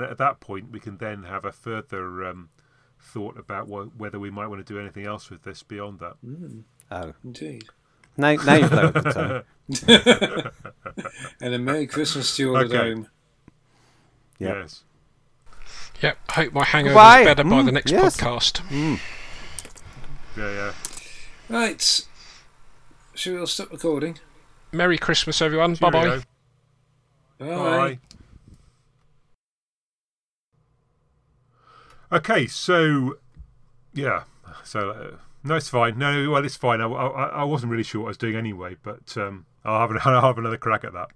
And 0.00 0.10
at 0.10 0.18
that 0.18 0.40
point, 0.40 0.70
we 0.70 0.80
can 0.80 0.96
then 0.96 1.24
have 1.24 1.44
a 1.44 1.52
further 1.52 2.24
um, 2.26 2.48
thought 3.00 3.38
about 3.38 3.66
wh- 3.68 3.98
whether 3.98 4.18
we 4.18 4.30
might 4.30 4.46
want 4.46 4.64
to 4.66 4.72
do 4.72 4.78
anything 4.80 5.04
else 5.06 5.30
with 5.30 5.42
this 5.42 5.62
beyond 5.62 6.00
that. 6.00 6.14
Mm, 6.26 6.62
Oh. 6.90 7.12
indeed. 7.24 7.64
Now, 8.16 8.32
now 8.34 8.54
you've 8.54 8.72
lowered 8.72 8.94
the 8.94 9.12
tone. 9.12 9.42
And 11.40 11.54
a 11.54 11.58
Merry 11.58 11.86
Christmas 11.86 12.34
to 12.36 12.42
you 12.42 12.50
all 12.56 12.64
Okay. 12.64 12.76
at 12.76 12.82
home. 12.82 13.08
Yep. 14.38 14.54
Yes. 14.56 14.82
Yep. 16.02 16.18
Hope 16.30 16.52
my 16.52 16.64
hangover's 16.64 16.94
Goodbye. 16.94 17.24
better 17.24 17.44
by 17.44 17.62
the 17.62 17.70
Mm, 17.70 17.74
next 17.74 17.92
yes. 17.92 18.16
podcast. 18.16 18.60
Mm. 18.68 18.98
Yeah, 20.36 20.50
yeah. 20.50 20.72
Right. 21.48 22.06
Should 23.14 23.34
we 23.34 23.40
all 23.40 23.46
stop 23.46 23.70
recording? 23.70 24.18
Merry 24.72 24.98
Christmas, 24.98 25.40
everyone. 25.42 25.74
Bye 25.74 25.90
bye. 25.90 26.02
Cheerio. 26.02 26.22
Bye. 27.38 27.46
Bye. 27.96 27.98
Okay, 32.12 32.46
so 32.46 33.18
yeah, 33.94 34.24
so 34.64 34.90
uh, 34.90 35.16
no, 35.44 35.54
it's 35.54 35.68
fine. 35.68 35.96
No, 35.96 36.30
well, 36.30 36.44
it's 36.44 36.56
fine. 36.56 36.80
I, 36.80 36.86
I, 36.86 37.26
I 37.28 37.44
wasn't 37.44 37.70
really 37.70 37.84
sure 37.84 38.02
what 38.02 38.08
I 38.08 38.10
was 38.10 38.16
doing 38.18 38.34
anyway, 38.34 38.76
but 38.82 39.16
um, 39.16 39.46
I'll 39.64 39.80
have 39.80 39.90
an, 39.90 39.98
I'll 40.04 40.20
have 40.20 40.38
another 40.38 40.56
crack 40.56 40.84
at 40.84 40.92
that. 40.92 41.08